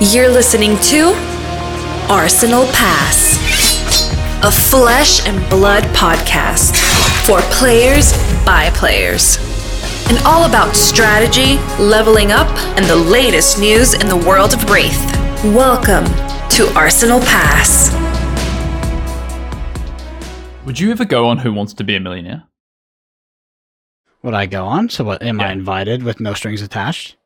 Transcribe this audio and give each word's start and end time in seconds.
You're 0.00 0.28
listening 0.28 0.78
to 0.90 1.08
Arsenal 2.08 2.66
Pass, 2.66 3.34
a 4.44 4.50
flesh 4.70 5.26
and 5.26 5.50
blood 5.50 5.82
podcast 5.92 6.76
for 7.26 7.40
players 7.52 8.12
by 8.46 8.70
players. 8.74 9.38
And 10.08 10.16
all 10.24 10.44
about 10.48 10.76
strategy, 10.76 11.56
leveling 11.82 12.30
up, 12.30 12.46
and 12.78 12.86
the 12.86 12.94
latest 12.94 13.58
news 13.58 13.94
in 13.94 14.08
the 14.08 14.16
world 14.16 14.52
of 14.54 14.60
Rathe. 14.66 15.52
Welcome 15.52 16.04
to 16.50 16.72
Arsenal 16.76 17.18
Pass. 17.18 17.90
Would 20.64 20.78
you 20.78 20.92
ever 20.92 21.06
go 21.06 21.26
on 21.26 21.38
Who 21.38 21.52
Wants 21.52 21.74
to 21.74 21.82
Be 21.82 21.96
a 21.96 22.00
Millionaire? 22.00 22.44
Would 24.22 24.34
I 24.34 24.46
go 24.46 24.64
on? 24.64 24.90
So 24.90 25.02
what? 25.02 25.24
Am 25.24 25.40
I 25.40 25.50
invited 25.50 26.04
with 26.04 26.20
no 26.20 26.34
strings 26.34 26.62
attached? 26.62 27.16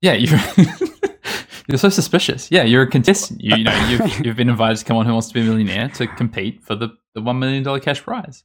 Yeah, 0.00 0.14
you're 0.14 0.40
you're 1.68 1.78
so 1.78 1.88
suspicious. 1.88 2.50
Yeah, 2.50 2.64
you're 2.64 2.82
a 2.82 2.90
contestant. 2.90 3.40
You, 3.40 3.56
you 3.56 3.64
know, 3.64 3.86
you've, 3.88 4.26
you've 4.26 4.36
been 4.36 4.48
invited 4.48 4.78
to 4.78 4.84
come 4.84 4.96
on 4.96 5.06
Who 5.06 5.12
Wants 5.12 5.28
to 5.28 5.34
Be 5.34 5.40
a 5.40 5.44
Millionaire 5.44 5.88
to 5.90 6.06
compete 6.06 6.62
for 6.62 6.74
the, 6.74 6.88
the 7.14 7.20
one 7.20 7.38
million 7.38 7.62
dollar 7.62 7.80
cash 7.80 8.02
prize. 8.02 8.44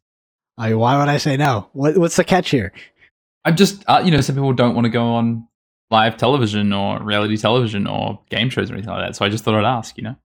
I 0.58 0.70
mean, 0.70 0.80
why 0.80 0.98
would 0.98 1.10
I 1.10 1.18
say 1.18 1.38
no? 1.38 1.70
What, 1.74 1.98
what's 1.98 2.16
the 2.16 2.24
catch 2.24 2.50
here? 2.50 2.74
I'm 3.46 3.56
just, 3.56 3.84
uh, 3.88 4.02
you 4.04 4.12
know, 4.12 4.22
some 4.22 4.36
people 4.36 4.54
don't 4.54 4.76
want 4.76 4.86
to 4.86 4.90
go 4.90 5.04
on 5.04 5.48
live 5.90 6.18
television 6.18 6.74
or 6.74 7.02
reality 7.02 7.38
television 7.38 7.88
or 7.88 8.20
game 8.30 8.50
shows 8.50 8.70
or 8.70 8.74
anything 8.74 8.92
like 8.92 9.08
that. 9.08 9.16
So 9.16 9.26
I 9.26 9.30
just 9.30 9.44
thought 9.44 9.56
I'd 9.56 9.66
ask. 9.66 9.98
You 9.98 10.04
know, 10.04 10.16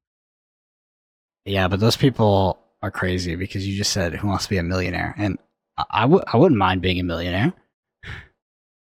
Yeah, 1.44 1.68
but 1.68 1.80
those 1.80 1.96
people 1.96 2.58
are 2.82 2.90
crazy 2.90 3.36
because 3.36 3.66
you 3.66 3.76
just 3.76 3.92
said 3.92 4.14
who 4.14 4.26
wants 4.28 4.44
to 4.44 4.50
be 4.50 4.56
a 4.56 4.62
millionaire, 4.62 5.14
and 5.16 5.38
I, 5.76 5.84
I 5.90 6.06
would 6.06 6.24
I 6.32 6.36
wouldn't 6.36 6.58
mind 6.58 6.82
being 6.82 6.98
a 6.98 7.04
millionaire. 7.04 7.52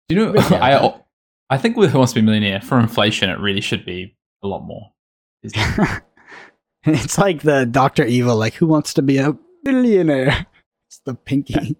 You 0.10 0.18
know, 0.18 0.34
yeah, 0.52 0.64
I 0.64 1.02
I 1.50 1.58
think 1.58 1.78
with 1.78 1.92
Who 1.92 2.00
Wants 2.00 2.14
to 2.14 2.18
Be 2.18 2.22
a 2.22 2.24
Millionaire 2.24 2.62
for 2.62 2.80
inflation, 2.80 3.30
it 3.30 3.40
really 3.40 3.62
should 3.62 3.86
be 3.86 4.16
a 4.44 4.48
lot 4.48 4.66
more. 4.66 4.92
It? 5.44 5.54
it's 6.84 7.18
like 7.18 7.41
the 7.41 7.66
Doctor 7.66 8.05
Evil, 8.05 8.35
like 8.35 8.55
who 8.55 8.68
wants 8.68 8.94
to 8.96 9.02
be 9.02 9.18
a 9.18 9.35
billionaire? 9.63 10.46
It's 10.90 11.02
the 11.04 11.16
pinky. 11.16 11.76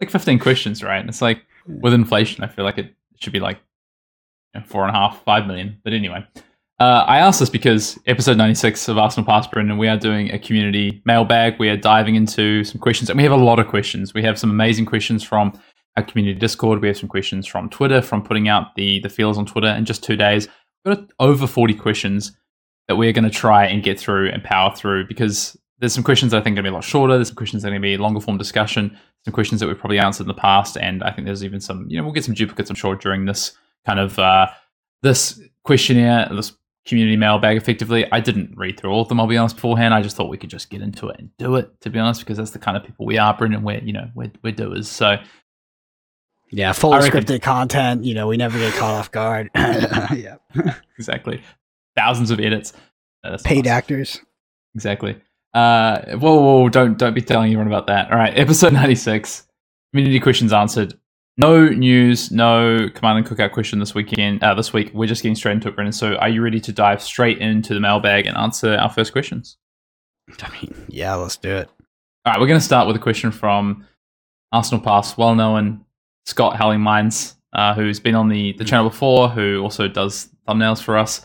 like 0.00 0.08
15 0.08 0.38
questions, 0.38 0.80
right? 0.80 1.00
And 1.00 1.08
it's 1.08 1.20
like 1.20 1.42
with 1.66 1.92
inflation, 1.92 2.44
I 2.44 2.46
feel 2.46 2.64
like 2.64 2.78
it 2.78 2.94
should 3.16 3.32
be 3.32 3.40
like 3.40 3.58
you 4.54 4.60
know, 4.60 4.66
four 4.68 4.86
and 4.86 4.94
a 4.94 4.96
half, 4.96 5.24
five 5.24 5.48
million. 5.48 5.80
But 5.82 5.94
anyway, 5.94 6.24
uh, 6.78 7.04
I 7.08 7.18
asked 7.18 7.40
this 7.40 7.50
because 7.50 7.98
episode 8.06 8.36
96 8.36 8.86
of 8.88 8.98
Arsenal 8.98 9.26
Pass 9.26 9.48
Brendan, 9.48 9.78
we 9.78 9.88
are 9.88 9.96
doing 9.96 10.30
a 10.30 10.38
community 10.38 11.02
mailbag. 11.04 11.58
We 11.58 11.68
are 11.70 11.76
diving 11.76 12.14
into 12.14 12.62
some 12.62 12.80
questions, 12.80 13.10
and 13.10 13.16
we 13.16 13.24
have 13.24 13.32
a 13.32 13.36
lot 13.36 13.58
of 13.58 13.66
questions. 13.66 14.14
We 14.14 14.22
have 14.22 14.38
some 14.38 14.50
amazing 14.50 14.86
questions 14.86 15.24
from 15.24 15.58
our 15.96 16.02
community 16.02 16.38
Discord. 16.38 16.80
We 16.80 16.88
have 16.88 16.96
some 16.96 17.08
questions 17.08 17.46
from 17.46 17.68
Twitter, 17.70 18.02
from 18.02 18.22
putting 18.22 18.48
out 18.48 18.74
the 18.74 19.00
the 19.00 19.08
feels 19.08 19.38
on 19.38 19.46
Twitter 19.46 19.68
in 19.68 19.84
just 19.84 20.02
two 20.02 20.16
days. 20.16 20.48
We've 20.84 20.96
got 20.96 21.10
over 21.18 21.46
40 21.46 21.74
questions 21.74 22.36
that 22.88 22.96
we're 22.96 23.12
going 23.12 23.24
to 23.24 23.30
try 23.30 23.66
and 23.66 23.82
get 23.82 23.98
through 23.98 24.30
and 24.30 24.42
power 24.44 24.74
through 24.74 25.08
because 25.08 25.56
there's 25.78 25.92
some 25.92 26.04
questions 26.04 26.32
I 26.32 26.40
think 26.40 26.54
are 26.54 26.62
going 26.62 26.64
to 26.64 26.70
be 26.70 26.72
a 26.72 26.74
lot 26.74 26.84
shorter. 26.84 27.16
There's 27.16 27.28
some 27.28 27.36
questions 27.36 27.62
that 27.62 27.68
are 27.68 27.72
going 27.72 27.82
to 27.82 27.86
be 27.86 27.96
longer 27.96 28.20
form 28.20 28.38
discussion. 28.38 28.96
Some 29.24 29.34
questions 29.34 29.60
that 29.60 29.66
we've 29.66 29.78
probably 29.78 29.98
answered 29.98 30.24
in 30.24 30.28
the 30.28 30.34
past, 30.34 30.76
and 30.76 31.02
I 31.02 31.10
think 31.10 31.26
there's 31.26 31.44
even 31.44 31.60
some. 31.60 31.86
You 31.88 31.98
know, 31.98 32.04
we'll 32.04 32.12
get 32.12 32.24
some 32.24 32.34
duplicates, 32.34 32.70
I'm 32.70 32.76
sure, 32.76 32.94
during 32.94 33.24
this 33.24 33.52
kind 33.84 33.98
of 33.98 34.18
uh, 34.18 34.46
this 35.02 35.40
questionnaire, 35.64 36.28
this 36.32 36.52
community 36.86 37.16
mailbag. 37.16 37.56
Effectively, 37.56 38.10
I 38.12 38.20
didn't 38.20 38.56
read 38.56 38.78
through 38.78 38.90
all 38.90 39.02
of 39.02 39.08
them. 39.08 39.20
I'll 39.20 39.26
be 39.26 39.36
honest 39.36 39.56
beforehand. 39.56 39.92
I 39.92 40.00
just 40.00 40.16
thought 40.16 40.30
we 40.30 40.38
could 40.38 40.50
just 40.50 40.70
get 40.70 40.80
into 40.80 41.08
it 41.08 41.18
and 41.18 41.36
do 41.38 41.56
it. 41.56 41.80
To 41.80 41.90
be 41.90 41.98
honest, 41.98 42.20
because 42.20 42.38
that's 42.38 42.52
the 42.52 42.58
kind 42.60 42.76
of 42.76 42.84
people 42.84 43.04
we 43.04 43.18
are, 43.18 43.36
Brendan. 43.36 43.64
We're 43.64 43.82
you 43.82 43.92
know 43.92 44.08
we're 44.14 44.30
we're 44.42 44.52
doers. 44.52 44.88
So 44.88 45.16
Yeah, 46.50 46.72
full 46.72 46.92
I 46.92 47.00
reckon- 47.00 47.24
scripted 47.24 47.42
content. 47.42 48.04
You 48.04 48.14
know, 48.14 48.28
we 48.28 48.36
never 48.36 48.58
get 48.58 48.74
caught 48.74 48.94
off 48.94 49.10
guard. 49.10 49.50
yeah, 49.54 50.36
exactly, 50.98 51.42
thousands 51.96 52.30
of 52.30 52.40
edits. 52.40 52.72
Uh, 53.24 53.38
paid 53.44 53.64
nice. 53.64 53.72
actors. 53.72 54.20
Exactly. 54.74 55.20
Uh, 55.54 56.16
whoa, 56.16 56.34
whoa, 56.34 56.60
whoa, 56.60 56.68
don't 56.68 56.98
don't 56.98 57.14
be 57.14 57.22
telling 57.22 57.46
anyone 57.46 57.66
about 57.66 57.86
that. 57.88 58.10
All 58.10 58.18
right, 58.18 58.36
episode 58.38 58.72
ninety 58.74 58.94
six. 58.94 59.46
Community 59.92 60.20
questions 60.20 60.52
answered. 60.52 60.98
No 61.38 61.68
news, 61.68 62.30
no 62.30 62.88
command 62.94 63.18
and 63.18 63.26
cookout 63.26 63.52
question 63.52 63.78
this 63.78 63.94
weekend. 63.94 64.42
Uh, 64.42 64.54
this 64.54 64.72
week, 64.72 64.90
we're 64.94 65.06
just 65.06 65.22
getting 65.22 65.36
straight 65.36 65.52
into 65.52 65.68
it, 65.68 65.74
Brendan. 65.74 65.92
So, 65.92 66.14
are 66.16 66.28
you 66.28 66.42
ready 66.42 66.60
to 66.60 66.72
dive 66.72 67.02
straight 67.02 67.38
into 67.38 67.74
the 67.74 67.80
mailbag 67.80 68.26
and 68.26 68.36
answer 68.36 68.74
our 68.74 68.90
first 68.90 69.12
questions? 69.12 69.56
I 70.42 70.50
mean, 70.50 70.74
yeah, 70.88 71.14
let's 71.14 71.36
do 71.36 71.54
it. 71.54 71.70
All 72.24 72.32
right, 72.32 72.40
we're 72.40 72.48
going 72.48 72.60
to 72.60 72.64
start 72.64 72.86
with 72.86 72.96
a 72.96 73.00
question 73.00 73.30
from 73.30 73.86
Arsenal 74.52 74.82
Pass, 74.82 75.16
well 75.16 75.34
known 75.34 75.85
Scott 76.26 76.56
Howling 76.56 76.80
Minds, 76.80 77.36
uh, 77.52 77.74
who's 77.74 78.00
been 78.00 78.14
on 78.14 78.28
the, 78.28 78.52
the 78.54 78.64
channel 78.64 78.90
before, 78.90 79.28
who 79.28 79.60
also 79.62 79.88
does 79.88 80.28
thumbnails 80.46 80.82
for 80.82 80.96
us. 80.96 81.24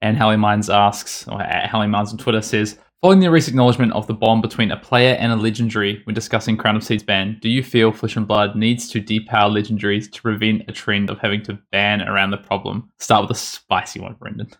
And 0.00 0.16
Howling 0.16 0.40
Minds 0.40 0.68
asks, 0.68 1.26
or 1.28 1.40
at 1.40 1.68
Howling 1.68 1.90
Minds 1.90 2.12
on 2.12 2.18
Twitter 2.18 2.42
says, 2.42 2.78
Following 3.02 3.18
the 3.18 3.30
recent 3.32 3.54
acknowledgement 3.54 3.92
of 3.94 4.06
the 4.06 4.14
bond 4.14 4.42
between 4.42 4.70
a 4.70 4.76
player 4.76 5.16
and 5.18 5.32
a 5.32 5.36
legendary 5.36 6.00
when 6.04 6.14
discussing 6.14 6.56
Crown 6.56 6.76
of 6.76 6.84
Seeds 6.84 7.02
ban, 7.02 7.36
do 7.42 7.48
you 7.48 7.60
feel 7.60 7.90
Flesh 7.90 8.14
and 8.14 8.28
Blood 8.28 8.54
needs 8.54 8.88
to 8.90 9.00
depower 9.02 9.50
legendaries 9.50 10.08
to 10.12 10.22
prevent 10.22 10.62
a 10.68 10.72
trend 10.72 11.10
of 11.10 11.18
having 11.18 11.42
to 11.42 11.58
ban 11.72 12.02
around 12.02 12.30
the 12.30 12.36
problem? 12.36 12.92
Start 13.00 13.22
with 13.22 13.36
a 13.36 13.40
spicy 13.40 13.98
one, 13.98 14.14
Brendan. 14.14 14.52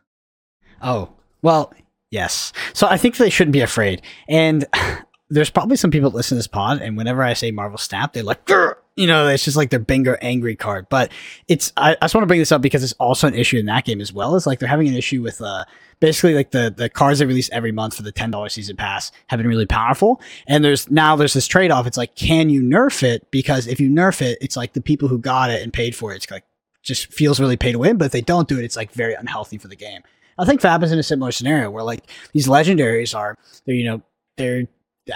Oh, 0.83 1.13
well, 1.43 1.73
yes. 2.11 2.53
So 2.73 2.89
I 2.89 2.97
think 2.97 3.17
they 3.17 3.31
shouldn't 3.31 3.53
be 3.53 3.61
afraid. 3.61 4.03
And 4.29 4.65
there's 5.33 5.51
probably 5.51 5.77
some 5.77 5.91
people 5.91 6.11
that 6.11 6.17
listen 6.17 6.37
to 6.37 6.39
this 6.39 6.47
pod, 6.47 6.81
and 6.83 6.97
whenever 6.97 7.23
I 7.23 7.33
say 7.33 7.51
Marvel 7.51 7.79
Snap, 7.79 8.13
they're 8.13 8.23
like, 8.23 8.45
"Grr!" 8.45 8.75
you 8.97 9.07
know, 9.07 9.29
it's 9.29 9.45
just 9.45 9.57
like 9.57 9.71
their 9.71 9.79
bingo 9.79 10.17
angry 10.21 10.55
card. 10.55 10.87
But 10.91 11.11
it's, 11.49 11.73
I, 11.79 11.93
I 11.93 12.05
just 12.05 12.15
want 12.15 12.23
to 12.23 12.27
bring 12.27 12.41
this 12.41 12.53
up 12.53 12.61
because 12.61 12.85
it's 12.85 12.93
also 12.95 13.27
an 13.27 13.35
issue 13.35 13.57
in 13.57 13.65
that 13.67 13.87
game 13.87 14.03
as 14.03 14.13
well. 14.13 14.37
Is 14.37 14.47
like 14.47 14.59
they're 14.59 14.69
having 14.69 14.89
an 14.89 14.95
issue 14.95 15.23
with, 15.23 15.41
uh, 15.41 15.65
basically 16.01 16.35
like 16.35 16.51
the 16.51 16.73
the 16.77 16.91
cards 16.91 17.21
they 17.21 17.25
release 17.25 17.49
every 17.51 17.73
month 17.73 17.95
for 17.95 18.03
the 18.03 18.13
ten 18.13 18.31
dollars 18.31 18.53
season 18.53 18.77
pass 18.77 19.11
have 19.29 19.39
been 19.39 19.47
really 19.47 19.67
powerful. 19.67 20.21
And 20.47 20.63
there's 20.63 20.91
now 20.91 21.17
there's 21.17 21.33
this 21.33 21.47
trade 21.47 21.71
off. 21.71 21.87
It's 21.87 21.97
like, 21.97 22.15
can 22.15 22.51
you 22.51 22.61
nerf 22.61 23.03
it? 23.03 23.31
Because 23.31 23.67
if 23.67 23.81
you 23.81 23.89
nerf 23.89 24.21
it, 24.21 24.37
it's 24.43 24.57
like 24.57 24.75
the 24.75 24.83
people 24.83 25.09
who 25.09 25.19
got 25.19 25.51
it 25.51 25.63
and 25.63 25.73
paid 25.73 25.97
for 25.97 26.13
it, 26.13 26.17
it's 26.17 26.31
like 26.31 26.45
just 26.83 27.11
feels 27.13 27.41
really 27.41 27.57
pay 27.57 27.73
to 27.73 27.79
win. 27.79 27.97
But 27.97 28.07
if 28.07 28.13
they 28.13 28.21
don't 28.21 28.49
do 28.49 28.59
it, 28.59 28.65
it's 28.65 28.77
like 28.77 28.93
very 28.93 29.15
unhealthy 29.15 29.57
for 29.57 29.69
the 29.69 29.77
game. 29.77 30.03
I 30.39 30.45
think 30.45 30.61
Fab 30.61 30.83
is 30.83 30.93
in 30.93 30.99
a 30.99 31.03
similar 31.03 31.33
scenario 31.33 31.71
where 31.71 31.85
like 31.85 32.05
these 32.33 32.49
legendaries 32.49 33.17
are, 33.17 33.39
they're 33.65 33.75
you 33.75 33.85
know 33.85 34.03
they're 34.37 34.67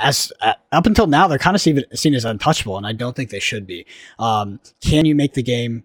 as 0.00 0.32
uh, 0.40 0.54
up 0.72 0.86
until 0.86 1.06
now 1.06 1.28
they're 1.28 1.38
kind 1.38 1.54
of 1.54 1.60
seen, 1.60 1.82
seen 1.94 2.14
as 2.14 2.24
untouchable, 2.24 2.76
and 2.76 2.86
I 2.86 2.92
don't 2.92 3.14
think 3.14 3.30
they 3.30 3.40
should 3.40 3.66
be. 3.66 3.86
Um, 4.18 4.60
can 4.80 5.04
you 5.04 5.14
make 5.14 5.34
the 5.34 5.42
game 5.42 5.84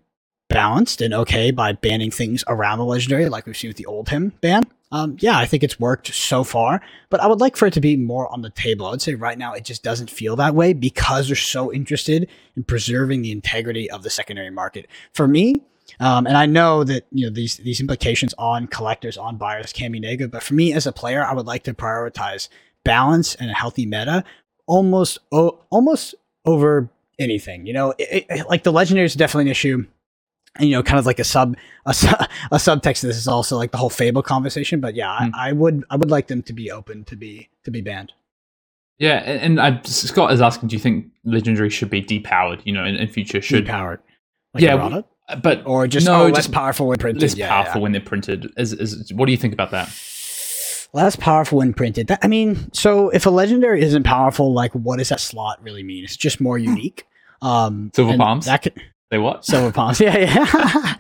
balanced 0.50 1.02
and 1.02 1.14
okay 1.14 1.52
by 1.52 1.74
banning 1.74 2.12
things 2.12 2.44
around 2.48 2.80
the 2.80 2.86
legendary, 2.86 3.30
like 3.30 3.46
we've 3.46 3.58
seen 3.58 3.70
with 3.70 3.78
the 3.78 3.86
Oldhim 3.86 4.34
ban? 4.42 4.64
Um, 4.94 5.16
yeah, 5.20 5.38
I 5.38 5.46
think 5.46 5.64
it's 5.64 5.80
worked 5.80 6.14
so 6.14 6.44
far, 6.44 6.82
but 7.10 7.22
I 7.22 7.28
would 7.28 7.40
like 7.40 7.56
for 7.56 7.66
it 7.66 7.74
to 7.76 7.82
be 7.82 7.96
more 7.96 8.32
on 8.32 8.42
the 8.42 8.50
table. 8.50 8.86
I 8.86 8.92
would 8.92 9.02
say 9.02 9.16
right 9.16 9.38
now 9.38 9.54
it 9.54 9.64
just 9.64 9.84
doesn't 9.84 10.10
feel 10.10 10.36
that 10.36 10.54
way 10.54 10.74
because 10.74 11.28
they're 11.28 11.36
so 11.38 11.72
interested 11.72 12.28
in 12.58 12.66
preserving 12.66 13.22
the 13.22 13.32
integrity 13.32 13.90
of 13.90 14.04
the 14.04 14.10
secondary 14.10 14.50
market. 14.50 14.88
For 15.14 15.30
me, 15.30 15.56
um, 16.02 16.28
and 16.28 16.36
I 16.36 16.46
know 16.46 16.84
that 16.84 17.06
you 17.12 17.26
know 17.26 17.34
these 17.34 17.58
these 17.58 17.80
implications 17.80 18.34
on 18.38 18.68
collectors, 18.68 19.18
on 19.18 19.38
buyers 19.38 19.72
can 19.72 19.94
be 19.94 20.00
negative, 20.00 20.32
but 20.32 20.44
for 20.44 20.56
me 20.56 20.74
as 20.74 20.86
a 20.86 20.92
player, 20.92 21.24
I 21.24 21.34
would 21.34 21.46
like 21.46 21.64
to 21.64 21.74
prioritize 21.74 22.50
balance 22.84 23.36
and 23.36 23.50
a 23.50 23.54
healthy 23.54 23.86
meta 23.86 24.24
almost 24.68 25.20
o- 25.32 25.60
almost 25.70 26.16
over 26.46 26.90
anything. 27.20 27.66
You 27.66 27.74
know, 27.74 27.94
it, 27.98 28.26
it- 28.30 28.50
like 28.50 28.64
the 28.64 28.72
legendary 28.72 29.06
is 29.06 29.14
definitely 29.16 29.46
an 29.46 29.52
issue. 29.52 29.86
And 30.58 30.68
you 30.70 30.76
know, 30.76 30.84
kind 30.84 31.00
of 31.00 31.06
like 31.06 31.20
a 31.20 31.24
sub 31.24 31.56
a, 31.86 31.94
su- 31.94 32.08
a 32.52 32.58
subtext 32.58 33.02
this 33.02 33.16
is 33.16 33.28
also 33.28 33.56
like 33.58 33.72
the 33.72 33.78
whole 33.78 33.90
fable 33.90 34.22
conversation. 34.22 34.82
But 34.82 34.96
yeah, 34.96 35.18
Hmm. 35.18 35.30
I, 35.34 35.50
I 35.50 35.52
would 35.54 35.86
I 35.90 35.96
would 35.96 36.12
like 36.12 36.28
them 36.28 36.42
to 36.44 36.54
be 36.54 36.70
open 36.72 37.06
to 37.06 37.16
be 37.16 37.50
to 37.64 37.72
be 37.72 37.80
banned. 37.82 38.12
Yeah, 39.00 39.20
and, 39.26 39.60
and 39.60 39.62
I, 39.62 39.82
Scott 39.86 40.32
is 40.32 40.42
asking, 40.42 40.70
do 40.70 40.76
you 40.76 40.80
think 40.80 41.08
legendary 41.24 41.70
should 41.72 41.90
be 41.90 42.04
depowered? 42.04 42.62
You 42.66 42.74
know, 42.74 42.84
in, 42.86 42.96
in 42.98 43.08
future 43.08 43.42
should 43.42 43.66
powered. 43.66 44.00
Like 44.54 44.62
Yeah, 44.64 44.74
errata? 44.76 45.06
but 45.42 45.66
or 45.66 45.88
just 45.88 46.06
no, 46.06 46.24
oh, 46.24 46.26
less 46.26 46.36
just 46.36 46.52
powerful 46.52 46.86
when 46.88 46.98
printed. 47.00 47.22
less 47.22 47.36
Yeah, 47.36 47.48
powerful 47.48 47.80
yeah. 47.80 47.84
when 47.84 47.92
they're 47.94 48.02
printed. 48.02 48.52
Is, 48.58 48.74
is 48.74 49.12
what 49.14 49.26
do 49.26 49.32
you 49.32 49.38
think 49.38 49.54
about 49.54 49.72
that? 49.72 49.88
Less 50.94 51.16
powerful 51.16 51.60
when 51.60 51.74
printed. 51.74 52.08
That, 52.08 52.20
I 52.22 52.28
mean, 52.28 52.72
so 52.74 53.10
if 53.10 53.26
a 53.26 53.30
legendary 53.30 53.82
isn't 53.82 54.04
powerful, 54.04 54.52
like 54.54 54.74
what 54.74 54.98
does 54.98 55.10
that 55.10 55.20
slot 55.22 55.62
really 55.64 55.84
mean? 55.84 56.04
It's 56.04 56.18
just 56.18 56.42
more 56.42 56.58
unique. 56.58 57.06
Um, 57.42 57.92
Silver 57.96 58.12
and 58.12 58.20
palms? 58.20 58.46
That 58.46 58.62
could, 58.62 58.74
They 59.10 59.18
what? 59.18 59.46
silver 59.46 59.72
palms. 59.72 60.00
Yeah, 60.02 60.18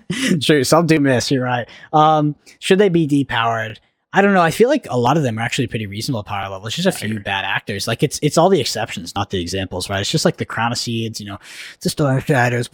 yeah. 0.10 0.36
True. 0.42 0.64
Some 0.64 0.88
do 0.88 1.00
miss. 1.00 1.30
You're 1.30 1.44
right. 1.44 1.68
Um, 1.92 2.36
should 2.60 2.80
they 2.80 2.90
be 2.90 3.06
depowered? 3.08 3.80
I 4.14 4.22
don't 4.22 4.34
know. 4.34 4.42
I 4.42 4.52
feel 4.52 4.68
like 4.68 4.88
a 4.90 4.98
lot 4.98 5.16
of 5.16 5.24
them 5.24 5.40
are 5.40 5.42
actually 5.42 5.68
pretty 5.68 5.86
reasonable 5.86 6.24
power 6.24 6.50
level. 6.50 6.68
It's 6.68 6.76
just 6.76 6.88
a 6.88 6.92
few 6.92 7.22
bad 7.22 7.46
actors. 7.46 7.88
Like 7.88 8.04
it's 8.04 8.20
it's 8.22 8.38
all 8.38 8.50
the 8.50 8.60
exceptions, 8.60 9.16
not 9.16 9.30
the 9.30 9.40
examples, 9.40 9.90
right? 9.90 10.02
It's 10.02 10.12
just 10.12 10.26
like 10.26 10.36
the 10.36 10.46
Crown 10.46 10.74
of 10.74 10.78
Seeds, 10.78 11.22
you 11.22 11.28
know, 11.28 11.38
the 11.80 11.90
Stormstriders. 11.90 12.70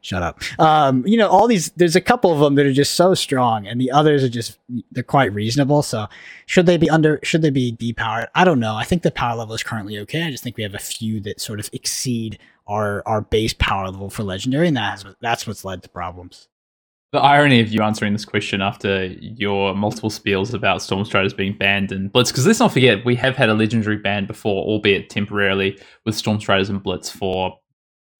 Shut 0.00 0.22
up. 0.22 0.40
Um, 0.58 1.06
you 1.06 1.18
know, 1.18 1.28
all 1.28 1.46
these. 1.46 1.70
There's 1.72 1.96
a 1.96 2.00
couple 2.00 2.32
of 2.32 2.40
them 2.40 2.54
that 2.54 2.64
are 2.64 2.72
just 2.72 2.94
so 2.94 3.12
strong, 3.12 3.66
and 3.66 3.78
the 3.78 3.90
others 3.90 4.24
are 4.24 4.30
just 4.30 4.58
they're 4.90 5.02
quite 5.02 5.32
reasonable. 5.34 5.82
So, 5.82 6.06
should 6.46 6.64
they 6.64 6.78
be 6.78 6.88
under? 6.88 7.20
Should 7.22 7.42
they 7.42 7.50
be 7.50 7.72
depowered? 7.72 8.28
I 8.34 8.44
don't 8.44 8.60
know. 8.60 8.74
I 8.74 8.84
think 8.84 9.02
the 9.02 9.10
power 9.10 9.36
level 9.36 9.54
is 9.54 9.62
currently 9.62 9.98
okay. 9.98 10.22
I 10.22 10.30
just 10.30 10.42
think 10.42 10.56
we 10.56 10.62
have 10.62 10.74
a 10.74 10.78
few 10.78 11.20
that 11.20 11.38
sort 11.38 11.60
of 11.60 11.68
exceed 11.74 12.38
our 12.66 13.02
our 13.04 13.20
base 13.20 13.52
power 13.52 13.90
level 13.90 14.08
for 14.08 14.22
legendary, 14.22 14.68
and 14.68 14.76
that's 14.76 15.04
that's 15.20 15.46
what's 15.46 15.66
led 15.66 15.82
to 15.82 15.90
problems. 15.90 16.48
The 17.12 17.18
irony 17.18 17.60
of 17.60 17.68
you 17.68 17.82
answering 17.82 18.12
this 18.12 18.26
question 18.26 18.60
after 18.60 19.06
your 19.06 19.74
multiple 19.74 20.10
spiels 20.10 20.52
about 20.52 20.80
Stormstriders 20.80 21.34
being 21.34 21.56
banned 21.56 21.90
in 21.90 22.08
Blitz, 22.08 22.30
because 22.30 22.46
let's 22.46 22.60
not 22.60 22.72
forget 22.72 23.04
we 23.04 23.14
have 23.16 23.34
had 23.34 23.48
a 23.48 23.54
legendary 23.54 23.96
ban 23.96 24.26
before, 24.26 24.62
albeit 24.64 25.08
temporarily, 25.08 25.80
with 26.04 26.14
Stormstriders 26.14 26.68
and 26.68 26.82
Blitz 26.82 27.08
for 27.10 27.58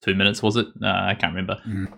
two 0.03 0.15
minutes. 0.15 0.43
Was 0.43 0.57
it? 0.57 0.67
Uh, 0.83 0.87
I 0.87 1.15
can't 1.15 1.35
remember. 1.35 1.61
Mm. 1.67 1.93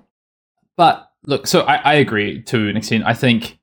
But 0.76 1.08
look, 1.26 1.46
so 1.46 1.60
I, 1.60 1.76
I 1.76 1.94
agree 1.94 2.42
to 2.44 2.68
an 2.68 2.76
extent. 2.76 3.04
I 3.06 3.14
think 3.14 3.58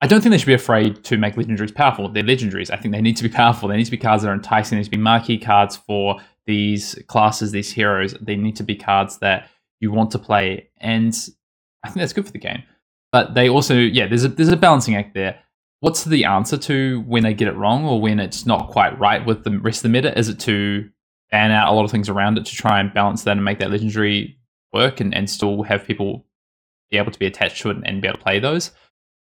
I 0.00 0.06
don't 0.06 0.22
think 0.22 0.30
they 0.30 0.38
should 0.38 0.46
be 0.46 0.54
afraid 0.54 1.04
to 1.04 1.18
make 1.18 1.34
legendaries 1.34 1.74
powerful. 1.74 2.08
They're 2.08 2.22
legendaries. 2.22 2.70
I 2.70 2.76
think 2.76 2.94
they 2.94 3.02
need 3.02 3.18
to 3.18 3.22
be 3.22 3.28
powerful. 3.28 3.68
They 3.68 3.76
need 3.76 3.84
to 3.84 3.90
be 3.90 3.98
cards 3.98 4.22
that 4.22 4.30
are 4.30 4.34
enticing. 4.34 4.76
They 4.76 4.80
need 4.80 4.84
to 4.84 4.90
be 4.90 4.96
marquee 4.96 5.38
cards 5.38 5.76
for 5.76 6.20
these 6.46 6.98
classes, 7.08 7.52
these 7.52 7.70
heroes. 7.70 8.14
They 8.20 8.36
need 8.36 8.56
to 8.56 8.62
be 8.62 8.76
cards 8.76 9.18
that 9.18 9.50
you 9.78 9.92
want 9.92 10.10
to 10.12 10.18
play. 10.18 10.70
And 10.78 11.14
I 11.84 11.88
think 11.88 12.00
that's 12.00 12.12
good 12.12 12.26
for 12.26 12.32
the 12.32 12.38
game. 12.38 12.62
But 13.12 13.34
they 13.34 13.48
also, 13.48 13.74
yeah, 13.76 14.06
there's 14.06 14.24
a 14.24 14.28
there's 14.28 14.48
a 14.48 14.56
balancing 14.56 14.94
act 14.94 15.14
there. 15.14 15.40
What's 15.80 16.04
the 16.04 16.24
answer 16.24 16.56
to 16.58 17.00
when 17.06 17.22
they 17.22 17.34
get 17.34 17.48
it 17.48 17.56
wrong 17.56 17.84
or 17.84 18.00
when 18.00 18.20
it's 18.20 18.44
not 18.44 18.68
quite 18.68 18.98
right 18.98 19.24
with 19.24 19.44
the 19.44 19.58
rest 19.58 19.78
of 19.78 19.82
the 19.84 19.88
meta? 19.88 20.16
Is 20.18 20.28
it 20.28 20.38
to 20.40 20.88
ban 21.30 21.50
out 21.50 21.72
a 21.72 21.74
lot 21.74 21.84
of 21.84 21.90
things 21.90 22.08
around 22.08 22.38
it 22.38 22.44
to 22.46 22.54
try 22.54 22.80
and 22.80 22.92
balance 22.92 23.22
that 23.24 23.32
and 23.32 23.44
make 23.44 23.58
that 23.60 23.70
legendary 23.70 24.38
work 24.72 25.00
and, 25.00 25.14
and 25.14 25.28
still 25.28 25.62
have 25.62 25.86
people 25.86 26.26
be 26.90 26.98
able 26.98 27.12
to 27.12 27.18
be 27.18 27.26
attached 27.26 27.62
to 27.62 27.70
it 27.70 27.78
and 27.84 28.02
be 28.02 28.08
able 28.08 28.18
to 28.18 28.22
play 28.22 28.38
those? 28.38 28.72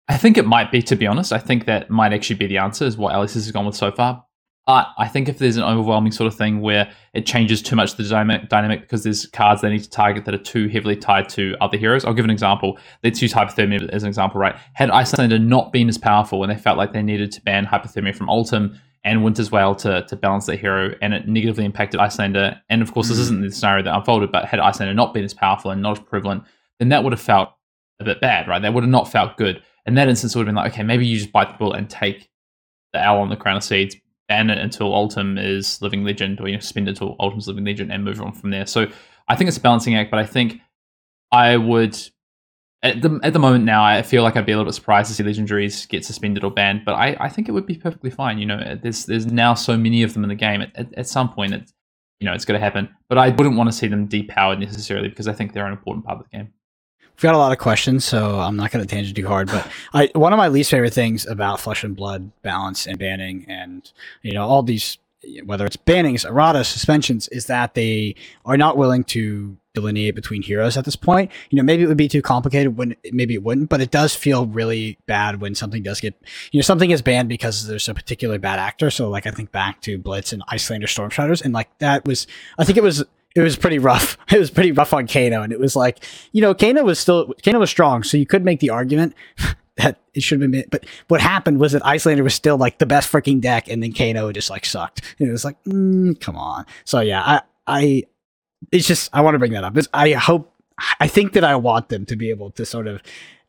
I 0.08 0.16
think 0.16 0.36
it 0.36 0.46
might 0.46 0.72
be, 0.72 0.82
to 0.82 0.96
be 0.96 1.06
honest. 1.06 1.32
I 1.32 1.38
think 1.38 1.66
that 1.66 1.88
might 1.88 2.12
actually 2.12 2.36
be 2.36 2.46
the 2.46 2.58
answer, 2.58 2.84
is 2.84 2.96
what 2.96 3.14
LSS 3.14 3.34
has 3.34 3.52
gone 3.52 3.66
with 3.66 3.76
so 3.76 3.92
far. 3.92 4.24
But 4.66 4.88
I 4.96 5.08
think 5.08 5.28
if 5.28 5.38
there's 5.38 5.56
an 5.56 5.64
overwhelming 5.64 6.12
sort 6.12 6.28
of 6.28 6.38
thing 6.38 6.60
where 6.60 6.92
it 7.14 7.26
changes 7.26 7.62
too 7.62 7.74
much 7.74 7.96
the 7.96 8.04
dynamic, 8.04 8.48
dynamic 8.48 8.82
because 8.82 9.02
there's 9.02 9.26
cards 9.26 9.60
they 9.60 9.70
need 9.70 9.82
to 9.82 9.90
target 9.90 10.24
that 10.24 10.34
are 10.34 10.38
too 10.38 10.68
heavily 10.68 10.94
tied 10.94 11.28
to 11.30 11.56
other 11.60 11.76
heroes. 11.76 12.04
I'll 12.04 12.14
give 12.14 12.24
an 12.24 12.30
example. 12.30 12.78
Let's 13.02 13.20
use 13.20 13.32
Hypothermia 13.32 13.88
as 13.88 14.04
an 14.04 14.08
example, 14.08 14.40
right? 14.40 14.54
Had 14.74 14.90
Iyslander 14.90 15.40
not 15.40 15.72
been 15.72 15.88
as 15.88 15.98
powerful 15.98 16.44
and 16.44 16.52
they 16.52 16.56
felt 16.56 16.78
like 16.78 16.92
they 16.92 17.02
needed 17.02 17.32
to 17.32 17.40
ban 17.40 17.66
Hypothermia 17.66 18.14
from 18.14 18.28
Oldhim 18.28 18.78
and 19.04 19.24
Winter's 19.24 19.50
Wail 19.50 19.74
to, 19.74 20.06
to 20.06 20.16
balance 20.16 20.46
their 20.46 20.56
hero, 20.56 20.94
and 21.02 21.12
it 21.12 21.26
negatively 21.26 21.64
impacted 21.64 21.98
Iyslander. 21.98 22.60
And 22.68 22.82
of 22.82 22.92
course, 22.92 23.08
this 23.08 23.16
mm-hmm. 23.16 23.22
isn't 23.22 23.40
the 23.40 23.50
scenario 23.50 23.82
that 23.82 23.96
unfolded, 23.96 24.30
but 24.30 24.44
had 24.44 24.60
Iyslander 24.60 24.94
not 24.94 25.12
been 25.12 25.24
as 25.24 25.34
powerful 25.34 25.72
and 25.72 25.82
not 25.82 25.98
as 25.98 26.04
prevalent, 26.04 26.44
then 26.78 26.90
that 26.90 27.02
would 27.02 27.12
have 27.12 27.20
felt 27.20 27.50
a 27.98 28.04
bit 28.04 28.20
bad, 28.20 28.46
right? 28.46 28.62
That 28.62 28.74
would 28.74 28.84
have 28.84 28.90
not 28.90 29.10
felt 29.10 29.36
good. 29.36 29.60
In 29.86 29.94
that 29.94 30.08
instance, 30.08 30.34
it 30.34 30.38
would 30.38 30.46
have 30.46 30.54
been 30.54 30.62
like, 30.62 30.72
okay, 30.72 30.84
maybe 30.84 31.04
you 31.04 31.18
just 31.18 31.32
bite 31.32 31.50
the 31.50 31.58
bullet 31.58 31.78
and 31.78 31.90
take 31.90 32.30
the 32.92 33.00
owl 33.00 33.22
on 33.22 33.28
the 33.28 33.36
crown 33.36 33.56
of 33.56 33.64
seeds, 33.64 33.96
ban 34.32 34.48
it 34.50 34.58
until 34.58 34.90
Oldhim 34.90 35.38
is 35.38 35.82
living 35.82 36.04
legend, 36.04 36.40
or 36.40 36.48
you 36.48 36.54
know, 36.54 36.60
spend 36.60 36.88
it 36.88 36.92
until 36.92 37.16
Oldhim's 37.18 37.48
living 37.48 37.64
legend, 37.64 37.92
and 37.92 38.02
move 38.02 38.20
on 38.20 38.32
from 38.32 38.50
there. 38.50 38.66
So 38.66 38.86
I 39.28 39.36
think 39.36 39.48
it's 39.48 39.58
a 39.58 39.60
balancing 39.60 39.94
act, 39.94 40.10
but 40.10 40.18
I 40.18 40.26
think 40.26 40.60
I 41.30 41.56
would 41.56 41.98
at 42.82 43.02
the 43.02 43.20
at 43.22 43.32
the 43.32 43.38
moment 43.38 43.64
now, 43.64 43.84
I 43.84 44.02
feel 44.02 44.22
like 44.22 44.36
I'd 44.36 44.46
be 44.46 44.52
a 44.52 44.56
little 44.56 44.70
bit 44.70 44.74
surprised 44.74 45.08
to 45.08 45.14
see 45.14 45.22
legendaries 45.22 45.86
get 45.88 46.04
suspended 46.04 46.44
or 46.44 46.50
banned, 46.50 46.84
but 46.84 46.94
I, 46.94 47.16
I 47.20 47.28
think 47.28 47.48
it 47.48 47.52
would 47.52 47.66
be 47.66 47.76
perfectly 47.76 48.10
fine. 48.10 48.38
You 48.38 48.46
know, 48.46 48.78
there's 48.82 49.06
there's 49.06 49.26
now 49.26 49.54
so 49.54 49.76
many 49.76 50.02
of 50.02 50.14
them 50.14 50.24
in 50.24 50.28
the 50.28 50.34
game. 50.34 50.62
At, 50.62 50.74
at, 50.74 50.94
at 50.94 51.06
some 51.06 51.28
point, 51.32 51.54
it's 51.54 51.72
you 52.20 52.26
know 52.26 52.34
it's 52.34 52.44
going 52.44 52.58
to 52.58 52.64
happen, 52.64 52.88
but 53.08 53.18
I 53.18 53.28
wouldn't 53.28 53.56
want 53.56 53.70
to 53.70 53.76
see 53.76 53.86
them 53.86 54.08
depowered 54.08 54.58
necessarily 54.58 55.08
because 55.08 55.28
I 55.28 55.32
think 55.32 55.52
they're 55.52 55.66
an 55.66 55.72
important 55.72 56.04
part 56.06 56.18
of 56.18 56.24
the 56.24 56.36
game. 56.36 56.52
We've 57.16 57.22
got 57.22 57.34
a 57.34 57.38
lot 57.38 57.52
of 57.52 57.58
questions, 57.58 58.04
so 58.04 58.40
I'm 58.40 58.56
not 58.56 58.70
going 58.70 58.84
to 58.84 58.88
tangent 58.92 59.16
too 59.16 59.26
hard. 59.26 59.48
But 59.48 59.68
I, 59.94 60.10
one 60.14 60.32
of 60.32 60.36
my 60.36 60.48
least 60.48 60.70
favorite 60.70 60.94
things 60.94 61.26
about 61.26 61.60
Flesh 61.60 61.84
and 61.84 61.96
Blood 61.96 62.30
balance 62.42 62.86
and 62.86 62.98
banning, 62.98 63.46
and 63.48 63.90
you 64.22 64.32
know 64.32 64.46
all 64.46 64.62
these, 64.62 64.98
whether 65.44 65.66
it's 65.66 65.76
bannings, 65.76 66.24
errata, 66.24 66.64
suspensions, 66.64 67.28
is 67.28 67.46
that 67.46 67.74
they 67.74 68.14
are 68.44 68.56
not 68.56 68.76
willing 68.76 69.04
to 69.04 69.56
delineate 69.74 70.14
between 70.14 70.42
heroes 70.42 70.76
at 70.76 70.84
this 70.84 70.96
point. 70.96 71.30
You 71.50 71.56
know, 71.56 71.62
maybe 71.62 71.82
it 71.82 71.86
would 71.86 71.96
be 71.96 72.08
too 72.08 72.22
complicated 72.22 72.76
when 72.76 72.96
maybe 73.10 73.34
it 73.34 73.42
wouldn't, 73.42 73.68
but 73.68 73.80
it 73.80 73.90
does 73.90 74.14
feel 74.14 74.46
really 74.46 74.98
bad 75.06 75.40
when 75.40 75.54
something 75.54 75.82
does 75.82 76.00
get, 76.00 76.14
you 76.50 76.58
know, 76.58 76.62
something 76.62 76.90
is 76.90 77.02
banned 77.02 77.28
because 77.28 77.66
there's 77.66 77.88
a 77.88 77.94
particularly 77.94 78.38
bad 78.38 78.58
actor. 78.58 78.90
So 78.90 79.08
like 79.08 79.26
I 79.26 79.30
think 79.30 79.50
back 79.50 79.80
to 79.82 79.98
Blitz 79.98 80.32
and 80.32 80.42
Iyslander 80.48 80.86
Stormstriders, 80.86 81.42
and 81.42 81.54
like 81.54 81.76
that 81.78 82.04
was, 82.04 82.26
I 82.58 82.64
think 82.64 82.76
it 82.76 82.82
was 82.82 83.04
it 83.34 83.40
was 83.40 83.56
pretty 83.56 83.78
rough. 83.78 84.18
It 84.32 84.38
was 84.38 84.50
pretty 84.50 84.72
rough 84.72 84.94
on 84.94 85.06
Kano, 85.06 85.42
and 85.42 85.52
it 85.52 85.60
was 85.60 85.76
like, 85.76 86.02
you 86.32 86.40
know, 86.40 86.54
Kano 86.54 86.84
was 86.84 86.98
still 86.98 87.34
Kano 87.44 87.58
was 87.58 87.68
strong, 87.68 88.02
so 88.02 88.16
you 88.16 88.24
could 88.24 88.46
make 88.46 88.60
the 88.60 88.70
argument 88.70 89.14
that 89.76 90.00
it 90.14 90.22
should 90.22 90.40
have 90.40 90.50
been. 90.50 90.64
But 90.70 90.86
what 91.08 91.20
happened 91.20 91.60
was 91.60 91.72
that 91.72 91.82
Iyslander 91.82 92.22
was 92.22 92.34
still 92.34 92.56
like 92.56 92.78
the 92.78 92.86
best 92.86 93.12
freaking 93.12 93.42
deck, 93.42 93.68
and 93.68 93.82
then 93.82 93.92
Kano 93.92 94.32
just 94.32 94.48
like 94.48 94.64
sucked. 94.64 95.02
And 95.18 95.28
it 95.28 95.32
was 95.32 95.44
like, 95.44 95.62
mm, 95.64 96.18
come 96.18 96.36
on. 96.36 96.64
So 96.84 97.00
yeah, 97.00 97.22
I, 97.22 97.42
I, 97.66 98.04
it's 98.70 98.86
just 98.86 99.10
I 99.12 99.20
want 99.20 99.34
to 99.34 99.38
bring 99.38 99.52
that 99.52 99.64
up. 99.64 99.76
It's, 99.76 99.88
I 99.92 100.12
hope, 100.12 100.50
I 100.98 101.06
think 101.06 101.34
that 101.34 101.44
I 101.44 101.56
want 101.56 101.90
them 101.90 102.06
to 102.06 102.16
be 102.16 102.30
able 102.30 102.50
to 102.52 102.64
sort 102.64 102.86
of, 102.86 103.02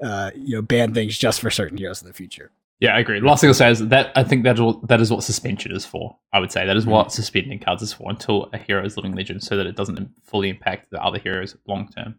uh, 0.03 0.31
you 0.35 0.57
know, 0.57 0.61
ban 0.61 0.93
things 0.93 1.17
just 1.17 1.39
for 1.39 1.49
certain 1.49 1.77
heroes 1.77 2.01
in 2.01 2.07
the 2.09 2.13
future. 2.13 2.51
Yeah, 2.83 2.97
I 2.97 2.99
agree. 2.99 3.21
Last 3.21 3.39
thing 3.39 3.47
I'll 3.47 3.53
say 3.53 3.71
is 3.71 3.87
that 3.87 4.11
I 4.13 4.25
think 4.25 4.43
that 4.43 4.57
that 4.89 4.99
is 4.99 5.09
what 5.09 5.23
suspension 5.23 5.71
is 5.71 5.85
for. 5.85 6.17
I 6.33 6.39
would 6.39 6.51
say 6.51 6.65
that 6.65 6.75
is 6.75 6.85
what 6.85 7.07
mm. 7.07 7.11
suspending 7.11 7.59
cards 7.59 7.81
is 7.81 7.93
for 7.93 8.09
until 8.09 8.49
a 8.51 8.57
hero 8.57 8.83
is 8.83 8.97
living 8.97 9.15
legend, 9.15 9.41
so 9.41 9.55
that 9.55 9.65
it 9.65 9.77
doesn't 9.77 10.11
fully 10.21 10.49
impact 10.49 10.91
the 10.91 11.01
other 11.01 11.17
heroes 11.17 11.55
long 11.65 11.87
term. 11.87 12.15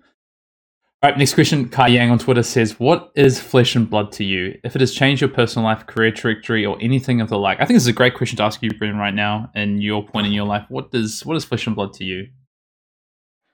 All 1.02 1.10
right, 1.10 1.18
next 1.18 1.34
question. 1.34 1.68
Kai 1.68 1.88
Yang 1.88 2.10
on 2.12 2.18
Twitter 2.18 2.42
says, 2.42 2.80
"What 2.80 3.12
is 3.14 3.38
flesh 3.38 3.76
and 3.76 3.90
blood 3.90 4.10
to 4.12 4.24
you? 4.24 4.58
If 4.64 4.74
it 4.74 4.80
has 4.80 4.94
changed 4.94 5.20
your 5.20 5.28
personal 5.28 5.66
life, 5.66 5.86
career 5.86 6.10
trajectory, 6.10 6.64
or 6.64 6.78
anything 6.80 7.20
of 7.20 7.28
the 7.28 7.38
like?" 7.38 7.60
I 7.60 7.66
think 7.66 7.76
this 7.76 7.82
is 7.82 7.88
a 7.88 7.92
great 7.92 8.14
question 8.14 8.38
to 8.38 8.44
ask 8.44 8.62
you, 8.62 8.70
Brendan, 8.70 8.98
right 8.98 9.12
now, 9.12 9.50
in 9.54 9.82
your 9.82 10.02
point 10.02 10.26
in 10.26 10.32
your 10.32 10.46
life. 10.46 10.64
What 10.70 10.90
does 10.90 11.26
what 11.26 11.36
is 11.36 11.44
flesh 11.44 11.66
and 11.66 11.76
blood 11.76 11.92
to 11.92 12.04
you? 12.04 12.28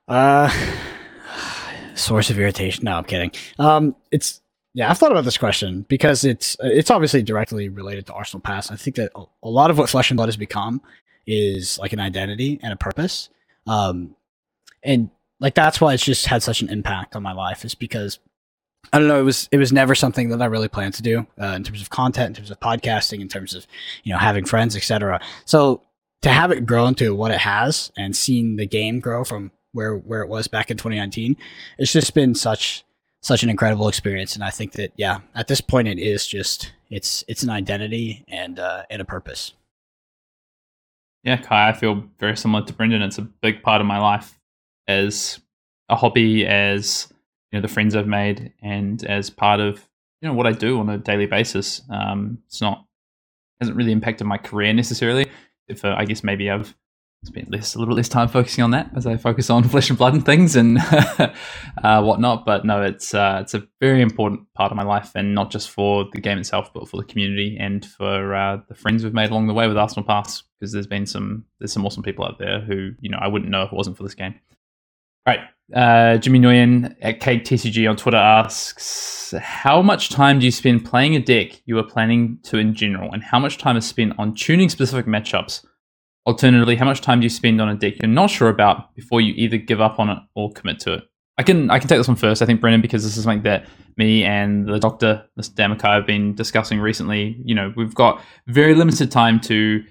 Uh, 0.06 0.48
source 1.96 2.30
of 2.30 2.38
irritation. 2.38 2.84
No, 2.84 2.92
I'm 2.92 3.04
kidding. 3.04 3.32
Um, 3.58 3.96
it's 4.12 4.42
yeah, 4.72 4.90
I've 4.90 4.98
thought 4.98 5.10
about 5.10 5.24
this 5.24 5.38
question 5.38 5.84
because 5.88 6.24
it's 6.24 6.56
it's 6.60 6.90
obviously 6.90 7.22
directly 7.22 7.68
related 7.68 8.06
to 8.06 8.12
Arsenal 8.12 8.40
Pass. 8.40 8.70
I 8.70 8.76
think 8.76 8.96
that 8.96 9.10
a 9.14 9.48
lot 9.48 9.70
of 9.70 9.78
what 9.78 9.90
Flesh 9.90 10.10
and 10.10 10.16
Blood 10.16 10.28
has 10.28 10.36
become 10.36 10.80
is 11.26 11.78
like 11.78 11.92
an 11.92 12.00
identity 12.00 12.60
and 12.62 12.72
a 12.72 12.76
purpose, 12.76 13.30
um, 13.66 14.14
and 14.82 15.10
like 15.40 15.54
that's 15.54 15.80
why 15.80 15.94
it's 15.94 16.04
just 16.04 16.26
had 16.26 16.42
such 16.42 16.62
an 16.62 16.68
impact 16.68 17.16
on 17.16 17.22
my 17.22 17.32
life. 17.32 17.64
Is 17.64 17.74
because 17.74 18.20
I 18.92 18.98
don't 18.98 19.08
know. 19.08 19.18
It 19.18 19.24
was 19.24 19.48
it 19.50 19.58
was 19.58 19.72
never 19.72 19.96
something 19.96 20.28
that 20.28 20.40
I 20.40 20.46
really 20.46 20.68
planned 20.68 20.94
to 20.94 21.02
do 21.02 21.26
uh, 21.40 21.46
in 21.46 21.64
terms 21.64 21.82
of 21.82 21.90
content, 21.90 22.28
in 22.28 22.34
terms 22.34 22.50
of 22.52 22.60
podcasting, 22.60 23.20
in 23.20 23.28
terms 23.28 23.54
of 23.54 23.66
you 24.04 24.12
know 24.12 24.18
having 24.18 24.44
friends, 24.44 24.76
etc. 24.76 25.20
So 25.46 25.82
to 26.22 26.30
have 26.30 26.52
it 26.52 26.64
grow 26.64 26.86
into 26.86 27.14
what 27.14 27.32
it 27.32 27.38
has 27.38 27.90
and 27.96 28.14
seeing 28.14 28.54
the 28.54 28.66
game 28.66 29.00
grow 29.00 29.24
from 29.24 29.50
where 29.72 29.96
where 29.96 30.22
it 30.22 30.28
was 30.28 30.46
back 30.46 30.70
in 30.70 30.76
2019, 30.76 31.36
it's 31.78 31.92
just 31.92 32.14
been 32.14 32.36
such 32.36 32.84
such 33.22 33.42
an 33.42 33.50
incredible 33.50 33.88
experience. 33.88 34.34
And 34.34 34.44
I 34.44 34.50
think 34.50 34.72
that 34.72 34.92
yeah, 34.96 35.20
at 35.34 35.48
this 35.48 35.60
point, 35.60 35.88
it 35.88 35.98
is 35.98 36.26
just 36.26 36.72
it's 36.90 37.24
it's 37.28 37.42
an 37.42 37.50
identity 37.50 38.24
and 38.28 38.58
uh, 38.58 38.82
and 38.90 39.00
a 39.00 39.04
purpose. 39.04 39.52
Yeah, 41.22 41.36
Kai, 41.36 41.68
I 41.68 41.72
feel 41.72 42.04
very 42.18 42.36
similar 42.36 42.64
to 42.64 42.72
Brendan. 42.72 43.02
It's 43.02 43.18
a 43.18 43.22
big 43.22 43.62
part 43.62 43.80
of 43.80 43.86
my 43.86 43.98
life 43.98 44.38
as 44.88 45.38
a 45.90 45.96
hobby, 45.96 46.46
as 46.46 47.08
you 47.52 47.58
know, 47.58 47.62
the 47.62 47.72
friends 47.72 47.94
I've 47.94 48.06
made, 48.06 48.52
and 48.62 49.04
as 49.04 49.28
part 49.28 49.60
of 49.60 49.86
you 50.20 50.28
know 50.28 50.34
what 50.34 50.46
I 50.46 50.52
do 50.52 50.78
on 50.78 50.88
a 50.88 50.98
daily 50.98 51.26
basis. 51.26 51.82
Um, 51.90 52.38
it's 52.46 52.60
not 52.60 52.84
hasn't 53.60 53.76
really 53.76 53.92
impacted 53.92 54.26
my 54.26 54.38
career 54.38 54.72
necessarily. 54.72 55.30
If 55.68 55.84
uh, 55.84 55.94
I 55.96 56.04
guess 56.06 56.24
maybe 56.24 56.50
I've 56.50 56.74
spent 57.24 57.50
less 57.50 57.74
a 57.74 57.78
little 57.78 57.94
less 57.94 58.08
time 58.08 58.28
focusing 58.28 58.64
on 58.64 58.70
that 58.70 58.90
as 58.96 59.06
I 59.06 59.16
focus 59.16 59.50
on 59.50 59.64
flesh 59.64 59.90
and 59.90 59.98
blood 59.98 60.14
and 60.14 60.24
things 60.24 60.56
and 60.56 60.78
uh, 61.82 62.02
whatnot. 62.02 62.46
But 62.46 62.64
no, 62.64 62.82
it's 62.82 63.12
uh, 63.12 63.40
it's 63.42 63.54
a 63.54 63.66
very 63.80 64.00
important 64.00 64.52
part 64.54 64.72
of 64.72 64.76
my 64.76 64.84
life, 64.84 65.12
and 65.14 65.34
not 65.34 65.50
just 65.50 65.70
for 65.70 66.06
the 66.12 66.20
game 66.20 66.38
itself, 66.38 66.72
but 66.72 66.88
for 66.88 66.96
the 66.96 67.04
community 67.04 67.56
and 67.60 67.84
for 67.84 68.34
uh, 68.34 68.58
the 68.68 68.74
friends 68.74 69.04
we've 69.04 69.14
made 69.14 69.30
along 69.30 69.46
the 69.46 69.54
way 69.54 69.68
with 69.68 69.76
Arsenal 69.76 70.06
Pass. 70.06 70.42
Because 70.58 70.72
there's 70.72 70.86
been 70.86 71.06
some 71.06 71.44
there's 71.58 71.72
some 71.72 71.84
awesome 71.84 72.02
people 72.02 72.24
out 72.24 72.38
there 72.38 72.60
who 72.60 72.92
you 73.00 73.10
know 73.10 73.18
I 73.20 73.28
wouldn't 73.28 73.50
know 73.50 73.62
if 73.62 73.72
it 73.72 73.76
wasn't 73.76 73.96
for 73.96 74.02
this 74.02 74.14
game. 74.14 74.34
Right. 75.26 75.40
Uh, 75.74 76.16
Jimmy 76.16 76.40
Nguyen 76.40 76.96
at 77.00 77.20
TCG 77.20 77.88
on 77.88 77.96
Twitter 77.96 78.16
asks, 78.16 79.32
"How 79.38 79.82
much 79.82 80.08
time 80.08 80.38
do 80.38 80.46
you 80.46 80.50
spend 80.50 80.84
playing 80.84 81.14
a 81.14 81.20
deck 81.20 81.62
you 81.66 81.78
are 81.78 81.84
planning 81.84 82.38
to 82.44 82.56
in 82.56 82.74
general, 82.74 83.12
and 83.12 83.22
how 83.22 83.38
much 83.38 83.58
time 83.58 83.76
is 83.76 83.86
spent 83.86 84.14
on 84.18 84.34
tuning 84.34 84.68
specific 84.68 85.06
matchups 85.06 85.64
Alternatively, 86.26 86.76
how 86.76 86.84
much 86.84 87.00
time 87.00 87.20
do 87.20 87.24
you 87.24 87.30
spend 87.30 87.60
on 87.60 87.68
a 87.68 87.74
deck 87.74 87.94
you're 88.00 88.08
not 88.08 88.30
sure 88.30 88.48
about 88.48 88.94
before 88.94 89.20
you 89.20 89.32
either 89.36 89.56
give 89.56 89.80
up 89.80 89.98
on 89.98 90.10
it 90.10 90.18
or 90.34 90.52
commit 90.52 90.78
to 90.80 90.94
it? 90.94 91.04
I 91.38 91.42
can 91.42 91.70
I 91.70 91.78
can 91.78 91.88
take 91.88 91.98
this 91.98 92.08
one 92.08 92.16
first. 92.16 92.42
I 92.42 92.46
think 92.46 92.60
Brendan 92.60 92.82
because 92.82 93.02
this 93.02 93.16
is 93.16 93.24
something 93.24 93.44
that 93.44 93.66
me 93.96 94.24
and 94.24 94.68
the 94.68 94.78
doctor, 94.78 95.24
Mr. 95.38 95.54
Damakai, 95.54 95.94
have 95.94 96.06
been 96.06 96.34
discussing 96.34 96.80
recently. 96.80 97.40
You 97.44 97.54
know, 97.54 97.72
we've 97.76 97.94
got 97.94 98.22
very 98.46 98.74
limited 98.74 99.10
time 99.10 99.40
to 99.40 99.82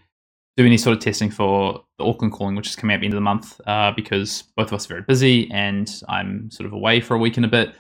do 0.57 0.65
any 0.65 0.77
sort 0.77 0.95
of 0.95 1.03
testing 1.03 1.31
for 1.31 1.83
the 1.97 2.05
Auckland 2.05 2.33
calling, 2.33 2.55
which 2.55 2.67
is 2.67 2.75
coming 2.75 2.93
up 2.93 2.97
at 2.97 3.01
the 3.01 3.05
end 3.05 3.13
of 3.13 3.17
the 3.17 3.21
month, 3.21 3.59
uh, 3.65 3.91
because 3.95 4.43
both 4.55 4.67
of 4.67 4.73
us 4.73 4.85
are 4.85 4.89
very 4.89 5.01
busy 5.01 5.49
and 5.51 6.03
I'm 6.07 6.51
sort 6.51 6.67
of 6.67 6.73
away 6.73 7.01
for 7.01 7.15
a 7.15 7.17
week 7.17 7.37
and 7.37 7.45
a 7.45 7.49
bit. 7.49 7.73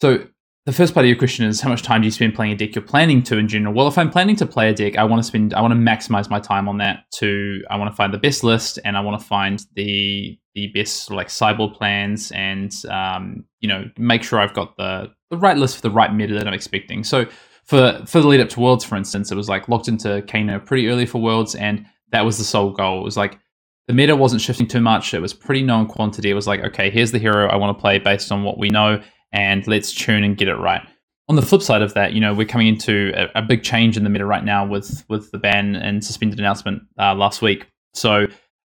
So 0.00 0.28
the 0.66 0.72
first 0.72 0.94
part 0.94 1.04
of 1.04 1.08
your 1.08 1.18
question 1.18 1.44
is 1.44 1.60
how 1.60 1.68
much 1.68 1.82
time 1.82 2.00
do 2.00 2.06
you 2.06 2.10
spend 2.10 2.34
playing 2.34 2.52
a 2.52 2.56
deck 2.56 2.74
you're 2.74 2.82
planning 2.82 3.22
to 3.24 3.36
in 3.36 3.48
general? 3.48 3.74
Well, 3.74 3.86
if 3.86 3.98
I'm 3.98 4.10
planning 4.10 4.36
to 4.36 4.46
play 4.46 4.70
a 4.70 4.74
deck, 4.74 4.96
I 4.96 5.04
want 5.04 5.20
to 5.20 5.24
spend, 5.24 5.52
I 5.52 5.60
want 5.60 5.72
to 5.72 5.78
maximize 5.78 6.30
my 6.30 6.40
time 6.40 6.68
on 6.68 6.78
that. 6.78 7.04
To 7.16 7.62
I 7.68 7.76
want 7.76 7.90
to 7.90 7.96
find 7.96 8.14
the 8.14 8.18
best 8.18 8.42
list, 8.42 8.78
and 8.84 8.96
I 8.96 9.00
want 9.00 9.20
to 9.20 9.26
find 9.26 9.62
the 9.74 10.38
the 10.54 10.68
best 10.68 11.10
like 11.10 11.28
sideboard 11.28 11.74
plans, 11.74 12.32
and 12.32 12.72
um, 12.88 13.44
you 13.60 13.68
know, 13.68 13.84
make 13.98 14.22
sure 14.22 14.40
I've 14.40 14.54
got 14.54 14.76
the 14.78 15.12
the 15.30 15.36
right 15.36 15.56
list 15.56 15.76
for 15.76 15.82
the 15.82 15.90
right 15.90 16.14
meta 16.14 16.32
that 16.34 16.48
I'm 16.48 16.54
expecting. 16.54 17.04
So 17.04 17.26
for 17.64 18.02
for 18.06 18.22
the 18.22 18.28
lead 18.28 18.40
up 18.40 18.48
to 18.50 18.60
Worlds, 18.60 18.84
for 18.84 18.96
instance, 18.96 19.30
it 19.30 19.34
was 19.34 19.50
like 19.50 19.68
locked 19.68 19.88
into 19.88 20.22
Kano 20.22 20.60
pretty 20.60 20.88
early 20.88 21.04
for 21.04 21.20
Worlds, 21.20 21.54
and 21.54 21.84
that 22.12 22.24
was 22.24 22.38
the 22.38 22.44
sole 22.44 22.70
goal. 22.70 23.00
It 23.00 23.04
was 23.04 23.18
like 23.18 23.38
the 23.86 23.92
meta 23.92 24.16
wasn't 24.16 24.40
shifting 24.40 24.66
too 24.66 24.80
much. 24.80 25.12
It 25.12 25.20
was 25.20 25.34
pretty 25.34 25.62
known 25.62 25.86
quantity. 25.86 26.30
It 26.30 26.34
was 26.34 26.46
like, 26.46 26.60
okay, 26.60 26.88
here's 26.88 27.12
the 27.12 27.18
hero 27.18 27.48
I 27.48 27.56
want 27.56 27.76
to 27.76 27.80
play 27.80 27.98
based 27.98 28.32
on 28.32 28.42
what 28.42 28.56
we 28.56 28.70
know, 28.70 29.02
and 29.34 29.66
let's 29.66 29.92
tune 29.92 30.24
and 30.24 30.38
get 30.38 30.48
it 30.48 30.54
right. 30.54 30.80
On 31.28 31.36
the 31.36 31.42
flip 31.42 31.60
side 31.60 31.82
of 31.82 31.92
that, 31.94 32.12
you 32.12 32.20
know, 32.20 32.32
we're 32.32 32.46
coming 32.46 32.66
into 32.66 33.12
a, 33.14 33.40
a 33.40 33.42
big 33.42 33.62
change 33.62 33.96
in 33.96 34.04
the 34.04 34.10
meta 34.10 34.24
right 34.24 34.44
now 34.44 34.66
with 34.66 35.04
with 35.08 35.30
the 35.32 35.38
ban 35.38 35.76
and 35.76 36.02
suspended 36.02 36.38
announcement 36.38 36.82
uh, 36.98 37.14
last 37.14 37.42
week. 37.42 37.66
So 37.92 38.26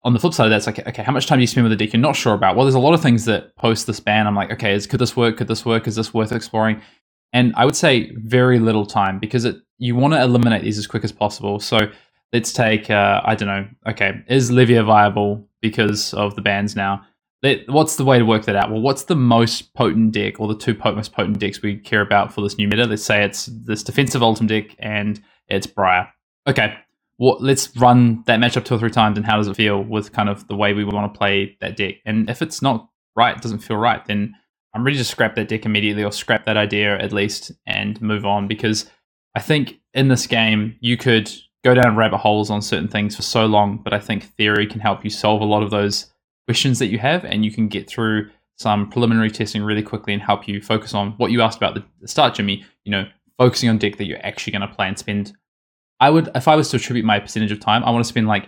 on 0.03 0.13
the 0.13 0.19
flip 0.19 0.33
side 0.33 0.45
of 0.45 0.51
that, 0.51 0.57
it's 0.57 0.67
like, 0.67 0.87
okay, 0.87 1.03
how 1.03 1.11
much 1.11 1.27
time 1.27 1.39
do 1.39 1.41
you 1.41 1.47
spend 1.47 1.67
with 1.67 1.77
the 1.77 1.83
deck 1.83 1.93
you're 1.93 2.01
not 2.01 2.15
sure 2.15 2.33
about? 2.33 2.55
Well, 2.55 2.65
there's 2.65 2.75
a 2.75 2.79
lot 2.79 2.93
of 2.93 3.01
things 3.01 3.25
that 3.25 3.55
post 3.55 3.87
this 3.87 3.99
ban. 3.99 4.27
I'm 4.27 4.35
like, 4.35 4.51
okay, 4.51 4.73
is, 4.73 4.87
could 4.87 4.99
this 4.99 5.15
work? 5.15 5.37
Could 5.37 5.47
this 5.47 5.65
work? 5.65 5.87
Is 5.87 5.95
this 5.95 6.13
worth 6.13 6.31
exploring? 6.31 6.81
And 7.33 7.53
I 7.55 7.65
would 7.65 7.75
say 7.75 8.11
very 8.15 8.59
little 8.59 8.85
time 8.85 9.19
because 9.19 9.45
it 9.45 9.57
you 9.77 9.95
want 9.95 10.13
to 10.13 10.21
eliminate 10.21 10.63
these 10.63 10.77
as 10.77 10.87
quick 10.87 11.03
as 11.03 11.11
possible. 11.11 11.59
So 11.59 11.89
let's 12.33 12.51
take, 12.51 12.89
uh, 12.89 13.21
I 13.23 13.35
don't 13.35 13.47
know, 13.47 13.67
okay, 13.87 14.23
is 14.27 14.51
Levia 14.51 14.85
viable 14.85 15.47
because 15.61 16.13
of 16.13 16.35
the 16.35 16.41
bans 16.41 16.75
now? 16.75 17.05
What's 17.67 17.95
the 17.95 18.05
way 18.05 18.19
to 18.19 18.25
work 18.25 18.45
that 18.45 18.55
out? 18.55 18.69
Well, 18.69 18.81
what's 18.81 19.03
the 19.03 19.15
most 19.15 19.73
potent 19.73 20.11
deck 20.11 20.39
or 20.39 20.47
the 20.47 20.57
two 20.57 20.77
most 20.83 21.13
potent 21.13 21.39
decks 21.39 21.61
we 21.61 21.77
care 21.77 22.01
about 22.01 22.33
for 22.33 22.41
this 22.41 22.57
new 22.57 22.67
meta? 22.67 22.85
Let's 22.85 23.03
say 23.03 23.23
it's 23.23 23.45
this 23.45 23.83
defensive 23.83 24.21
Oldhim 24.21 24.47
deck 24.47 24.75
and 24.79 25.21
it's 25.47 25.65
Briar. 25.65 26.09
Okay, 26.47 26.75
let's 27.19 27.75
run 27.75 28.23
that 28.25 28.39
matchup 28.39 28.65
two 28.65 28.75
or 28.75 28.79
three 28.79 28.89
times 28.89 29.17
and 29.17 29.25
how 29.25 29.37
does 29.37 29.47
it 29.47 29.55
feel 29.55 29.83
with 29.83 30.13
kind 30.13 30.29
of 30.29 30.47
the 30.47 30.55
way 30.55 30.73
we 30.73 30.85
want 30.85 31.13
to 31.13 31.17
play 31.17 31.57
that 31.59 31.75
deck 31.75 31.95
and 32.05 32.29
if 32.29 32.41
it's 32.41 32.61
not 32.61 32.89
right 33.15 33.35
it 33.35 33.41
doesn't 33.41 33.59
feel 33.59 33.75
right 33.75 34.05
then 34.05 34.33
i'm 34.73 34.83
ready 34.83 34.97
to 34.97 35.03
scrap 35.03 35.35
that 35.35 35.49
deck 35.49 35.65
immediately 35.65 36.03
or 36.03 36.11
scrap 36.11 36.45
that 36.45 36.57
idea 36.57 36.97
at 36.97 37.11
least 37.11 37.51
and 37.67 38.01
move 38.01 38.25
on 38.25 38.47
because 38.47 38.89
i 39.35 39.39
think 39.41 39.79
in 39.93 40.07
this 40.07 40.27
game 40.27 40.75
you 40.79 40.95
could 40.95 41.29
go 41.63 41.73
down 41.73 41.97
rabbit 41.97 42.17
holes 42.17 42.49
on 42.49 42.61
certain 42.61 42.87
things 42.87 43.15
for 43.15 43.21
so 43.21 43.45
long 43.45 43.77
but 43.77 43.93
i 43.93 43.99
think 43.99 44.23
theory 44.35 44.65
can 44.65 44.79
help 44.79 45.03
you 45.03 45.09
solve 45.09 45.41
a 45.41 45.45
lot 45.45 45.61
of 45.61 45.71
those 45.71 46.08
questions 46.49 46.79
that 46.79 46.87
you 46.87 46.97
have 46.97 47.23
and 47.23 47.45
you 47.45 47.51
can 47.51 47.67
get 47.67 47.87
through 47.87 48.29
some 48.57 48.89
preliminary 48.89 49.31
testing 49.31 49.63
really 49.63 49.83
quickly 49.83 50.13
and 50.13 50.21
help 50.21 50.47
you 50.47 50.61
focus 50.61 50.93
on 50.93 51.11
what 51.11 51.31
you 51.31 51.41
asked 51.41 51.57
about 51.57 51.75
the 51.75 52.07
start 52.07 52.33
jimmy 52.33 52.65
you 52.83 52.91
know 52.91 53.05
focusing 53.37 53.69
on 53.69 53.77
deck 53.77 53.97
that 53.97 54.05
you're 54.05 54.25
actually 54.25 54.51
going 54.51 54.67
to 54.67 54.75
play 54.75 54.87
and 54.87 54.99
spend 54.99 55.33
I 55.99 56.09
would, 56.09 56.29
if 56.33 56.47
I 56.47 56.55
was 56.55 56.69
to 56.69 56.77
attribute 56.77 57.05
my 57.05 57.19
percentage 57.19 57.51
of 57.51 57.59
time, 57.59 57.83
I 57.83 57.91
want 57.91 58.03
to 58.03 58.07
spend 58.07 58.27
like 58.27 58.47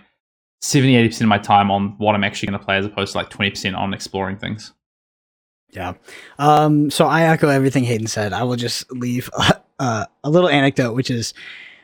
70, 0.60 0.94
80% 1.08 1.22
of 1.22 1.28
my 1.28 1.38
time 1.38 1.70
on 1.70 1.94
what 1.98 2.14
I'm 2.14 2.24
actually 2.24 2.48
going 2.48 2.58
to 2.58 2.64
play 2.64 2.78
as 2.78 2.86
opposed 2.86 3.12
to 3.12 3.18
like 3.18 3.30
20% 3.30 3.76
on 3.76 3.92
exploring 3.92 4.38
things. 4.38 4.72
Yeah. 5.70 5.94
Um, 6.38 6.90
so 6.90 7.06
I 7.06 7.22
echo 7.22 7.48
everything 7.48 7.84
Hayden 7.84 8.06
said. 8.06 8.32
I 8.32 8.42
will 8.44 8.56
just 8.56 8.90
leave 8.92 9.28
uh, 9.78 10.06
a 10.24 10.30
little 10.30 10.48
anecdote, 10.48 10.94
which 10.94 11.10
is 11.10 11.34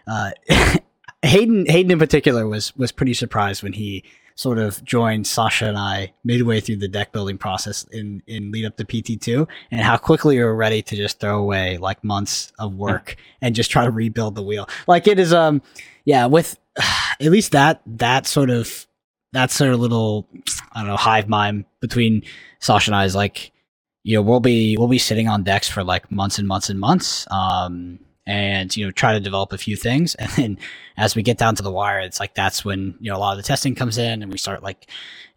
uh, 0.07 0.31
Hayden, 1.23 1.67
Hayden 1.67 1.91
in 1.91 1.99
particular 1.99 2.47
was, 2.47 2.75
was 2.77 2.93
pretty 2.93 3.15
surprised 3.15 3.63
when 3.63 3.75
he 3.75 4.05
sort 4.39 4.57
of 4.57 4.83
joined 4.85 5.27
Sasha 5.27 5.67
and 5.67 5.77
I 5.77 6.13
midway 6.23 6.61
through 6.61 6.77
the 6.77 6.87
deck 6.87 7.11
building 7.11 7.39
process 7.39 7.83
in, 7.91 8.23
in 8.29 8.53
lead 8.53 8.67
up 8.67 8.77
to 8.77 8.85
PT2 8.85 9.49
and 9.73 9.81
how 9.81 9.97
quickly 9.97 10.37
you're 10.37 10.55
ready 10.55 10.81
to 10.81 10.95
just 10.95 11.19
throw 11.19 11.41
away 11.41 11.77
like 11.77 12.05
months 12.05 12.53
of 12.57 12.77
work 12.77 13.17
and 13.43 13.57
just 13.57 13.69
try 13.69 13.85
to 13.85 13.91
rebuild 13.91 14.37
the 14.37 14.43
wheel. 14.43 14.69
Like 14.87 15.09
it 15.09 15.19
is, 15.19 15.33
um, 15.33 15.61
yeah, 16.05 16.27
with 16.27 16.57
at 16.79 17.33
least 17.33 17.51
that, 17.51 17.83
that 17.85 18.29
sort 18.29 18.51
of, 18.51 18.87
that 19.33 19.51
sort 19.51 19.73
of 19.73 19.81
little, 19.81 20.29
I 20.73 20.83
don't 20.83 20.91
know, 20.91 20.97
hive 20.97 21.29
mind 21.29 21.65
between 21.81 22.23
Sasha 22.61 22.93
and 22.93 22.97
I 22.97 23.07
is 23.07 23.17
like, 23.17 23.51
you 24.05 24.15
know, 24.15 24.23
we'll 24.23 24.39
be, 24.39 24.77
we'll 24.79 24.87
be 24.87 24.99
sitting 24.99 25.27
on 25.27 25.43
decks 25.43 25.69
for 25.69 25.83
like 25.83 26.13
months 26.13 26.39
and 26.39 26.47
months 26.47 26.71
and 26.71 26.79
months. 26.79 27.27
Um, 27.33 27.99
and 28.29 28.77
you 28.77 28.85
know 28.85 28.91
try 28.91 29.15
to 29.15 29.21
develop 29.21 29.53
a 29.53 29.59
few 29.59 29.75
things. 29.75 30.15
And 30.29 30.31
then 30.33 30.59
as 30.97 31.17
we 31.17 31.23
get 31.23 31.39
down 31.39 31.55
to 31.57 31.63
the 31.63 31.71
wire 31.73 32.01
it's 32.01 32.21
like 32.21 32.35
that's 32.35 32.65
when 32.65 32.95
you 33.01 33.11
know 33.11 33.17
a 33.17 33.19
lot 33.19 33.33
of 33.33 33.39
the 33.39 33.43
testing 33.43 33.75
comes 33.75 33.97
in 33.97 34.23
and 34.23 34.31
we 34.31 34.37
start 34.37 34.63
like 34.63 34.87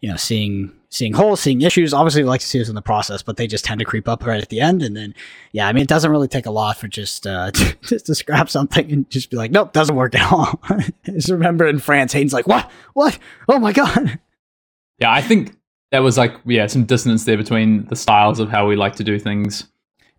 you 0.00 0.10
know 0.10 0.16
seeing 0.16 0.72
seeing 0.90 1.14
holes 1.14 1.40
seeing 1.40 1.62
issues. 1.62 1.94
Obviously 1.94 2.22
we 2.22 2.28
like 2.28 2.42
to 2.42 2.46
see 2.46 2.58
this 2.58 2.68
in 2.68 2.74
the 2.74 2.82
process 2.82 3.22
but 3.22 3.38
they 3.38 3.46
just 3.46 3.64
tend 3.64 3.78
to 3.78 3.84
creep 3.84 4.06
up 4.06 4.24
right 4.26 4.42
at 4.42 4.50
the 4.50 4.60
end. 4.60 4.82
And 4.82 4.94
then 4.94 5.14
yeah 5.52 5.66
i 5.66 5.72
mean 5.72 5.82
it 5.82 5.88
doesn't 5.88 6.10
really 6.10 6.28
take 6.28 6.46
a 6.46 6.50
lot 6.50 6.76
for 6.76 6.86
just 6.86 7.26
uh 7.26 7.50
just 7.82 8.06
to 8.06 8.14
scrap 8.14 8.50
something 8.50 8.92
and 8.92 9.10
just 9.10 9.30
be 9.30 9.38
like 9.38 9.50
nope 9.50 9.72
doesn't 9.72 9.96
work 9.96 10.14
at 10.14 10.30
all. 10.30 10.60
Just 11.04 11.30
remember 11.30 11.66
in 11.66 11.78
france 11.78 12.12
hayden's 12.12 12.34
like 12.34 12.46
what? 12.46 12.70
What? 12.92 13.18
Oh 13.48 13.58
my 13.58 13.72
god. 13.72 14.20
Yeah 14.98 15.10
i 15.10 15.22
think 15.22 15.56
that 15.90 16.00
was 16.00 16.18
like 16.18 16.34
yeah 16.44 16.66
some 16.66 16.84
dissonance 16.84 17.24
there 17.24 17.38
between 17.38 17.86
the 17.86 17.96
styles 17.96 18.38
of 18.38 18.50
how 18.50 18.66
we 18.66 18.76
like 18.76 18.96
to 18.96 19.04
do 19.04 19.18
things 19.18 19.71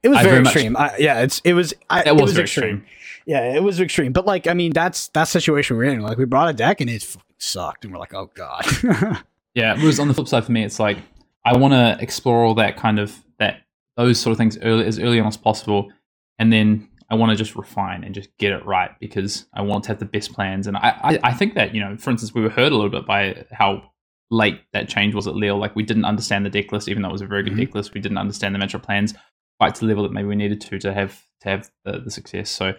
it 0.03 0.09
was 0.09 0.19
very, 0.19 0.31
very 0.31 0.43
extreme. 0.43 0.77
I, 0.77 0.97
yeah, 0.97 1.21
it's 1.21 1.41
it 1.45 1.53
was. 1.53 1.73
I, 1.89 2.03
it 2.03 2.13
was, 2.13 2.21
was 2.21 2.37
extreme. 2.37 2.77
extreme. 2.77 2.85
Yeah, 3.25 3.55
it 3.55 3.63
was 3.63 3.79
extreme. 3.79 4.11
But 4.11 4.25
like, 4.25 4.47
I 4.47 4.53
mean, 4.53 4.73
that's 4.73 5.07
that 5.09 5.29
situation 5.29 5.77
we're 5.77 5.85
in. 5.85 6.01
Like, 6.01 6.17
we 6.17 6.25
brought 6.25 6.49
a 6.49 6.53
deck 6.53 6.81
and 6.81 6.89
it 6.89 7.15
sucked, 7.37 7.85
and 7.85 7.93
we're 7.93 7.99
like, 7.99 8.13
oh 8.13 8.29
god. 8.33 8.65
yeah, 9.55 9.77
it 9.77 9.83
was 9.83 9.99
on 9.99 10.09
the 10.09 10.13
flip 10.13 10.27
side 10.27 10.45
for 10.45 10.51
me. 10.51 10.63
It's 10.63 10.79
like 10.79 10.97
I 11.45 11.57
want 11.57 11.73
to 11.73 11.97
explore 12.01 12.43
all 12.43 12.55
that 12.55 12.75
kind 12.75 12.99
of 12.99 13.23
that 13.39 13.61
those 13.95 14.19
sort 14.19 14.33
of 14.33 14.37
things 14.37 14.57
early 14.61 14.85
as 14.85 14.99
early 14.99 15.19
on 15.19 15.27
as 15.27 15.37
possible, 15.37 15.89
and 16.37 16.51
then 16.51 16.89
I 17.09 17.15
want 17.15 17.31
to 17.31 17.35
just 17.37 17.55
refine 17.55 18.03
and 18.03 18.13
just 18.13 18.35
get 18.37 18.51
it 18.51 18.65
right 18.65 18.91
because 18.99 19.45
I 19.53 19.61
want 19.61 19.85
to 19.85 19.89
have 19.89 19.99
the 19.99 20.05
best 20.05 20.33
plans. 20.33 20.67
And 20.67 20.75
I, 20.75 20.97
I, 21.01 21.19
I 21.23 21.33
think 21.33 21.53
that 21.55 21.73
you 21.73 21.79
know, 21.79 21.95
for 21.95 22.09
instance, 22.09 22.33
we 22.33 22.41
were 22.41 22.49
hurt 22.49 22.73
a 22.73 22.75
little 22.75 22.89
bit 22.89 23.05
by 23.05 23.45
how 23.51 23.83
late 24.31 24.59
that 24.73 24.89
change 24.89 25.15
was 25.15 25.27
at 25.27 25.35
Lille. 25.35 25.57
Like 25.57 25.75
we 25.75 25.83
didn't 25.83 26.05
understand 26.05 26.45
the 26.45 26.49
deck 26.49 26.73
list, 26.73 26.89
even 26.89 27.03
though 27.03 27.09
it 27.09 27.13
was 27.13 27.21
a 27.21 27.27
very 27.27 27.43
good 27.43 27.53
mm-hmm. 27.53 27.61
deck 27.61 27.75
list. 27.75 27.93
We 27.93 28.01
didn't 28.01 28.17
understand 28.17 28.53
the 28.53 28.59
matchup 28.59 28.83
plans 28.83 29.13
quite 29.63 29.75
to 29.75 29.81
the 29.81 29.87
level 29.87 30.03
that 30.03 30.11
maybe 30.11 30.27
we 30.27 30.35
needed 30.35 30.59
to 30.59 30.77
to 30.77 30.93
have 30.93 31.25
to 31.39 31.47
have 31.47 31.71
the, 31.85 31.99
the 31.99 32.11
success. 32.11 32.49
So 32.49 32.73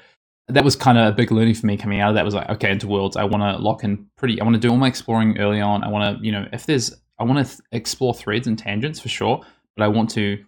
that 0.49 0.63
was 0.63 0.77
kind 0.77 0.99
of 0.99 1.07
a 1.07 1.17
big 1.17 1.33
learning 1.33 1.55
for 1.55 1.65
me 1.65 1.79
coming 1.79 1.99
out 1.99 2.11
of 2.11 2.15
that. 2.17 2.25
Was 2.27 2.35
like, 2.35 2.51
okay, 2.51 2.71
into 2.71 2.87
worlds, 2.87 3.17
I 3.17 3.25
want 3.25 3.43
to 3.43 3.57
lock 3.63 3.85
in 3.85 4.07
pretty. 4.19 4.39
I 4.39 4.45
want 4.45 4.55
to 4.55 4.61
do 4.61 4.69
all 4.69 4.77
my 4.77 4.89
exploring 4.89 5.39
early 5.39 5.63
on. 5.63 5.83
I 5.83 5.89
want 5.89 6.19
to, 6.19 6.25
you 6.25 6.31
know, 6.31 6.47
if 6.53 6.67
there's, 6.67 6.95
I 7.19 7.25
want 7.25 7.47
to 7.47 7.57
th- 7.57 7.67
explore 7.73 8.13
threads 8.13 8.47
and 8.47 8.59
tangents 8.59 9.01
for 9.01 9.09
sure, 9.09 9.41
but 9.79 9.85
I 9.85 9.89
want 9.89 10.11
to 10.11 10.45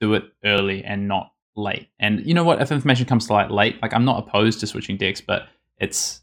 do 0.00 0.14
it 0.14 0.26
early 0.44 0.84
and 0.84 1.08
not 1.08 1.32
late. 1.56 1.88
And 1.98 2.24
you 2.24 2.34
know 2.34 2.44
what? 2.44 2.62
If 2.62 2.70
information 2.70 3.06
comes 3.06 3.26
to 3.26 3.32
light 3.32 3.50
late, 3.50 3.82
like 3.82 3.92
I'm 3.92 4.04
not 4.04 4.24
opposed 4.24 4.60
to 4.60 4.68
switching 4.68 4.96
decks, 4.96 5.20
but 5.20 5.48
it's 5.78 6.22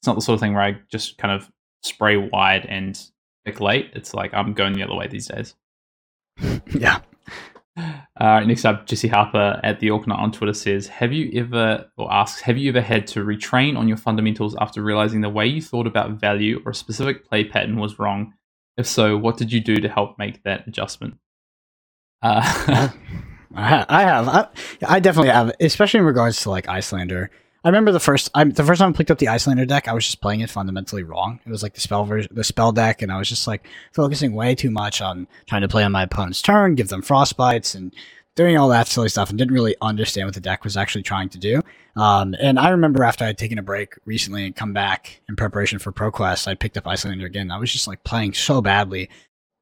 it's 0.00 0.08
not 0.08 0.16
the 0.16 0.22
sort 0.22 0.34
of 0.34 0.40
thing 0.40 0.54
where 0.54 0.64
I 0.64 0.80
just 0.90 1.18
kind 1.18 1.32
of 1.32 1.48
spray 1.84 2.16
wide 2.16 2.66
and 2.66 3.00
pick 3.44 3.60
late. 3.60 3.90
It's 3.92 4.12
like 4.12 4.34
I'm 4.34 4.54
going 4.54 4.72
the 4.72 4.82
other 4.82 4.96
way 4.96 5.06
these 5.06 5.28
days. 5.28 5.54
yeah, 6.74 6.98
uh, 7.76 8.40
next 8.40 8.64
up, 8.64 8.86
Jesse 8.86 9.08
Harper 9.08 9.60
at 9.64 9.80
the 9.80 9.90
Orknot 9.90 10.18
on 10.18 10.32
Twitter 10.32 10.52
says, 10.52 10.86
"Have 10.86 11.12
you 11.12 11.30
ever 11.34 11.90
or 11.96 12.12
asks, 12.12 12.40
have 12.42 12.56
you 12.56 12.68
ever 12.70 12.80
had 12.80 13.06
to 13.08 13.24
retrain 13.24 13.76
on 13.76 13.88
your 13.88 13.96
fundamentals 13.96 14.54
after 14.60 14.82
realizing 14.82 15.20
the 15.20 15.28
way 15.28 15.46
you 15.46 15.60
thought 15.60 15.86
about 15.86 16.20
value 16.20 16.62
or 16.64 16.70
a 16.70 16.74
specific 16.74 17.28
play 17.28 17.44
pattern 17.44 17.76
was 17.76 17.98
wrong? 17.98 18.34
If 18.76 18.86
so, 18.86 19.16
what 19.16 19.36
did 19.36 19.52
you 19.52 19.60
do 19.60 19.76
to 19.76 19.88
help 19.88 20.18
make 20.18 20.42
that 20.44 20.66
adjustment?" 20.66 21.16
Uh, 22.22 22.90
I 23.56 24.02
have, 24.02 24.28
I, 24.28 24.48
I 24.86 25.00
definitely 25.00 25.30
have, 25.30 25.52
especially 25.60 26.00
in 26.00 26.06
regards 26.06 26.42
to 26.42 26.50
like 26.50 26.66
Iyslander. 26.66 27.30
I 27.64 27.68
remember 27.68 27.92
the 27.92 28.00
first 28.00 28.30
I, 28.34 28.44
the 28.44 28.62
first 28.62 28.80
time 28.80 28.90
I 28.90 28.92
picked 28.92 29.10
up 29.10 29.18
the 29.18 29.28
Iyslander 29.28 29.66
deck, 29.66 29.88
I 29.88 29.94
was 29.94 30.04
just 30.04 30.20
playing 30.20 30.40
it 30.40 30.50
fundamentally 30.50 31.02
wrong. 31.02 31.40
It 31.46 31.50
was 31.50 31.62
like 31.62 31.72
the 31.72 31.80
spell 31.80 32.04
version, 32.04 32.30
the 32.34 32.44
spell 32.44 32.72
deck, 32.72 33.00
and 33.00 33.10
I 33.10 33.16
was 33.16 33.28
just 33.28 33.46
like 33.46 33.66
focusing 33.92 34.34
way 34.34 34.54
too 34.54 34.70
much 34.70 35.00
on 35.00 35.26
trying 35.46 35.62
to 35.62 35.68
play 35.68 35.82
on 35.82 35.90
my 35.90 36.02
opponent's 36.02 36.42
turn, 36.42 36.74
give 36.74 36.88
them 36.88 37.02
frostbites, 37.02 37.74
and 37.74 37.94
doing 38.34 38.58
all 38.58 38.68
that 38.68 38.86
silly 38.86 39.08
stuff, 39.08 39.30
and 39.30 39.38
didn't 39.38 39.54
really 39.54 39.76
understand 39.80 40.26
what 40.26 40.34
the 40.34 40.40
deck 40.40 40.62
was 40.62 40.76
actually 40.76 41.04
trying 41.04 41.30
to 41.30 41.38
do. 41.38 41.62
Um, 41.96 42.34
and 42.38 42.58
I 42.58 42.68
remember 42.68 43.02
after 43.02 43.24
I 43.24 43.28
had 43.28 43.38
taken 43.38 43.58
a 43.58 43.62
break 43.62 43.94
recently 44.04 44.44
and 44.44 44.54
come 44.54 44.74
back 44.74 45.22
in 45.26 45.36
preparation 45.36 45.78
for 45.78 45.90
ProQuest, 45.90 46.46
I 46.46 46.54
picked 46.54 46.76
up 46.76 46.86
Iyslander 46.86 47.24
again. 47.24 47.50
I 47.50 47.58
was 47.58 47.72
just 47.72 47.86
like 47.86 48.04
playing 48.04 48.34
so 48.34 48.60
badly, 48.60 49.08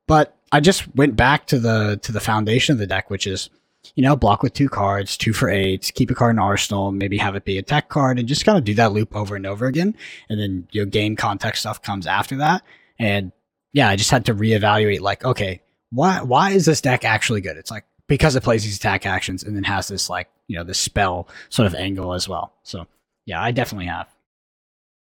but 0.09 0.37
I 0.51 0.59
just 0.59 0.93
went 0.97 1.15
back 1.15 1.47
to 1.47 1.61
the 1.61 2.01
to 2.03 2.11
the 2.11 2.21
foundation 2.21 2.73
of 2.73 2.81
the 2.81 2.87
deck, 2.89 3.11
which 3.11 3.29
is 3.29 3.49
you 3.95 4.03
know, 4.03 4.17
block 4.17 4.43
with 4.43 4.55
two 4.55 4.69
cards, 4.69 5.17
two 5.17 5.33
for 5.33 5.49
eight, 5.49 5.93
keep 5.95 6.11
a 6.11 6.15
card 6.15 6.35
in 6.35 6.39
arsenal, 6.39 6.93
maybe 6.93 7.19
have 7.19 7.35
it 7.35 7.45
be 7.45 7.59
a 7.59 7.63
tech 7.63 7.89
card, 7.89 8.19
and 8.19 8.29
just 8.29 8.45
kind 8.45 8.59
of 8.59 8.65
do 8.65 8.75
that 8.75 8.93
loop 8.93 9.15
over 9.15 9.37
and 9.37 9.47
over 9.47 9.67
again. 9.67 9.95
And 10.29 10.41
then 10.41 10.69
your 10.71 10.87
game 10.87 11.17
context 11.17 11.61
stuff 11.61 11.83
comes 11.83 12.07
after 12.07 12.37
that. 12.37 12.63
And 12.99 13.33
yeah, 13.73 13.89
I 13.89 13.97
just 13.97 14.11
had 14.11 14.27
to 14.27 14.35
reevaluate 14.35 15.01
like, 15.01 15.25
okay, 15.25 15.63
why 15.91 16.23
why 16.23 16.51
is 16.51 16.65
this 16.65 16.81
deck 16.81 17.05
actually 17.05 17.41
good? 17.41 17.57
It's 17.57 17.71
like 17.71 17.85
because 18.07 18.37
it 18.37 18.43
plays 18.43 18.65
these 18.65 18.77
attack 18.77 19.07
actions 19.07 19.43
and 19.43 19.57
then 19.57 19.65
has 19.65 19.89
this 19.89 20.11
like, 20.11 20.29
you 20.49 20.57
know, 20.57 20.65
this 20.65 20.79
spell 20.79 21.29
sort 21.49 21.67
of 21.67 21.75
angle 21.75 22.13
as 22.15 22.29
well. 22.29 22.55
So 22.63 22.87
yeah, 23.27 23.43
I 23.43 23.51
definitely 23.53 23.87
have. 23.87 24.09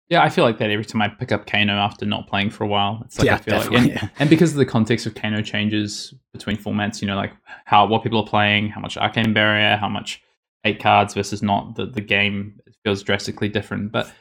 Yeah, 0.09 0.23
I 0.23 0.29
feel 0.29 0.43
like 0.43 0.59
that 0.59 0.69
every 0.69 0.85
time 0.85 1.01
I 1.01 1.07
pick 1.07 1.31
up 1.31 1.47
Kano 1.47 1.73
after 1.73 2.05
not 2.05 2.27
playing 2.27 2.51
for 2.51 2.63
a 2.63 2.67
while. 2.67 3.01
It's 3.05 3.17
like 3.17 3.25
yeah, 3.25 3.35
I 3.35 3.37
feel 3.39 3.57
like, 3.57 3.71
and, 3.71 3.87
yeah. 3.87 4.09
and, 4.19 4.29
because 4.29 4.51
of 4.51 4.57
the 4.57 4.65
context 4.65 5.07
of 5.07 5.15
Kano 5.15 5.41
changes 5.41 6.13
between 6.31 6.57
formats, 6.57 7.01
you 7.01 7.07
know, 7.07 7.15
like 7.15 7.33
how 7.65 7.87
what 7.87 8.03
people 8.03 8.19
are 8.19 8.27
playing, 8.27 8.69
how 8.69 8.79
much 8.79 8.97
Arcane 8.97 9.33
Barrier, 9.33 9.77
how 9.77 9.89
much 9.89 10.21
eight 10.63 10.79
cards 10.79 11.15
versus 11.15 11.41
not, 11.41 11.75
the 11.75 11.87
the 11.87 12.01
game 12.01 12.59
feels 12.83 13.01
drastically 13.01 13.49
different. 13.49 13.91
But 13.91 14.11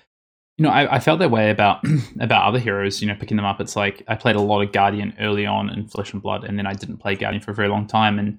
you 0.57 0.63
know, 0.63 0.71
I, 0.71 0.97
I 0.97 1.01
felt 1.01 1.19
that 1.19 1.31
way 1.31 1.51
about 1.51 1.85
about 2.21 2.45
other 2.45 2.59
heroes. 2.59 3.03
You 3.03 3.09
know, 3.09 3.17
picking 3.19 3.37
them 3.37 3.47
up, 3.47 3.61
it's 3.61 3.77
like 3.77 4.03
I 4.09 4.15
played 4.15 4.37
a 4.37 4.41
lot 4.41 4.63
of 4.63 4.73
Guardian 4.73 5.15
early 5.21 5.45
on 5.45 5.69
in 5.69 5.87
Flesh 5.87 6.15
and 6.15 6.23
Blood, 6.23 6.45
and 6.45 6.59
then 6.59 6.67
I 6.67 6.73
didn't 6.73 6.97
play 6.97 7.15
Guardian 7.15 7.43
for 7.43 7.51
a 7.51 7.55
very 7.55 7.69
long 7.69 7.87
time, 7.87 8.19
and 8.19 8.39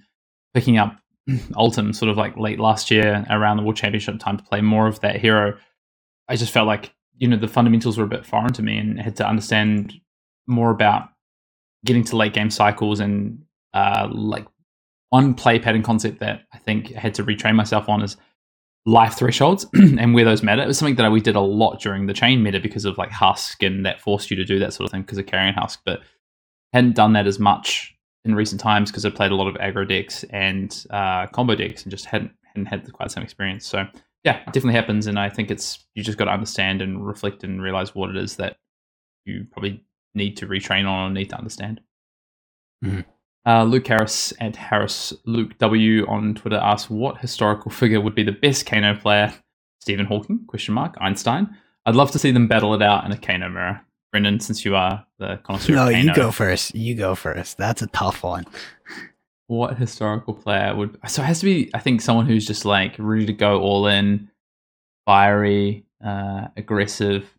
picking 0.55 0.79
up 0.79 0.97
Oldhim 1.29 1.95
sort 1.95 2.09
of 2.09 2.17
like 2.17 2.37
late 2.37 2.59
last 2.59 2.89
year 2.89 3.23
around 3.29 3.57
the 3.57 3.63
World 3.63 3.75
Championship 3.75 4.19
time 4.19 4.37
to 4.37 4.43
play 4.43 4.61
more 4.61 4.87
of 4.87 4.99
that 5.01 5.17
hero, 5.17 5.57
I 6.27 6.37
just 6.37 6.51
felt 6.51 6.65
like 6.65 6.94
you 7.17 7.27
know 7.27 7.37
the 7.37 7.47
fundamentals 7.47 7.97
were 7.97 8.03
a 8.03 8.07
bit 8.07 8.25
foreign 8.25 8.53
to 8.53 8.61
me 8.61 8.77
and 8.77 8.99
had 8.99 9.15
to 9.17 9.27
understand 9.27 9.93
more 10.47 10.71
about 10.71 11.09
getting 11.85 12.03
to 12.03 12.15
late 12.15 12.33
game 12.33 12.49
cycles 12.49 12.99
and 12.99 13.43
uh, 13.73 14.07
like 14.11 14.45
one 15.09 15.33
play 15.33 15.59
pattern 15.59 15.83
concept 15.83 16.19
that 16.19 16.41
I 16.53 16.57
think 16.57 16.91
I 16.95 16.99
had 16.99 17.13
to 17.15 17.23
retrain 17.23 17.55
myself 17.55 17.87
on 17.87 18.01
is 18.01 18.17
life 18.85 19.15
thresholds 19.15 19.65
and 19.73 20.13
where 20.13 20.25
those 20.25 20.43
matter. 20.43 20.61
It 20.61 20.67
was 20.67 20.77
something 20.77 20.95
that 20.95 21.11
we 21.11 21.21
did 21.21 21.35
a 21.35 21.41
lot 21.41 21.79
during 21.79 22.05
the 22.05 22.13
chain 22.13 22.43
meta 22.43 22.59
because 22.59 22.85
of 22.85 22.97
like 22.97 23.11
Husk 23.11 23.63
and 23.63 23.85
that 23.85 24.01
forced 24.01 24.29
you 24.29 24.37
to 24.37 24.45
do 24.45 24.59
that 24.59 24.73
sort 24.73 24.85
of 24.85 24.91
thing 24.91 25.01
because 25.01 25.17
of 25.17 25.25
carrying 25.25 25.53
Husk, 25.53 25.81
but 25.85 26.01
hadn't 26.73 26.95
done 26.95 27.13
that 27.13 27.27
as 27.27 27.39
much 27.39 27.95
in 28.25 28.35
recent 28.35 28.59
times 28.59 28.91
because 28.91 29.05
I 29.05 29.09
played 29.09 29.31
a 29.31 29.35
lot 29.35 29.47
of 29.47 29.55
aggro 29.55 29.87
decks 29.87 30.23
and 30.31 30.85
uh, 30.89 31.27
combo 31.27 31.55
decks 31.55 31.83
and 31.83 31.91
just 31.91 32.05
hadn't 32.05 32.31
hadn't 32.43 32.65
had 32.65 32.91
quite 32.91 33.05
the 33.05 33.13
same 33.13 33.23
experience. 33.23 33.65
So 33.65 33.85
yeah, 34.25 34.37
it 34.39 34.45
definitely 34.47 34.73
happens, 34.73 35.05
and 35.05 35.19
I 35.19 35.29
think 35.29 35.51
it's 35.51 35.85
you 35.93 36.03
just 36.03 36.17
got 36.17 36.25
to 36.25 36.31
understand 36.31 36.81
and 36.81 37.05
reflect 37.05 37.43
and 37.43 37.61
realize 37.61 37.93
what 37.93 38.09
it 38.09 38.17
is 38.17 38.37
that 38.37 38.57
you 39.25 39.45
probably 39.51 39.83
need 40.15 40.35
to 40.37 40.47
retrain 40.47 40.87
on 40.87 41.11
or 41.11 41.13
need 41.13 41.29
to 41.29 41.37
understand. 41.37 41.79
Mm-hmm. 42.83 43.01
Uh, 43.47 43.63
Luke 43.63 43.85
Harris 43.85 44.33
at 44.39 44.55
Harris 44.55 45.13
Luke 45.25 45.55
W 45.59 46.07
on 46.07 46.33
Twitter 46.33 46.57
asks, 46.57 46.89
"What 46.89 47.19
historical 47.19 47.69
figure 47.69 48.01
would 48.01 48.15
be 48.15 48.23
the 48.23 48.31
best 48.31 48.65
Kano 48.65 48.95
player?" 48.95 49.31
Stephen 49.79 50.07
Hawking? 50.07 50.43
Question 50.47 50.73
mark 50.73 50.95
Einstein. 50.99 51.55
I'd 51.85 51.95
love 51.95 52.09
to 52.11 52.19
see 52.19 52.31
them 52.31 52.47
battle 52.47 52.73
it 52.73 52.81
out 52.81 53.05
in 53.05 53.11
a 53.11 53.17
Kano 53.17 53.47
mirror. 53.47 53.81
Brendan, 54.11 54.39
since 54.39 54.65
you 54.65 54.75
are 54.75 55.05
the 55.19 55.39
connoisseur, 55.43 55.73
No, 55.73 55.89
you 55.89 56.11
go 56.15 56.31
first. 56.31 56.73
You 56.73 56.95
go 56.95 57.13
first. 57.13 57.57
That's 57.57 57.83
a 57.83 57.87
tough 57.87 58.23
one. 58.23 58.45
What 59.47 59.77
historical 59.77 60.33
player 60.33 60.75
would? 60.75 60.97
So 61.07 61.21
it 61.21 61.25
has 61.25 61.39
to 61.39 61.45
be, 61.45 61.69
I 61.73 61.79
think, 61.79 62.01
someone 62.01 62.25
who's 62.25 62.47
just 62.47 62.65
like 62.65 62.95
ready 62.97 63.25
to 63.27 63.33
go 63.33 63.59
all 63.61 63.85
in, 63.87 64.29
fiery, 65.05 65.85
uh, 66.03 66.47
aggressive. 66.57 67.31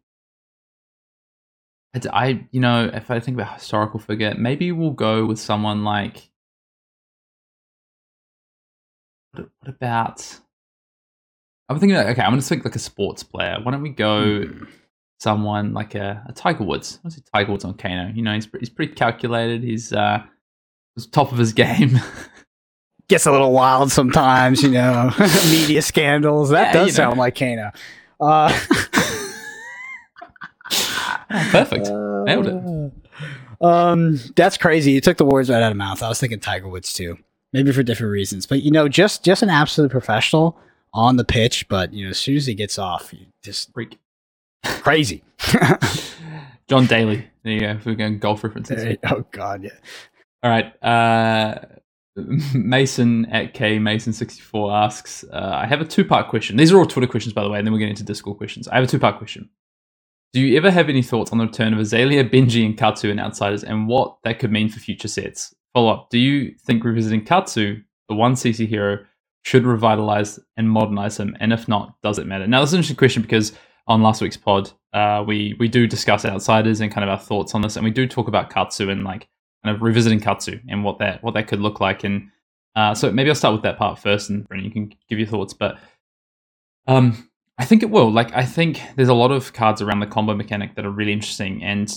I 2.12 2.46
you 2.52 2.60
know, 2.60 2.90
if 2.92 3.10
I 3.10 3.18
think 3.20 3.36
about 3.36 3.54
historical 3.54 3.98
figure, 3.98 4.34
maybe 4.36 4.70
we'll 4.70 4.90
go 4.90 5.24
with 5.24 5.38
someone 5.40 5.82
like. 5.82 6.30
What, 9.32 9.48
what 9.60 9.74
about? 9.74 10.40
I'm 11.68 11.80
thinking, 11.80 11.96
like, 11.96 12.06
okay, 12.08 12.22
I'm 12.22 12.36
to 12.36 12.42
think 12.42 12.64
like 12.64 12.76
a 12.76 12.80
sports 12.80 13.22
player. 13.22 13.58
Why 13.62 13.72
don't 13.72 13.82
we 13.82 13.88
go 13.90 14.42
Hmm. 14.44 14.64
someone 15.18 15.72
like 15.72 15.94
a, 15.94 16.22
a 16.28 16.32
Tiger 16.32 16.64
Woods? 16.64 17.00
I 17.04 17.08
see 17.08 17.22
Tiger 17.34 17.50
Woods 17.50 17.64
on 17.64 17.74
Kano. 17.74 18.12
You 18.14 18.22
know, 18.22 18.34
he's 18.34 18.48
he's 18.60 18.70
pretty 18.70 18.94
calculated. 18.94 19.62
He's 19.64 19.92
uh, 19.92 20.22
he's 20.96 21.06
top 21.06 21.30
of 21.32 21.38
his 21.38 21.52
game. 21.52 22.00
Gets 23.08 23.24
a 23.26 23.30
little 23.30 23.52
wild 23.52 23.92
sometimes, 23.92 24.62
you 24.64 24.70
know. 24.70 25.12
Media 25.50 25.80
scandals. 25.80 26.50
That 26.50 26.68
Yeah, 26.68 26.72
does 26.72 26.86
you 26.88 26.92
know. 26.92 26.96
sound 27.10 27.18
like 27.18 27.36
Kano. 27.38 27.70
Uh, 28.20 28.48
Perfect. 31.50 31.86
Nailed 31.88 32.46
it. 32.48 32.92
Um, 33.60 34.18
that's 34.34 34.56
crazy. 34.58 34.92
You 34.92 35.00
took 35.00 35.16
the 35.18 35.24
words 35.24 35.48
right 35.48 35.62
out 35.62 35.70
of 35.70 35.76
my 35.76 35.84
mouth. 35.86 36.02
I 36.02 36.08
was 36.08 36.18
thinking 36.20 36.40
Tiger 36.40 36.68
Woods 36.68 36.92
too, 36.92 37.16
maybe 37.52 37.72
for 37.72 37.82
different 37.82 38.10
reasons. 38.12 38.46
But 38.46 38.62
you 38.62 38.70
know, 38.70 38.88
just 38.88 39.24
just 39.24 39.42
an 39.42 39.50
absolute 39.50 39.90
professional 39.90 40.58
on 40.92 41.16
the 41.16 41.24
pitch. 41.24 41.68
But 41.68 41.92
you 41.92 42.04
know, 42.04 42.10
as 42.10 42.18
soon 42.18 42.36
as 42.36 42.46
he 42.46 42.54
gets 42.54 42.78
off, 42.78 43.12
you 43.12 43.26
just 43.42 43.72
Freak. 43.72 43.98
crazy. 44.64 45.22
John 46.68 46.86
Daly. 46.86 47.26
There 47.44 47.52
you 47.52 47.60
go. 47.60 47.70
If 47.70 47.86
we're 47.86 47.94
going 47.94 48.18
golf 48.18 48.42
references. 48.44 48.96
oh 49.10 49.24
God, 49.30 49.62
yeah. 49.64 49.70
All 50.46 50.52
right. 50.52 50.80
Uh, 50.80 51.58
Mason 52.54 53.26
at 53.26 53.52
K 53.52 53.80
Mason 53.80 54.12
sixty 54.12 54.40
four 54.40 54.72
asks. 54.72 55.24
Uh, 55.24 55.50
I 55.54 55.66
have 55.66 55.80
a 55.80 55.84
two 55.84 56.04
part 56.04 56.28
question. 56.28 56.56
These 56.56 56.70
are 56.70 56.78
all 56.78 56.86
Twitter 56.86 57.08
questions, 57.08 57.32
by 57.32 57.42
the 57.42 57.50
way, 57.50 57.58
and 57.58 57.66
then 57.66 57.72
we're 57.72 57.80
getting 57.80 57.94
into 57.94 58.04
Discord 58.04 58.38
questions. 58.38 58.68
I 58.68 58.76
have 58.76 58.84
a 58.84 58.86
two 58.86 59.00
part 59.00 59.18
question. 59.18 59.50
Do 60.32 60.40
you 60.40 60.56
ever 60.56 60.70
have 60.70 60.88
any 60.88 61.02
thoughts 61.02 61.32
on 61.32 61.38
the 61.38 61.46
return 61.46 61.72
of 61.72 61.80
Azalea, 61.80 62.24
Benji, 62.24 62.64
and 62.64 62.78
Katsu 62.78 63.10
in 63.10 63.18
Outsiders, 63.18 63.64
and 63.64 63.88
what 63.88 64.18
that 64.22 64.38
could 64.38 64.52
mean 64.52 64.68
for 64.68 64.78
future 64.78 65.08
sets? 65.08 65.52
Follow 65.74 65.92
up. 65.92 66.10
Do 66.10 66.18
you 66.20 66.54
think 66.64 66.84
revisiting 66.84 67.24
Katsu, 67.24 67.82
the 68.08 68.14
one 68.14 68.34
CC 68.34 68.68
hero, 68.68 69.04
should 69.42 69.66
revitalize 69.66 70.38
and 70.56 70.70
modernize 70.70 71.18
him? 71.18 71.36
And 71.40 71.52
if 71.52 71.66
not, 71.66 72.00
does 72.04 72.20
it 72.20 72.28
matter? 72.28 72.46
Now, 72.46 72.60
this 72.60 72.70
is 72.70 72.74
an 72.74 72.78
interesting 72.78 72.96
question 72.98 73.22
because 73.22 73.52
on 73.88 74.00
last 74.00 74.22
week's 74.22 74.36
pod, 74.36 74.70
uh, 74.92 75.24
we 75.26 75.56
we 75.58 75.66
do 75.66 75.88
discuss 75.88 76.24
Outsiders 76.24 76.80
and 76.80 76.92
kind 76.92 77.02
of 77.02 77.10
our 77.10 77.18
thoughts 77.18 77.52
on 77.52 77.62
this, 77.62 77.74
and 77.74 77.84
we 77.84 77.90
do 77.90 78.06
talk 78.06 78.28
about 78.28 78.48
Katsu 78.48 78.90
and 78.90 79.02
like 79.02 79.28
of 79.64 79.82
revisiting 79.82 80.20
Katsu 80.20 80.60
and 80.68 80.84
what 80.84 80.98
that 80.98 81.22
what 81.22 81.34
that 81.34 81.48
could 81.48 81.60
look 81.60 81.80
like. 81.80 82.04
And 82.04 82.30
uh, 82.74 82.94
so 82.94 83.10
maybe 83.10 83.30
I'll 83.30 83.34
start 83.34 83.54
with 83.54 83.62
that 83.62 83.78
part 83.78 83.98
first, 83.98 84.30
and 84.30 84.46
Brendan, 84.46 84.66
you 84.66 84.70
can 84.70 84.94
give 85.08 85.18
your 85.18 85.28
thoughts. 85.28 85.54
But 85.54 85.78
um, 86.86 87.28
I 87.58 87.64
think 87.64 87.82
it 87.82 87.90
will. 87.90 88.12
Like, 88.12 88.34
I 88.34 88.44
think 88.44 88.80
there's 88.96 89.08
a 89.08 89.14
lot 89.14 89.32
of 89.32 89.52
cards 89.52 89.80
around 89.80 90.00
the 90.00 90.06
combo 90.06 90.34
mechanic 90.34 90.74
that 90.76 90.84
are 90.84 90.90
really 90.90 91.12
interesting, 91.12 91.62
and 91.64 91.92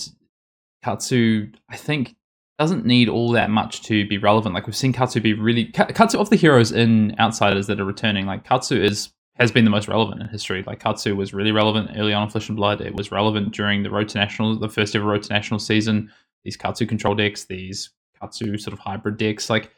Katsu, 0.82 1.52
I 1.68 1.76
think, 1.76 2.16
doesn't 2.58 2.84
need 2.84 3.08
all 3.08 3.32
that 3.32 3.50
much 3.50 3.82
to 3.84 4.06
be 4.06 4.18
relevant. 4.18 4.54
Like 4.54 4.66
we've 4.66 4.76
seen 4.76 4.92
Katsu 4.92 5.20
be 5.20 5.32
really 5.32 5.66
Katsu 5.66 6.18
of 6.18 6.28
the 6.28 6.36
heroes 6.36 6.72
in 6.72 7.14
Outsiders 7.18 7.66
that 7.68 7.80
are 7.80 7.86
returning. 7.86 8.26
Like 8.26 8.44
Katsu 8.44 8.80
is 8.80 9.10
has 9.36 9.50
been 9.50 9.64
the 9.64 9.70
most 9.70 9.88
relevant 9.88 10.20
in 10.20 10.28
history. 10.28 10.62
Like 10.66 10.80
Katsu 10.80 11.16
was 11.16 11.32
really 11.32 11.52
relevant 11.52 11.92
early 11.96 12.12
on 12.12 12.24
in 12.24 12.28
Flesh 12.28 12.50
and 12.50 12.56
Blood. 12.56 12.82
It 12.82 12.94
was 12.94 13.10
relevant 13.10 13.54
during 13.54 13.82
the 13.82 13.90
Road 13.90 14.10
to 14.10 14.18
National, 14.18 14.58
the 14.58 14.68
first 14.68 14.94
ever 14.94 15.06
Road 15.06 15.22
to 15.22 15.32
National 15.32 15.58
season. 15.58 16.10
These 16.44 16.56
Katsu 16.56 16.86
control 16.86 17.14
decks, 17.14 17.44
these 17.44 17.90
Katsu 18.20 18.56
sort 18.58 18.72
of 18.72 18.78
hybrid 18.78 19.16
decks, 19.16 19.50
like 19.50 19.70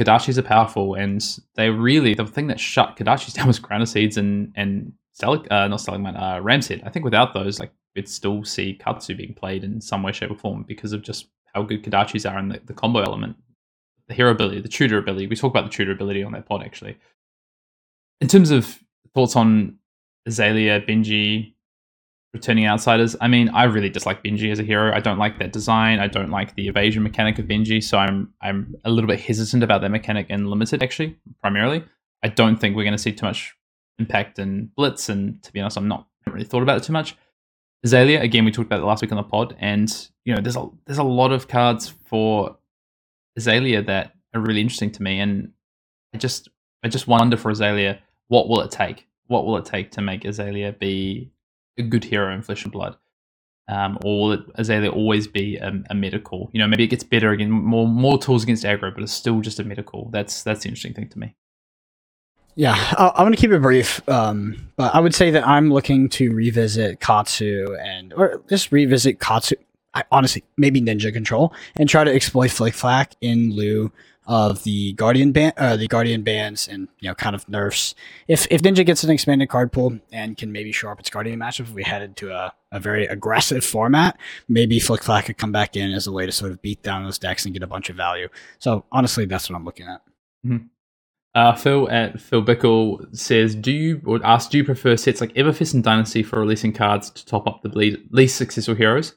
Kodachis 0.00 0.38
are 0.38 0.42
powerful, 0.42 0.94
and 0.94 1.22
they 1.54 1.68
really 1.70 2.14
the 2.14 2.26
thing 2.26 2.46
that 2.46 2.60
shut 2.60 2.96
Kodachis 2.96 3.34
down 3.34 3.46
was 3.46 3.58
Ground 3.58 3.88
Seeds 3.88 4.16
and 4.16 4.52
and 4.56 4.92
Stalag, 5.20 5.46
uh, 5.50 5.68
not 5.68 5.80
Stalagmite, 5.80 6.16
uh, 6.16 6.40
Ram's 6.40 6.68
Head. 6.68 6.82
I 6.84 6.90
think 6.90 7.04
without 7.04 7.34
those, 7.34 7.58
like 7.60 7.72
we'd 7.94 8.08
still 8.08 8.44
see 8.44 8.74
Katsu 8.74 9.14
being 9.14 9.34
played 9.34 9.64
in 9.64 9.80
some 9.80 10.02
way, 10.02 10.12
shape, 10.12 10.30
or 10.30 10.36
form 10.36 10.64
because 10.66 10.92
of 10.92 11.02
just 11.02 11.26
how 11.52 11.62
good 11.62 11.82
Kodachis 11.82 12.30
are 12.30 12.38
and 12.38 12.52
the, 12.52 12.60
the 12.64 12.72
combo 12.72 13.00
element, 13.00 13.36
the 14.08 14.14
hero 14.14 14.30
ability, 14.30 14.60
the 14.60 14.68
tutor 14.68 14.98
ability. 14.98 15.26
We 15.26 15.36
talk 15.36 15.50
about 15.50 15.64
the 15.64 15.70
tutor 15.70 15.92
ability 15.92 16.22
on 16.22 16.32
that 16.32 16.46
pod 16.46 16.62
actually. 16.62 16.96
In 18.20 18.28
terms 18.28 18.50
of 18.50 18.78
thoughts 19.14 19.36
on 19.36 19.76
Azalea, 20.26 20.80
Benji, 20.82 21.54
returning 22.32 22.66
outsiders, 22.66 23.16
I 23.20 23.28
mean, 23.28 23.48
I 23.50 23.64
really 23.64 23.88
dislike 23.88 24.22
Benji 24.22 24.50
as 24.52 24.60
a 24.60 24.62
hero. 24.62 24.94
I 24.94 25.00
don't 25.00 25.18
like 25.18 25.38
that 25.38 25.52
design. 25.52 25.98
I 25.98 26.06
don't 26.06 26.30
like 26.30 26.54
the 26.54 26.68
evasion 26.68 27.02
mechanic 27.02 27.38
of 27.38 27.46
Benji, 27.46 27.82
so 27.82 27.98
I'm 27.98 28.32
I'm 28.40 28.74
a 28.84 28.90
little 28.90 29.08
bit 29.08 29.20
hesitant 29.20 29.62
about 29.62 29.80
that 29.80 29.90
mechanic 29.90 30.30
in 30.30 30.46
limited 30.46 30.82
actually, 30.82 31.16
primarily. 31.40 31.84
I 32.22 32.28
don't 32.28 32.56
think 32.56 32.76
we're 32.76 32.84
going 32.84 32.92
to 32.92 32.98
see 32.98 33.12
too 33.12 33.26
much 33.26 33.56
impact 33.98 34.38
in 34.38 34.70
Blitz, 34.76 35.08
and 35.08 35.42
to 35.42 35.52
be 35.52 35.60
honest, 35.60 35.76
I'm 35.76 35.88
not 35.88 36.06
really 36.26 36.44
thought 36.44 36.62
about 36.62 36.78
it 36.78 36.84
too 36.84 36.92
much. 36.92 37.16
Azalea, 37.82 38.20
again, 38.20 38.44
we 38.44 38.52
talked 38.52 38.66
about 38.66 38.80
it 38.80 38.84
last 38.84 39.00
week 39.02 39.10
on 39.10 39.16
the 39.16 39.22
pod, 39.22 39.56
and 39.58 40.08
you 40.24 40.34
know, 40.34 40.40
there's 40.40 40.56
a 40.56 40.68
there's 40.86 40.98
a 40.98 41.04
lot 41.04 41.32
of 41.32 41.48
cards 41.48 41.88
for 42.06 42.58
Azalea 43.36 43.82
that 43.82 44.14
are 44.34 44.40
really 44.40 44.60
interesting 44.60 44.92
to 44.92 45.02
me, 45.02 45.18
and 45.18 45.52
I 46.14 46.18
just 46.18 46.48
I 46.84 46.88
just 46.88 47.08
wonder 47.08 47.36
for 47.36 47.50
Azalea, 47.50 48.00
what 48.28 48.48
will 48.48 48.60
it 48.60 48.70
take? 48.70 49.08
What 49.26 49.46
will 49.46 49.56
it 49.56 49.64
take 49.64 49.92
to 49.92 50.02
make 50.02 50.24
Azalea 50.24 50.72
be 50.72 51.32
a 51.80 51.88
good 51.88 52.04
hero 52.04 52.32
in 52.34 52.42
Flesh 52.42 52.64
and 52.64 52.72
Blood? 52.72 52.96
Um, 53.68 53.98
or 54.04 54.20
will 54.20 54.32
it, 54.58 54.88
always 54.88 55.28
be 55.28 55.56
a, 55.56 55.72
a 55.90 55.94
medical? 55.94 56.50
You 56.52 56.58
know, 56.58 56.66
maybe 56.66 56.84
it 56.84 56.88
gets 56.88 57.04
better 57.04 57.30
again, 57.30 57.50
more 57.50 57.86
more 57.86 58.18
tools 58.18 58.42
against 58.42 58.64
aggro, 58.64 58.92
but 58.92 59.02
it's 59.02 59.12
still 59.12 59.40
just 59.40 59.60
a 59.60 59.64
medical. 59.64 60.10
That's 60.10 60.42
that's 60.42 60.62
the 60.62 60.68
interesting 60.68 60.94
thing 60.94 61.08
to 61.08 61.18
me. 61.18 61.34
Yeah, 62.56 62.74
I- 62.74 63.12
I'm 63.14 63.24
going 63.24 63.32
to 63.32 63.38
keep 63.40 63.52
it 63.52 63.62
brief, 63.62 64.06
um, 64.08 64.72
but 64.76 64.94
I 64.94 65.00
would 65.00 65.14
say 65.14 65.30
that 65.30 65.46
I'm 65.46 65.72
looking 65.72 66.08
to 66.10 66.32
revisit 66.32 67.00
Katsu 67.00 67.76
and 67.80 68.12
or 68.12 68.42
just 68.48 68.72
revisit 68.72 69.20
Katsu. 69.20 69.54
I, 69.94 70.04
honestly, 70.10 70.44
maybe 70.56 70.80
Ninja 70.80 71.12
Control 71.12 71.52
and 71.76 71.88
try 71.88 72.04
to 72.04 72.12
exploit 72.12 72.50
Flic 72.50 72.74
Flak 72.74 73.14
in 73.20 73.54
lieu 73.54 73.92
of 74.30 74.62
the 74.62 74.92
Guardian 74.92 75.36
uh, 75.56 75.76
the 75.76 75.88
Guardian 75.88 76.22
bands, 76.22 76.68
and 76.68 76.86
you 77.00 77.08
know, 77.08 77.16
kind 77.16 77.34
of 77.34 77.48
nerfs. 77.48 77.96
If 78.28 78.46
if 78.48 78.62
Ninja 78.62 78.86
gets 78.86 79.02
an 79.02 79.10
expanded 79.10 79.48
card 79.48 79.72
pool 79.72 79.98
and 80.12 80.36
can 80.36 80.52
maybe 80.52 80.70
show 80.70 80.88
up 80.88 81.00
its 81.00 81.10
Guardian 81.10 81.40
matchup, 81.40 81.62
if 81.62 81.72
we 81.72 81.82
headed 81.82 82.16
to 82.18 82.30
a, 82.30 82.54
a 82.70 82.78
very 82.78 83.06
aggressive 83.06 83.64
format, 83.64 84.16
maybe 84.48 84.78
Flic 84.78 85.02
Flak 85.02 85.24
could 85.24 85.36
come 85.36 85.50
back 85.50 85.74
in 85.74 85.90
as 85.90 86.06
a 86.06 86.12
way 86.12 86.26
to 86.26 86.32
sort 86.32 86.52
of 86.52 86.62
beat 86.62 86.80
down 86.80 87.02
those 87.02 87.18
decks 87.18 87.44
and 87.44 87.52
get 87.52 87.64
a 87.64 87.66
bunch 87.66 87.90
of 87.90 87.96
value. 87.96 88.28
So 88.60 88.84
honestly, 88.92 89.26
that's 89.26 89.50
what 89.50 89.56
I'm 89.56 89.64
looking 89.64 89.88
at. 89.88 90.00
Uh, 91.34 91.56
Phil 91.56 91.90
at 91.90 92.20
Phil 92.20 92.44
Bickle 92.44 93.04
says, 93.16 93.56
"Do 93.56 93.72
you 93.72 94.00
or 94.06 94.20
ask? 94.24 94.50
Do 94.50 94.58
you 94.58 94.64
prefer 94.64 94.96
sets 94.96 95.20
like 95.20 95.34
Everfest 95.34 95.74
and 95.74 95.82
Dynasty 95.82 96.22
for 96.22 96.38
releasing 96.38 96.72
cards 96.72 97.10
to 97.10 97.26
top 97.26 97.48
up 97.48 97.62
the 97.62 97.98
least 98.12 98.36
successful 98.36 98.76
heroes, 98.76 99.16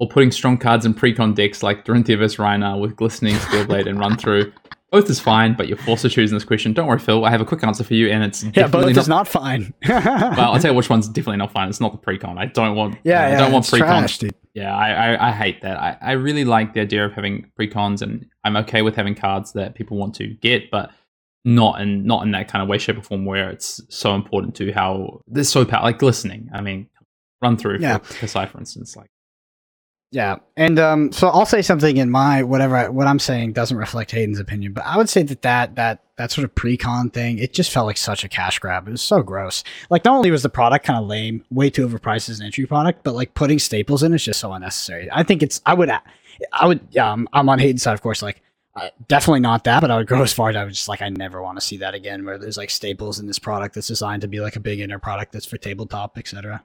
or 0.00 0.08
putting 0.08 0.32
strong 0.32 0.56
cards 0.58 0.84
in 0.84 0.94
precon 0.94 1.34
decks 1.34 1.62
like 1.62 1.84
Dorinthia 1.84 2.18
vs 2.18 2.36
Rhinar 2.36 2.80
with 2.80 2.96
glistening 2.96 3.36
Steelblade 3.36 3.86
and 3.88 3.98
run 4.00 4.16
through? 4.16 4.52
Both 4.90 5.08
is 5.08 5.20
fine, 5.20 5.54
but 5.54 5.68
you're 5.68 5.76
forced 5.78 6.02
to 6.02 6.08
choose 6.08 6.32
in 6.32 6.36
this 6.36 6.42
question. 6.44 6.72
Don't 6.72 6.88
worry, 6.88 6.98
Phil. 6.98 7.24
I 7.24 7.30
have 7.30 7.40
a 7.40 7.44
quick 7.44 7.62
answer 7.62 7.84
for 7.84 7.94
you, 7.94 8.08
and 8.08 8.24
it's 8.24 8.42
Yeah, 8.42 8.66
both 8.66 8.86
not. 8.86 8.96
is 8.96 9.06
not 9.08 9.28
fine. 9.28 9.72
well, 9.88 10.52
I'll 10.52 10.58
tell 10.58 10.72
you 10.72 10.76
which 10.76 10.90
one's 10.90 11.06
definitely 11.06 11.36
not 11.36 11.52
fine. 11.52 11.68
It's 11.68 11.80
not 11.80 11.92
the 11.92 11.98
precon. 11.98 12.38
I 12.38 12.46
don't 12.46 12.74
want. 12.74 12.98
yeah, 13.04 13.20
I 13.24 13.30
yeah, 13.30 13.38
don't 13.38 13.52
want 13.52 13.66
precon 13.66 13.78
trash, 13.78 14.18
dude. 14.18 14.34
yeah, 14.52 14.74
I, 14.76 14.88
I, 15.14 15.28
I 15.28 15.30
hate 15.32 15.62
that. 15.62 15.76
I, 15.78 15.96
I 16.02 16.12
really 16.12 16.44
like 16.44 16.74
the 16.74 16.80
idea 16.80 17.04
of 17.06 17.12
having 17.12 17.52
precons, 17.56 18.02
and 18.02 18.26
I'm 18.42 18.56
okay 18.56 18.82
with 18.82 18.96
having 18.96 19.14
cards 19.14 19.52
that 19.52 19.76
people 19.76 19.96
want 19.96 20.16
to 20.16 20.26
get, 20.26 20.72
but 20.72 20.90
not 21.44 21.80
in 21.80 22.04
not 22.04 22.24
in 22.24 22.32
that 22.32 22.48
kind 22.48 22.60
of 22.60 22.68
way, 22.68 22.78
shape, 22.78 22.98
or 22.98 23.02
form 23.02 23.24
where 23.26 23.48
it's 23.48 23.80
so 23.90 24.16
important 24.16 24.56
to 24.56 24.72
how 24.72 25.20
this 25.28 25.48
so 25.50 25.64
power 25.64 25.84
like 25.84 25.98
glistening. 26.00 26.50
I 26.52 26.62
mean, 26.62 26.88
run 27.40 27.56
through 27.56 27.78
Yeah. 27.78 27.98
for 27.98 28.12
Kassai, 28.26 28.48
for 28.48 28.58
instance, 28.58 28.96
like 28.96 29.08
Yeah, 30.12 30.38
and 30.56 30.76
um, 30.80 31.12
so 31.12 31.28
I'll 31.28 31.46
say 31.46 31.62
something 31.62 31.96
in 31.96 32.10
my 32.10 32.42
whatever 32.42 32.76
I, 32.76 32.88
what 32.88 33.06
I'm 33.06 33.20
saying 33.20 33.52
doesn't 33.52 33.76
reflect 33.76 34.10
Hayden's 34.10 34.40
opinion, 34.40 34.72
but 34.72 34.84
I 34.84 34.96
would 34.96 35.08
say 35.08 35.22
that 35.22 35.42
that 35.42 35.76
that 35.76 36.02
that 36.16 36.32
sort 36.32 36.44
of 36.44 36.52
pre-con 36.56 37.10
thing, 37.10 37.38
it 37.38 37.52
just 37.52 37.70
felt 37.70 37.86
like 37.86 37.96
such 37.96 38.24
a 38.24 38.28
cash 38.28 38.58
grab. 38.58 38.88
It 38.88 38.90
was 38.90 39.02
so 39.02 39.22
gross. 39.22 39.62
Like 39.88 40.04
not 40.04 40.16
only 40.16 40.32
was 40.32 40.42
the 40.42 40.48
product 40.48 40.84
kind 40.84 40.98
of 40.98 41.06
lame, 41.06 41.44
way 41.50 41.70
too 41.70 41.86
overpriced 41.86 42.28
as 42.28 42.40
an 42.40 42.46
entry 42.46 42.66
product, 42.66 43.04
but 43.04 43.14
like 43.14 43.34
putting 43.34 43.60
staples 43.60 44.02
in 44.02 44.12
is 44.12 44.24
just 44.24 44.40
so 44.40 44.52
unnecessary. 44.52 45.08
I 45.12 45.22
think 45.22 45.44
it's 45.44 45.62
I 45.64 45.74
would 45.74 45.90
I 45.90 46.66
would 46.66 46.80
yeah, 46.90 47.12
I'm, 47.12 47.28
I'm 47.32 47.48
on 47.48 47.60
Hayden's 47.60 47.84
side, 47.84 47.94
of 47.94 48.02
course. 48.02 48.20
Like 48.20 48.42
uh, 48.74 48.88
definitely 49.06 49.40
not 49.40 49.62
that, 49.62 49.80
but 49.80 49.92
I 49.92 49.96
would 49.96 50.08
go 50.08 50.22
as 50.22 50.32
far 50.32 50.50
as 50.50 50.56
I 50.56 50.64
would 50.64 50.74
just 50.74 50.88
like 50.88 51.02
I 51.02 51.08
never 51.10 51.40
want 51.40 51.58
to 51.58 51.64
see 51.64 51.76
that 51.76 51.94
again, 51.94 52.24
where 52.24 52.36
there's 52.36 52.56
like 52.56 52.70
staples 52.70 53.20
in 53.20 53.28
this 53.28 53.38
product 53.38 53.76
that's 53.76 53.86
designed 53.86 54.22
to 54.22 54.28
be 54.28 54.40
like 54.40 54.56
a 54.56 54.60
big 54.60 54.80
inner 54.80 54.98
product 54.98 55.30
that's 55.30 55.46
for 55.46 55.56
tabletop, 55.56 56.18
etc. 56.18 56.64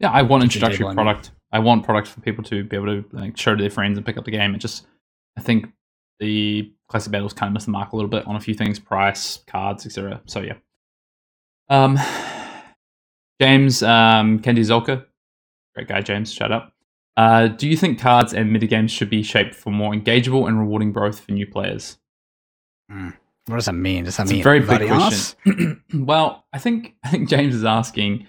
Yeah, 0.00 0.10
I 0.10 0.22
want 0.22 0.42
introductory 0.42 0.92
product. 0.92 1.30
I 1.52 1.58
want 1.60 1.84
products 1.84 2.10
for 2.10 2.20
people 2.20 2.44
to 2.44 2.64
be 2.64 2.76
able 2.76 2.86
to 2.86 3.04
like 3.12 3.36
show 3.36 3.54
to 3.54 3.60
their 3.60 3.70
friends 3.70 3.96
and 3.96 4.06
pick 4.06 4.16
up 4.16 4.24
the 4.24 4.30
game. 4.30 4.54
It 4.54 4.58
just, 4.58 4.86
I 5.36 5.40
think 5.40 5.66
the 6.20 6.72
classic 6.88 7.12
battles 7.12 7.32
kind 7.32 7.50
of 7.50 7.54
missed 7.54 7.66
the 7.66 7.72
mark 7.72 7.92
a 7.92 7.96
little 7.96 8.10
bit 8.10 8.26
on 8.26 8.36
a 8.36 8.40
few 8.40 8.54
things, 8.54 8.78
price, 8.78 9.38
cards, 9.46 9.86
etc. 9.86 10.20
So 10.26 10.40
yeah. 10.40 10.54
Um, 11.68 11.98
James 13.40 13.82
um, 13.82 14.40
Kendi 14.40 14.60
Zolka, 14.60 15.06
great 15.74 15.88
guy, 15.88 16.00
James. 16.00 16.32
Shout 16.32 16.52
out. 16.52 16.72
Uh, 17.16 17.48
do 17.48 17.68
you 17.68 17.76
think 17.76 17.98
cards 17.98 18.32
and 18.32 18.54
minigames 18.54 18.90
should 18.90 19.10
be 19.10 19.22
shaped 19.22 19.54
for 19.54 19.70
more 19.70 19.92
engageable 19.92 20.46
and 20.46 20.58
rewarding 20.58 20.92
growth 20.92 21.20
for 21.20 21.32
new 21.32 21.46
players? 21.46 21.98
What 23.48 23.56
does 23.56 23.66
that 23.66 23.72
mean? 23.72 24.04
Does 24.04 24.16
that 24.18 24.24
It's 24.24 24.32
mean 24.32 24.40
a 24.40 24.44
very 24.44 24.60
big 24.60 24.88
question. 24.88 25.82
well, 25.94 26.44
I 26.52 26.58
think 26.58 26.94
I 27.04 27.08
think 27.08 27.28
James 27.28 27.54
is 27.54 27.64
asking, 27.64 28.26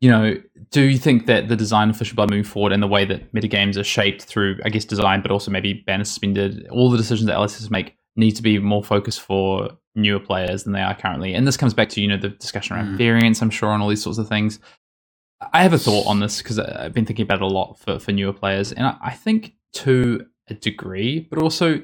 you 0.00 0.10
know, 0.10 0.34
do 0.70 0.82
you 0.82 0.98
think 0.98 1.26
that 1.26 1.48
the 1.48 1.56
design 1.56 1.90
of 1.90 1.96
Flesh 1.96 2.10
and 2.10 2.16
Blood 2.16 2.30
moving 2.30 2.44
forward 2.44 2.72
and 2.72 2.82
the 2.82 2.86
way 2.86 3.04
that 3.04 3.32
metagames 3.34 3.76
are 3.76 3.84
shaped 3.84 4.22
through, 4.22 4.58
I 4.64 4.70
guess, 4.70 4.84
design, 4.84 5.20
but 5.20 5.30
also 5.30 5.50
maybe 5.50 5.74
banner 5.74 6.04
suspended, 6.04 6.66
all 6.68 6.90
the 6.90 6.96
decisions 6.96 7.26
that 7.26 7.36
LSS 7.36 7.70
make 7.70 7.96
need 8.16 8.32
to 8.32 8.42
be 8.42 8.58
more 8.58 8.82
focused 8.82 9.20
for 9.20 9.70
newer 9.94 10.20
players 10.20 10.64
than 10.64 10.72
they 10.72 10.80
are 10.80 10.94
currently. 10.94 11.34
And 11.34 11.46
this 11.46 11.56
comes 11.56 11.74
back 11.74 11.88
to, 11.90 12.00
you 12.00 12.08
know, 12.08 12.16
the 12.16 12.30
discussion 12.30 12.76
around 12.76 12.94
Mm. 12.94 12.98
variance, 12.98 13.42
I'm 13.42 13.50
sure, 13.50 13.72
and 13.72 13.82
all 13.82 13.88
these 13.88 14.02
sorts 14.02 14.18
of 14.18 14.28
things. 14.28 14.58
I 15.52 15.62
have 15.62 15.72
a 15.72 15.78
thought 15.78 16.06
on 16.06 16.20
this 16.20 16.38
because 16.38 16.58
I've 16.58 16.92
been 16.92 17.06
thinking 17.06 17.24
about 17.24 17.36
it 17.38 17.42
a 17.42 17.46
lot 17.46 17.78
for, 17.78 17.98
for 17.98 18.12
newer 18.12 18.32
players. 18.32 18.72
And 18.72 18.86
I, 18.86 18.96
I 19.02 19.10
think 19.10 19.54
to 19.74 20.26
a 20.48 20.54
degree, 20.54 21.20
but 21.20 21.38
also 21.42 21.82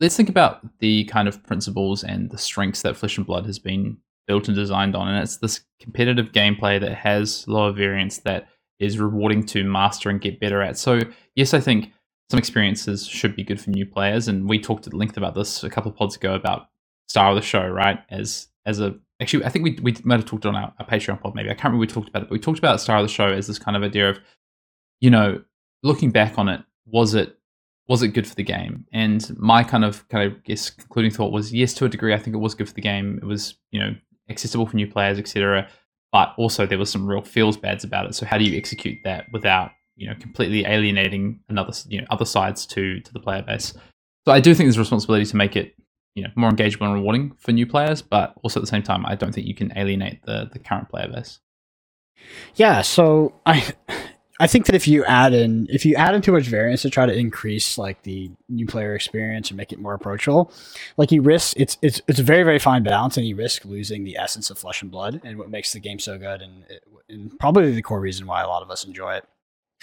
let's 0.00 0.16
think 0.16 0.28
about 0.28 0.60
the 0.80 1.04
kind 1.04 1.28
of 1.28 1.42
principles 1.44 2.02
and 2.02 2.30
the 2.30 2.38
strengths 2.38 2.82
that 2.82 2.96
Flesh 2.96 3.16
and 3.16 3.26
Blood 3.26 3.46
has 3.46 3.58
been 3.58 3.98
built 4.26 4.48
and 4.48 4.56
designed 4.56 4.94
on. 4.94 5.08
And 5.08 5.22
it's 5.22 5.38
this 5.38 5.60
competitive 5.80 6.32
gameplay 6.32 6.80
that 6.80 6.94
has 6.94 7.46
lower 7.48 7.72
variance 7.72 8.18
that 8.18 8.48
is 8.78 8.98
rewarding 8.98 9.44
to 9.46 9.64
master 9.64 10.10
and 10.10 10.20
get 10.20 10.40
better 10.40 10.62
at. 10.62 10.78
So, 10.78 11.00
yes, 11.34 11.54
I 11.54 11.60
think 11.60 11.92
some 12.30 12.38
experiences 12.38 13.06
should 13.06 13.36
be 13.36 13.44
good 13.44 13.60
for 13.60 13.70
new 13.70 13.86
players. 13.86 14.28
And 14.28 14.48
we 14.48 14.58
talked 14.58 14.86
at 14.86 14.94
length 14.94 15.16
about 15.16 15.34
this 15.34 15.62
a 15.62 15.70
couple 15.70 15.90
of 15.90 15.96
pods 15.96 16.16
ago 16.16 16.34
about 16.34 16.68
star 17.08 17.30
of 17.30 17.36
the 17.36 17.42
show, 17.42 17.66
right? 17.66 17.98
As 18.10 18.48
as 18.64 18.80
a 18.80 18.94
actually, 19.20 19.44
I 19.44 19.50
think 19.50 19.64
we 19.64 19.78
we 19.82 19.96
might 20.04 20.20
have 20.20 20.24
talked 20.24 20.46
on 20.46 20.56
our, 20.56 20.72
our 20.78 20.86
Patreon 20.86 21.20
pod. 21.20 21.34
Maybe 21.34 21.50
I 21.50 21.54
can't 21.54 21.64
remember 21.64 21.80
we 21.80 21.86
talked 21.86 22.08
about 22.08 22.22
it, 22.22 22.28
but 22.28 22.32
we 22.32 22.38
talked 22.38 22.58
about 22.58 22.80
star 22.80 22.98
of 22.98 23.04
the 23.04 23.12
show 23.12 23.26
as 23.26 23.46
this 23.46 23.58
kind 23.58 23.76
of 23.76 23.82
idea 23.82 24.10
of, 24.10 24.18
you 25.00 25.10
know, 25.10 25.42
looking 25.82 26.10
back 26.10 26.38
on 26.38 26.48
it, 26.48 26.62
was 26.86 27.14
it 27.14 27.36
was 27.88 28.02
it 28.02 28.08
good 28.08 28.26
for 28.26 28.34
the 28.34 28.42
game? 28.42 28.86
And 28.92 29.28
my 29.38 29.62
kind 29.62 29.84
of 29.84 30.08
kind 30.08 30.30
of 30.30 30.42
guess 30.44 30.70
concluding 30.70 31.10
thought 31.10 31.32
was 31.32 31.52
yes, 31.52 31.74
to 31.74 31.84
a 31.84 31.88
degree, 31.88 32.14
I 32.14 32.18
think 32.18 32.34
it 32.34 32.40
was 32.40 32.54
good 32.54 32.68
for 32.68 32.74
the 32.74 32.80
game. 32.80 33.18
It 33.20 33.26
was 33.26 33.56
you 33.70 33.80
know 33.80 33.94
accessible 34.32 34.66
for 34.66 34.76
new 34.76 34.86
players, 34.86 35.18
etc. 35.18 35.68
But 36.10 36.34
also 36.36 36.66
there 36.66 36.78
was 36.78 36.90
some 36.90 37.06
real 37.06 37.22
feels 37.22 37.56
bads 37.56 37.84
about 37.84 38.06
it. 38.06 38.14
So 38.14 38.26
how 38.26 38.38
do 38.38 38.44
you 38.44 38.56
execute 38.56 38.98
that 39.04 39.26
without 39.32 39.70
you 39.96 40.08
know 40.08 40.14
completely 40.18 40.64
alienating 40.64 41.40
another 41.48 41.72
you 41.88 42.00
know 42.00 42.06
other 42.10 42.24
sides 42.24 42.66
to 42.66 43.00
to 43.00 43.12
the 43.12 43.20
player 43.20 43.42
base? 43.42 43.74
So 44.26 44.32
I 44.32 44.40
do 44.40 44.54
think 44.54 44.66
there's 44.66 44.76
a 44.76 44.80
responsibility 44.80 45.26
to 45.26 45.36
make 45.36 45.56
it 45.56 45.74
you 46.14 46.22
know 46.22 46.30
more 46.36 46.50
engageable 46.50 46.86
and 46.86 46.94
rewarding 46.94 47.32
for 47.38 47.52
new 47.52 47.66
players, 47.66 48.02
but 48.02 48.34
also 48.42 48.60
at 48.60 48.62
the 48.62 48.68
same 48.68 48.82
time, 48.82 49.06
I 49.06 49.14
don't 49.14 49.32
think 49.32 49.46
you 49.46 49.54
can 49.54 49.72
alienate 49.76 50.22
the 50.24 50.48
the 50.52 50.58
current 50.58 50.88
player 50.88 51.08
base. 51.08 51.40
Yeah, 52.54 52.82
so 52.82 53.34
I 53.46 53.64
I 54.42 54.48
think 54.48 54.66
that 54.66 54.74
if 54.74 54.88
you 54.88 55.04
add 55.04 55.34
in 55.34 55.68
if 55.70 55.86
you 55.86 55.94
add 55.94 56.16
in 56.16 56.20
too 56.20 56.32
much 56.32 56.48
variance 56.48 56.82
to 56.82 56.90
try 56.90 57.06
to 57.06 57.16
increase 57.16 57.78
like 57.78 58.02
the 58.02 58.28
new 58.48 58.66
player 58.66 58.92
experience 58.96 59.50
and 59.50 59.56
make 59.56 59.72
it 59.72 59.78
more 59.78 59.94
approachable, 59.94 60.50
like 60.96 61.12
you 61.12 61.22
risk 61.22 61.54
it's 61.56 61.78
it's 61.80 62.02
it's 62.08 62.18
a 62.18 62.24
very 62.24 62.42
very 62.42 62.58
fine 62.58 62.82
balance 62.82 63.16
and 63.16 63.24
you 63.24 63.36
risk 63.36 63.64
losing 63.64 64.02
the 64.02 64.16
essence 64.16 64.50
of 64.50 64.58
flesh 64.58 64.82
and 64.82 64.90
blood 64.90 65.20
and 65.22 65.38
what 65.38 65.48
makes 65.48 65.72
the 65.72 65.78
game 65.78 66.00
so 66.00 66.18
good 66.18 66.42
and, 66.42 66.64
and 67.08 67.38
probably 67.38 67.70
the 67.70 67.82
core 67.82 68.00
reason 68.00 68.26
why 68.26 68.42
a 68.42 68.48
lot 68.48 68.62
of 68.62 68.70
us 68.72 68.84
enjoy 68.84 69.14
it. 69.14 69.24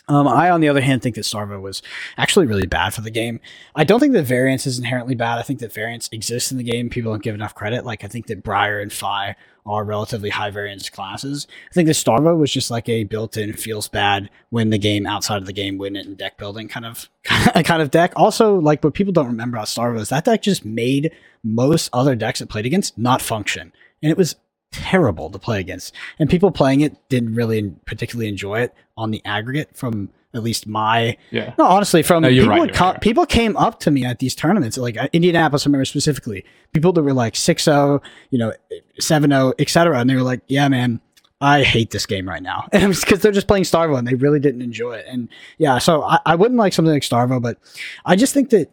Um, 0.10 0.28
I, 0.28 0.50
on 0.50 0.60
the 0.60 0.70
other 0.70 0.82
hand, 0.82 1.04
think 1.04 1.16
that 1.16 1.22
Starvo 1.22 1.62
was 1.62 1.84
actually 2.18 2.48
really 2.48 2.66
bad 2.66 2.94
for 2.96 3.02
the 3.02 3.12
game. 3.12 3.40
I 3.76 3.84
don't 3.84 4.00
think 4.00 4.14
that 4.14 4.24
variance 4.24 4.66
is 4.66 4.80
inherently 4.80 5.14
bad. 5.14 5.38
I 5.38 5.44
think 5.44 5.60
that 5.60 5.72
variance 5.72 6.10
exists 6.12 6.52
in 6.52 6.58
the 6.58 6.64
game. 6.64 6.90
People 6.90 7.12
don't 7.12 7.24
give 7.24 7.36
enough 7.36 7.54
credit. 7.54 7.86
Like 7.86 8.04
I 8.04 8.08
think 8.08 8.26
that 8.28 8.44
Briar 8.44 8.80
and 8.80 8.92
Fai 8.92 9.36
are 9.68 9.84
relatively 9.84 10.32
high 10.32 10.50
variance 10.50 10.90
classes. 10.90 11.46
I 11.70 11.74
think 11.74 11.86
that 11.86 11.94
Starvo 11.94 12.36
was 12.36 12.52
just 12.52 12.72
like 12.72 12.90
a 12.90 13.04
built-in 13.04 13.54
feels 13.54 13.88
bad 13.88 14.32
when 14.50 14.72
the 14.72 14.80
game 14.80 15.06
outside 15.06 15.38
of 15.38 15.46
the 15.46 15.54
game 15.54 15.78
win 15.78 15.96
it 15.96 16.08
in 16.08 16.16
deck 16.16 16.38
building 16.38 16.68
kind 16.68 16.88
of 16.88 17.08
kind 17.64 17.82
of 17.82 17.92
deck. 17.92 18.14
Also, 18.16 18.56
like 18.56 18.84
what 18.84 18.96
people 18.96 19.14
don't 19.14 19.28
remember 19.28 19.58
about 19.58 19.68
Starvo 19.68 20.00
is 20.00 20.10
that 20.10 20.26
deck 20.26 20.42
just 20.42 20.66
made 20.66 21.12
most 21.44 21.90
other 21.94 22.16
decks 22.16 22.42
it 22.42 22.50
played 22.50 22.66
against 22.66 22.98
not 22.98 23.22
function, 23.22 23.72
and 24.02 24.12
it 24.12 24.18
was 24.18 24.36
terrible 24.72 25.30
to 25.30 25.40
play 25.40 25.60
against. 25.60 25.94
And 26.20 26.30
people 26.30 26.52
playing 26.52 26.82
it 26.82 26.96
didn't 27.10 27.36
really 27.36 27.74
particularly 27.86 28.30
enjoy 28.30 28.62
it 28.62 28.74
on 28.98 29.12
the 29.12 29.22
aggregate 29.26 29.76
from 29.76 30.10
at 30.34 30.44
least 30.44 30.68
my 30.68 31.18
Yeah. 31.32 31.54
no, 31.58 31.66
honestly, 31.66 32.04
from 32.04 32.22
No, 32.22 32.30
people, 32.30 32.50
right, 32.50 32.80
right, 32.80 33.02
people 33.02 33.26
came 33.26 33.58
up 33.58 33.80
to 33.82 33.92
me 33.92 34.06
at 34.06 34.20
these 34.20 34.36
tournaments, 34.36 34.78
like 34.78 34.96
uh, 34.96 35.08
Indianapolis, 35.12 35.66
I 35.66 35.70
remember 35.70 35.86
specifically, 35.86 36.46
people 36.72 36.94
that 36.94 37.02
were 37.02 37.14
like 37.14 37.34
6-0, 37.34 38.00
you 38.30 38.38
know, 38.38 38.54
7-0, 39.02 39.54
etc. 39.58 40.00
And 40.00 40.08
they 40.10 40.16
were 40.16 40.22
like, 40.22 40.42
yeah, 40.48 40.68
man, 40.68 41.02
I 41.42 41.64
hate 41.64 41.90
this 41.90 42.06
game 42.06 42.28
right 42.30 42.44
now. 42.44 42.68
And 42.74 42.94
because 42.94 43.22
they're 43.22 43.32
just 43.32 43.48
playing 43.48 43.64
Starvo 43.64 43.98
and 43.98 44.08
they 44.08 44.14
really 44.16 44.40
didn't 44.40 44.62
enjoy 44.62 44.94
it. 44.98 45.06
And 45.08 45.30
yeah, 45.58 45.80
so 45.80 46.04
I, 46.04 46.20
I 46.26 46.36
wouldn't 46.36 46.60
like 46.60 46.74
something 46.74 46.94
like 46.94 47.02
Starvo, 47.04 47.42
but 47.42 47.58
I 48.06 48.16
just 48.16 48.34
think 48.34 48.52
that 48.52 48.70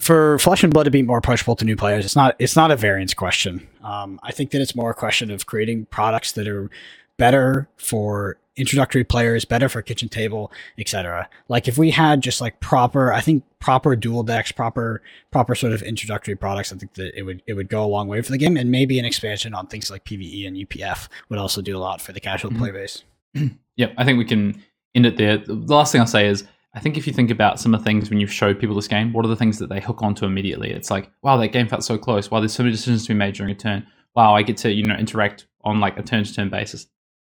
for 0.00 0.38
Flesh 0.38 0.64
and 0.64 0.72
Blood 0.72 0.84
to 0.84 0.90
be 0.90 1.02
more 1.02 1.18
approachable 1.18 1.54
to 1.56 1.64
new 1.64 1.76
players, 1.76 2.04
it's 2.04 2.16
not 2.16 2.34
it's 2.38 2.56
not 2.56 2.70
a 2.70 2.76
variance 2.76 3.14
question. 3.14 3.66
Um, 3.84 4.18
I 4.22 4.32
think 4.32 4.50
that 4.50 4.60
it's 4.60 4.74
more 4.74 4.90
a 4.90 4.94
question 4.94 5.30
of 5.30 5.46
creating 5.46 5.86
products 5.86 6.32
that 6.32 6.48
are 6.48 6.70
better 7.16 7.68
for 7.76 8.38
introductory 8.56 9.04
players, 9.04 9.44
better 9.44 9.68
for 9.68 9.80
kitchen 9.80 10.08
table, 10.08 10.50
etc. 10.78 11.28
Like 11.48 11.68
if 11.68 11.78
we 11.78 11.90
had 11.90 12.20
just 12.20 12.40
like 12.40 12.60
proper, 12.60 13.12
I 13.12 13.20
think 13.20 13.44
proper 13.58 13.94
dual 13.96 14.22
decks, 14.22 14.52
proper 14.52 15.02
proper 15.30 15.54
sort 15.54 15.72
of 15.72 15.82
introductory 15.82 16.34
products, 16.34 16.72
I 16.72 16.76
think 16.76 16.94
that 16.94 17.16
it 17.18 17.22
would 17.22 17.42
it 17.46 17.54
would 17.54 17.68
go 17.68 17.84
a 17.84 17.86
long 17.86 18.08
way 18.08 18.20
for 18.22 18.32
the 18.32 18.38
game, 18.38 18.56
and 18.56 18.70
maybe 18.70 18.98
an 18.98 19.04
expansion 19.04 19.54
on 19.54 19.66
things 19.66 19.90
like 19.90 20.04
PVE 20.04 20.46
and 20.46 20.56
UPF 20.56 21.08
would 21.28 21.38
also 21.38 21.62
do 21.62 21.76
a 21.76 21.78
lot 21.80 22.00
for 22.00 22.12
the 22.12 22.20
casual 22.20 22.50
Mhm. 22.50 22.58
play 22.58 22.70
base. 22.70 23.04
Yep, 23.76 23.94
I 23.96 24.04
think 24.04 24.18
we 24.18 24.26
can 24.26 24.62
end 24.94 25.06
it 25.06 25.16
there. 25.16 25.38
The 25.38 25.54
last 25.54 25.92
thing 25.92 26.02
I'll 26.02 26.06
say 26.06 26.26
is 26.26 26.44
I 26.72 26.80
think 26.80 26.96
if 26.96 27.06
you 27.06 27.12
think 27.12 27.30
about 27.30 27.58
some 27.58 27.74
of 27.74 27.80
the 27.80 27.84
things 27.84 28.10
when 28.10 28.20
you 28.20 28.26
show 28.26 28.54
people 28.54 28.76
this 28.76 28.86
game, 28.86 29.12
what 29.12 29.24
are 29.24 29.28
the 29.28 29.36
things 29.36 29.58
that 29.58 29.68
they 29.68 29.80
hook 29.80 30.02
onto 30.02 30.24
immediately? 30.24 30.70
It's 30.70 30.90
like, 30.90 31.10
wow, 31.22 31.36
that 31.36 31.48
game 31.48 31.66
felt 31.66 31.82
so 31.82 31.98
close. 31.98 32.30
Wow, 32.30 32.40
there's 32.40 32.52
so 32.52 32.62
many 32.62 32.72
decisions 32.72 33.02
to 33.02 33.08
be 33.08 33.18
made 33.18 33.34
during 33.34 33.50
a 33.50 33.56
turn. 33.56 33.86
Wow, 34.14 34.34
I 34.36 34.42
get 34.42 34.56
to, 34.58 34.72
you 34.72 34.84
know, 34.84 34.94
interact 34.94 35.46
on 35.64 35.80
like 35.80 35.98
a 35.98 36.02
turn 36.02 36.24
to 36.24 36.32
turn 36.32 36.48
basis 36.48 36.86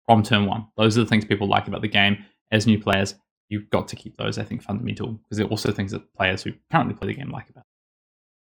from 0.05 0.23
turn 0.23 0.47
one. 0.47 0.66
Those 0.77 0.99
are 0.99 1.01
the 1.03 1.09
things 1.09 1.25
people 1.25 1.49
like 1.49 1.66
about 1.66 1.81
the 1.81 1.88
game. 1.88 2.25
As 2.51 2.66
new 2.66 2.79
players, 2.79 3.14
you've 3.49 3.71
got 3.71 3.88
to 3.88 3.97
keep 3.97 4.18
those, 4.18 4.37
I 4.37 4.45
think, 4.45 4.62
fundamental 4.62 5.12
because 5.12 5.38
they're 5.38 5.47
also 5.47 5.73
things 5.73 5.92
that 5.92 6.12
players 6.14 6.42
who 6.42 6.53
currently 6.71 6.95
play 6.95 7.09
the 7.09 7.14
game 7.14 7.31
like 7.31 7.49
about. 7.49 7.64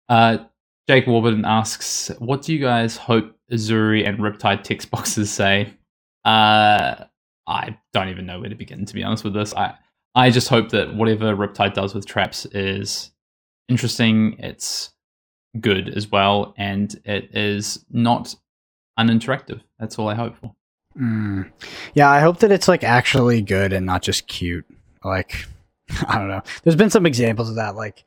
Uh, 0.09 0.45
Jake 0.87 1.05
Warburton 1.05 1.45
asks, 1.45 2.09
what 2.17 2.41
do 2.41 2.51
you 2.51 2.59
guys 2.59 2.97
hope 2.97 3.35
Uzuri 3.51 4.07
and 4.07 4.17
Riptide 4.17 4.63
text 4.63 4.89
boxes 4.89 5.29
say? 5.29 5.71
Uh, 6.25 7.05
I 7.45 7.77
don't 7.93 8.09
even 8.09 8.25
know 8.25 8.39
where 8.39 8.49
to 8.49 8.55
begin, 8.55 8.85
to 8.85 8.93
be 8.95 9.03
honest 9.03 9.23
with 9.23 9.35
this. 9.35 9.53
I, 9.53 9.75
I 10.15 10.29
just 10.29 10.49
hope 10.49 10.69
that 10.69 10.95
whatever 10.95 11.35
Riptide 11.35 11.73
does 11.73 11.93
with 11.93 12.05
traps 12.05 12.45
is 12.47 13.11
interesting, 13.67 14.35
it's 14.39 14.91
good 15.59 15.89
as 15.89 16.11
well, 16.11 16.53
and 16.57 16.93
it 17.05 17.35
is 17.35 17.85
not 17.91 18.35
uninteractive. 18.99 19.61
That's 19.79 19.97
all 19.97 20.07
I 20.07 20.15
hope 20.15 20.37
for. 20.37 20.53
Mm. 20.99 21.51
Yeah, 21.93 22.09
I 22.09 22.19
hope 22.19 22.39
that 22.39 22.51
it's 22.51 22.67
like 22.67 22.83
actually 22.83 23.41
good 23.41 23.71
and 23.73 23.85
not 23.85 24.01
just 24.01 24.27
cute. 24.27 24.65
Like, 25.03 25.45
I 26.07 26.17
don't 26.17 26.27
know. 26.27 26.41
There's 26.63 26.75
been 26.75 26.89
some 26.89 27.05
examples 27.05 27.49
of 27.49 27.55
that. 27.55 27.75
Like, 27.75 28.03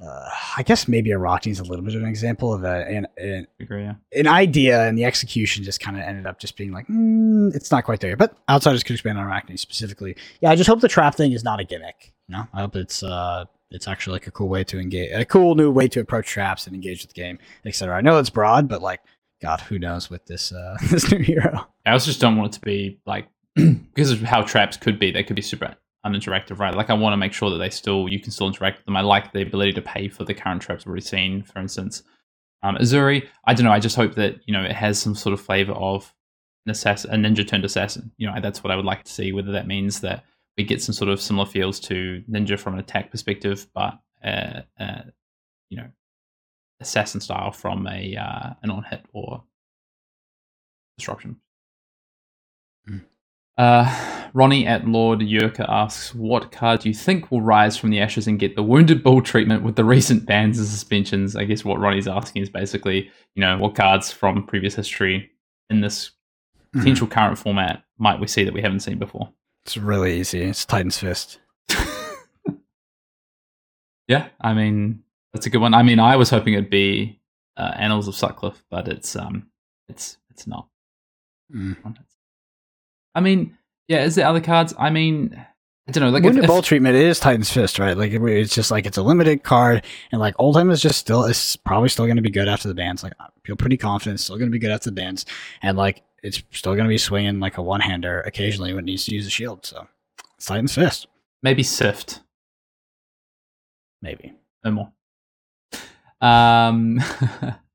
uh, 0.00 0.30
I 0.56 0.62
guess 0.62 0.86
maybe 0.86 1.10
Arakni 1.10 1.50
is 1.50 1.58
a 1.58 1.64
little 1.64 1.84
bit 1.84 1.94
of 1.94 2.02
an 2.02 2.08
example 2.08 2.52
of 2.54 2.62
a, 2.62 2.86
an, 2.86 3.06
an, 3.16 3.46
Agree, 3.58 3.82
yeah. 3.82 3.94
an 4.12 4.28
idea, 4.28 4.86
and 4.86 4.96
the 4.96 5.04
execution 5.04 5.64
just 5.64 5.80
kind 5.80 5.96
of 5.96 6.02
ended 6.04 6.26
up 6.26 6.38
just 6.38 6.56
being 6.56 6.72
like, 6.72 6.86
mm, 6.86 7.54
it's 7.54 7.70
not 7.72 7.84
quite 7.84 8.00
there. 8.00 8.16
But 8.16 8.36
outsiders 8.48 8.84
could 8.84 8.94
expand 8.94 9.18
on 9.18 9.26
Arakni 9.26 9.58
specifically. 9.58 10.16
Yeah, 10.40 10.50
I 10.50 10.56
just 10.56 10.68
hope 10.68 10.80
the 10.80 10.88
trap 10.88 11.16
thing 11.16 11.32
is 11.32 11.42
not 11.42 11.58
a 11.58 11.64
gimmick. 11.64 12.12
You 12.28 12.36
know, 12.36 12.46
I 12.52 12.60
hope 12.60 12.76
it's 12.76 13.02
uh, 13.02 13.46
it's 13.70 13.88
actually 13.88 14.14
like 14.14 14.28
a 14.28 14.30
cool 14.30 14.48
way 14.48 14.62
to 14.64 14.78
engage, 14.78 15.10
a 15.12 15.24
cool 15.24 15.56
new 15.56 15.70
way 15.70 15.88
to 15.88 16.00
approach 16.00 16.28
traps 16.28 16.66
and 16.66 16.76
engage 16.76 17.02
with 17.02 17.12
the 17.12 17.20
game, 17.20 17.38
etc. 17.64 17.96
I 17.96 18.00
know 18.00 18.18
it's 18.18 18.30
broad, 18.30 18.68
but 18.68 18.80
like, 18.80 19.00
God, 19.42 19.60
who 19.62 19.80
knows 19.80 20.08
with 20.08 20.26
this 20.26 20.52
uh, 20.52 20.76
this 20.90 21.10
new 21.10 21.18
hero? 21.18 21.66
I 21.84 21.92
also 21.92 22.06
just 22.06 22.20
don't 22.20 22.36
want 22.36 22.54
it 22.54 22.58
to 22.58 22.64
be 22.64 23.00
like 23.04 23.26
because 23.56 24.12
of 24.12 24.20
how 24.20 24.42
traps 24.42 24.76
could 24.76 25.00
be. 25.00 25.10
They 25.10 25.24
could 25.24 25.36
be 25.36 25.42
super 25.42 25.74
uninteractive, 26.08 26.58
right? 26.58 26.74
Like 26.74 26.90
I 26.90 26.94
want 26.94 27.12
to 27.12 27.18
make 27.18 27.32
sure 27.32 27.50
that 27.50 27.58
they 27.58 27.70
still 27.70 28.08
you 28.08 28.20
can 28.20 28.30
still 28.30 28.46
interact 28.46 28.78
with 28.78 28.86
them. 28.86 28.96
I 28.96 29.02
like 29.02 29.32
the 29.32 29.42
ability 29.42 29.72
to 29.74 29.82
pay 29.82 30.08
for 30.08 30.24
the 30.24 30.34
current 30.34 30.62
traps 30.62 30.84
we've 30.84 30.90
already 30.90 31.06
seen. 31.06 31.42
For 31.42 31.58
instance, 31.58 32.02
um, 32.62 32.76
Uzuri. 32.76 33.26
I 33.44 33.54
don't 33.54 33.64
know. 33.64 33.72
I 33.72 33.80
just 33.80 33.96
hope 33.96 34.14
that 34.14 34.36
you 34.46 34.52
know 34.52 34.64
it 34.64 34.72
has 34.72 35.00
some 35.00 35.14
sort 35.14 35.32
of 35.32 35.40
flavor 35.40 35.72
of 35.72 36.12
an 36.66 36.70
assassin, 36.72 37.12
a 37.12 37.28
ninja 37.28 37.46
turned 37.46 37.64
assassin. 37.64 38.12
You 38.16 38.28
know, 38.28 38.40
that's 38.40 38.62
what 38.64 38.70
I 38.70 38.76
would 38.76 38.84
like 38.84 39.04
to 39.04 39.12
see. 39.12 39.32
Whether 39.32 39.52
that 39.52 39.66
means 39.66 40.00
that 40.00 40.24
we 40.56 40.64
get 40.64 40.82
some 40.82 40.92
sort 40.92 41.10
of 41.10 41.20
similar 41.20 41.46
feels 41.46 41.78
to 41.80 42.22
ninja 42.28 42.58
from 42.58 42.74
an 42.74 42.80
attack 42.80 43.10
perspective, 43.10 43.66
but 43.74 43.98
uh, 44.24 44.62
uh, 44.80 45.02
you 45.70 45.78
know, 45.78 45.88
assassin 46.80 47.20
style 47.20 47.52
from 47.52 47.86
a 47.86 48.16
uh, 48.16 48.50
an 48.62 48.70
on 48.70 48.82
hit 48.84 49.04
or 49.12 49.44
disruption. 50.98 51.40
Uh, 53.58 54.30
Ronnie 54.34 54.66
at 54.66 54.86
Lord 54.86 55.18
Yurka 55.20 55.66
asks, 55.68 56.14
"What 56.14 56.52
card 56.52 56.80
do 56.80 56.88
you 56.88 56.94
think 56.94 57.30
will 57.30 57.42
rise 57.42 57.76
from 57.76 57.90
the 57.90 57.98
ashes 58.00 58.26
and 58.28 58.38
get 58.38 58.54
the 58.54 58.62
wounded 58.62 59.02
bull 59.02 59.20
treatment 59.20 59.64
with 59.64 59.74
the 59.76 59.84
recent 59.84 60.26
bans 60.26 60.58
and 60.58 60.66
suspensions?" 60.68 61.34
I 61.34 61.44
guess 61.44 61.64
what 61.64 61.80
Ronnie's 61.80 62.06
asking 62.06 62.42
is 62.42 62.50
basically, 62.50 63.10
you 63.34 63.40
know, 63.40 63.58
what 63.58 63.74
cards 63.74 64.12
from 64.12 64.46
previous 64.46 64.74
history 64.76 65.30
in 65.70 65.80
this 65.80 66.12
Hmm. 66.72 66.80
potential 66.80 67.06
current 67.06 67.38
format 67.38 67.82
might 67.98 68.20
we 68.20 68.26
see 68.28 68.44
that 68.44 68.52
we 68.54 68.60
haven't 68.62 68.80
seen 68.80 68.98
before? 68.98 69.32
It's 69.64 69.76
really 69.76 70.20
easy. 70.20 70.42
It's 70.42 70.64
Titan's 70.64 70.98
Fist. 70.98 71.40
Yeah, 74.06 74.28
I 74.40 74.54
mean 74.54 75.02
that's 75.34 75.44
a 75.46 75.50
good 75.50 75.60
one. 75.60 75.74
I 75.74 75.82
mean, 75.82 76.00
I 76.00 76.16
was 76.16 76.30
hoping 76.30 76.54
it'd 76.54 76.70
be 76.70 77.20
uh, 77.58 77.72
Annals 77.76 78.08
of 78.08 78.14
Sutcliffe, 78.14 78.64
but 78.70 78.88
it's 78.88 79.14
um, 79.16 79.48
it's 79.88 80.16
it's 80.30 80.46
not. 80.46 80.66
Mm. 81.54 81.76
I 83.14 83.20
mean, 83.20 83.56
yeah, 83.88 84.04
is 84.04 84.14
there 84.14 84.26
other 84.26 84.40
cards? 84.40 84.74
I 84.78 84.90
mean, 84.90 85.34
I 85.88 85.92
don't 85.92 86.04
know. 86.04 86.10
Like, 86.10 86.22
Wounded 86.22 86.44
if, 86.44 86.48
Bolt 86.48 86.64
if, 86.64 86.68
treatment 86.68 86.96
is 86.96 87.18
Titan's 87.18 87.50
Fist, 87.50 87.78
right? 87.78 87.96
Like 87.96 88.12
it's 88.12 88.54
just 88.54 88.70
like 88.70 88.84
it's 88.84 88.98
a 88.98 89.02
limited 89.02 89.42
card, 89.42 89.84
and 90.12 90.20
like 90.20 90.34
Old 90.38 90.54
Oldhim 90.54 90.70
is 90.70 90.82
just 90.82 90.98
still 90.98 91.24
it's 91.24 91.56
probably 91.56 91.88
still 91.88 92.04
going 92.04 92.16
to 92.16 92.22
be 92.22 92.30
good 92.30 92.46
after 92.46 92.68
the 92.68 92.74
bans. 92.74 93.02
Like 93.02 93.14
I 93.18 93.26
feel 93.44 93.56
pretty 93.56 93.78
confident, 93.78 94.16
it's 94.16 94.24
still 94.24 94.36
going 94.36 94.50
to 94.50 94.52
be 94.52 94.58
good 94.58 94.70
after 94.70 94.90
the 94.90 94.94
bans, 94.94 95.24
and 95.62 95.78
like 95.78 96.02
it's 96.22 96.42
still 96.50 96.74
going 96.74 96.84
to 96.84 96.90
be 96.90 96.98
swinging 96.98 97.40
like 97.40 97.56
a 97.56 97.62
one 97.62 97.80
hander 97.80 98.20
occasionally 98.20 98.74
when 98.74 98.84
it 98.84 98.86
needs 98.86 99.06
to 99.06 99.14
use 99.14 99.26
a 99.26 99.30
shield. 99.30 99.64
So 99.64 99.88
it's 100.36 100.44
Titan's 100.44 100.74
Fist, 100.74 101.06
maybe 101.42 101.62
Sift, 101.62 102.20
maybe. 104.02 104.34
no 104.64 104.70
more. 104.72 104.92
Um, 106.20 107.00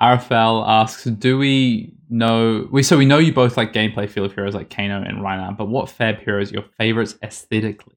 RFL 0.00 0.66
asks, 0.66 1.04
"Do 1.04 1.38
we 1.38 1.94
know 2.08 2.68
we 2.70 2.82
so 2.82 2.96
we 2.96 3.06
know 3.06 3.18
you 3.18 3.32
both 3.32 3.56
like 3.56 3.72
gameplay 3.72 4.08
feel 4.08 4.24
of 4.24 4.34
heroes 4.34 4.54
like 4.54 4.70
Kano 4.70 5.02
and 5.02 5.22
Reinhardt, 5.22 5.56
but 5.56 5.68
what 5.68 5.90
Fab 5.90 6.18
hero 6.20 6.40
is 6.40 6.52
your 6.52 6.64
favorites 6.78 7.16
aesthetically? 7.22 7.96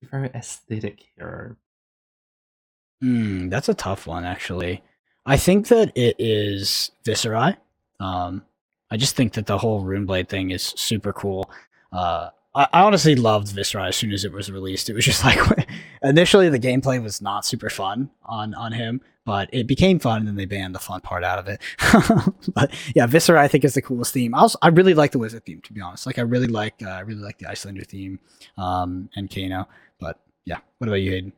Your 0.00 0.10
favorite 0.10 0.34
aesthetic 0.34 1.06
hero? 1.16 1.56
Hmm, 3.00 3.48
that's 3.48 3.68
a 3.68 3.74
tough 3.74 4.06
one, 4.06 4.24
actually. 4.24 4.82
I 5.24 5.36
think 5.36 5.68
that 5.68 5.96
it 5.96 6.16
is 6.18 6.90
Viserai. 7.04 7.56
Um, 8.00 8.44
I 8.90 8.96
just 8.96 9.16
think 9.16 9.34
that 9.34 9.46
the 9.46 9.58
whole 9.58 9.84
Runeblade 9.84 10.28
thing 10.28 10.50
is 10.50 10.62
super 10.62 11.12
cool. 11.12 11.50
Uh, 11.92 12.30
I, 12.54 12.66
I 12.72 12.80
honestly 12.82 13.14
loved 13.14 13.48
Viserai 13.48 13.88
as 13.88 13.96
soon 13.96 14.12
as 14.12 14.24
it 14.24 14.32
was 14.32 14.50
released. 14.50 14.88
It 14.88 14.94
was 14.94 15.04
just 15.04 15.24
like 15.24 15.38
initially 16.02 16.48
the 16.48 16.58
gameplay 16.58 17.02
was 17.02 17.20
not 17.20 17.44
super 17.44 17.70
fun 17.70 18.10
on 18.24 18.54
on 18.54 18.72
him, 18.72 19.00
but 19.28 19.50
it 19.52 19.66
became 19.66 19.98
fun, 19.98 20.20
and 20.20 20.26
then 20.26 20.36
they 20.36 20.46
banned 20.46 20.74
the 20.74 20.78
fun 20.78 21.02
part 21.02 21.22
out 21.22 21.38
of 21.38 21.48
it. 21.48 21.60
but 22.54 22.72
yeah, 22.94 23.06
Viserai 23.06 23.36
I 23.36 23.46
think 23.46 23.62
is 23.62 23.74
the 23.74 23.82
coolest 23.82 24.14
theme. 24.14 24.34
I 24.34 24.38
also 24.38 24.58
I 24.62 24.68
really 24.68 24.94
like 24.94 25.12
the 25.12 25.18
Wizard 25.18 25.44
theme, 25.44 25.60
to 25.64 25.72
be 25.74 25.82
honest. 25.82 26.06
Like 26.06 26.18
I 26.18 26.22
really 26.22 26.46
like 26.46 26.82
uh, 26.82 26.88
I 26.88 27.00
really 27.00 27.20
like 27.20 27.36
the 27.36 27.44
Iyslander 27.44 27.86
theme, 27.86 28.20
um, 28.56 29.10
and 29.16 29.30
Kano. 29.30 29.68
But 30.00 30.18
yeah, 30.46 30.60
what 30.78 30.88
about 30.88 31.02
you, 31.02 31.10
Hayden? 31.10 31.32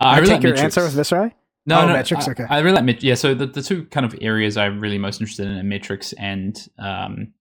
Uh, 0.00 0.04
I 0.04 0.10
I 0.10 0.18
really 0.18 0.26
take 0.26 0.34
like 0.34 0.42
your 0.42 0.52
Metrix. 0.52 0.62
answer 0.64 0.82
with 0.82 0.94
Viserai. 0.94 1.32
No, 1.64 1.80
Oh, 1.80 1.86
no, 1.86 1.94
Metrix, 1.94 2.28
I, 2.28 2.32
okay. 2.32 2.46
I 2.50 2.58
really 2.58 2.76
like 2.76 2.84
met- 2.84 3.02
yeah. 3.02 3.14
So 3.14 3.32
the, 3.34 3.46
the 3.46 3.62
two 3.62 3.86
kind 3.86 4.04
of 4.04 4.14
areas 4.20 4.58
I'm 4.58 4.78
really 4.78 4.98
most 4.98 5.18
interested 5.22 5.46
in 5.46 5.56
are 5.56 5.62
Metrix 5.62 6.12
and 6.18 6.68
um 6.78 7.32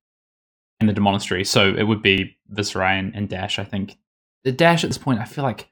and 0.80 0.88
the 0.88 0.94
demonastery. 0.94 1.44
So 1.44 1.74
it 1.76 1.84
would 1.84 2.02
be 2.02 2.38
Viscerai 2.54 2.98
and, 3.00 3.14
and 3.14 3.28
Dash. 3.28 3.60
I 3.60 3.66
think 3.66 3.98
the 4.46 4.54
Dash 4.54 4.86
at 4.86 4.90
this 4.90 4.98
point, 4.98 5.20
I 5.20 5.26
feel 5.26 5.44
like 5.44 5.68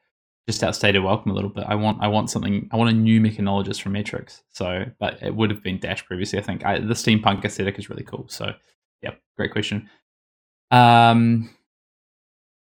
just 0.47 0.63
outstated 0.63 1.03
welcome 1.03 1.31
a 1.31 1.33
little 1.33 1.49
bit. 1.49 1.65
I 1.67 1.75
want 1.75 2.01
I 2.01 2.07
want 2.07 2.29
something. 2.29 2.69
I 2.71 2.77
want 2.77 2.89
a 2.89 2.93
new 2.93 3.19
mechanologist 3.19 3.81
from 3.81 3.93
Metrix. 3.93 4.41
So, 4.49 4.85
but 4.99 5.21
it 5.21 5.35
would 5.35 5.51
have 5.51 5.61
been 5.61 5.79
Dash 5.79 6.05
previously. 6.05 6.39
I 6.39 6.41
think 6.41 6.65
I, 6.65 6.79
the 6.79 6.93
steampunk 6.93 7.43
aesthetic 7.43 7.77
is 7.77 7.89
really 7.89 8.03
cool. 8.03 8.27
So, 8.29 8.53
yeah, 9.01 9.11
great 9.37 9.51
question. 9.51 9.89
Um. 10.71 11.49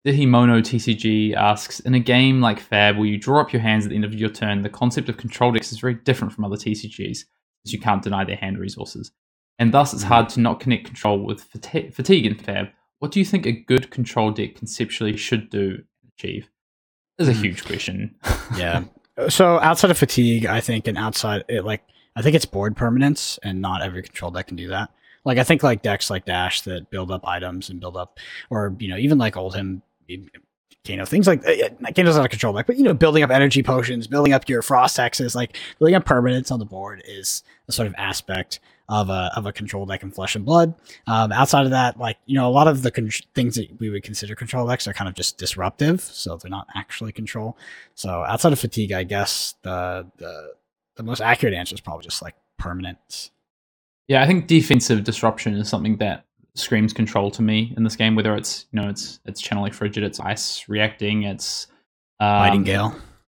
Dihimono 0.05 0.61
TCG 0.61 1.33
asks, 1.33 1.79
in 1.79 1.95
a 1.95 1.99
game 1.99 2.39
like 2.39 2.59
Fab, 2.59 2.95
where 2.95 3.07
you 3.07 3.17
draw 3.17 3.41
up 3.41 3.51
your 3.51 3.63
hands 3.63 3.85
at 3.85 3.89
the 3.89 3.95
end 3.95 4.05
of 4.05 4.13
your 4.13 4.29
turn, 4.29 4.61
the 4.61 4.69
concept 4.69 5.09
of 5.09 5.17
control 5.17 5.51
decks 5.51 5.71
is 5.71 5.79
very 5.79 5.95
different 5.95 6.31
from 6.31 6.45
other 6.45 6.57
TCGs, 6.57 7.25
as 7.65 7.73
you 7.73 7.79
can't 7.79 8.03
deny 8.03 8.23
their 8.23 8.35
hand 8.35 8.59
resources. 8.59 9.11
And 9.57 9.73
thus, 9.73 9.95
it's 9.95 10.03
hard 10.03 10.29
to 10.29 10.41
not 10.41 10.59
connect 10.59 10.85
control 10.85 11.25
with 11.25 11.49
fati- 11.51 11.91
fatigue 11.91 12.27
in 12.27 12.35
Fab. 12.35 12.67
What 12.99 13.11
do 13.11 13.19
you 13.19 13.25
think 13.25 13.47
a 13.47 13.51
good 13.51 13.89
control 13.89 14.29
deck 14.29 14.53
conceptually 14.53 15.17
should 15.17 15.49
do 15.49 15.83
and 16.03 16.11
achieve? 16.15 16.49
There's 17.17 17.29
a 17.29 17.33
Hmm. 17.33 17.41
huge 17.43 17.65
question. 17.65 18.15
yeah. 18.57 18.83
So 19.29 19.59
outside 19.59 19.91
of 19.91 19.97
fatigue, 19.97 20.45
I 20.45 20.59
think, 20.61 20.87
and 20.87 20.97
outside 20.97 21.43
it, 21.47 21.63
like 21.63 21.81
I 22.15 22.21
think 22.21 22.35
it's 22.35 22.45
board 22.45 22.75
permanence, 22.75 23.39
and 23.43 23.61
not 23.61 23.81
every 23.81 24.03
control 24.03 24.31
deck 24.31 24.47
can 24.47 24.57
do 24.57 24.67
that. 24.69 24.89
Like 25.23 25.37
I 25.37 25.43
think 25.43 25.63
like 25.63 25.81
decks 25.81 26.09
like 26.09 26.25
Dash 26.25 26.61
that 26.61 26.89
build 26.89 27.11
up 27.11 27.25
items 27.27 27.69
and 27.69 27.79
build 27.79 27.95
up, 27.97 28.19
or 28.49 28.75
you 28.79 28.89
know 28.89 28.97
even 28.97 29.17
like 29.17 29.35
Oldhim, 29.35 29.81
Kano, 30.85 31.05
things 31.05 31.25
like 31.25 31.43
uh, 31.47 31.69
Kano's 31.95 32.15
not 32.15 32.25
a 32.25 32.29
control 32.29 32.53
deck, 32.53 32.67
but 32.67 32.77
you 32.77 32.83
know 32.83 32.93
building 32.93 33.23
up 33.23 33.31
energy 33.31 33.63
potions, 33.63 34.05
building 34.05 34.33
up 34.33 34.47
your 34.47 34.61
frost 34.61 34.97
hexes, 34.97 35.33
like 35.35 35.57
building 35.79 35.95
up 35.95 36.05
permanence 36.05 36.51
on 36.51 36.59
the 36.59 36.65
board 36.65 37.01
is 37.07 37.41
a 37.67 37.71
sort 37.71 37.87
of 37.87 37.95
aspect 37.97 38.59
of 38.87 39.09
a 39.09 39.31
of 39.35 39.45
a 39.45 39.51
control 39.51 39.85
deck 39.85 40.03
in 40.03 40.11
Flesh 40.11 40.35
and 40.35 40.45
Blood. 40.45 40.75
Um, 41.07 41.31
outside 41.31 41.65
of 41.65 41.71
that, 41.71 41.97
like 41.99 42.17
you 42.25 42.35
know, 42.35 42.47
a 42.47 42.51
lot 42.51 42.67
of 42.67 42.81
the 42.81 42.91
con- 42.91 43.09
things 43.33 43.55
that 43.55 43.79
we 43.79 43.89
would 43.89 44.03
consider 44.03 44.35
control 44.35 44.67
decks 44.67 44.87
are 44.87 44.93
kind 44.93 45.07
of 45.09 45.15
just 45.15 45.37
disruptive, 45.37 46.01
so 46.01 46.37
they're 46.37 46.51
not 46.51 46.67
actually 46.75 47.11
control. 47.11 47.57
So 47.95 48.23
outside 48.23 48.53
of 48.53 48.59
fatigue, 48.59 48.91
I 48.91 49.03
guess 49.03 49.55
the 49.63 50.07
the 50.17 50.53
the 50.97 51.03
most 51.03 51.21
accurate 51.21 51.53
answer 51.53 51.73
is 51.73 51.81
probably 51.81 52.03
just 52.03 52.21
like 52.21 52.35
permanence. 52.57 53.31
Yeah, 54.07 54.21
I 54.21 54.27
think 54.27 54.47
defensive 54.47 55.03
disruption 55.03 55.55
is 55.55 55.67
something 55.67 55.97
that 55.97 56.25
screams 56.53 56.93
control 56.93 57.31
to 57.31 57.41
me 57.41 57.73
in 57.75 57.83
this 57.83 57.95
game. 57.95 58.15
Whether 58.15 58.35
it's 58.35 58.67
you 58.71 58.79
know 58.81 58.87
it's 58.89 59.19
it's 59.25 59.41
channeling 59.41 59.71
frigid, 59.71 60.03
it's 60.03 60.19
ice 60.19 60.69
reacting, 60.69 61.23
it's 61.23 61.67
um, 62.19 62.27
Nightingale. 62.27 62.95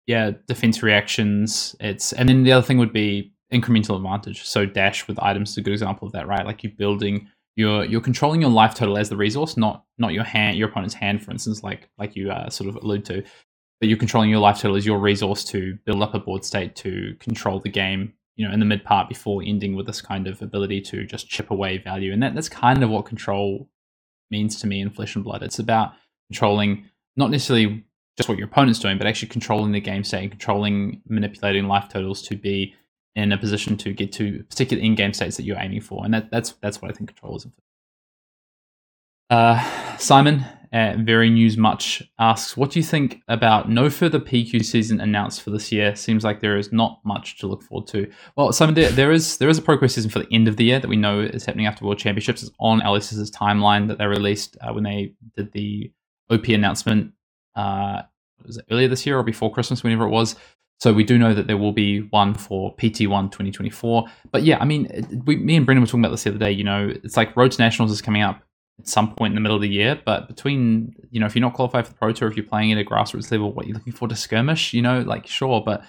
yeah, 0.08 0.32
defense 0.48 0.84
reactions. 0.84 1.76
It's 1.80 2.12
and 2.14 2.28
then 2.28 2.44
the 2.44 2.52
other 2.52 2.66
thing 2.66 2.78
would 2.80 2.94
be 2.94 3.32
incremental 3.54 3.96
advantage. 3.96 4.44
So 4.44 4.66
dash 4.66 5.08
with 5.08 5.22
items 5.22 5.52
is 5.52 5.58
a 5.58 5.62
good 5.62 5.74
example 5.74 6.08
of 6.08 6.14
that, 6.14 6.28
right? 6.28 6.46
Like 6.46 6.64
you're 6.64 6.74
building, 6.74 7.30
you're 7.56 7.86
you're 7.86 8.02
controlling 8.02 8.42
your 8.42 8.50
life 8.50 8.76
total 8.76 8.98
as 8.98 9.10
the 9.10 9.18
resource, 9.18 9.58
not 9.58 9.86
not 9.98 10.14
your 10.14 10.24
hand, 10.24 10.58
your 10.58 10.70
opponent's 10.70 10.96
hand, 10.96 11.24
for 11.24 11.32
instance, 11.32 11.64
like 11.64 11.90
like 11.98 12.16
you 12.16 12.32
uh, 12.32 12.50
sort 12.50 12.70
of 12.70 12.76
allude 12.78 13.06
to. 13.06 13.24
But 13.80 13.90
you're 13.90 13.98
controlling 13.98 14.30
your 14.30 14.40
life 14.40 14.58
total 14.58 14.76
as 14.76 14.86
your 14.86 15.00
resource 15.00 15.44
to 15.46 15.78
build 15.86 16.02
up 16.02 16.14
a 16.14 16.20
board 16.20 16.44
state 16.44 16.76
to 16.78 17.16
control 17.20 17.60
the 17.60 17.70
game. 17.70 18.14
You 18.36 18.48
know, 18.48 18.54
in 18.54 18.60
the 18.60 18.66
mid 18.66 18.84
part 18.84 19.10
before 19.10 19.42
ending 19.44 19.76
with 19.76 19.88
this 19.88 20.02
kind 20.02 20.28
of 20.28 20.42
ability 20.44 20.82
to 20.82 21.06
just 21.06 21.28
chip 21.28 21.50
away 21.50 21.80
value, 21.80 22.14
and 22.14 22.22
that 22.22 22.36
that's 22.36 22.50
kind 22.50 22.84
of 22.84 22.90
what 22.90 23.06
control 23.06 23.70
means 24.30 24.60
to 24.62 24.68
me 24.68 24.82
in 24.82 24.90
Flesh 24.90 25.16
and 25.16 25.24
Blood. 25.24 25.42
It's 25.42 25.60
about 25.60 25.94
controlling 26.30 26.86
not 27.16 27.32
necessarily 27.32 27.84
just 28.18 28.30
what 28.30 28.38
your 28.38 28.48
opponent's 28.48 28.80
doing, 28.80 28.98
but 28.98 29.08
actually 29.08 29.30
controlling 29.30 29.72
the 29.72 29.80
game 29.80 30.04
state 30.04 30.22
and 30.22 30.32
controlling 30.32 31.02
manipulating 31.08 31.68
life 31.68 31.88
totals 31.90 32.22
to 32.24 32.36
be 32.36 32.76
in 33.17 33.32
a 33.32 33.38
position 33.38 33.75
to 33.75 33.91
get 33.93 34.12
to 34.13 34.43
particular 34.43 34.82
in-game 34.82 35.12
states 35.12 35.38
that 35.38 35.43
you're 35.43 35.58
aiming 35.60 35.82
for, 35.82 36.06
and 36.06 36.13
that, 36.13 36.30
that's 36.32 36.51
that's 36.62 36.82
what 36.82 36.91
I 36.91 36.93
think 36.93 37.10
control 37.10 37.36
is. 37.36 37.47
Uh, 39.30 39.97
Simon 39.97 40.45
at 40.71 40.99
Very 40.99 41.30
News 41.32 41.58
Much 41.58 42.03
asks, 42.19 42.56
"What 42.56 42.69
do 42.69 42.80
you 42.80 42.84
think 42.84 43.21
about 43.27 43.69
no 43.69 43.89
further 43.89 44.19
PQ 44.19 44.63
season 44.63 45.01
announced 45.01 45.41
for 45.41 45.49
this 45.49 45.71
year? 45.71 45.95
Seems 45.95 46.23
like 46.23 46.41
there 46.41 46.58
is 46.58 46.71
not 46.71 46.99
much 47.03 47.39
to 47.39 47.47
look 47.47 47.63
forward 47.63 47.88
to." 47.88 48.10
Well, 48.36 48.53
Simon, 48.53 48.75
there, 48.75 48.91
there 48.91 49.12
is 49.12 49.39
there 49.39 49.49
is 49.49 49.58
a 49.58 49.63
ProQuest 49.63 49.91
season 49.91 50.12
for 50.12 50.19
the 50.19 50.32
end 50.32 50.47
of 50.47 50.58
the 50.58 50.65
year 50.65 50.80
that 50.80 50.88
we 50.88 50.95
know 50.95 51.19
is 51.19 51.45
happening 51.45 51.65
after 51.65 51.86
World 51.86 51.97
Championships. 51.97 52.43
It's 52.43 52.51
on 52.60 52.82
LSS's 52.82 53.32
timeline 53.32 53.88
that 53.88 53.97
they 53.97 54.06
released 54.06 54.58
uh, 54.62 54.71
when 54.73 54.84
they 54.84 55.13
did 55.36 55.51
the 55.53 55.91
OP 56.30 56.47
announcement. 56.49 57.13
Uh, 57.56 58.03
was 58.45 58.58
it 58.58 58.65
earlier 58.69 58.88
this 58.88 59.06
year 59.08 59.17
or 59.17 59.23
before 59.23 59.51
Christmas, 59.51 59.84
whenever 59.84 60.06
it 60.06 60.12
was? 60.12 60.36
So 60.80 60.94
we 60.94 61.04
do 61.04 61.18
know 61.18 61.34
that 61.34 61.48
there 61.48 61.58
will 61.58 61.72
be 61.72 62.02
one 62.02 62.36
for 62.36 62.76
PT1 62.76 63.32
2024. 63.32 64.06
But 64.32 64.44
yeah, 64.44 64.60
I 64.60 64.66
mean, 64.66 65.24
we, 65.26 65.38
me 65.38 65.56
and 65.56 65.66
Brendan 65.66 65.82
were 65.82 65.88
talking 65.88 66.02
about 66.02 66.12
this 66.12 66.24
the 66.24 66.30
other 66.30 66.40
day. 66.40 66.52
You 66.52 66.63
know, 66.63 66.94
it's 67.04 67.18
like 67.18 67.36
Road 67.36 67.52
to 67.52 67.62
Nationals 67.62 67.92
is 67.92 68.02
coming 68.02 68.22
up 68.22 68.44
at 68.80 68.88
some 68.88 69.16
point 69.16 69.32
in 69.32 69.36
the 69.36 69.42
middle 69.42 69.56
of 69.56 69.62
the 69.62 69.70
year. 69.70 70.00
But 70.06 70.28
between, 70.28 70.96
you 71.10 71.20
know, 71.20 71.26
if 71.26 71.36
you're 71.36 71.42
not 71.42 71.54
qualified 71.54 71.88
for 71.88 71.94
the 71.94 71.98
Pro 71.98 72.12
Tour, 72.12 72.28
if 72.28 72.38
you're 72.38 72.46
playing 72.46 72.72
at 72.72 72.78
a 72.78 72.84
grassroots 72.84 73.32
level, 73.32 73.52
what 73.52 73.66
you're 73.66 73.74
looking 73.74 73.94
for 73.94 74.08
to 74.08 74.16
skirmish, 74.16 74.74
you 74.74 74.84
know, 74.84 75.02
like 75.02 75.26
sure. 75.26 75.63
But 75.66 75.84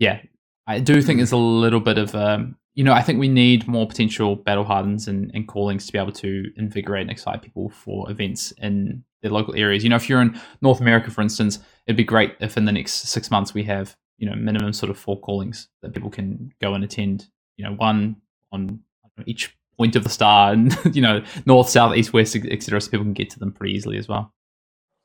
yeah, 0.00 0.20
I 0.66 0.80
do 0.80 1.00
think 1.00 1.18
there's 1.18 1.32
a 1.32 1.36
little 1.36 1.80
bit 1.80 1.98
of, 1.98 2.14
um, 2.16 2.56
you 2.74 2.82
know, 2.82 2.92
I 2.92 3.02
think 3.02 3.20
we 3.20 3.28
need 3.28 3.68
more 3.68 3.86
potential 3.86 4.34
battle 4.34 4.64
hardens 4.64 5.06
and, 5.06 5.30
and 5.32 5.46
callings 5.46 5.86
to 5.86 5.92
be 5.92 5.98
able 5.98 6.12
to 6.12 6.50
invigorate 6.56 7.02
and 7.02 7.10
excite 7.10 7.42
people 7.42 7.68
for 7.68 8.10
events 8.10 8.52
in 8.52 9.04
their 9.22 9.30
local 9.30 9.54
areas. 9.54 9.84
You 9.84 9.90
know, 9.90 9.96
if 9.96 10.08
you're 10.08 10.20
in 10.20 10.40
North 10.60 10.80
America, 10.80 11.12
for 11.12 11.20
instance, 11.20 11.60
it'd 11.86 11.96
be 11.96 12.02
great 12.02 12.34
if 12.40 12.56
in 12.56 12.64
the 12.64 12.72
next 12.72 13.08
six 13.08 13.30
months 13.30 13.54
we 13.54 13.62
have, 13.64 13.96
you 14.18 14.28
know, 14.28 14.36
minimum 14.36 14.72
sort 14.72 14.90
of 14.90 14.98
four 14.98 15.18
callings 15.20 15.68
that 15.82 15.92
people 15.92 16.10
can 16.10 16.52
go 16.60 16.74
and 16.74 16.84
attend. 16.84 17.28
You 17.56 17.64
know, 17.64 17.74
one 17.74 18.16
on 18.52 18.80
each 19.26 19.56
point 19.76 19.96
of 19.96 20.04
the 20.04 20.10
star 20.10 20.52
and 20.52 20.76
you 20.94 21.02
know 21.02 21.22
north 21.46 21.68
south 21.68 21.96
east 21.96 22.12
west 22.12 22.36
etc 22.36 22.80
so 22.80 22.90
people 22.90 23.04
can 23.04 23.12
get 23.12 23.30
to 23.30 23.38
them 23.38 23.52
pretty 23.52 23.74
easily 23.74 23.98
as 23.98 24.08
well 24.08 24.32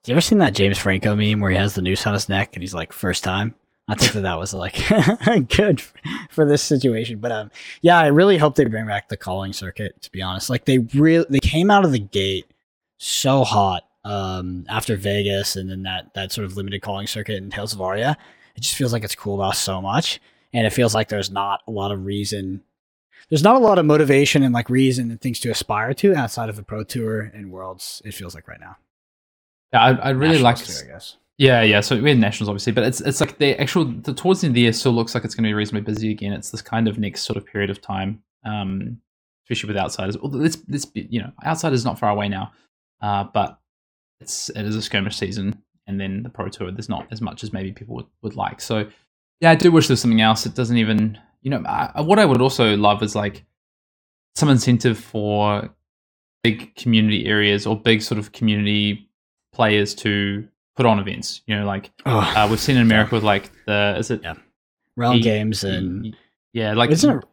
you 0.06 0.14
ever 0.14 0.22
seen 0.22 0.38
that 0.38 0.54
james 0.54 0.78
franco 0.78 1.16
meme 1.16 1.40
where 1.40 1.52
he 1.52 1.58
has 1.58 1.76
the 1.76 1.82
noose 1.82 2.06
on 2.06 2.14
his 2.14 2.30
neck 2.30 2.52
and 2.54 2.64
he's 2.64 2.74
like 2.74 2.94
first 2.94 3.24
time 3.24 3.54
i 3.88 3.96
think 3.96 4.14
that 4.14 4.22
that 4.22 4.40
was 4.40 4.54
like 4.54 4.78
good 5.58 5.82
for 6.30 6.46
this 6.46 6.62
situation 6.62 7.20
but 7.20 7.32
um 7.32 7.52
yeah 7.82 7.98
i 7.98 8.08
really 8.08 8.38
hope 8.38 8.56
they 8.56 8.66
bring 8.66 8.88
back 8.88 9.10
the 9.10 9.18
calling 9.18 9.54
circuit 9.54 10.00
to 10.02 10.12
be 10.12 10.22
honest 10.22 10.50
like 10.50 10.66
they 10.66 10.80
really 10.94 11.26
they 11.30 11.40
came 11.40 11.70
out 11.70 11.86
of 11.86 11.92
the 11.92 12.00
gate 12.00 12.46
so 12.98 13.44
hot 13.44 13.86
um 14.06 14.66
after 14.70 14.96
vegas 14.96 15.56
and 15.56 15.70
then 15.70 15.84
that 15.84 16.14
that 16.14 16.32
sort 16.32 16.46
of 16.46 16.56
limited 16.56 16.82
calling 16.82 17.08
circuit 17.08 17.36
in 17.36 17.50
tales 17.50 17.74
of 17.74 17.82
aria 17.82 18.18
it 18.60 18.64
just 18.64 18.76
feels 18.76 18.92
like 18.92 19.06
it's 19.06 19.16
cooled 19.16 19.40
off 19.40 19.56
so 19.56 19.82
much 19.82 20.20
and 20.52 20.68
it 20.68 20.72
feels 20.72 20.94
like 20.94 21.08
there's 21.08 21.32
not 21.32 21.62
a 21.66 21.72
lot 21.72 21.94
of 21.94 22.06
reason 22.06 22.62
there's 23.30 23.44
not 23.44 23.56
a 23.56 23.60
lot 23.60 23.80
of 23.80 23.86
motivation 23.86 24.44
and 24.44 24.54
like 24.54 24.70
reason 24.70 25.12
and 25.12 25.22
things 25.22 25.40
to 25.40 25.50
aspire 25.50 25.94
to 25.94 26.14
outside 26.14 26.50
of 26.50 26.58
the 26.58 26.64
pro 26.64 26.84
tour 26.84 27.22
and 27.22 27.52
worlds 27.52 28.02
it 28.04 28.14
feels 28.14 28.36
like 28.36 28.50
right 28.50 28.60
now. 28.60 28.76
Yeah 29.72 29.82
i, 29.82 29.92
I 29.92 30.10
really 30.10 30.40
like 30.40 30.58
too, 30.58 30.74
i 30.84 30.92
guess. 30.92 31.16
Yeah 31.38 31.62
yeah 31.62 31.80
so 31.80 32.02
we 32.02 32.10
had 32.10 32.20
nationals 32.20 32.50
obviously 32.50 32.74
but 32.74 32.84
it's 32.84 33.00
it's 33.00 33.22
like 33.22 33.38
the 33.38 33.58
actual 33.62 33.86
the 33.86 34.14
towards 34.14 34.42
the 34.42 34.48
end 34.48 34.52
of 34.52 34.56
the 34.56 34.62
year 34.62 34.74
still 34.74 34.92
looks 34.92 35.16
like 35.16 35.24
it's 35.24 35.36
going 35.36 35.46
to 35.46 35.50
be 35.50 35.54
reasonably 35.54 35.90
busy 35.90 36.12
again. 36.12 36.34
It's 36.34 36.52
this 36.52 36.62
kind 36.62 36.90
of 36.90 37.00
next 37.00 37.22
sort 37.24 37.38
of 37.38 37.46
period 37.46 37.70
of 37.70 37.82
time 37.82 38.22
um 38.44 39.00
especially 39.46 39.70
with 39.70 39.78
outsiders. 39.78 40.18
Well, 40.18 40.32
let's 40.32 40.58
let's 40.68 40.86
be, 40.86 41.08
you 41.10 41.22
know 41.22 41.32
outsiders 41.46 41.86
not 41.86 41.98
far 41.98 42.10
away 42.10 42.28
now 42.28 42.52
uh 43.02 43.24
but 43.24 43.58
it's 44.20 44.50
it 44.50 44.66
is 44.66 44.76
a 44.76 44.82
skirmish 44.82 45.16
season 45.16 45.64
and 45.90 46.00
then 46.00 46.24
the 46.24 46.30
pro 46.30 46.48
tour 46.48 46.72
there's 46.72 46.88
not 46.88 47.06
as 47.12 47.20
much 47.20 47.44
as 47.44 47.52
maybe 47.52 47.74
people 47.74 47.96
would, 47.96 48.06
would 48.22 48.36
like 48.36 48.62
so 48.62 48.88
yeah 49.42 49.52
i 49.52 49.56
do 49.56 49.72
wish 49.72 49.88
there's 49.88 50.00
something 50.00 50.22
else 50.22 50.46
it 50.46 50.56
doesn't 50.56 50.78
even 50.78 51.18
you 51.42 51.50
know, 51.50 51.64
I, 51.66 52.02
what 52.02 52.20
I 52.20 52.26
would 52.26 52.42
also 52.42 52.76
love 52.76 53.02
is 53.02 53.16
like 53.16 53.46
some 54.36 54.50
incentive 54.50 54.98
for 54.98 55.70
big 56.44 56.76
community 56.76 57.26
areas 57.26 57.66
or 57.66 57.80
big 57.80 58.02
sort 58.02 58.20
of 58.20 58.32
community 58.32 59.10
players 59.54 59.96
to 59.96 60.48
put 60.76 60.86
on 60.86 61.00
events. 61.00 61.42
You 61.46 61.58
know, 61.58 61.66
like 61.66 61.92
oh, 62.06 62.34
uh, 62.36 62.48
we've 62.50 62.60
seen 62.60 62.76
in 62.76 62.82
America 62.82 63.16
with 63.16 63.24
like 63.24 63.52
the 63.66 63.96
is 63.98 64.12
it 64.12 64.22
yeah. 64.24 64.36
Realm 64.96 65.18
e- 65.18 65.22
Games 65.22 65.64
and 65.64 66.16
yeah, 66.54 66.74
like 66.74 66.92
isn't 66.92 67.18
it 67.18 67.24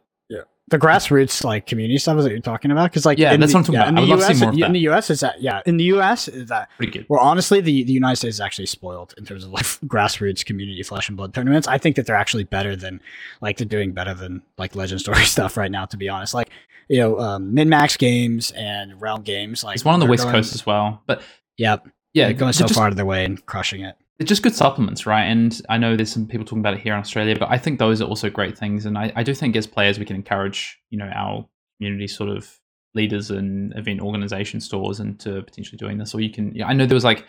the 0.69 0.77
grassroots 0.77 1.43
like 1.45 1.65
community 1.65 1.97
stuff 1.97 2.17
is 2.17 2.25
what 2.25 2.31
you're 2.31 2.41
talking 2.41 2.71
about 2.71 2.91
because 2.91 3.05
like 3.05 3.17
yeah 3.17 3.35
that's 3.37 3.53
the, 3.53 3.59
what 3.59 3.69
I'm 3.69 3.73
yeah, 3.73 3.81
about. 3.81 3.89
In 3.89 4.09
the 4.09 4.15
US, 4.15 4.41
in 4.41 4.73
the 4.73 4.79
US 4.79 5.09
is 5.09 5.19
that 5.21 5.41
yeah 5.41 5.61
in 5.65 5.77
the 5.77 5.85
US 5.85 6.27
is 6.27 6.49
that 6.49 6.69
pretty 6.77 6.91
good. 6.91 7.05
Well, 7.07 7.21
honestly, 7.21 7.61
the 7.61 7.83
the 7.83 7.93
United 7.93 8.17
States 8.17 8.35
is 8.35 8.41
actually 8.41 8.65
spoiled 8.65 9.13
in 9.17 9.25
terms 9.25 9.45
of 9.45 9.51
like 9.51 9.63
grassroots 9.85 10.45
community 10.45 10.83
flesh 10.83 11.07
and 11.07 11.15
blood 11.15 11.33
tournaments. 11.33 11.67
I 11.67 11.77
think 11.77 11.95
that 11.95 12.05
they're 12.05 12.17
actually 12.17 12.43
better 12.43 12.75
than 12.75 13.01
like 13.39 13.57
they're 13.57 13.65
doing 13.65 13.93
better 13.93 14.13
than 14.13 14.41
like 14.57 14.75
Legend 14.75 14.99
Story 14.99 15.23
stuff 15.25 15.55
right 15.55 15.71
now. 15.71 15.85
To 15.85 15.97
be 15.97 16.09
honest, 16.09 16.33
like 16.33 16.49
you 16.89 16.99
know, 16.99 17.19
um, 17.19 17.53
min 17.53 17.69
max 17.69 17.95
games 17.95 18.51
and 18.51 19.01
realm 19.01 19.21
games 19.21 19.63
like 19.63 19.75
it's 19.75 19.85
one 19.85 19.93
on 19.93 19.99
the 20.01 20.05
West 20.05 20.23
going, 20.23 20.35
Coast 20.35 20.53
as 20.53 20.65
well. 20.65 21.01
But 21.05 21.21
yeah, 21.57 21.77
they're 22.13 22.33
going 22.33 22.53
so 22.53 22.65
just, 22.65 22.75
far 22.75 22.89
to 22.89 22.95
their 22.95 23.05
way 23.05 23.23
and 23.23 23.43
crushing 23.45 23.81
it 23.81 23.95
they're 24.17 24.25
just 24.25 24.41
good 24.41 24.55
supplements, 24.55 25.05
right? 25.05 25.23
And 25.23 25.61
I 25.69 25.77
know 25.77 25.95
there's 25.95 26.11
some 26.11 26.25
people 26.25 26.45
talking 26.45 26.59
about 26.59 26.73
it 26.73 26.79
here 26.79 26.93
in 26.93 26.99
Australia, 26.99 27.35
but 27.37 27.49
I 27.51 27.57
think 27.57 27.77
those 27.77 28.01
are 28.01 28.05
also 28.05 28.29
great 28.29 28.57
things. 28.57 28.85
And 28.85 28.97
I, 28.97 29.11
I 29.15 29.23
do 29.23 29.33
think 29.33 29.55
as 29.55 29.67
players, 29.67 29.99
we 29.99 30.05
can 30.05 30.15
encourage, 30.15 30.79
you 30.89 30.97
know, 30.97 31.09
our 31.13 31.47
community 31.77 32.07
sort 32.07 32.29
of 32.29 32.59
leaders 32.95 33.29
and 33.29 33.77
event 33.77 34.01
organization 34.01 34.59
stores 34.59 34.99
into 34.99 35.43
potentially 35.43 35.77
doing 35.77 35.99
this. 35.99 36.15
Or 36.15 36.21
you 36.21 36.31
can, 36.31 36.59
I 36.63 36.73
know 36.73 36.87
there 36.87 36.95
was 36.95 37.03
like 37.03 37.25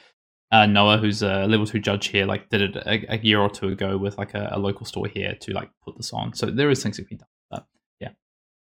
uh, 0.51 0.65
Noah, 0.65 0.97
who's 0.97 1.23
a 1.23 1.47
level 1.47 1.67
two 1.67 1.79
judge 1.79 2.07
here, 2.07 2.25
like 2.25 2.49
did 2.49 2.63
it 2.63 2.77
a, 2.77 3.15
a 3.15 3.19
year 3.19 3.39
or 3.39 3.51
two 3.51 3.69
ago 3.69 3.99
with 3.99 4.17
like 4.17 4.33
a, 4.33 4.49
a, 4.53 4.59
local 4.59 4.87
store 4.87 5.07
here 5.07 5.35
to 5.41 5.53
like 5.53 5.69
put 5.85 5.97
this 5.97 6.13
on. 6.13 6.33
So 6.33 6.47
there 6.47 6.71
is 6.71 6.83
things 6.83 6.97
that 6.97 7.07
can 7.07 7.19
be 7.19 7.21
done. 7.21 7.29
But 7.51 7.67
yeah, 8.01 8.11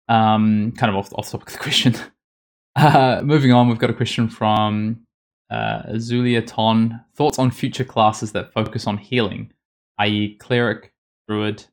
um, 0.09 0.71
kind 0.71 0.89
of 0.89 0.95
off 0.95 1.13
off 1.13 1.29
topic 1.29 1.49
of 1.49 1.53
the 1.53 1.59
question. 1.59 1.95
Uh, 2.79 3.21
moving 3.23 3.51
on, 3.51 3.67
we've 3.67 3.79
got 3.79 3.89
a 3.89 3.93
question 3.93 4.29
from 4.29 5.06
uh, 5.49 5.83
Azulia 5.83 6.45
Ton, 6.45 7.01
thoughts 7.15 7.39
on 7.39 7.51
future 7.51 7.83
classes 7.83 8.31
that 8.33 8.53
focus 8.53 8.87
on 8.87 8.97
healing, 8.97 9.51
i.e., 9.99 10.35
cleric, 10.39 10.93
druid, 11.27 11.65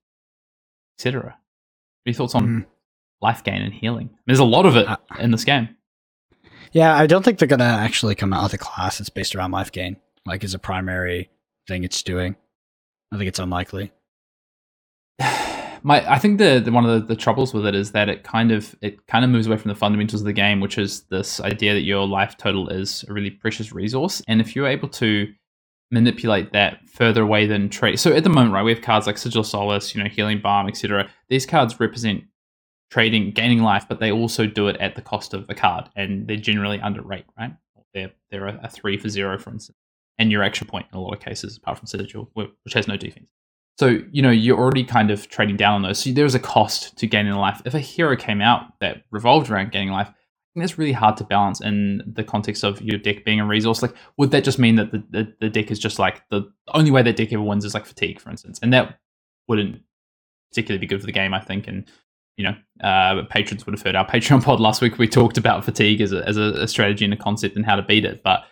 etc. 0.99 1.37
Any 2.07 2.15
thoughts 2.15 2.35
on 2.35 2.47
mm. 2.47 2.67
life 3.21 3.43
gain 3.43 3.63
and 3.63 3.73
healing? 3.73 4.11
There's 4.27 4.39
a 4.39 4.45
lot 4.45 4.67
of 4.67 4.77
it 4.77 4.87
uh, 4.87 4.97
in 5.19 5.31
this 5.31 5.45
game. 5.45 5.69
Yeah, 6.73 6.97
I 6.97 7.07
don't 7.07 7.25
think 7.25 7.39
they're 7.39 7.49
gonna 7.49 7.65
actually 7.65 8.15
come 8.15 8.33
out 8.33 8.45
with 8.45 8.55
a 8.55 8.59
class 8.59 8.99
that's 8.99 9.11
based 9.11 9.35
around 9.35 9.53
life 9.53 9.73
gain, 9.73 9.97
like 10.27 10.45
as 10.45 10.55
a 10.55 10.59
primary 10.59 11.31
thing 11.69 11.85
it's 11.85 12.03
doing. 12.03 12.37
I 13.13 13.17
think 13.17 13.29
it's 13.29 13.39
unlikely. 13.39 13.93
My 15.85 16.11
I 16.11 16.19
think 16.19 16.39
the, 16.39 16.61
the 16.65 16.73
one 16.73 16.85
of 16.87 17.03
the, 17.03 17.15
the, 17.15 17.21
troubles 17.21 17.53
with 17.53 17.67
it 17.67 17.75
is 17.75 17.93
that 17.93 18.09
it 18.09 18.25
kind 18.25 18.51
of 18.51 18.75
it 18.81 19.07
kind 19.07 19.25
of 19.25 19.31
moves 19.31 19.47
away 19.47 19.59
from 19.59 19.69
the 19.69 19.75
fundamentals 19.77 20.23
of 20.23 20.25
the 20.25 20.33
game, 20.33 20.61
which 20.61 20.79
is 20.79 21.03
this 21.03 21.41
idea 21.41 21.75
that 21.75 21.83
your 21.83 22.09
life 22.09 22.37
total 22.37 22.69
is 22.71 23.05
a 23.09 23.13
really 23.13 23.31
precious 23.31 23.71
resource, 23.71 24.23
and 24.27 24.41
if 24.41 24.57
you're 24.57 24.67
able 24.67 24.89
to 24.89 25.33
manipulate 25.91 26.53
that 26.53 26.89
further 26.89 27.23
away 27.23 27.47
than 27.47 27.69
trade. 27.69 28.01
So 28.01 28.13
at 28.13 28.25
the 28.25 28.31
moment, 28.31 28.55
right, 28.55 28.65
we 28.65 28.73
have 28.73 28.83
cards 28.83 29.07
like 29.07 29.19
Sigil 29.19 29.45
Solace, 29.45 29.95
you 29.95 30.03
know, 30.03 30.09
Healing 30.09 30.41
Balm, 30.41 30.67
etc. 30.67 31.09
These 31.29 31.47
cards 31.47 31.79
represent 31.79 32.25
trading, 32.91 33.31
gaining 33.33 33.63
life, 33.63 33.85
but 33.89 34.01
they 34.01 34.11
also 34.11 34.47
do 34.47 34.69
it 34.69 34.77
at 34.79 34.97
the 34.97 35.03
cost 35.03 35.35
of 35.35 35.45
a 35.51 35.55
card, 35.55 35.91
and 35.95 36.27
they're 36.27 36.37
generally 36.39 36.81
under 36.81 37.03
rate, 37.03 37.27
right? 37.39 37.55
They're 37.93 38.13
they're 38.31 38.49
a, 38.49 38.61
a 38.65 38.71
three 38.71 38.97
for 38.97 39.11
zero, 39.11 39.39
for 39.39 39.51
instance, 39.51 39.79
and 40.19 40.33
your 40.33 40.43
extra 40.43 40.67
point 40.67 40.87
in 40.91 40.99
a 40.99 41.01
lot 41.03 41.13
of 41.13 41.21
cases, 41.21 41.59
apart 41.59 41.79
from 41.79 41.87
Sigil, 41.87 42.31
which 42.33 42.73
has 42.73 42.89
no 42.89 42.97
defense. 42.97 43.29
So, 43.77 44.01
you 44.13 44.23
know, 44.23 44.31
you're 44.31 44.59
already 44.59 44.85
kind 44.85 45.11
of 45.11 45.29
trading 45.29 45.57
down 45.57 45.75
on 45.75 45.83
those. 45.83 45.99
So 45.99 46.11
there's 46.11 46.35
a 46.35 46.41
cost 46.41 46.97
to 46.99 47.07
gaining 47.07 47.33
life. 47.33 47.61
If 47.65 47.75
a 47.75 47.81
hero 47.81 48.17
came 48.17 48.41
out 48.41 48.79
that 48.81 49.03
revolved 49.11 49.51
around 49.51 49.73
gaining 49.73 49.91
life, 49.91 50.09
I 50.09 50.13
think 50.55 50.63
that's 50.63 50.79
really 50.79 50.93
hard 50.93 51.17
to 51.17 51.25
balance 51.25 51.61
in 51.61 52.01
the 52.07 52.23
context 52.23 52.63
of 52.63 52.81
your 52.81 52.99
deck 52.99 53.25
being 53.25 53.41
a 53.41 53.47
resource. 53.47 53.83
Like, 53.83 53.95
would 54.17 54.31
that 54.31 54.45
just 54.45 54.61
mean 54.61 54.77
that 54.77 54.93
the, 54.93 55.03
the, 55.11 55.35
the 55.41 55.51
deck 55.51 55.73
is 55.73 55.81
just 55.81 55.99
like 55.99 56.23
the 56.29 56.49
only 56.69 56.93
way 56.93 57.03
that 57.03 57.17
deck 57.17 57.33
ever 57.33 57.43
wins 57.43 57.65
is 57.65 57.75
like 57.75 57.87
fatigue, 57.87 58.21
for 58.21 58.31
instance? 58.31 58.61
And 58.63 58.73
that 58.73 59.01
wouldn't 59.49 59.83
particularly 60.53 60.79
be 60.79 60.87
good 60.87 61.01
for 61.01 61.07
the 61.07 61.13
game, 61.13 61.35
I 61.35 61.41
think. 61.41 61.67
And, 61.67 61.91
you 62.37 62.45
know, 62.45 62.87
uh, 62.87 63.23
patrons 63.29 63.67
would 63.67 63.75
have 63.75 63.83
heard 63.83 63.97
our 63.97 64.07
Patreon 64.07 64.45
pod 64.45 64.61
last 64.61 64.81
week. 64.81 64.99
We 64.99 65.09
talked 65.09 65.37
about 65.37 65.65
fatigue 65.65 66.01
as 66.01 66.13
a, 66.13 66.27
as 66.29 66.37
a 66.37 66.69
strategy 66.69 67.05
and 67.05 67.15
a 67.15 67.17
concept 67.17 67.57
and 67.57 67.67
how 67.67 67.75
to 67.75 67.83
beat 67.83 68.05
it. 68.05 68.23
But 68.23 68.45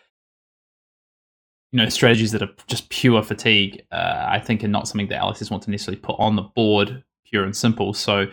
you 1.72 1.78
know 1.78 1.88
strategies 1.88 2.32
that 2.32 2.42
are 2.42 2.50
just 2.66 2.90
pure 2.90 3.22
fatigue, 3.22 3.82
uh, 3.90 4.26
I 4.28 4.38
think 4.38 4.62
are 4.62 4.68
not 4.68 4.86
something 4.86 5.08
that 5.08 5.20
LSS 5.20 5.50
wants 5.50 5.64
to 5.64 5.70
necessarily 5.70 6.00
put 6.00 6.16
on 6.18 6.36
the 6.36 6.42
board, 6.42 7.02
pure 7.24 7.44
and 7.44 7.56
simple. 7.56 7.94
So, 7.94 8.26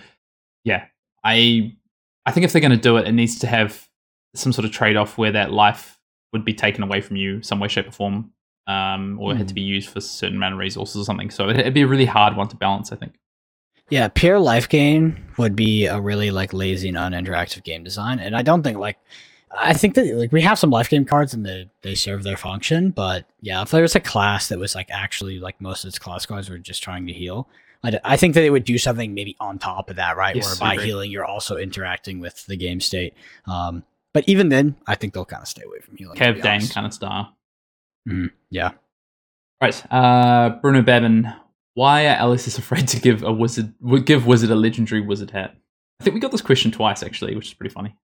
yeah, 0.66 0.86
I 1.24 1.76
I 2.26 2.32
think 2.32 2.44
if 2.44 2.52
they're 2.52 2.62
going 2.62 2.72
to 2.72 2.78
do 2.78 2.98
it, 2.98 3.08
it 3.08 3.14
needs 3.14 3.40
to 3.40 3.48
have 3.48 3.88
some 4.36 4.52
sort 4.52 4.66
of 4.66 4.72
trade 4.72 4.98
off 4.98 5.18
where 5.18 5.32
that 5.32 5.52
life 5.52 5.98
would 6.34 6.46
be 6.46 6.54
taken 6.54 6.84
away 6.84 7.02
from 7.02 7.16
you 7.16 7.42
some 7.42 7.60
way, 7.60 7.70
shape, 7.70 7.88
or 7.88 7.92
form, 7.92 8.32
um, 8.68 9.18
or 9.20 9.34
mm. 9.34 9.38
had 9.38 9.48
to 9.48 9.54
be 9.54 9.64
hmm. 9.64 9.74
used 9.74 9.90
for 9.90 9.98
a 9.98 10.02
certain 10.02 10.38
amount 10.38 10.54
of 10.54 10.60
resources 10.60 11.02
or 11.02 11.06
something. 11.06 11.32
So 11.32 11.50
it'd 11.50 11.74
be 11.74 11.82
a 11.82 11.88
really 11.88 12.06
hard 12.06 12.36
one 12.36 12.50
to 12.50 12.56
balance, 12.56 12.92
I 12.92 12.98
think. 12.98 13.16
Yeah, 13.90 14.10
pure 14.10 14.40
life 14.40 14.70
gain 14.70 15.26
would 15.38 15.56
be 15.56 15.88
a 15.88 16.00
really 16.00 16.30
like 16.30 16.54
lazy 16.54 16.90
and 16.90 16.98
uninteractive 16.98 17.64
game 17.64 17.84
design, 17.84 18.20
and 18.20 18.36
I 18.36 18.44
don't 18.44 18.62
think 18.62 18.78
like 18.78 18.98
I 19.52 19.74
think 19.74 19.96
that 19.96 20.06
like 20.16 20.32
we 20.32 20.42
have 20.42 20.60
some 20.60 20.70
life 20.70 20.90
game 20.90 21.06
cards 21.06 21.34
and 21.34 21.46
they 21.46 21.70
they 21.82 21.96
serve 21.96 22.24
their 22.24 22.38
function, 22.38 22.92
but 22.92 23.26
yeah, 23.42 23.62
if 23.62 23.72
there 23.72 23.82
was 23.82 23.96
a 23.96 24.00
class 24.00 24.48
that 24.50 24.60
was 24.60 24.76
like 24.76 24.90
actually 24.92 25.40
like 25.40 25.60
most 25.60 25.84
of 25.84 25.90
its 25.90 26.00
class 26.00 26.26
cards 26.26 26.50
were 26.50 26.60
just 26.60 26.84
trying 26.84 27.08
to 27.08 27.14
heal, 27.14 27.48
I, 27.84 28.00
I 28.04 28.18
think 28.18 28.36
that 28.36 28.42
they 28.42 28.52
would 28.52 28.64
do 28.64 28.78
something 28.78 29.14
maybe 29.14 29.36
on 29.40 29.58
top 29.58 29.90
of 29.90 29.96
that, 29.96 30.18
right? 30.18 30.36
Yes, 30.36 30.60
Where 30.60 30.76
by 30.76 30.84
healing 30.84 31.12
you're 31.12 31.26
also 31.26 31.58
interacting 31.58 32.20
with 32.20 32.46
the 32.46 32.58
game 32.58 32.80
state. 32.80 33.16
Um, 33.48 33.84
but 34.14 34.28
even 34.28 34.50
then, 34.50 34.76
I 34.88 34.96
think 34.96 35.14
they'll 35.14 35.26
kind 35.26 35.42
of 35.42 35.48
stay 35.48 35.64
away 35.64 35.80
from 35.80 35.98
healing. 35.98 36.18
Kev 36.18 36.42
Dane 36.42 36.68
kind 36.68 36.86
of 36.86 36.94
star. 36.94 37.34
Mm, 38.08 38.32
yeah. 38.52 38.72
Right, 39.62 39.92
uh, 39.92 40.50
Bruno 40.62 40.82
Babin. 40.84 41.34
Why 41.74 42.08
are 42.08 42.18
LSS 42.18 42.60
afraid 42.60 42.88
to 42.90 43.00
give 43.00 43.24
a 43.24 43.32
wizard 43.32 43.74
give 44.06 44.28
wizard 44.28 44.52
a 44.52 44.56
legendary 44.56 45.02
wizard 45.02 45.32
hat? 45.32 45.56
I 46.00 46.04
think 46.04 46.14
we 46.14 46.20
got 46.20 46.32
this 46.32 46.42
question 46.42 46.72
twice 46.72 47.02
actually, 47.02 47.36
which 47.36 47.48
is 47.48 47.54
pretty 47.56 47.74
funny 47.74 47.96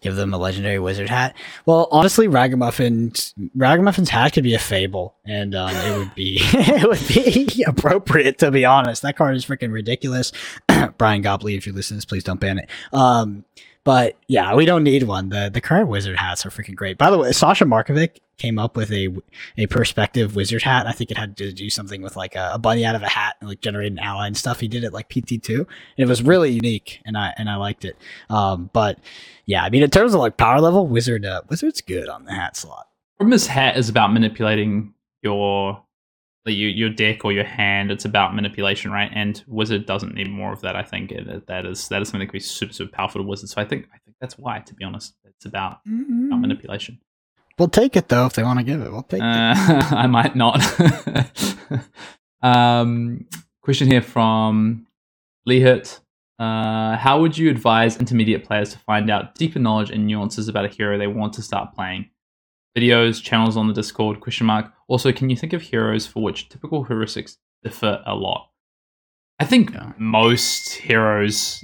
give 0.00 0.16
them 0.16 0.32
a 0.32 0.38
legendary 0.38 0.78
wizard 0.78 1.08
hat. 1.08 1.36
Well, 1.64 1.88
honestly, 1.90 2.28
Ragamuffin's 2.28 3.34
Ragamuffin's 3.56 4.10
hat 4.10 4.32
could 4.32 4.44
be 4.44 4.54
a 4.54 4.58
fable, 4.58 5.14
and 5.24 5.54
um, 5.54 5.74
it 5.74 5.98
would 5.98 6.14
be 6.14 6.38
it 6.40 6.88
would 6.88 7.08
be 7.56 7.64
appropriate 7.66 8.38
to 8.38 8.50
be 8.50 8.64
honest. 8.64 9.02
That 9.02 9.16
card 9.16 9.36
is 9.36 9.44
freaking 9.44 9.72
ridiculous. 9.72 10.32
Bryan 10.98 11.22
Gottlieb, 11.22 11.58
if 11.58 11.66
you 11.66 11.72
listen 11.72 11.94
to 11.94 11.98
this, 11.98 12.04
please 12.04 12.24
don't 12.24 12.40
ban 12.40 12.58
it. 12.58 12.70
Um, 12.92 13.44
But 13.86 14.16
yeah, 14.26 14.52
we 14.56 14.64
don't 14.66 14.82
need 14.82 15.04
one. 15.04 15.28
The 15.28 15.48
the 15.48 15.60
current 15.60 15.88
wizard 15.88 16.16
hats 16.16 16.44
are 16.44 16.50
freaking 16.50 16.74
great. 16.74 16.98
By 16.98 17.08
the 17.08 17.18
way, 17.18 17.30
Sasha 17.30 17.64
Markovic 17.64 18.18
came 18.36 18.58
up 18.58 18.76
with 18.76 18.90
a 18.90 19.14
a 19.56 19.66
perspective 19.68 20.34
wizard 20.34 20.62
hat. 20.62 20.88
I 20.88 20.90
think 20.90 21.12
it 21.12 21.16
had 21.16 21.36
to 21.36 21.52
do 21.52 21.70
something 21.70 22.02
with 22.02 22.16
like 22.16 22.34
a, 22.34 22.50
a 22.54 22.58
bunny 22.58 22.84
out 22.84 22.96
of 22.96 23.02
a 23.02 23.08
hat 23.08 23.36
and 23.38 23.48
like 23.48 23.60
generate 23.60 23.92
an 23.92 24.00
ally 24.00 24.26
and 24.26 24.36
stuff. 24.36 24.58
He 24.58 24.66
did 24.66 24.82
it 24.82 24.92
like 24.92 25.08
PT 25.08 25.40
two, 25.40 25.68
and 25.96 26.04
it 26.04 26.08
was 26.08 26.20
really 26.20 26.50
unique, 26.50 27.00
and 27.06 27.16
I 27.16 27.32
and 27.38 27.48
I 27.48 27.54
liked 27.54 27.84
it. 27.84 27.96
Um, 28.28 28.70
but 28.72 28.98
yeah, 29.44 29.62
I 29.62 29.70
mean, 29.70 29.84
in 29.84 29.90
terms 29.90 30.14
of 30.14 30.18
like 30.18 30.36
power 30.36 30.60
level, 30.60 30.88
wizard 30.88 31.24
uh, 31.24 31.42
wizard's 31.48 31.80
good 31.80 32.08
on 32.08 32.24
the 32.24 32.32
hat 32.32 32.56
slot. 32.56 32.88
Problem 33.18 33.34
is, 33.34 33.46
hat 33.46 33.76
is 33.76 33.88
about 33.88 34.12
manipulating 34.12 34.94
your 35.22 35.80
your 36.52 36.70
your 36.70 36.88
deck 36.88 37.24
or 37.24 37.32
your 37.32 37.44
hand. 37.44 37.90
It's 37.90 38.04
about 38.04 38.34
manipulation, 38.34 38.90
right? 38.90 39.10
And 39.14 39.42
wizard 39.46 39.86
doesn't 39.86 40.14
need 40.14 40.30
more 40.30 40.52
of 40.52 40.60
that. 40.60 40.76
I 40.76 40.82
think 40.82 41.12
that 41.46 41.66
is 41.66 41.88
that 41.88 42.02
is 42.02 42.08
something 42.08 42.20
that 42.20 42.26
can 42.26 42.32
be 42.32 42.40
super 42.40 42.72
super 42.72 42.92
powerful 42.92 43.22
to 43.22 43.26
wizard. 43.26 43.48
So 43.50 43.60
I 43.60 43.64
think 43.64 43.86
I 43.94 43.98
think 44.04 44.16
that's 44.20 44.38
why, 44.38 44.60
to 44.60 44.74
be 44.74 44.84
honest, 44.84 45.14
it's 45.24 45.44
about, 45.44 45.84
mm-hmm. 45.86 46.26
about 46.26 46.40
manipulation. 46.40 46.98
We'll 47.58 47.68
take 47.68 47.96
it 47.96 48.08
though 48.08 48.26
if 48.26 48.34
they 48.34 48.42
want 48.42 48.58
to 48.58 48.64
give 48.64 48.82
it. 48.82 48.92
We'll 48.92 49.02
take 49.02 49.22
uh, 49.22 49.54
it. 49.56 49.92
I 49.92 50.06
might 50.06 50.36
not. 50.36 50.60
um, 52.42 53.26
question 53.62 53.90
here 53.90 54.02
from 54.02 54.86
Lehit. 55.48 56.00
Uh, 56.38 56.96
how 56.96 57.20
would 57.20 57.38
you 57.38 57.50
advise 57.50 57.96
intermediate 57.96 58.44
players 58.44 58.72
to 58.72 58.78
find 58.78 59.10
out 59.10 59.34
deeper 59.36 59.58
knowledge 59.58 59.90
and 59.90 60.06
nuances 60.06 60.48
about 60.48 60.66
a 60.66 60.68
hero 60.68 60.98
they 60.98 61.06
want 61.06 61.32
to 61.34 61.42
start 61.42 61.74
playing? 61.74 62.10
Videos, 62.76 63.22
channels 63.22 63.56
on 63.56 63.68
the 63.68 63.74
Discord, 63.74 64.20
question 64.20 64.46
mark. 64.46 64.72
Also, 64.88 65.12
can 65.12 65.30
you 65.30 65.36
think 65.36 65.52
of 65.52 65.62
heroes 65.62 66.06
for 66.06 66.22
which 66.22 66.48
typical 66.48 66.84
heuristics 66.84 67.36
differ 67.62 68.02
a 68.06 68.14
lot? 68.14 68.50
I 69.38 69.44
think 69.44 69.72
yeah. 69.72 69.92
most 69.98 70.74
heroes, 70.74 71.62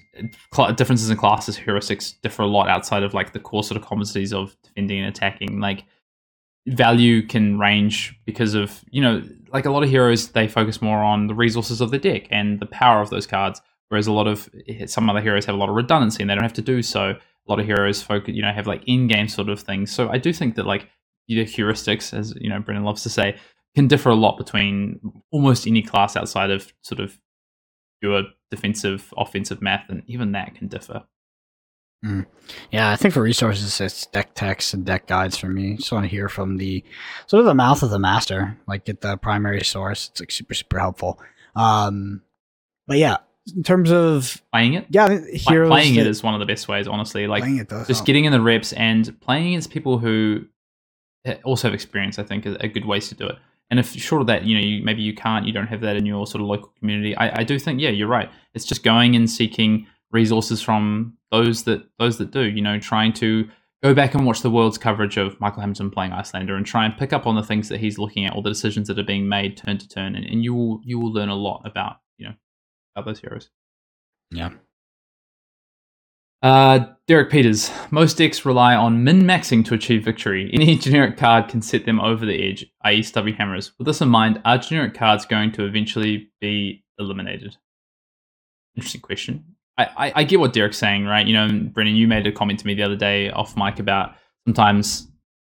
cl- 0.55 0.73
differences 0.75 1.09
in 1.09 1.17
classes, 1.17 1.59
heuristics 1.59 2.21
differ 2.21 2.43
a 2.43 2.47
lot 2.47 2.69
outside 2.69 3.03
of 3.03 3.15
like 3.15 3.33
the 3.33 3.41
core 3.41 3.65
sort 3.65 3.81
of 3.81 3.87
competencies 3.87 4.33
of 4.33 4.57
defending 4.63 4.99
and 4.99 5.09
attacking. 5.09 5.59
Like 5.59 5.85
value 6.67 7.27
can 7.27 7.59
range 7.59 8.15
because 8.27 8.55
of, 8.55 8.85
you 8.91 9.01
know, 9.01 9.23
like 9.53 9.65
a 9.65 9.71
lot 9.71 9.83
of 9.83 9.89
heroes, 9.89 10.29
they 10.29 10.49
focus 10.49 10.83
more 10.83 10.99
on 10.99 11.29
the 11.29 11.35
resources 11.35 11.81
of 11.81 11.91
the 11.91 11.99
deck 11.99 12.27
and 12.31 12.61
the 12.61 12.67
power 12.67 13.01
of 13.01 13.11
those 13.11 13.27
cards. 13.27 13.61
Whereas 13.89 14.07
a 14.07 14.13
lot 14.13 14.27
of 14.27 14.51
eh, 14.69 14.87
some 14.87 15.09
other 15.09 15.21
heroes 15.21 15.47
have 15.47 15.55
a 15.55 15.59
lot 15.59 15.69
of 15.69 15.75
redundancy 15.75 16.23
and 16.23 16.29
they 16.29 16.35
don't 16.35 16.45
have 16.45 16.53
to 16.55 16.63
do 16.63 16.83
so. 16.83 17.11
A 17.11 17.51
lot 17.51 17.59
of 17.59 17.67
heroes 17.67 18.03
focus, 18.03 18.35
you 18.35 18.43
know, 18.43 18.53
have 18.53 18.67
like 18.67 18.83
in-game 18.87 19.29
sort 19.29 19.49
of 19.49 19.61
things. 19.61 19.91
So 19.91 20.11
I 20.11 20.19
do 20.19 20.33
think 20.33 20.57
that 20.57 20.67
like 20.67 20.89
your 21.27 21.45
heuristics, 21.45 22.17
as 22.17 22.35
you 22.41 22.49
know, 22.49 22.61
Brendan 22.61 22.85
loves 22.85 23.03
to 23.05 23.11
say, 23.11 23.37
can 23.75 23.89
differ 23.89 24.11
a 24.11 24.15
lot 24.15 24.37
between 24.37 25.01
almost 25.31 25.67
any 25.67 25.83
class 25.83 26.17
outside 26.17 26.51
of 26.51 26.73
sort 26.83 27.01
of 27.01 27.19
pure 28.01 28.25
defensive, 28.51 29.13
offensive 29.17 29.63
math, 29.63 29.89
and 29.89 30.03
even 30.07 30.33
that 30.33 30.55
can 30.55 30.69
differ. 30.69 31.05
Mm. 32.05 32.27
Yeah, 32.73 32.91
I 32.91 32.97
think 32.97 33.15
for 33.15 33.23
resources, 33.23 33.81
it's 33.81 34.07
deck 34.07 34.35
text 34.35 34.75
and 34.75 34.85
deck 34.85 35.07
guides 35.07 35.39
for 35.39 35.47
me. 35.47 35.77
Just 35.77 35.93
want 35.93 36.05
to 36.05 36.09
hear 36.09 36.29
from 36.29 36.57
the 36.57 36.85
sort 37.27 37.41
of 37.41 37.47
the 37.47 37.55
mouth 37.55 37.83
of 37.83 37.91
the 37.91 37.99
master, 37.99 38.59
like 38.67 38.85
get 38.85 39.01
the 39.01 39.17
primary 39.17 39.63
source. 39.63 40.09
It's 40.11 40.21
like 40.21 40.33
super, 40.33 40.55
super 40.55 40.81
helpful. 40.81 41.21
Um, 41.55 42.23
but 42.89 42.99
yeah, 42.99 43.19
in 43.55 43.63
terms 43.63 43.93
of 43.93 44.43
playing 44.53 44.75
it, 44.75 44.87
yeah, 44.91 45.21
heroes 45.33 45.69
playing 45.69 45.95
it 45.95 46.07
is 46.07 46.25
one 46.25 46.35
of 46.35 46.41
the 46.41 46.47
best 46.47 46.67
ways, 46.67 46.89
honestly. 46.89 47.29
Like 47.29 47.45
just 47.45 47.89
help. 47.89 48.05
getting 48.07 48.25
in 48.25 48.33
the 48.33 48.41
reps 48.41 48.73
and 48.73 49.21
playing 49.21 49.49
against 49.49 49.71
people 49.71 49.99
who 49.99 50.47
Uh, 51.27 51.35
also 51.45 51.69
have 51.69 51.75
experience, 51.75 52.19
I 52.19 52.25
think, 52.25 52.47
are, 52.47 52.69
good 52.69 52.85
ways 52.85 53.09
to 53.09 53.15
do 53.15 53.27
it. 53.27 53.37
And 53.71 53.79
if 53.81 53.93
short 53.93 54.21
of 54.21 54.27
that, 54.27 54.45
you 54.45 54.55
know, 54.55 54.61
you, 54.61 54.85
maybe 54.85 55.03
you 55.03 55.15
can't, 55.15 55.47
you 55.47 55.53
don't 55.53 55.69
have 55.69 55.81
that 55.81 55.97
in 55.97 56.05
your 56.05 56.27
sort 56.27 56.43
of 56.43 56.49
local 56.49 56.73
community. 56.79 57.17
I, 57.17 57.41
I 57.41 57.45
do 57.45 57.59
think, 57.59 57.81
yeah, 57.81 57.91
you're 57.91 58.09
right. 58.09 58.31
It's 58.55 58.65
just 58.65 58.83
going 58.83 59.17
and 59.17 59.31
seeking 59.31 59.87
resources 60.11 60.61
from 60.61 61.17
those 61.31 61.65
that 61.65 61.89
those 61.99 62.19
that 62.19 62.31
do. 62.31 62.43
You 62.43 62.61
know, 62.61 62.79
trying 62.79 63.13
to 63.15 63.49
go 63.83 63.95
back 63.95 64.15
and 64.15 64.25
watch 64.27 64.43
the 64.43 64.51
world's 64.51 64.79
coverage 64.79 65.17
of 65.17 65.41
Michael 65.41 65.61
Hamilton 65.61 65.91
playing 65.91 66.13
Iyslander 66.13 66.57
and 66.57 66.65
try 66.65 66.85
and 66.85 66.97
pick 66.97 67.13
up 67.13 67.27
on 67.27 67.35
the 67.35 67.43
things 67.43 67.69
that 67.69 67.81
he's 67.81 67.99
looking 67.99 68.25
at, 68.25 68.33
all 68.33 68.43
the 68.43 68.51
decisions 68.51 68.89
that 68.89 68.99
are 68.99 69.05
being 69.05 69.29
made 69.29 69.57
turn 69.57 69.79
to 69.79 69.89
turn, 69.89 70.15
and, 70.15 70.25
and 70.25 70.45
you 70.45 70.55
will 70.55 70.81
you 70.85 70.99
will 70.99 71.13
learn 71.13 71.29
a 71.29 71.35
lot 71.35 71.63
about 71.65 71.97
you 72.19 72.27
know 72.27 72.35
about 72.95 73.07
those 73.07 73.21
heroes. 73.21 73.51
Yeah, 74.31 74.51
uh, 76.43 76.87
Derek 77.09 77.31
Peters. 77.31 77.71
Most 77.91 78.19
decks 78.19 78.45
rely 78.45 78.75
on 78.75 79.05
min 79.05 79.23
maxing 79.23 79.65
to 79.67 79.75
achieve 79.75 80.05
victory. 80.05 80.51
Any 80.53 80.77
generic 80.79 81.17
card 81.17 81.49
can 81.49 81.63
set 81.63 81.85
them 81.85 82.01
over 82.01 82.25
the 82.25 82.49
edge, 82.49 82.67
i.e., 82.85 83.03
stubby 83.03 83.33
hammers. 83.33 83.73
With 83.79 83.87
this 83.87 84.01
in 84.01 84.09
mind, 84.09 84.41
are 84.45 84.59
generic 84.59 84.95
cards 84.95 85.25
going 85.25 85.53
to 85.53 85.65
eventually 85.65 86.31
be 86.41 86.85
eliminated? 86.99 87.57
Interesting 88.77 89.01
question. 89.01 89.45
I, 89.79 89.85
I, 89.97 90.13
I 90.17 90.25
get 90.25 90.41
what 90.41 90.53
Derek's 90.53 90.79
saying, 90.79 91.05
right? 91.07 91.27
You 91.27 91.35
know, 91.35 91.49
Brendan, 91.73 91.97
you 91.97 92.07
made 92.09 92.27
a 92.27 92.33
comment 92.33 92.61
to 92.61 92.67
me 92.67 92.75
the 92.75 92.83
other 92.83 92.97
day 92.97 93.31
off 93.31 93.57
mic 93.57 93.79
about 93.79 94.15
sometimes 94.47 95.09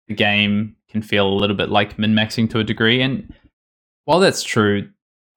the 0.08 0.14
game 0.14 0.76
can 0.88 1.02
feel 1.02 1.26
a 1.26 1.34
little 1.34 1.56
bit 1.56 1.68
like 1.68 1.98
min 1.98 2.14
maxing 2.14 2.48
to 2.50 2.58
a 2.58 2.64
degree. 2.64 3.02
And 3.02 3.32
while 4.04 4.20
that's 4.20 4.42
true, 4.42 4.88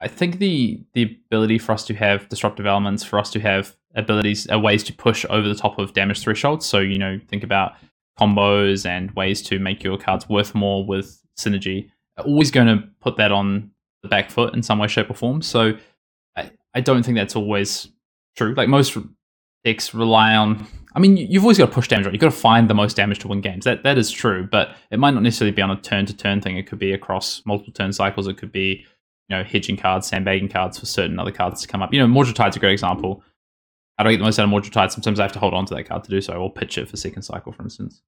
I 0.01 0.07
think 0.07 0.39
the 0.39 0.81
the 0.93 1.17
ability 1.27 1.57
for 1.59 1.73
us 1.73 1.85
to 1.87 1.93
have 1.95 2.29
disruptive 2.29 2.65
elements, 2.65 3.03
for 3.03 3.19
us 3.19 3.31
to 3.31 3.39
have 3.39 3.75
abilities 3.95 4.47
are 4.47 4.59
ways 4.59 4.83
to 4.83 4.93
push 4.93 5.25
over 5.29 5.47
the 5.47 5.55
top 5.55 5.77
of 5.79 5.93
damage 5.93 6.21
thresholds. 6.21 6.65
So, 6.65 6.79
you 6.79 6.97
know, 6.97 7.19
think 7.27 7.43
about 7.43 7.73
combos 8.19 8.85
and 8.85 9.11
ways 9.11 9.41
to 9.43 9.59
make 9.59 9.83
your 9.83 9.97
cards 9.97 10.27
worth 10.29 10.53
more 10.55 10.85
with 10.85 11.21
synergy. 11.37 11.89
Always 12.17 12.51
going 12.51 12.67
to 12.67 12.87
put 12.99 13.17
that 13.17 13.31
on 13.31 13.71
the 14.03 14.09
back 14.09 14.29
foot 14.29 14.53
in 14.53 14.61
some 14.61 14.79
way, 14.79 14.87
shape, 14.87 15.09
or 15.09 15.13
form. 15.13 15.41
So, 15.41 15.73
I, 16.35 16.51
I 16.73 16.81
don't 16.81 17.03
think 17.03 17.17
that's 17.17 17.35
always 17.35 17.89
true. 18.35 18.53
Like 18.55 18.69
most 18.69 18.97
decks 19.63 19.93
rely 19.93 20.35
on. 20.35 20.65
I 20.95 20.99
mean, 20.99 21.17
you've 21.17 21.43
always 21.43 21.57
got 21.57 21.67
to 21.67 21.71
push 21.71 21.87
damage. 21.87 22.05
Right? 22.05 22.13
You've 22.13 22.21
got 22.21 22.31
to 22.31 22.37
find 22.37 22.69
the 22.69 22.73
most 22.73 22.95
damage 22.95 23.19
to 23.19 23.27
win 23.27 23.41
games. 23.41 23.65
That 23.65 23.83
that 23.83 23.97
is 23.97 24.11
true, 24.11 24.47
but 24.49 24.75
it 24.91 24.99
might 24.99 25.13
not 25.13 25.23
necessarily 25.23 25.53
be 25.53 25.61
on 25.61 25.71
a 25.71 25.79
turn 25.79 26.05
to 26.05 26.15
turn 26.15 26.41
thing. 26.41 26.57
It 26.57 26.67
could 26.67 26.79
be 26.79 26.93
across 26.93 27.41
multiple 27.45 27.73
turn 27.73 27.91
cycles. 27.93 28.27
It 28.27 28.37
could 28.37 28.51
be 28.51 28.85
you 29.29 29.37
know 29.37 29.43
hedging 29.43 29.77
cards, 29.77 30.07
sandbagging 30.07 30.49
cards 30.49 30.79
for 30.79 30.85
certain 30.85 31.19
other 31.19 31.31
cards 31.31 31.61
to 31.61 31.67
come 31.67 31.81
up. 31.81 31.93
You 31.93 31.99
know, 31.99 32.07
Mordred 32.07 32.35
Tide's 32.35 32.57
a 32.57 32.59
great 32.59 32.73
example 32.73 33.23
I 33.99 34.03
don't 34.03 34.13
get 34.13 34.19
the 34.19 34.23
most 34.23 34.39
out 34.39 34.45
of 34.45 34.49
Mordred 34.49 34.71
Tide? 34.71 34.93
Sometimes 34.93 35.19
I 35.19 35.23
have 35.23 35.33
to 35.33 35.39
hold 35.39 35.53
on 35.53 35.65
to 35.65 35.75
that 35.75 35.83
card 35.83 36.05
to 36.05 36.09
do 36.09 36.21
so, 36.21 36.33
or 36.33 36.51
pitch 36.51 36.77
it 36.77 36.87
for 36.87 36.95
second 36.95 37.23
cycle, 37.23 37.51
for 37.51 37.63
instance. 37.63 38.01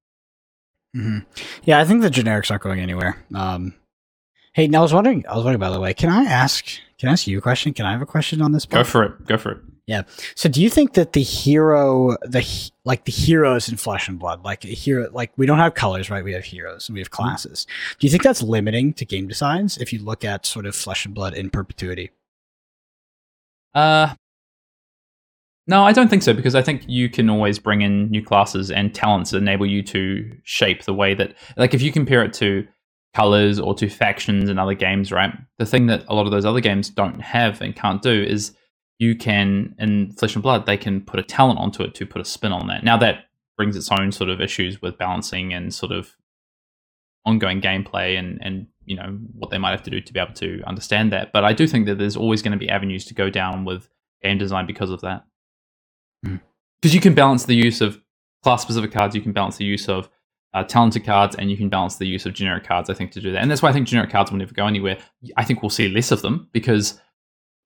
Mm-hmm. 0.96 1.18
Yeah, 1.64 1.80
I 1.80 1.84
think 1.84 2.00
the 2.00 2.08
generics 2.08 2.50
aren't 2.50 2.62
going 2.62 2.80
anywhere. 2.80 3.22
Um, 3.34 3.74
hey, 4.54 4.68
now 4.68 4.78
I 4.78 4.82
was 4.82 4.94
wondering. 4.94 5.26
I 5.26 5.36
was 5.36 5.44
wondering, 5.44 5.60
by 5.60 5.68
the 5.68 5.78
way, 5.78 5.92
can 5.92 6.08
I 6.08 6.24
ask? 6.24 6.64
Can 6.98 7.10
I 7.10 7.12
ask 7.12 7.26
you 7.26 7.36
a 7.36 7.42
question? 7.42 7.74
Can 7.74 7.84
I 7.84 7.92
have 7.92 8.00
a 8.00 8.06
question 8.06 8.40
on 8.40 8.52
this? 8.52 8.64
Part? 8.64 8.86
Go 8.86 8.90
for 8.90 9.04
it. 9.04 9.26
Go 9.26 9.36
for 9.36 9.52
it. 9.52 9.58
Yeah. 9.86 10.02
So, 10.36 10.48
do 10.48 10.62
you 10.62 10.70
think 10.70 10.94
that 10.94 11.12
the 11.12 11.22
hero, 11.22 12.16
the 12.22 12.70
like 12.84 13.04
the 13.04 13.12
heroes 13.12 13.68
in 13.68 13.76
Flesh 13.76 14.08
and 14.08 14.18
Blood, 14.18 14.44
like 14.44 14.64
a 14.64 14.68
hero, 14.68 15.10
like 15.12 15.32
we 15.36 15.44
don't 15.44 15.58
have 15.58 15.74
colors, 15.74 16.08
right? 16.08 16.22
We 16.22 16.32
have 16.34 16.44
heroes 16.44 16.88
and 16.88 16.94
we 16.94 17.00
have 17.00 17.10
mm-hmm. 17.10 17.22
classes. 17.22 17.66
Mm-hmm. 17.66 17.98
Do 17.98 18.06
you 18.06 18.10
think 18.10 18.22
that's 18.22 18.42
limiting 18.42 18.92
to 18.94 19.04
game 19.04 19.26
designs 19.26 19.78
if 19.78 19.92
you 19.92 19.98
look 19.98 20.24
at 20.24 20.46
sort 20.46 20.66
of 20.66 20.76
Flesh 20.76 21.04
and 21.04 21.14
Blood 21.14 21.34
in 21.34 21.50
perpetuity? 21.50 22.10
Uh, 23.74 24.14
no, 25.66 25.84
I 25.84 25.92
don't 25.92 26.08
think 26.08 26.22
so 26.22 26.34
because 26.34 26.54
I 26.54 26.62
think 26.62 26.84
you 26.88 27.08
can 27.08 27.30
always 27.30 27.58
bring 27.58 27.82
in 27.82 28.10
new 28.10 28.24
classes 28.24 28.70
and 28.70 28.94
talents 28.94 29.30
that 29.30 29.38
enable 29.38 29.66
you 29.66 29.82
to 29.84 30.30
shape 30.42 30.84
the 30.84 30.94
way 30.94 31.14
that, 31.14 31.34
like, 31.56 31.72
if 31.72 31.82
you 31.82 31.92
compare 31.92 32.24
it 32.24 32.32
to 32.34 32.66
colors 33.14 33.60
or 33.60 33.74
to 33.74 33.88
factions 33.88 34.48
in 34.48 34.58
other 34.58 34.74
games, 34.74 35.12
right? 35.12 35.32
The 35.58 35.66
thing 35.66 35.86
that 35.86 36.04
a 36.08 36.14
lot 36.14 36.26
of 36.26 36.32
those 36.32 36.44
other 36.44 36.60
games 36.60 36.90
don't 36.90 37.20
have 37.20 37.60
and 37.60 37.76
can't 37.76 38.02
do 38.02 38.22
is 38.22 38.56
you 39.02 39.16
can, 39.16 39.74
in 39.80 40.12
Flesh 40.12 40.36
and 40.36 40.42
Blood, 40.44 40.64
they 40.64 40.76
can 40.76 41.00
put 41.00 41.18
a 41.18 41.24
talent 41.24 41.58
onto 41.58 41.82
it 41.82 41.92
to 41.96 42.06
put 42.06 42.20
a 42.20 42.24
spin 42.24 42.52
on 42.52 42.68
that. 42.68 42.84
Now, 42.84 42.96
that 42.98 43.24
brings 43.56 43.76
its 43.76 43.90
own 43.90 44.12
sort 44.12 44.30
of 44.30 44.40
issues 44.40 44.80
with 44.80 44.96
balancing 44.96 45.52
and 45.52 45.74
sort 45.74 45.90
of 45.90 46.14
ongoing 47.26 47.60
gameplay 47.60 48.16
and, 48.16 48.38
and 48.42 48.68
you 48.84 48.94
know, 48.94 49.18
what 49.34 49.50
they 49.50 49.58
might 49.58 49.72
have 49.72 49.82
to 49.82 49.90
do 49.90 50.00
to 50.00 50.12
be 50.12 50.20
able 50.20 50.34
to 50.34 50.62
understand 50.68 51.10
that. 51.10 51.32
But 51.32 51.42
I 51.42 51.52
do 51.52 51.66
think 51.66 51.86
that 51.86 51.98
there's 51.98 52.16
always 52.16 52.42
going 52.42 52.52
to 52.52 52.58
be 52.58 52.68
avenues 52.68 53.04
to 53.06 53.14
go 53.14 53.28
down 53.28 53.64
with 53.64 53.88
game 54.22 54.38
design 54.38 54.66
because 54.66 54.90
of 54.90 55.00
that. 55.00 55.24
Because 56.22 56.92
mm. 56.92 56.94
you 56.94 57.00
can 57.00 57.14
balance 57.14 57.44
the 57.46 57.56
use 57.56 57.80
of 57.80 58.00
class 58.44 58.62
specific 58.62 58.92
cards, 58.92 59.16
you 59.16 59.20
can 59.20 59.32
balance 59.32 59.56
the 59.56 59.64
use 59.64 59.88
of 59.88 60.08
uh, 60.54 60.62
talented 60.62 61.04
cards, 61.04 61.34
and 61.34 61.50
you 61.50 61.56
can 61.56 61.68
balance 61.68 61.96
the 61.96 62.06
use 62.06 62.24
of 62.24 62.34
generic 62.34 62.62
cards, 62.62 62.88
I 62.88 62.94
think, 62.94 63.10
to 63.12 63.20
do 63.20 63.32
that. 63.32 63.40
And 63.40 63.50
that's 63.50 63.62
why 63.62 63.70
I 63.70 63.72
think 63.72 63.88
generic 63.88 64.10
cards 64.10 64.30
will 64.30 64.38
never 64.38 64.54
go 64.54 64.66
anywhere. 64.66 64.98
I 65.36 65.44
think 65.44 65.60
we'll 65.60 65.70
see 65.70 65.88
less 65.88 66.12
of 66.12 66.22
them 66.22 66.48
because 66.52 67.00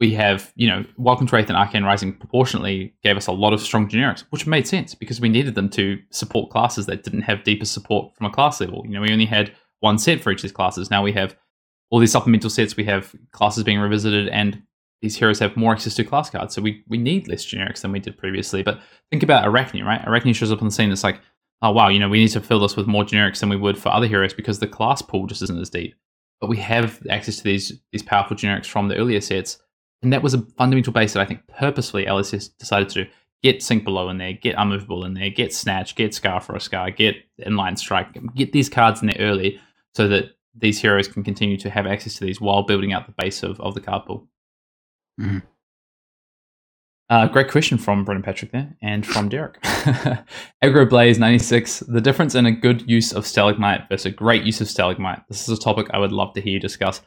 we 0.00 0.12
have, 0.14 0.52
you 0.56 0.68
know, 0.68 0.84
Welcome 0.96 1.26
to 1.26 1.36
Rathe 1.36 1.48
and 1.48 1.56
Arcane 1.56 1.84
Rising 1.84 2.12
proportionately 2.12 2.94
gave 3.02 3.16
us 3.16 3.26
a 3.26 3.32
lot 3.32 3.52
of 3.52 3.60
strong 3.60 3.88
generics, 3.88 4.24
which 4.30 4.46
made 4.46 4.66
sense 4.66 4.94
because 4.94 5.20
we 5.20 5.28
needed 5.28 5.54
them 5.54 5.68
to 5.70 5.98
support 6.10 6.50
classes 6.50 6.86
that 6.86 7.02
didn't 7.02 7.22
have 7.22 7.44
deeper 7.44 7.64
support 7.64 8.14
from 8.14 8.26
a 8.26 8.30
class 8.30 8.60
level. 8.60 8.82
You 8.84 8.92
know, 8.92 9.00
we 9.00 9.12
only 9.12 9.26
had 9.26 9.52
one 9.80 9.98
set 9.98 10.20
for 10.20 10.30
each 10.30 10.38
of 10.38 10.42
these 10.42 10.52
classes. 10.52 10.90
Now 10.90 11.02
we 11.02 11.12
have 11.12 11.36
all 11.90 11.98
these 11.98 12.12
supplemental 12.12 12.50
sets, 12.50 12.76
we 12.76 12.84
have 12.84 13.14
classes 13.32 13.64
being 13.64 13.78
revisited 13.78 14.28
and 14.28 14.62
these 15.02 15.16
heroes 15.16 15.38
have 15.38 15.56
more 15.56 15.72
access 15.72 15.94
to 15.94 16.04
class 16.04 16.30
cards, 16.30 16.54
so 16.54 16.62
we, 16.62 16.82
we 16.88 16.96
need 16.96 17.28
less 17.28 17.44
generics 17.44 17.82
than 17.82 17.92
we 17.92 18.00
did 18.00 18.16
previously. 18.16 18.62
But 18.62 18.80
think 19.10 19.22
about 19.22 19.44
Arakni, 19.44 19.84
right? 19.84 20.00
Arakni 20.02 20.34
shows 20.34 20.50
up 20.50 20.62
on 20.62 20.68
the 20.68 20.72
scene. 20.72 20.90
It's 20.90 21.04
like, 21.04 21.20
oh 21.62 21.70
wow, 21.70 21.88
you 21.88 21.98
know, 21.98 22.08
we 22.08 22.18
need 22.18 22.28
to 22.28 22.40
fill 22.40 22.60
this 22.60 22.76
with 22.76 22.86
more 22.86 23.04
generics 23.04 23.40
than 23.40 23.50
we 23.50 23.56
would 23.56 23.78
for 23.78 23.90
other 23.90 24.06
heroes 24.06 24.34
because 24.34 24.58
the 24.58 24.66
class 24.66 25.02
pool 25.02 25.26
just 25.26 25.42
isn't 25.42 25.60
as 25.60 25.70
deep. 25.70 25.94
But 26.40 26.48
we 26.48 26.56
have 26.58 27.06
access 27.08 27.36
to 27.36 27.44
these 27.44 27.80
these 27.92 28.02
powerful 28.02 28.36
generics 28.36 28.66
from 28.66 28.88
the 28.88 28.96
earlier 28.96 29.20
sets, 29.20 29.58
and 30.02 30.12
that 30.12 30.22
was 30.22 30.34
a 30.34 30.42
fundamental 30.58 30.92
base 30.92 31.12
that 31.14 31.22
I 31.22 31.26
think 31.26 31.46
purposefully 31.48 32.06
LSS 32.06 32.50
decided 32.58 32.88
to 32.90 33.04
do. 33.04 33.10
get 33.42 33.62
Sink 33.62 33.84
Below 33.84 34.08
in 34.08 34.18
there, 34.18 34.32
get 34.32 34.54
Unmovable 34.58 35.04
in 35.04 35.14
there, 35.14 35.30
get 35.30 35.52
Snatch, 35.54 35.94
get 35.94 36.14
Scar 36.14 36.40
for 36.40 36.54
a 36.56 36.60
Scar, 36.60 36.90
get 36.90 37.16
Inline 37.40 37.78
Strike, 37.78 38.16
get 38.34 38.52
these 38.52 38.68
cards 38.68 39.00
in 39.00 39.08
there 39.08 39.16
early 39.20 39.60
so 39.94 40.08
that 40.08 40.36
these 40.58 40.80
heroes 40.80 41.08
can 41.08 41.22
continue 41.22 41.56
to 41.58 41.70
have 41.70 41.86
access 41.86 42.14
to 42.16 42.24
these 42.24 42.40
while 42.40 42.62
building 42.62 42.92
out 42.92 43.06
the 43.06 43.14
base 43.18 43.42
of, 43.42 43.60
of 43.60 43.74
the 43.74 43.80
card 43.80 44.04
pool. 44.06 44.26
Mhm. 45.20 45.42
Uh, 47.08 47.28
great 47.28 47.48
question 47.48 47.78
from 47.78 48.04
Brendan 48.04 48.24
Patrick 48.24 48.50
there 48.50 48.74
and 48.82 49.06
from 49.06 49.28
Derek. 49.28 49.60
Aggro 50.64 50.88
Blaze 50.90 51.18
96. 51.20 51.80
The 51.80 52.00
difference 52.00 52.34
in 52.34 52.46
a 52.46 52.50
good 52.50 52.88
use 52.90 53.12
of 53.12 53.24
Stalagmite 53.24 53.88
versus 53.88 54.06
a 54.06 54.10
great 54.10 54.42
use 54.42 54.60
of 54.60 54.68
Stalagmite. 54.68 55.22
This 55.28 55.48
is 55.48 55.56
a 55.56 55.60
topic 55.60 55.86
I 55.92 55.98
would 55.98 56.10
love 56.10 56.34
to 56.34 56.40
hear 56.40 56.54
you 56.54 56.60
discuss. 56.60 57.02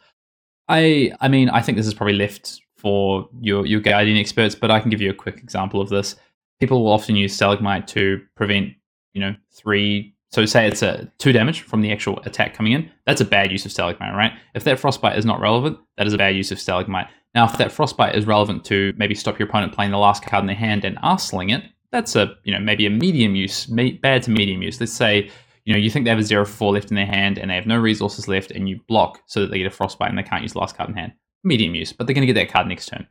I 0.70 1.12
I 1.20 1.28
mean, 1.28 1.50
I 1.50 1.62
think 1.62 1.78
this 1.78 1.88
is 1.88 1.94
probably 1.94 2.14
left 2.14 2.62
for 2.80 3.30
your, 3.42 3.66
your 3.66 3.82
guardian 3.82 4.18
experts, 4.18 4.56
but 4.56 4.72
I 4.72 4.80
can 4.80 4.90
give 4.90 5.02
you 5.02 5.10
a 5.10 5.14
quick 5.14 5.40
example 5.40 5.82
of 5.82 5.90
this. 5.90 6.16
People 6.60 6.84
will 6.84 6.92
often 6.92 7.16
use 7.16 7.36
Stalagmite 7.36 7.88
to 7.90 8.22
prevent, 8.36 8.74
you 9.14 9.22
know, 9.22 9.36
three. 9.52 10.16
So 10.32 10.46
say 10.46 10.68
it's 10.68 10.82
a 10.82 11.12
two 11.18 11.32
damage 11.32 11.62
from 11.62 11.82
the 11.82 11.92
actual 11.92 12.20
attack 12.22 12.54
coming 12.54 12.74
in. 12.74 12.90
That's 13.06 13.22
a 13.22 13.26
bad 13.26 13.52
use 13.52 13.66
of 13.66 13.72
Stalagmite, 13.72 14.16
right? 14.16 14.34
If 14.56 14.64
that 14.64 14.80
Frostbite 14.80 15.18
is 15.18 15.26
not 15.26 15.40
relevant, 15.40 15.78
that 15.98 16.08
is 16.08 16.14
a 16.14 16.18
bad 16.18 16.36
use 16.36 16.52
of 16.52 16.60
Stalagmite. 16.60 17.08
Now, 17.36 17.46
if 17.46 17.58
that 17.58 17.72
Frostbite 17.72 18.16
is 18.16 18.26
relevant 18.26 18.66
to 18.66 18.94
maybe 18.98 19.16
stop 19.16 19.38
your 19.38 19.48
opponent 19.48 19.74
playing 19.74 19.92
the 19.92 19.98
last 19.98 20.24
card 20.26 20.44
in 20.44 20.48
their 20.48 20.56
hand 20.56 20.86
and 20.86 20.98
arsling 20.98 21.56
it, 21.56 21.64
that's 21.92 22.16
a 22.16 22.36
you 22.44 22.54
know 22.54 22.60
maybe 22.60 22.86
a 22.86 22.90
medium 22.90 23.36
use, 23.36 23.66
bad 23.66 24.24
to 24.24 24.32
medium 24.32 24.62
use. 24.62 24.80
Let's 24.80 24.94
say 24.94 25.30
you 25.66 25.74
know 25.74 25.80
you 25.80 25.90
think 25.90 26.06
they 26.06 26.12
have 26.12 26.20
a 26.20 26.24
zero 26.24 26.46
four 26.46 26.74
left 26.74 26.92
in 26.92 26.96
their 26.96 27.06
hand 27.06 27.38
and 27.38 27.50
they 27.50 27.56
have 27.56 27.68
no 27.68 27.78
resources 27.78 28.28
left, 28.28 28.52
and 28.52 28.70
you 28.70 28.80
block 28.88 29.22
so 29.26 29.42
that 29.42 29.52
they 29.52 29.58
get 29.58 29.68
a 29.68 29.72
Frostbite 29.72 30.10
and 30.10 30.18
they 30.18 30.24
can't 30.24 30.44
use 30.44 30.54
the 30.54 30.60
last 30.60 30.76
card 30.76 30.90
in 30.90 30.96
hand. 30.96 31.14
Medium 31.44 31.76
use, 31.76 31.94
but 31.94 32.06
they're 32.06 32.14
going 32.14 32.28
to 32.28 32.34
get 32.34 32.40
that 32.40 32.52
card 32.52 32.68
next 32.68 32.88
turn. 32.88 33.08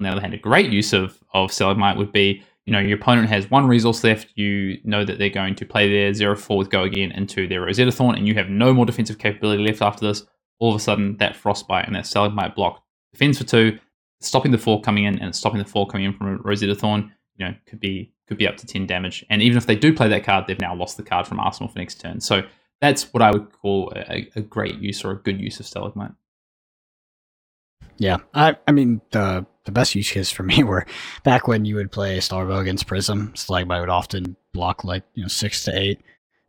On 0.00 0.04
the 0.04 0.10
other 0.10 0.20
hand, 0.20 0.34
a 0.34 0.38
great 0.38 0.70
use 0.70 0.92
of 0.92 1.18
of 1.34 1.52
Stalagmite 1.52 1.96
would 1.96 2.12
be 2.12 2.42
you 2.66 2.72
know 2.72 2.78
your 2.78 2.98
opponent 2.98 3.28
has 3.28 3.50
one 3.50 3.66
resource 3.66 4.04
left. 4.04 4.28
You 4.36 4.78
know 4.84 5.04
that 5.04 5.18
they're 5.18 5.28
going 5.28 5.54
to 5.56 5.66
play 5.66 5.90
their 5.90 6.14
zero 6.14 6.36
four 6.36 6.58
with 6.58 6.70
go 6.70 6.82
again 6.84 7.12
into 7.12 7.48
their 7.48 7.62
Rosetta 7.62 7.92
Thorn, 7.92 8.14
and 8.16 8.28
you 8.28 8.34
have 8.34 8.48
no 8.48 8.72
more 8.72 8.86
defensive 8.86 9.18
capability 9.18 9.62
left 9.62 9.82
after 9.82 10.06
this. 10.06 10.24
All 10.60 10.70
of 10.70 10.76
a 10.76 10.80
sudden, 10.80 11.16
that 11.18 11.36
Frostbite 11.36 11.86
and 11.86 11.94
that 11.94 12.06
Stalagmite 12.06 12.54
block 12.54 12.82
defends 13.12 13.38
for 13.38 13.44
two 13.44 13.78
stopping 14.20 14.52
the 14.52 14.58
four 14.58 14.80
coming 14.80 15.04
in 15.04 15.18
and 15.20 15.34
stopping 15.34 15.58
the 15.58 15.64
four 15.64 15.86
coming 15.86 16.06
in 16.06 16.12
from 16.12 16.28
a 16.28 16.36
Rosetta 16.36 16.74
Thorn, 16.74 17.12
you 17.36 17.46
know, 17.46 17.54
could 17.66 17.80
be 17.80 18.12
could 18.26 18.38
be 18.38 18.46
up 18.46 18.56
to 18.58 18.66
ten 18.66 18.86
damage. 18.86 19.24
And 19.30 19.42
even 19.42 19.56
if 19.56 19.66
they 19.66 19.76
do 19.76 19.94
play 19.94 20.08
that 20.08 20.24
card, 20.24 20.46
they've 20.46 20.60
now 20.60 20.74
lost 20.74 20.96
the 20.96 21.02
card 21.02 21.26
from 21.26 21.40
Arsenal 21.40 21.68
for 21.68 21.78
next 21.78 22.00
turn. 22.00 22.20
So 22.20 22.42
that's 22.80 23.12
what 23.12 23.22
I 23.22 23.30
would 23.30 23.50
call 23.52 23.92
a, 23.96 24.28
a 24.36 24.40
great 24.40 24.78
use 24.78 25.04
or 25.04 25.12
a 25.12 25.16
good 25.16 25.40
use 25.40 25.60
of 25.60 25.66
Stalagmite. 25.66 26.12
Yeah, 27.98 28.18
I 28.34 28.56
I 28.66 28.72
mean 28.72 29.00
the 29.10 29.44
the 29.64 29.72
best 29.72 29.94
use 29.94 30.10
case 30.10 30.30
for 30.30 30.42
me 30.44 30.62
were 30.64 30.86
back 31.24 31.46
when 31.48 31.64
you 31.64 31.74
would 31.76 31.92
play 31.92 32.18
Starbow 32.20 32.58
against 32.60 32.86
Prism. 32.86 33.32
Stalagmite 33.34 33.80
would 33.80 33.88
often 33.90 34.36
block 34.52 34.84
like 34.84 35.02
you 35.14 35.22
know 35.22 35.28
six 35.28 35.64
to 35.64 35.76
eight. 35.78 36.00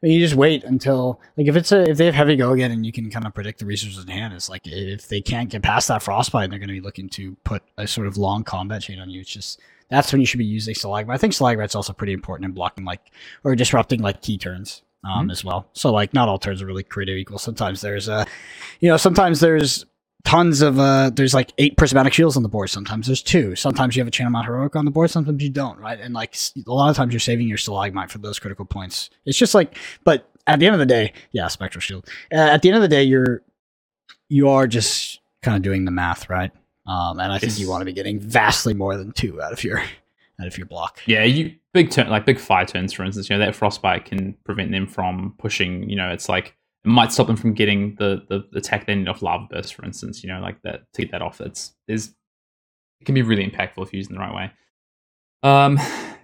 And 0.01 0.13
you 0.13 0.19
just 0.21 0.35
wait 0.35 0.63
until 0.63 1.19
like 1.35 1.47
if 1.47 1.57
it's 1.57 1.73
a 1.73 1.89
if 1.89 1.97
they 1.97 2.05
have 2.05 2.15
heavy 2.15 2.37
go 2.37 2.51
again 2.53 2.71
and 2.71 2.85
you 2.85 2.91
can 2.93 3.09
kind 3.09 3.25
of 3.27 3.33
predict 3.33 3.59
the 3.59 3.65
resources 3.65 4.01
in 4.03 4.09
hand. 4.09 4.33
It's 4.33 4.47
like 4.49 4.61
if 4.65 5.09
they 5.09 5.19
can't 5.21 5.49
get 5.49 5.61
past 5.61 5.89
that 5.89 6.01
frostbite, 6.03 6.49
they're 6.49 6.59
going 6.59 6.69
to 6.69 6.73
be 6.73 6.79
looking 6.79 7.09
to 7.09 7.35
put 7.43 7.63
a 7.77 7.85
sort 7.85 8.07
of 8.07 8.15
long 8.15 8.43
combat 8.45 8.81
chain 8.83 8.99
on 8.99 9.09
you. 9.09 9.19
It's 9.21 9.29
just 9.29 9.59
that's 9.89 10.13
when 10.13 10.21
you 10.21 10.25
should 10.25 10.37
be 10.37 10.45
using 10.45 10.73
Stalagmite. 10.75 11.15
I 11.15 11.17
think 11.17 11.33
Stalagmite's 11.33 11.75
also 11.75 11.91
pretty 11.91 12.13
important 12.13 12.45
in 12.45 12.51
blocking 12.53 12.85
like 12.85 13.11
or 13.43 13.55
disrupting 13.55 14.01
like 14.01 14.21
key 14.21 14.37
turns 14.37 14.83
um, 15.03 15.27
Mhm. 15.27 15.31
as 15.31 15.43
well. 15.43 15.67
So 15.73 15.91
like 15.91 16.13
not 16.13 16.29
all 16.29 16.39
turns 16.39 16.61
are 16.61 16.65
really 16.65 16.83
creative 16.83 17.17
equal. 17.17 17.37
Sometimes 17.39 17.81
there's 17.81 18.07
a 18.07 18.25
you 18.79 18.87
know 18.87 18.95
sometimes 18.95 19.41
there's 19.41 19.85
tons 20.25 20.61
of 20.61 20.77
uh 20.79 21.09
there's 21.11 21.33
like 21.33 21.51
eight 21.57 21.77
prismatic 21.77 22.13
shields 22.13 22.35
on 22.35 22.43
the 22.43 22.49
board 22.49 22.69
sometimes 22.69 23.07
there's 23.07 23.21
two 23.23 23.55
sometimes 23.55 23.95
you 23.95 24.01
have 24.01 24.07
a 24.07 24.11
channel 24.11 24.31
mount 24.31 24.45
heroic 24.45 24.75
on 24.75 24.83
the 24.85 24.91
board 24.91 25.09
sometimes 25.09 25.41
you 25.41 25.49
don't 25.49 25.79
right 25.79 25.99
and 25.99 26.13
like 26.13 26.35
a 26.67 26.71
lot 26.71 26.89
of 26.89 26.95
times 26.95 27.13
you're 27.13 27.19
saving 27.19 27.47
your 27.47 27.57
stalagmite 27.57 28.11
for 28.11 28.17
those 28.17 28.37
critical 28.37 28.65
points 28.65 29.09
it's 29.25 29.37
just 29.37 29.55
like 29.55 29.77
but 30.03 30.29
at 30.45 30.59
the 30.59 30.65
end 30.65 30.75
of 30.75 30.79
the 30.79 30.85
day 30.85 31.13
yeah 31.31 31.47
spectral 31.47 31.79
shield 31.81 32.05
uh, 32.33 32.35
at 32.35 32.61
the 32.61 32.67
end 32.69 32.75
of 32.75 32.81
the 32.81 32.87
day 32.87 33.01
you're 33.03 33.41
you 34.27 34.49
are 34.49 34.67
just 34.67 35.21
kind 35.41 35.55
of 35.55 35.63
doing 35.63 35.85
the 35.85 35.91
math 35.91 36.29
right 36.29 36.51
um 36.85 37.19
and 37.19 37.31
i 37.31 37.39
think 37.39 37.51
Yes. 37.53 37.59
you 37.59 37.69
want 37.69 37.81
to 37.81 37.85
be 37.85 37.93
getting 37.93 38.19
vastly 38.19 38.73
more 38.73 38.97
than 38.97 39.11
two 39.13 39.41
out 39.41 39.53
of 39.53 39.63
your 39.63 39.79
out 40.41 40.47
of 40.47 40.57
your 40.57 40.67
block 40.67 40.99
Yeah, 41.05 41.23
you 41.23 41.55
big 41.73 41.91
turn 41.91 42.09
like 42.09 42.25
big 42.25 42.39
fire 42.39 42.65
turns, 42.65 42.93
for 42.93 43.03
instance. 43.03 43.29
You 43.29 43.37
know 43.37 43.45
that 43.45 43.55
frostbite 43.55 44.05
can 44.05 44.33
prevent 44.45 44.71
them 44.71 44.87
from 44.87 45.35
pushing. 45.37 45.89
You 45.89 45.97
know, 45.97 46.09
it's 46.11 46.29
like 46.29 46.55
it 46.85 46.87
might 46.87 47.11
stop 47.11 47.27
them 47.27 47.35
from 47.35 47.53
getting 47.53 47.95
the 47.95 48.23
the, 48.27 48.45
the 48.51 48.59
attack 48.59 48.85
they 48.85 48.95
need 48.95 49.07
off 49.07 49.21
lava 49.21 49.47
burst, 49.49 49.73
for 49.73 49.85
instance. 49.85 50.23
You 50.23 50.31
know, 50.31 50.39
like 50.39 50.61
that 50.63 50.91
to 50.93 51.01
get 51.01 51.11
that 51.11 51.21
off. 51.21 51.41
It's 51.41 51.73
there's 51.87 52.13
it 52.99 53.05
can 53.05 53.15
be 53.15 53.21
really 53.21 53.49
impactful 53.49 53.83
if 53.85 53.93
used 53.93 54.09
in 54.09 54.15
the 54.15 54.21
right 54.21 54.33
way. 54.33 54.51
Um, 55.41 55.77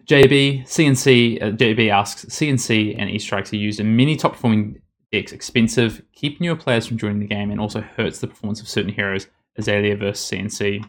JB 0.06 0.64
CNC 0.64 1.42
uh, 1.42 1.52
JB 1.52 1.90
asks 1.90 2.26
CNC 2.26 2.96
and 2.98 3.10
E 3.10 3.20
strikes 3.20 3.52
are 3.54 3.58
used 3.58 3.80
in 3.80 3.96
many 3.96 4.16
top 4.16 4.34
performing 4.34 4.82
decks. 5.12 5.32
Expensive, 5.32 6.02
keep 6.14 6.40
newer 6.40 6.56
players 6.56 6.86
from 6.86 6.98
joining 6.98 7.20
the 7.20 7.28
game, 7.28 7.52
and 7.52 7.60
also 7.60 7.82
hurts 7.82 8.20
the 8.20 8.28
performance 8.28 8.62
of 8.62 8.68
certain 8.68 8.92
heroes. 8.92 9.28
Azalea 9.58 9.96
versus 9.96 10.30
CNC. 10.30 10.84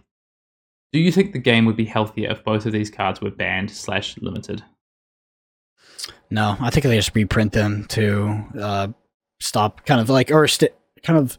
Do 0.92 0.98
you 0.98 1.12
think 1.12 1.32
the 1.32 1.38
game 1.38 1.64
would 1.66 1.76
be 1.76 1.84
healthier 1.84 2.30
if 2.30 2.44
both 2.44 2.66
of 2.66 2.72
these 2.72 2.90
cards 2.90 3.20
were 3.20 3.30
banned 3.30 3.70
slash 3.70 4.16
limited? 4.18 4.64
No, 6.30 6.56
I 6.60 6.70
think 6.70 6.84
they 6.84 6.96
just 6.96 7.14
reprint 7.14 7.52
them 7.52 7.84
to 7.90 8.44
uh, 8.58 8.88
stop 9.40 9.84
kind 9.86 10.00
of 10.00 10.08
like 10.08 10.30
or 10.30 10.46
st- 10.48 10.72
kind 11.02 11.18
of 11.18 11.38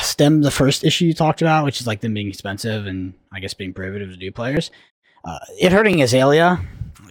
stem 0.00 0.42
the 0.42 0.50
first 0.50 0.84
issue 0.84 1.06
you 1.06 1.14
talked 1.14 1.42
about, 1.42 1.64
which 1.64 1.80
is 1.80 1.86
like 1.86 2.00
them 2.00 2.14
being 2.14 2.28
expensive 2.28 2.86
and 2.86 3.14
I 3.32 3.40
guess 3.40 3.54
being 3.54 3.72
prohibitive 3.72 4.10
to 4.10 4.16
new 4.16 4.32
players. 4.32 4.70
Uh, 5.24 5.38
it 5.60 5.72
hurting 5.72 6.02
Azalea. 6.02 6.60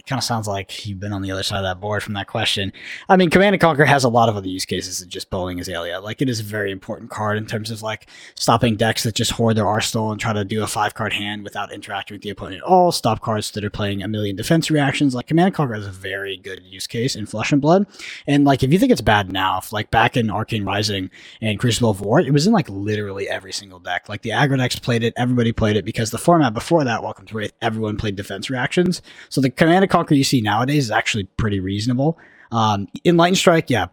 Kind 0.07 0.19
of 0.19 0.23
sounds 0.23 0.47
like 0.47 0.85
you've 0.85 1.01
been 1.01 1.11
on 1.11 1.21
the 1.21 1.31
other 1.31 1.43
side 1.43 1.57
of 1.57 1.63
that 1.63 1.81
board 1.81 2.01
from 2.01 2.13
that 2.13 2.27
question. 2.27 2.71
I 3.09 3.17
mean, 3.17 3.29
Command 3.29 3.55
and 3.55 3.61
Conquer 3.61 3.83
has 3.83 4.05
a 4.05 4.09
lot 4.09 4.29
of 4.29 4.37
other 4.37 4.47
use 4.47 4.63
cases 4.63 4.99
than 4.99 5.09
just 5.09 5.29
bowling 5.29 5.59
Azalea. 5.59 5.99
Like, 5.99 6.21
it 6.21 6.29
is 6.29 6.39
a 6.39 6.43
very 6.43 6.71
important 6.71 7.11
card 7.11 7.37
in 7.37 7.45
terms 7.45 7.71
of 7.71 7.81
like 7.81 8.07
stopping 8.35 8.77
decks 8.77 9.03
that 9.03 9.15
just 9.15 9.31
hoard 9.31 9.57
their 9.57 9.67
arsenal 9.67 10.11
and 10.11 10.19
try 10.19 10.31
to 10.31 10.45
do 10.45 10.63
a 10.63 10.67
five 10.67 10.93
card 10.93 11.11
hand 11.11 11.43
without 11.43 11.73
interacting 11.73 12.15
with 12.15 12.21
the 12.21 12.29
opponent 12.29 12.61
at 12.61 12.63
all. 12.63 12.93
Stop 12.93 13.19
cards 13.19 13.51
that 13.51 13.65
are 13.65 13.69
playing 13.69 14.01
a 14.01 14.07
million 14.07 14.37
defense 14.37 14.71
reactions. 14.71 15.13
Like, 15.13 15.27
Command 15.27 15.47
and 15.47 15.55
Conquer 15.55 15.73
has 15.73 15.85
a 15.85 15.91
very 15.91 16.37
good 16.37 16.63
use 16.63 16.87
case 16.87 17.13
in 17.13 17.25
Flesh 17.25 17.51
and 17.51 17.61
Blood. 17.61 17.85
And 18.25 18.45
like, 18.45 18.63
if 18.63 18.71
you 18.71 18.79
think 18.79 18.93
it's 18.93 19.01
bad 19.01 19.29
now, 19.29 19.57
if 19.57 19.73
like 19.73 19.91
back 19.91 20.15
in 20.15 20.29
Arcane 20.29 20.63
Rising 20.63 21.09
and 21.41 21.59
Crucible 21.59 21.89
of 21.89 21.99
War, 21.99 22.21
it 22.21 22.31
was 22.31 22.47
in 22.47 22.53
like 22.53 22.69
literally 22.69 23.27
every 23.27 23.51
single 23.51 23.79
deck. 23.79 24.07
Like 24.07 24.21
the 24.21 24.29
aggro 24.29 24.57
decks 24.57 24.79
played 24.79 25.03
it, 25.03 25.13
everybody 25.17 25.51
played 25.51 25.75
it 25.75 25.83
because 25.83 26.11
the 26.11 26.17
format 26.17 26.53
before 26.53 26.85
that, 26.85 27.03
Welcome 27.03 27.25
to 27.25 27.35
Rathe, 27.35 27.51
everyone 27.61 27.97
played 27.97 28.15
defense 28.15 28.49
reactions. 28.49 29.01
So 29.27 29.41
the 29.41 29.49
Command 29.49 29.83
and 29.83 29.91
Conquer 29.97 30.13
you 30.13 30.23
see 30.23 30.41
nowadays 30.41 30.85
is 30.85 30.91
actually 30.91 31.23
pretty 31.23 31.59
reasonable. 31.59 32.19
Um, 32.51 32.87
Enlightened 33.03 33.39
Strike, 33.39 33.71
yeah, 33.71 33.87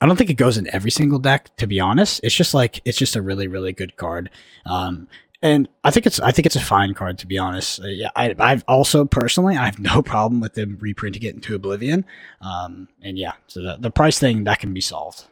I 0.00 0.06
don't 0.06 0.16
think 0.16 0.28
it 0.28 0.34
goes 0.34 0.58
in 0.58 0.66
every 0.74 0.90
single 0.90 1.20
deck. 1.20 1.54
To 1.58 1.68
be 1.68 1.78
honest, 1.78 2.20
it's 2.24 2.34
just 2.34 2.52
like 2.52 2.80
it's 2.84 2.98
just 2.98 3.14
a 3.14 3.22
really 3.22 3.46
really 3.46 3.72
good 3.72 3.96
card. 3.96 4.28
Um, 4.66 5.06
and 5.40 5.68
I 5.84 5.92
think 5.92 6.06
it's 6.06 6.18
I 6.18 6.32
think 6.32 6.46
it's 6.46 6.56
a 6.56 6.60
fine 6.60 6.94
card 6.94 7.18
to 7.18 7.28
be 7.28 7.38
honest. 7.38 7.80
Uh, 7.80 7.86
yeah, 7.86 8.08
I, 8.16 8.34
I've 8.40 8.64
also 8.66 9.04
personally 9.04 9.56
I 9.56 9.66
have 9.66 9.78
no 9.78 10.02
problem 10.14 10.40
with 10.40 10.54
them 10.54 10.78
reprinting 10.80 11.22
it 11.22 11.36
into 11.36 11.54
Oblivion. 11.54 12.04
Um, 12.40 12.88
and 13.00 13.16
yeah, 13.16 13.34
so 13.46 13.62
the, 13.62 13.76
the 13.78 13.90
price 13.92 14.18
thing 14.18 14.42
that 14.44 14.58
can 14.58 14.74
be 14.74 14.80
solved. 14.80 15.26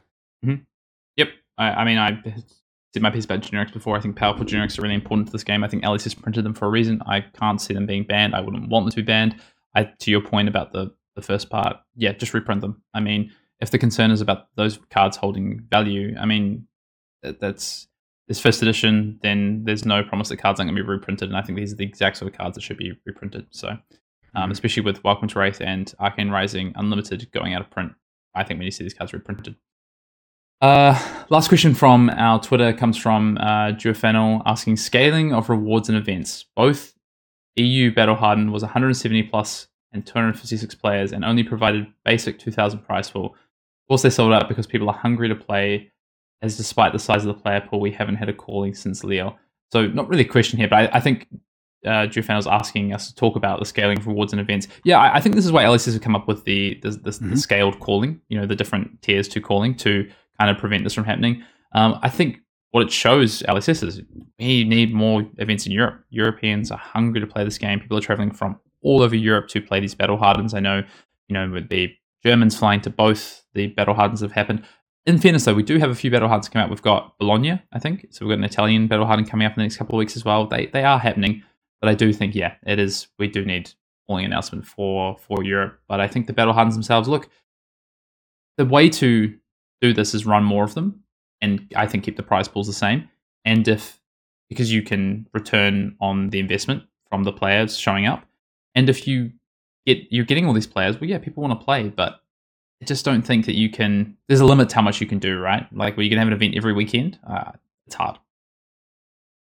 Yep. 1.17 1.31
I, 1.59 1.71
I 1.71 1.85
mean, 1.85 1.99
I 1.99 2.23
did 2.93 3.03
my 3.03 3.11
piece 3.11 3.25
about 3.25 3.41
generics 3.41 3.73
before. 3.73 3.97
I 3.97 4.01
think 4.01 4.15
powerful 4.15 4.47
generics 4.47 4.79
are 4.79 4.83
really 4.83 4.95
important 4.95 5.27
to 5.27 5.33
this 5.33 5.43
game. 5.43 5.65
I 5.65 5.69
think 5.69 5.83
LSS 5.83 6.23
printed 6.23 6.45
them 6.45 6.55
for 6.55 6.67
a 6.67 6.71
reason. 6.71 7.03
I 7.05 7.23
can't 7.23 7.61
see 7.61 7.75
them 7.75 7.85
being 7.85 8.05
banned. 8.05 8.37
I 8.37 8.41
wouldn't 8.41 8.69
want 8.69 8.87
them 8.87 8.91
to 8.91 8.97
be 8.97 9.03
banned. 9.03 9.35
I, 9.79 9.85
to 10.01 10.11
your 10.11 10.21
point 10.21 10.49
about 10.49 10.73
the, 10.73 10.93
the 11.15 11.23
first 11.23 11.51
part, 11.51 11.77
yeah, 11.95 12.13
just 12.13 12.35
reprint 12.35 12.61
them. 12.61 12.83
I 12.95 13.01
mean, 13.01 13.31
if 13.61 13.71
the 13.71 13.79
concern 13.79 14.11
is 14.11 14.21
about 14.21 14.49
those 14.57 14.79
cards 14.91 15.17
holding 15.17 15.61
value, 15.71 16.17
I 16.19 16.27
mean, 16.27 16.67
that, 17.23 17.41
that's 17.41 17.89
this 18.29 18.41
first 18.41 18.61
edition, 18.63 19.19
then 19.23 19.65
there's 19.65 19.85
no 19.85 20.03
promise 20.03 20.29
that 20.29 20.37
cards 20.37 20.61
aren't 20.61 20.69
going 20.69 20.77
to 20.77 20.83
be 20.83 20.89
reprinted. 20.89 21.29
And 21.29 21.37
I 21.37 21.43
think 21.43 21.59
these 21.59 21.73
are 21.73 21.77
the 21.77 21.85
exact 21.85 22.17
sort 22.19 22.31
of 22.31 22.37
cards 22.37 22.55
that 22.57 22.63
should 22.63 22.77
be 22.77 22.93
reprinted. 23.07 23.47
So, 23.51 23.69
um, 24.35 24.51
Mhm. 24.51 24.53
especially 24.53 24.83
with 24.83 25.03
Welcome 25.05 25.29
to 25.29 25.35
Rathe 25.37 25.61
and 25.65 25.93
Arcane 25.99 26.31
Rising 26.31 26.73
Unlimited 26.77 27.31
going 27.33 27.55
out 27.55 27.63
of 27.63 27.71
print, 27.71 27.93
I 28.35 28.45
think 28.45 28.59
we 28.59 28.65
need 28.67 28.73
to 28.73 28.77
see 28.77 28.85
these 28.85 28.95
cards 28.95 29.13
reprinted. 29.13 29.57
Uh, 30.61 30.99
last 31.31 31.49
question 31.49 31.75
from 31.75 32.11
our 32.11 32.41
Twitter 32.41 32.73
comes 32.73 32.97
from 32.97 33.39
uh, 33.39 33.71
Duofennel 33.73 34.43
asking 34.45 34.77
scaling 34.77 35.33
of 35.33 35.49
rewards 35.49 35.89
and 35.89 35.97
events. 35.97 36.47
Both 36.57 36.95
EU 37.59 37.93
Battle 37.93 38.15
Hardened 38.15 38.53
was 38.53 38.63
170 38.63 39.25
plus 39.25 39.69
and 39.93 40.05
256 40.07 40.75
players 40.75 41.13
and 41.13 41.25
only 41.25 41.43
provided 41.43 41.87
basic 42.05 42.39
2000 42.39 42.81
prize 42.81 43.11
pool. 43.11 43.27
Of 43.27 43.89
course, 43.89 44.03
they 44.03 44.11
sold 44.11 44.33
out 44.33 44.49
because 44.49 44.67
people 44.67 44.89
are 44.91 44.95
hungry 44.97 45.29
to 45.29 45.35
play, 45.35 45.91
as 46.43 46.57
despite 46.57 46.93
the 46.93 46.99
size 46.99 47.25
of 47.25 47.35
the 47.35 47.41
player 47.43 47.61
pool, 47.61 47.81
we 47.81 47.91
haven't 47.91 48.17
had 48.17 48.29
a 48.29 48.33
calling 48.35 48.75
since 48.75 49.03
Leo. 49.03 49.37
So, 49.73 49.87
not 49.87 50.09
really 50.09 50.25
a 50.25 50.29
question 50.29 50.59
here, 50.59 50.69
but 50.69 50.77
I, 50.95 50.97
I 50.97 51.01
think 51.01 51.27
uh, 51.87 52.07
Duofennel's 52.07 52.47
asking 52.47 52.93
us 52.93 53.09
to 53.09 53.15
talk 53.15 53.37
about 53.37 53.61
the 53.61 53.65
scaling 53.67 53.99
of 53.99 54.07
rewards 54.07 54.33
and 54.33 54.41
events. 54.41 54.69
Yeah, 54.85 54.99
I, 54.99 55.17
I 55.17 55.21
think 55.21 55.35
this 55.35 55.47
is 55.47 55.53
why 55.53 55.65
LSS 55.65 55.93
have 55.95 56.03
come 56.03 56.17
up 56.17 56.27
with 56.29 56.45
the 56.45 56.79
the, 56.83 56.91
the, 56.91 57.11
the 57.11 57.11
Mhm. 57.11 57.39
scaled 57.39 57.81
calling, 57.81 58.21
you 58.29 58.39
know, 58.39 58.47
the 58.47 58.57
different 58.57 59.01
tiers 59.03 59.27
to 59.29 59.41
calling 59.41 59.75
to 59.77 60.09
kind 60.39 60.51
of 60.51 60.59
prevent 60.59 60.85
this 60.85 60.95
from 60.95 61.05
happening. 61.05 61.43
Um, 61.73 61.99
I 62.03 62.09
think 62.09 62.41
what 62.71 62.83
it 62.83 62.93
shows 62.93 63.43
LSS 63.43 63.83
is 63.87 64.03
we 64.39 64.65
need 64.65 64.93
more 64.93 65.27
events 65.39 65.67
in 65.67 65.73
Europe. 65.73 66.05
Europeans 66.11 66.71
are 66.71 66.79
hungry 66.79 67.21
to 67.21 67.27
play 67.27 67.45
this 67.45 67.59
game. 67.59 67.81
People 67.81 67.97
are 67.97 68.03
traveling 68.03 68.31
from 68.31 68.61
all 68.83 69.03
over 69.03 69.17
Europe 69.17 69.49
to 69.49 69.61
play 69.61 69.81
these 69.81 69.95
battle 69.95 70.17
hardens. 70.17 70.55
I 70.55 70.61
know, 70.61 70.83
you 71.29 71.35
know, 71.35 71.51
with 71.51 71.69
the 71.69 71.91
Germans 72.25 72.59
flying 72.59 72.81
to 72.83 72.91
both 72.91 73.45
the 73.55 73.69
battle 73.69 73.95
hardens 73.95 74.21
have 74.21 74.33
happened. 74.33 74.65
In 75.07 75.19
fairness, 75.19 75.45
though, 75.47 75.55
we 75.55 75.63
do 75.63 75.79
have 75.79 75.91
a 75.91 75.95
few 75.95 76.11
battle 76.11 76.29
hardens 76.29 76.49
come 76.49 76.61
out. 76.61 76.69
We've 76.69 76.83
got 76.83 77.19
Bologna, 77.19 77.63
I 77.73 77.79
think. 77.79 78.07
So 78.11 78.27
we've 78.27 78.33
got 78.33 78.39
an 78.39 78.45
Italian 78.45 78.89
battle 78.89 79.07
harden 79.07 79.25
coming 79.25 79.47
up 79.47 79.53
in 79.53 79.61
the 79.61 79.63
next 79.63 79.79
couple 79.79 79.95
of 79.95 79.99
weeks 79.99 80.17
as 80.17 80.25
well. 80.25 80.47
They 80.47 80.67
they 80.67 80.85
are 80.85 80.99
happening, 80.99 81.43
but 81.81 81.89
I 81.89 81.95
do 81.95 82.13
think, 82.13 82.35
yeah, 82.35 82.55
it 82.67 82.79
is. 82.79 83.09
We 83.19 83.29
do 83.29 83.45
need 83.45 83.73
calling 84.07 84.27
announcement 84.27 84.67
for 84.67 85.17
for 85.17 85.43
Europe. 85.43 85.81
But 85.89 86.01
I 86.01 86.09
think 86.09 86.27
the 86.27 86.35
battle 86.35 86.53
hardens 86.53 86.75
themselves 86.75 87.09
look. 87.09 87.31
The 88.59 88.67
way 88.67 88.91
to 88.91 89.35
do 89.81 89.95
this 89.95 90.15
is 90.15 90.27
run 90.27 90.45
more 90.45 90.65
of 90.65 90.75
them, 90.75 91.05
and 91.41 91.67
I 91.77 91.87
think 91.87 92.05
keep 92.05 92.17
the 92.17 92.23
prize 92.23 92.49
pools 92.49 92.67
the 92.67 92.73
same. 92.73 93.09
And 93.45 93.67
if 93.69 94.01
because 94.49 94.73
you 94.73 94.83
can 94.83 95.27
return 95.35 95.97
on 96.01 96.31
the 96.31 96.39
investment 96.39 96.85
from 97.11 97.25
the 97.25 97.33
players 97.33 97.77
showing 97.79 98.07
up, 98.07 98.25
and 98.75 98.89
if 98.89 99.07
you 99.07 99.33
get 99.87 99.99
you're 100.11 100.25
getting 100.25 100.47
all 100.47 100.53
these 100.55 100.67
players, 100.67 101.01
well, 101.01 101.09
yeah, 101.11 101.19
people 101.19 101.43
want 101.43 101.59
to 101.59 101.65
play, 101.65 101.89
but 101.89 102.21
I 102.83 102.85
just 102.85 103.05
don't 103.05 103.23
think 103.23 103.47
that 103.47 103.57
you 103.57 103.71
can. 103.71 104.17
There's 104.29 104.41
a 104.41 104.47
limit 104.47 104.69
to 104.71 104.75
how 104.77 104.83
much 104.83 105.01
you 105.01 105.07
can 105.07 105.19
do, 105.19 105.39
right? 105.39 105.67
Like, 105.73 105.97
where 105.97 106.05
you 106.05 106.11
can 106.11 106.19
have 106.19 106.29
an 106.29 106.33
event 106.35 106.55
every 106.57 106.73
weekend. 106.73 107.19
Uh, 107.29 107.53
it's 107.87 107.97
hard. 107.97 108.19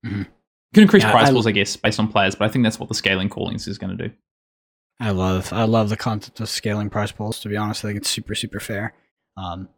Mhm. 0.05 0.19
You 0.19 0.25
can 0.73 0.83
increase 0.83 1.03
Yeah, 1.03 1.11
prize 1.11 1.29
I- 1.29 1.31
pools, 1.31 1.47
I 1.47 1.51
guess, 1.51 1.75
based 1.75 1.99
on 1.99 2.07
players, 2.09 2.35
but 2.35 2.45
I 2.45 2.49
think 2.49 2.63
that's 2.63 2.79
what 2.79 2.89
the 2.89 2.95
scaling 2.95 3.29
callings 3.29 3.67
is 3.67 3.77
going 3.77 3.97
to 3.97 4.07
do. 4.09 4.13
I 4.99 5.09
love 5.11 5.51
I 5.51 5.63
love 5.63 5.89
the 5.89 5.97
concept 5.97 6.39
of 6.39 6.49
scaling 6.49 6.89
prize 6.89 7.11
pools. 7.11 7.39
To 7.41 7.49
be 7.49 7.57
honest, 7.57 7.83
I 7.83 7.89
think 7.89 7.97
it's 7.97 8.09
super 8.09 8.35
super 8.35 8.59
fair. 8.59 8.93
Um, 9.37 9.69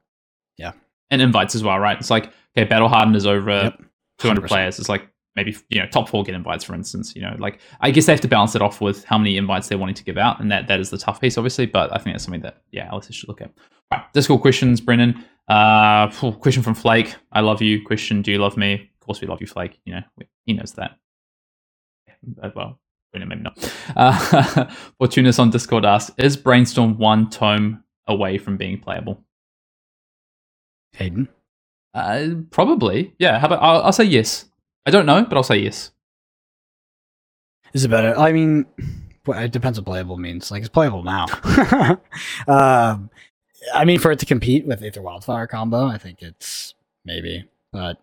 And 1.12 1.22
invites 1.22 1.54
as 1.56 1.64
well, 1.64 1.78
right? 1.80 1.98
It's 2.00 2.10
like 2.10 2.32
okay, 2.58 2.68
battle 2.68 2.88
hardened 2.90 3.16
is 3.16 3.26
over 3.26 3.52
Yep. 3.52 3.82
200 4.20 4.48
players. 4.48 4.80
It's 4.80 4.90
like 4.90 5.08
maybe 5.36 5.56
you 5.70 5.80
know 5.82 5.88
top 5.88 6.10
four 6.10 6.24
get 6.24 6.34
invites, 6.36 6.64
for 6.64 6.74
instance. 6.74 7.16
You 7.16 7.22
know, 7.22 7.36
like 7.38 7.60
I 7.82 7.92
guess 7.92 8.06
they 8.08 8.14
have 8.14 8.22
to 8.22 8.28
balance 8.28 8.56
it 8.56 8.62
off 8.62 8.82
with 8.82 9.04
how 9.06 9.18
many 9.18 9.38
invites 9.38 9.68
they're 9.68 9.78
wanting 9.78 9.96
to 9.96 10.04
give 10.04 10.18
out, 10.18 10.40
and 10.40 10.52
that 10.52 10.68
that 10.68 10.80
is 10.80 10.90
the 10.90 10.98
tough 10.98 11.22
piece, 11.22 11.38
obviously. 11.38 11.66
But 11.68 11.92
I 11.94 11.98
think 12.00 12.14
that's 12.16 12.24
something 12.24 12.42
that 12.42 12.62
yeah, 12.72 12.90
LSS 12.90 13.14
should 13.14 13.30
look 13.30 13.42
at. 13.42 13.52
Right, 13.92 14.02
Discord 14.14 14.42
questions, 14.42 14.82
Brendan. 14.82 15.24
Uh, 15.48 16.10
question 16.40 16.64
from 16.64 16.74
Flake. 16.74 17.14
I 17.32 17.42
love 17.42 17.62
you. 17.62 17.86
Question: 17.86 18.22
Do 18.24 18.32
you 18.32 18.40
love 18.40 18.58
me? 18.58 18.90
Of 19.00 19.06
course, 19.06 19.22
we 19.22 19.28
love 19.28 19.42
you, 19.42 19.48
Flake. 19.48 19.80
You 19.86 19.96
know, 19.96 20.02
we- 20.18 20.26
he 20.46 20.54
knows 20.54 20.72
that. 20.74 20.98
Uh, 22.42 22.50
well, 22.56 22.80
Brendan 23.12 23.30
maybe 23.30 23.42
not. 23.44 23.58
Uh, 23.96 24.12
Fortunas 25.02 25.38
on 25.40 25.50
Discord 25.52 25.86
asks: 25.86 26.12
Is 26.18 26.36
Brainstorm 26.38 26.98
one 26.98 27.30
tome 27.30 27.84
away 28.08 28.38
from 28.38 28.58
being 28.58 28.80
playable? 28.80 29.22
Hayden, 30.96 31.30
Uh, 31.94 32.28
probably. 32.52 33.14
Yeah. 33.20 33.40
How 33.40 33.48
about 33.48 33.62
I'll, 33.62 33.84
I'll 33.84 33.94
say 33.94 34.04
yes. 34.04 34.46
I 34.86 34.92
don't 34.92 35.06
know, 35.06 35.24
but 35.24 35.36
I'll 35.36 35.44
say 35.44 35.58
yes. 35.58 35.92
is 37.74 37.84
it 37.86 37.90
better? 37.90 38.18
I 38.18 38.32
mean, 38.32 38.66
it 39.28 39.52
depends 39.52 39.80
what 39.80 39.86
playable 39.86 40.18
means. 40.18 40.52
Like 40.52 40.62
it's 40.62 40.70
playable 40.70 41.04
now. 41.04 41.26
um, 42.48 43.10
I 43.74 43.86
mean, 43.86 44.00
for 44.00 44.12
it 44.12 44.20
to 44.20 44.26
compete 44.26 44.66
with 44.66 44.84
Aether 44.84 45.02
Wildfire 45.02 45.48
combo, 45.48 45.86
I 45.88 45.98
think 45.98 46.22
it's 46.22 46.74
maybe, 47.04 47.46
but 47.72 47.98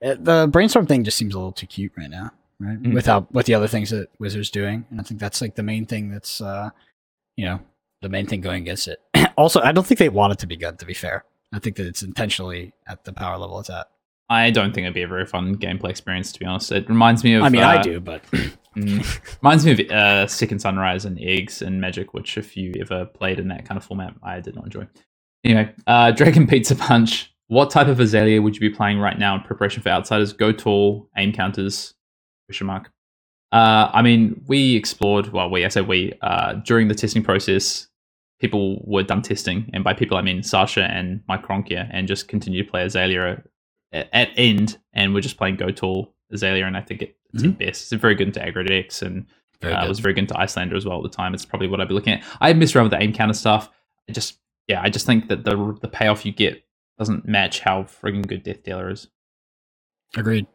it, 0.00 0.24
the 0.24 0.48
brainstorm 0.50 0.86
thing 0.86 1.04
just 1.04 1.18
seems 1.18 1.34
a 1.34 1.38
little 1.38 1.52
too 1.52 1.66
cute 1.66 1.92
right 1.96 2.10
now, 2.10 2.30
right? 2.58 2.82
Mm. 2.82 2.94
Without 2.94 3.32
with 3.32 3.46
the 3.46 3.54
other 3.54 3.68
things 3.68 3.90
that 3.90 4.08
Wizards 4.18 4.50
doing, 4.50 4.86
and 4.90 5.00
I 5.00 5.04
think 5.04 5.20
that's 5.20 5.40
like 5.40 5.54
the 5.54 5.62
main 5.62 5.86
thing 5.86 6.10
that's, 6.10 6.40
uh, 6.40 6.70
you 7.36 7.44
know, 7.44 7.60
the 8.00 8.08
main 8.08 8.26
thing 8.26 8.40
going 8.40 8.62
against 8.62 8.88
it. 8.88 9.00
also, 9.36 9.60
I 9.60 9.72
don't 9.72 9.86
think 9.86 9.98
they 9.98 10.08
want 10.08 10.32
it 10.32 10.38
to 10.40 10.46
be 10.46 10.56
good. 10.56 10.78
To 10.78 10.86
be 10.86 10.94
fair, 10.94 11.24
I 11.52 11.58
think 11.58 11.76
that 11.76 11.86
it's 11.86 12.02
intentionally 12.02 12.72
at 12.86 13.04
the 13.04 13.12
power 13.12 13.36
level 13.36 13.60
it's 13.60 13.70
at. 13.70 13.88
I 14.28 14.50
don't 14.50 14.72
think 14.72 14.84
it'd 14.84 14.94
be 14.94 15.02
a 15.02 15.08
very 15.08 15.26
fun 15.26 15.56
gameplay 15.56 15.90
experience, 15.90 16.32
to 16.32 16.40
be 16.40 16.46
honest. 16.46 16.72
It 16.72 16.88
reminds 16.88 17.22
me 17.22 17.34
of. 17.34 17.42
I 17.42 17.50
mean, 17.50 17.62
I 17.62 17.76
uh, 17.76 17.82
do, 17.82 18.00
but 18.00 18.24
mm, 18.76 19.36
reminds 19.42 19.66
me 19.66 19.72
of 19.72 19.80
uh, 19.90 20.26
Second 20.26 20.60
Sunrise 20.60 21.04
and 21.04 21.18
Eggs 21.20 21.60
and 21.60 21.80
Magic, 21.80 22.14
which 22.14 22.38
if 22.38 22.56
you 22.56 22.72
ever 22.80 23.04
played 23.04 23.38
in 23.38 23.48
that 23.48 23.66
kind 23.66 23.76
of 23.76 23.84
format, 23.84 24.14
I 24.22 24.40
did 24.40 24.54
not 24.54 24.64
enjoy. 24.64 24.88
Anyway, 25.44 25.74
uh, 25.86 26.10
Dragon 26.12 26.46
Pizza 26.46 26.74
Punch. 26.74 27.28
What 27.48 27.70
type 27.70 27.88
of 27.88 28.00
Azalea 28.00 28.40
would 28.40 28.54
you 28.54 28.60
be 28.60 28.70
playing 28.70 28.98
right 28.98 29.18
now 29.18 29.34
in 29.34 29.42
preparation 29.42 29.82
for 29.82 29.90
Outsiders? 29.90 30.32
Go 30.32 30.52
tall, 30.52 31.10
aim 31.18 31.34
counters, 31.34 31.92
question 32.46 32.66
mark. 32.66 32.90
Uh, 33.50 33.90
I 33.92 34.00
mean, 34.00 34.42
we 34.46 34.76
explored. 34.76 35.30
Well, 35.32 35.50
we 35.50 35.66
I 35.66 35.68
say 35.68 35.82
we 35.82 36.14
uh, 36.22 36.54
during 36.54 36.88
the 36.88 36.94
testing 36.94 37.22
process. 37.22 37.88
People 38.42 38.82
were 38.84 39.04
done 39.04 39.22
testing, 39.22 39.70
and 39.72 39.82
by 39.82 39.94
people 39.94 40.18
I 40.18 40.22
mean 40.22 40.42
Sasha 40.42 40.82
and 40.82 41.22
Mike 41.28 41.46
Cronkia, 41.46 41.88
and 41.92 42.06
just 42.06 42.28
continued 42.28 42.66
to 42.66 42.70
play 42.70 42.84
Azalea 42.84 43.42
at, 43.92 44.08
at 44.12 44.28
end, 44.36 44.78
and 44.92 45.14
we're 45.14 45.20
just 45.20 45.38
playing 45.38 45.56
Go 45.56 45.70
Tall 45.70 46.12
Azalea, 46.30 46.66
and 46.66 46.76
I 46.76 46.80
think 46.82 47.02
it, 47.02 47.16
it's 47.32 47.42
the 47.44 47.48
best. 47.50 47.92
It's 47.92 48.02
very 48.02 48.14
good 48.14 48.26
into 48.26 48.40
aggro 48.40 48.66
decks, 48.66 49.00
and 49.00 49.26
Very 49.60 49.72
uh, 49.72 49.86
it 49.86 49.88
was 49.88 50.00
very 50.00 50.12
good 50.12 50.22
into 50.22 50.34
Iyslander 50.34 50.76
as 50.76 50.84
well 50.84 50.98
at 50.98 51.04
the 51.04 51.16
time. 51.16 51.32
It's 51.32 51.44
probably 51.44 51.68
what 51.68 51.80
I'd 51.80 51.88
be 51.88 51.94
looking 51.94 52.14
at. 52.14 52.24
I 52.40 52.52
mess 52.52 52.74
around 52.74 52.86
with 52.86 52.92
the 52.92 53.02
aim 53.02 53.12
counter 53.12 53.32
stuff. 53.32 53.70
I 54.08 54.12
just, 54.12 54.38
yeah, 54.66 54.82
I 54.82 54.90
just 54.90 55.06
think 55.06 55.28
that 55.28 55.44
the 55.44 55.78
the 55.80 55.88
payoff 55.88 56.26
you 56.26 56.32
get 56.32 56.62
doesn't 56.98 57.26
match 57.26 57.60
how 57.60 57.84
frigging 57.84 58.26
good 58.26 58.42
Death 58.42 58.64
Dealer 58.64 58.90
is. 58.90 59.08
agreed. 60.16 60.46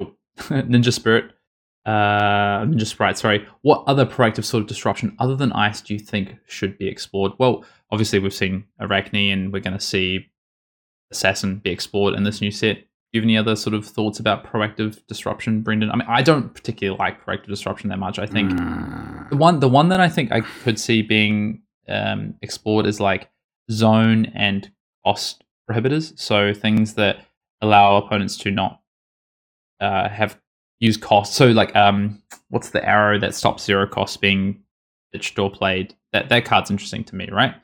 Ninja 0.38 0.92
Spirit, 0.92 1.32
uh, 1.86 2.64
Ninja 2.64 2.86
Sprite. 2.86 3.18
Sorry. 3.18 3.46
What 3.62 3.84
other 3.86 4.06
proactive 4.06 4.44
sort 4.44 4.62
of 4.62 4.68
disruption 4.68 5.16
other 5.18 5.34
than 5.36 5.52
ice 5.52 5.80
do 5.80 5.94
you 5.94 6.00
think 6.00 6.36
should 6.46 6.78
be 6.78 6.88
explored? 6.88 7.32
Well, 7.38 7.64
obviously 7.90 8.18
we've 8.18 8.34
seen 8.34 8.64
Arakni, 8.80 9.32
and 9.32 9.52
we're 9.52 9.60
going 9.60 9.76
to 9.76 9.80
see 9.84 10.26
Assassin 11.10 11.56
be 11.58 11.70
explored 11.70 12.14
in 12.14 12.22
this 12.24 12.40
new 12.40 12.50
set. 12.50 12.76
Do 12.76 13.18
you 13.18 13.20
have 13.20 13.26
any 13.26 13.36
other 13.36 13.56
sort 13.56 13.74
of 13.74 13.84
thoughts 13.84 14.18
about 14.20 14.46
proactive 14.46 15.06
disruption, 15.06 15.60
Brendan? 15.60 15.90
I 15.90 15.96
mean, 15.96 16.06
I 16.08 16.22
don't 16.22 16.54
particularly 16.54 16.98
like 16.98 17.24
proactive 17.24 17.48
disruption 17.48 17.90
that 17.90 17.98
much. 17.98 18.18
I 18.18 18.26
think 18.26 18.52
Mm. 18.52 19.28
the 19.28 19.36
one 19.36 19.60
the 19.60 19.68
one 19.68 19.90
that 19.90 20.00
I 20.00 20.08
think 20.08 20.32
I 20.32 20.40
could 20.40 20.78
see 20.80 21.02
being 21.02 21.62
um, 21.88 22.34
explored 22.40 22.86
is 22.86 23.00
like 23.00 23.28
zone 23.70 24.26
and 24.34 24.70
cost 25.04 25.44
prohibitors. 25.70 26.18
So 26.18 26.54
things 26.54 26.94
that 26.94 27.18
allow 27.60 27.96
opponents 27.96 28.38
to 28.38 28.50
not 28.50 28.80
uh, 29.80 30.08
have 30.08 30.38
use 30.82 30.96
cost. 30.96 31.34
So 31.34 31.46
like 31.46 31.74
um, 31.76 32.20
what's 32.50 32.70
the 32.70 32.86
arrow 32.86 33.18
that 33.20 33.34
stops 33.34 33.64
zero 33.64 33.86
cost 33.86 34.20
being 34.20 34.62
pitched 35.12 35.38
or 35.38 35.50
played? 35.50 35.94
That 36.12 36.28
that 36.28 36.44
card's 36.44 36.70
interesting 36.70 37.04
to 37.04 37.16
me, 37.16 37.28
right? 37.30 37.54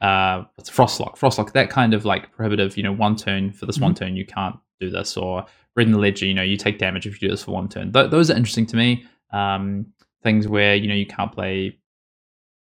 Uh, 0.00 0.44
it's 0.58 0.70
Frostlock. 0.70 1.18
Frostlock. 1.18 1.52
That 1.52 1.70
kind 1.70 1.94
of 1.94 2.04
like 2.04 2.30
prohibitive. 2.30 2.76
You 2.76 2.84
know, 2.84 2.92
one 2.92 3.16
turn 3.16 3.52
for 3.52 3.66
this 3.66 3.80
one 3.80 3.94
turn 3.94 4.14
you 4.14 4.26
can't 4.26 4.56
do 4.80 4.90
this, 4.90 5.16
or 5.16 5.44
Red 5.74 5.86
in 5.86 5.92
the 5.92 5.98
Ledger. 5.98 6.26
You 6.26 6.34
know, 6.34 6.42
you 6.42 6.56
take 6.56 6.78
damage 6.78 7.06
if 7.06 7.20
you 7.20 7.28
do 7.28 7.32
this 7.32 7.42
for 7.42 7.52
one 7.52 7.68
turn. 7.68 7.92
Th- 7.92 8.10
those 8.10 8.30
are 8.30 8.36
interesting 8.36 8.66
to 8.66 8.76
me. 8.76 9.04
Um, 9.32 9.86
things 10.22 10.46
where 10.46 10.74
you 10.76 10.88
know 10.88 10.94
you 10.94 11.06
can't 11.06 11.32
play 11.32 11.78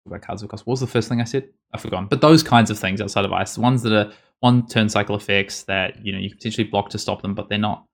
about 0.07 0.23
cards 0.23 0.43
of 0.43 0.49
cost. 0.49 0.65
What 0.67 0.73
was 0.73 0.81
the 0.81 0.87
first 0.87 1.09
thing 1.09 1.21
I 1.21 1.25
said? 1.25 1.49
I've 1.75 1.83
forgotten. 1.83 2.07
But 2.07 2.21
those 2.21 2.43
kinds 2.43 2.71
of 2.71 2.79
things 2.79 3.01
outside 3.01 3.25
of 3.25 3.33
ice, 3.33 3.57
the 3.57 3.61
ones 3.61 3.83
that 3.83 3.93
are 3.93 4.13
one 4.41 4.67
turn 4.69 4.89
cycle 4.89 5.17
effects 5.17 5.65
that 5.65 6.05
you 6.07 6.13
know 6.13 6.19
you 6.19 6.31
can 6.31 6.39
potentially 6.39 6.69
block 6.69 6.89
to 6.91 6.99
stop 6.99 7.21
them, 7.21 7.35
but 7.35 7.49
they're 7.49 7.59
not 7.59 7.85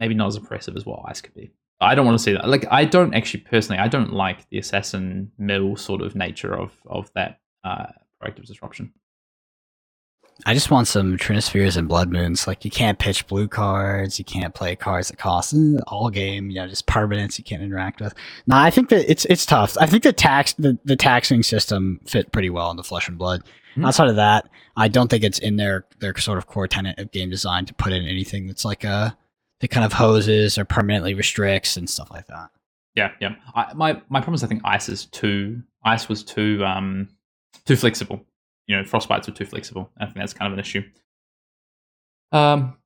maybe 0.00 0.14
not 0.14 0.28
as 0.28 0.36
impressive 0.36 0.76
as 0.76 0.86
what 0.86 1.02
ice 1.06 1.20
could 1.20 1.34
be. 1.34 1.50
I 1.80 1.94
don't 1.94 2.06
want 2.06 2.18
to 2.18 2.22
see 2.22 2.32
that. 2.32 2.48
Like 2.48 2.66
I 2.70 2.84
don't 2.84 3.14
actually 3.14 3.40
personally, 3.40 3.78
I 3.78 3.88
don't 3.88 4.12
like 4.12 4.48
the 4.50 4.58
assassin 4.58 5.30
mill 5.38 5.76
sort 5.76 6.02
of 6.02 6.14
nature 6.16 6.54
of 6.58 6.72
of 6.86 7.10
that 7.14 7.40
uh, 7.64 7.86
proactive 8.22 8.46
disruption. 8.46 8.92
I 10.46 10.54
just 10.54 10.70
want 10.70 10.86
some 10.86 11.16
Trinispheres 11.16 11.76
and 11.76 11.88
Blood 11.88 12.10
Moons. 12.12 12.46
Like 12.46 12.64
you 12.64 12.70
can't 12.70 12.98
pitch 12.98 13.26
blue 13.26 13.48
cards, 13.48 14.20
you 14.20 14.24
can't 14.24 14.54
play 14.54 14.76
cards 14.76 15.08
that 15.08 15.18
cost 15.18 15.54
all 15.88 16.10
game. 16.10 16.48
You 16.50 16.56
know, 16.60 16.68
just 16.68 16.86
permanents 16.86 17.38
you 17.38 17.44
can't 17.44 17.62
interact 17.62 18.00
with. 18.00 18.14
No, 18.46 18.56
I 18.56 18.70
think 18.70 18.88
that 18.90 19.10
it's 19.10 19.24
it's 19.26 19.44
tough. 19.44 19.76
I 19.80 19.86
think 19.86 20.04
the 20.04 20.12
tax 20.12 20.52
the, 20.54 20.78
the 20.84 20.96
taxing 20.96 21.42
system 21.42 22.00
fit 22.06 22.32
pretty 22.32 22.50
well 22.50 22.70
into 22.70 22.82
Flesh 22.84 23.08
and 23.08 23.18
Blood. 23.18 23.42
Mhm. 23.76 23.86
Outside 23.86 24.08
of 24.08 24.16
that, 24.16 24.48
I 24.76 24.88
don't 24.88 25.08
think 25.08 25.24
it's 25.24 25.38
in 25.40 25.56
their 25.56 25.86
their 25.98 26.16
sort 26.16 26.38
of 26.38 26.46
core 26.46 26.68
tenet 26.68 26.98
of 26.98 27.10
game 27.10 27.30
design 27.30 27.66
to 27.66 27.74
put 27.74 27.92
in 27.92 28.04
anything 28.06 28.46
that's 28.46 28.64
like 28.64 28.84
a 28.84 29.16
that 29.60 29.68
kind 29.68 29.84
of 29.84 29.92
hoses 29.92 30.56
or 30.58 30.64
permanently 30.64 31.14
restricts 31.14 31.76
and 31.76 31.88
stuff 31.90 32.10
like 32.10 32.26
that. 32.28 32.50
Yeah, 32.94 33.12
yeah. 33.20 33.34
I, 33.54 33.72
my 33.74 33.92
my 34.08 34.20
problem 34.20 34.34
is 34.34 34.44
I 34.44 34.46
think 34.48 34.62
ice 34.64 34.88
is 34.88 35.06
too 35.06 35.62
ice 35.84 36.08
was 36.08 36.22
too 36.24 36.64
um 36.64 37.08
too 37.64 37.76
flexible. 37.76 38.24
You 38.66 38.76
know, 38.76 38.82
frostbites 38.82 39.26
were 39.26 39.32
too 39.34 39.46
flexible. 39.46 39.90
I 39.98 40.04
think 40.06 40.16
that's 40.16 40.34
kind 40.34 40.46
of 40.52 40.52
an 40.54 40.60
issue. 40.60 40.82
Um, 42.32 42.76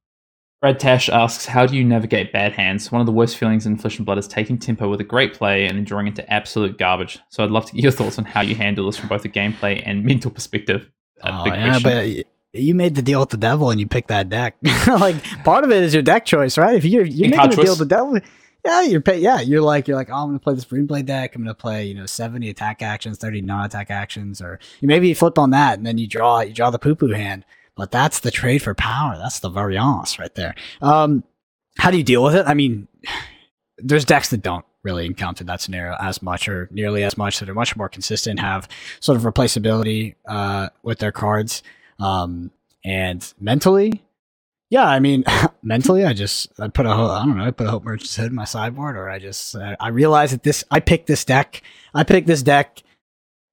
Brad 0.60 0.78
Tash 0.78 1.08
asks, 1.08 1.46
"How 1.46 1.66
do 1.66 1.76
you 1.76 1.82
navigate 1.84 2.32
bad 2.32 2.52
hands? 2.52 2.92
One 2.92 3.00
of 3.00 3.06
the 3.06 3.12
worst 3.12 3.36
feelings 3.36 3.66
in 3.66 3.76
Flesh 3.76 3.96
and 3.98 4.06
Blood 4.06 4.18
is 4.18 4.28
taking 4.28 4.58
tempo 4.58 4.88
with 4.88 5.00
a 5.00 5.04
great 5.04 5.34
play 5.34 5.66
and 5.66 5.76
enduring 5.76 6.06
into 6.06 6.30
absolute 6.32 6.78
garbage. 6.78 7.18
So 7.30 7.42
I'd 7.42 7.50
love 7.50 7.66
to 7.66 7.72
get 7.72 7.82
your 7.82 7.90
thoughts 7.92 8.18
on 8.18 8.24
how 8.24 8.42
you 8.42 8.54
handle 8.54 8.86
this 8.86 8.96
from 8.96 9.08
both 9.08 9.24
a 9.24 9.28
gameplay 9.28 9.82
and 9.84 10.04
mental 10.04 10.30
perspective. 10.30 10.88
A 11.22 11.32
Oh, 11.32 11.44
big 11.44 11.54
yeah, 11.54 11.80
question. 11.80 11.90
but 11.90 12.26
you 12.52 12.74
made 12.74 12.94
the 12.94 13.02
deal 13.02 13.20
with 13.20 13.30
the 13.30 13.36
devil 13.36 13.70
and 13.70 13.80
you 13.80 13.86
picked 13.86 14.08
that 14.08 14.28
deck. 14.28 14.56
like 14.86 15.22
part 15.44 15.64
of 15.64 15.70
it 15.70 15.82
is 15.82 15.94
your 15.94 16.02
deck 16.02 16.24
choice, 16.24 16.58
right? 16.58 16.76
If 16.76 16.84
you're 16.84 17.04
you're 17.04 17.30
making 17.30 17.52
a 17.52 17.62
deal 17.62 17.72
with 17.72 17.78
the 17.78 17.86
devil, 17.86 18.18
yeah, 18.64 18.82
you're 18.82 19.00
pay, 19.00 19.18
yeah, 19.18 19.40
you're 19.40 19.62
like 19.62 19.88
you're 19.88 19.96
like, 19.96 20.10
oh, 20.10 20.14
I'm 20.14 20.28
gonna 20.28 20.38
play 20.38 20.54
this 20.54 20.66
Runeblade 20.66 21.06
deck. 21.06 21.34
I'm 21.34 21.42
gonna 21.42 21.54
play 21.54 21.86
you 21.86 21.94
know 21.94 22.06
70 22.06 22.50
attack 22.50 22.82
actions, 22.82 23.18
30 23.18 23.40
non-attack 23.40 23.90
actions, 23.90 24.40
or 24.40 24.58
you 24.80 24.88
maybe 24.88 25.08
you 25.08 25.14
flip 25.14 25.38
on 25.38 25.50
that 25.50 25.78
and 25.78 25.86
then 25.86 25.98
you 25.98 26.06
draw 26.06 26.40
you 26.40 26.52
draw 26.52 26.70
the 26.70 26.78
poo 26.78 26.94
poo 26.94 27.08
hand. 27.08 27.44
But 27.74 27.90
that's 27.90 28.20
the 28.20 28.30
trade 28.30 28.62
for 28.62 28.74
power. 28.74 29.16
That's 29.16 29.40
the 29.40 29.48
variance 29.48 30.18
right 30.18 30.34
there. 30.34 30.54
Um, 30.82 31.24
how 31.78 31.90
do 31.90 31.96
you 31.96 32.04
deal 32.04 32.22
with 32.22 32.34
it? 32.34 32.46
I 32.46 32.52
mean, 32.52 32.86
there's 33.78 34.04
decks 34.04 34.28
that 34.30 34.42
don't. 34.42 34.64
really 34.84 35.06
encounter 35.06 35.44
that 35.44 35.60
scenario 35.60 35.96
as 36.00 36.20
much 36.20 36.48
or 36.48 36.68
nearly 36.70 37.02
as 37.02 37.16
much. 37.16 37.36
So 37.36 37.44
they're 37.46 37.54
much 37.54 37.76
more 37.76 37.88
consistent, 37.88 38.40
have 38.40 38.68
sort 39.00 39.16
of 39.16 39.22
replaceability 39.22 40.16
uh, 40.28 40.68
with 40.82 40.98
their 40.98 41.12
cards. 41.12 41.62
Um, 42.02 42.50
and 42.84 43.32
mentally, 43.38 44.02
yeah, 44.72 44.86
I 44.86 45.00
mean, 45.00 45.24
mentally, 45.62 46.04
I 46.04 46.14
just 46.14 46.58
I 46.58 46.68
put 46.68 46.86
a 46.86 46.88
I 46.88 47.24
don't 47.24 47.36
know, 47.36 47.44
I 47.44 47.50
put 47.50 47.66
a 47.66 47.70
Hope 47.70 47.84
Merchant's 47.84 48.16
Hood 48.16 48.30
in 48.30 48.34
my 48.34 48.44
sideboard, 48.44 48.96
or 48.96 49.08
I 49.08 49.18
just 49.18 49.54
uh, 49.54 49.76
I 49.78 49.88
realized 49.88 50.32
that 50.32 50.42
this 50.42 50.64
I 50.70 50.80
picked 50.80 51.06
this 51.06 51.24
deck. 51.24 51.62
I 51.94 52.04
picked 52.04 52.26
this 52.26 52.42
deck 52.42 52.82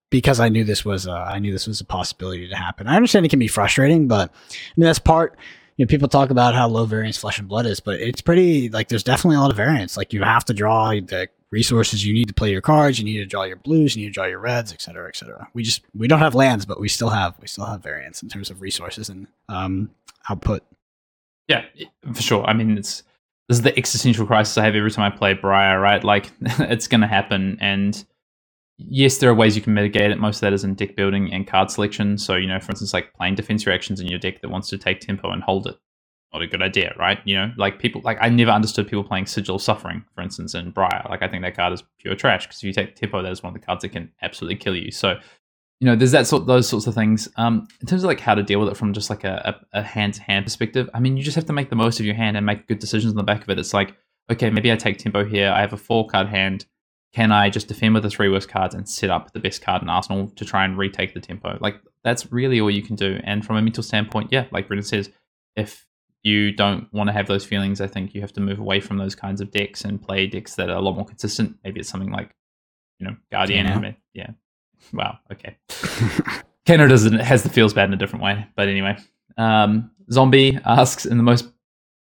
because 0.09 0.39
I 0.39 0.49
knew 0.49 0.63
this 0.63 0.83
was 0.83 1.07
a, 1.07 1.11
I 1.11 1.39
knew 1.39 1.51
this 1.51 1.67
was 1.67 1.81
a 1.81 1.85
possibility 1.85 2.47
to 2.47 2.55
happen. 2.55 2.87
I 2.87 2.95
understand 2.95 3.25
it 3.25 3.29
can 3.29 3.39
be 3.39 3.47
frustrating, 3.47 4.07
but 4.07 4.31
I 4.31 4.73
mean 4.77 4.85
that's 4.85 4.97
part. 4.99 5.37
You 5.75 5.85
know, 5.85 5.89
people 5.89 6.07
talk 6.07 6.29
about 6.29 6.55
how 6.55 6.67
low 6.67 6.85
variance 6.85 7.17
Flesh 7.17 7.37
and 7.37 7.47
Blood 7.47 7.65
is, 7.65 7.79
but 7.79 7.99
it's 7.99 8.21
pretty 8.21 8.69
like 8.69 8.87
there's 8.87 9.03
definitely 9.03 9.37
a 9.37 9.41
lot 9.41 9.51
of 9.51 9.57
variance. 9.57 9.97
Like 9.97 10.13
you 10.13 10.23
have 10.23 10.45
to 10.45 10.53
draw 10.53 10.89
the 10.91 11.27
resources 11.51 12.05
you 12.05 12.13
need 12.13 12.27
to 12.27 12.33
play 12.33 12.51
your 12.51 12.61
cards. 12.61 12.99
You 12.99 13.05
need 13.05 13.17
to 13.17 13.25
draw 13.25 13.43
your 13.43 13.57
blues. 13.57 13.95
You 13.95 14.03
need 14.03 14.09
to 14.09 14.13
draw 14.13 14.25
your 14.25 14.39
reds, 14.39 14.71
et 14.71 14.81
cetera, 14.81 15.07
et 15.07 15.15
cetera. 15.15 15.47
We 15.53 15.63
just 15.63 15.81
we 15.95 16.07
don't 16.07 16.19
have 16.19 16.35
lands, 16.35 16.65
but 16.65 16.79
we 16.79 16.89
still 16.89 17.09
have 17.09 17.37
we 17.39 17.47
still 17.47 17.65
have 17.65 17.81
variance 17.81 18.21
in 18.21 18.29
terms 18.29 18.49
of 18.49 18.61
resources 18.61 19.09
and 19.09 19.27
um, 19.47 19.89
output. 20.29 20.63
Yeah, 21.47 21.65
for 22.13 22.21
sure. 22.21 22.43
I 22.45 22.53
mean, 22.53 22.77
it's 22.77 23.03
this 23.47 23.57
is 23.57 23.63
the 23.63 23.75
existential 23.77 24.27
crisis 24.27 24.57
I 24.57 24.65
have 24.65 24.75
every 24.75 24.91
time 24.91 25.11
I 25.11 25.15
play 25.15 25.33
Briar. 25.33 25.79
Right, 25.79 26.03
like 26.03 26.31
it's 26.41 26.87
going 26.87 27.01
to 27.01 27.07
happen, 27.07 27.57
and 27.59 28.05
yes, 28.79 29.17
there 29.17 29.29
are 29.29 29.35
ways 29.35 29.55
you 29.55 29.61
can 29.61 29.73
mitigate 29.73 30.11
it. 30.11 30.19
Most 30.19 30.37
of 30.37 30.41
that 30.41 30.53
is 30.53 30.63
in 30.63 30.75
deck 30.75 30.95
building 30.95 31.33
and 31.33 31.45
card 31.45 31.69
selection. 31.69 32.17
So, 32.17 32.35
you 32.35 32.47
know, 32.47 32.59
for 32.59 32.71
instance, 32.71 32.93
like 32.93 33.13
playing 33.13 33.35
defense 33.35 33.67
reactions 33.67 33.99
in 33.99 34.07
your 34.07 34.19
deck 34.19 34.41
that 34.41 34.49
wants 34.49 34.69
to 34.69 34.77
take 34.77 35.01
tempo 35.01 35.31
and 35.31 35.43
hold 35.43 35.67
it. 35.67 35.75
Not 36.33 36.43
a 36.43 36.47
good 36.47 36.61
idea, 36.61 36.93
right? 36.97 37.19
You 37.25 37.35
know, 37.35 37.51
like 37.57 37.79
people, 37.79 38.01
like 38.03 38.17
I 38.21 38.29
never 38.29 38.51
understood 38.51 38.87
people 38.87 39.03
playing 39.03 39.25
Sigil 39.25 39.55
of 39.55 39.61
Suffering, 39.61 40.05
for 40.13 40.21
instance, 40.21 40.53
in 40.53 40.71
Briar. 40.71 41.05
Like 41.09 41.23
I 41.23 41.27
think 41.27 41.43
that 41.43 41.55
card 41.55 41.73
is 41.73 41.83
pure 41.99 42.15
trash 42.15 42.45
because 42.45 42.59
if 42.59 42.63
you 42.63 42.73
take 42.73 42.95
tempo, 42.95 43.21
that 43.21 43.31
is 43.31 43.41
one 43.41 43.55
of 43.55 43.59
the 43.59 43.65
cards 43.65 43.81
that 43.81 43.89
can 43.89 44.11
absolutely 44.21 44.57
kill 44.57 44.75
you. 44.75 44.91
So, 44.91 45.17
you 45.79 45.85
know, 45.85 45.95
there's 45.95 46.11
that 46.11 46.27
sort, 46.27 46.45
those 46.45 46.69
sorts 46.69 46.85
of 46.85 46.93
things. 46.93 47.27
Um, 47.37 47.67
in 47.81 47.87
terms 47.87 48.03
of 48.03 48.07
like 48.07 48.19
how 48.19 48.35
to 48.35 48.43
deal 48.43 48.59
with 48.59 48.69
it 48.69 48.77
from 48.77 48.93
just 48.93 49.09
like 49.09 49.23
a, 49.23 49.57
a, 49.73 49.79
a 49.79 49.81
hand-to-hand 49.81 50.45
perspective, 50.45 50.89
I 50.93 50.99
mean, 50.99 51.17
you 51.17 51.23
just 51.23 51.35
have 51.35 51.45
to 51.45 51.53
make 51.53 51.69
the 51.69 51.75
most 51.75 51.99
of 51.99 52.05
your 52.05 52.15
hand 52.15 52.37
and 52.37 52.45
make 52.45 52.67
good 52.67 52.79
decisions 52.79 53.11
on 53.11 53.17
the 53.17 53.23
back 53.23 53.41
of 53.41 53.49
it. 53.49 53.57
It's 53.57 53.73
like, 53.73 53.95
okay, 54.31 54.51
maybe 54.51 54.71
I 54.71 54.75
take 54.75 54.97
tempo 54.97 55.25
here. 55.25 55.49
I 55.49 55.61
have 55.61 55.73
a 55.73 55.77
four-card 55.77 56.27
hand 56.27 56.65
can 57.13 57.31
I 57.31 57.49
just 57.49 57.67
defend 57.67 57.93
with 57.93 58.03
the 58.03 58.09
three 58.09 58.29
worst 58.29 58.49
cards 58.49 58.75
and 58.75 58.87
set 58.87 59.09
up 59.09 59.33
the 59.33 59.39
best 59.39 59.61
card 59.61 59.81
in 59.81 59.89
Arsenal 59.89 60.29
to 60.35 60.45
try 60.45 60.63
and 60.63 60.77
retake 60.77 61.13
the 61.13 61.19
tempo? 61.19 61.57
Like 61.59 61.81
that's 62.03 62.31
really 62.31 62.61
all 62.61 62.69
you 62.69 62.83
can 62.83 62.95
do. 62.95 63.19
And 63.23 63.43
from 63.43 63.55
a 63.55 63.61
mental 63.61 63.83
standpoint, 63.83 64.29
yeah, 64.31 64.45
like 64.51 64.67
Brendan 64.67 64.85
says, 64.85 65.09
if 65.55 65.87
you 66.23 66.51
don't 66.51 66.91
want 66.93 67.07
to 67.07 67.13
have 67.13 67.27
those 67.27 67.45
feelings, 67.45 67.81
I 67.81 67.87
think 67.87 68.13
you 68.13 68.21
have 68.21 68.33
to 68.33 68.41
move 68.41 68.59
away 68.59 68.79
from 68.79 68.97
those 68.97 69.15
kinds 69.15 69.41
of 69.41 69.51
decks 69.51 69.85
and 69.85 70.01
play 70.01 70.27
decks 70.27 70.55
that 70.55 70.69
are 70.69 70.77
a 70.77 70.81
lot 70.81 70.95
more 70.95 71.05
consistent. 71.05 71.57
Maybe 71.63 71.79
it's 71.79 71.89
something 71.89 72.11
like, 72.11 72.35
you 72.99 73.07
know, 73.07 73.15
Guardian. 73.31 73.65
Yeah. 73.65 73.91
yeah. 74.13 74.29
Wow. 74.93 75.19
Okay. 75.31 75.57
Canada 76.65 76.89
doesn't 76.89 77.19
has 77.19 77.43
the 77.43 77.49
feels 77.49 77.73
bad 77.73 77.89
in 77.89 77.93
a 77.93 77.97
different 77.97 78.23
way, 78.23 78.45
but 78.55 78.67
anyway. 78.67 78.97
Um, 79.37 79.91
Zombie 80.11 80.59
asks 80.65 81.05
in 81.05 81.17
the 81.17 81.23
most 81.23 81.49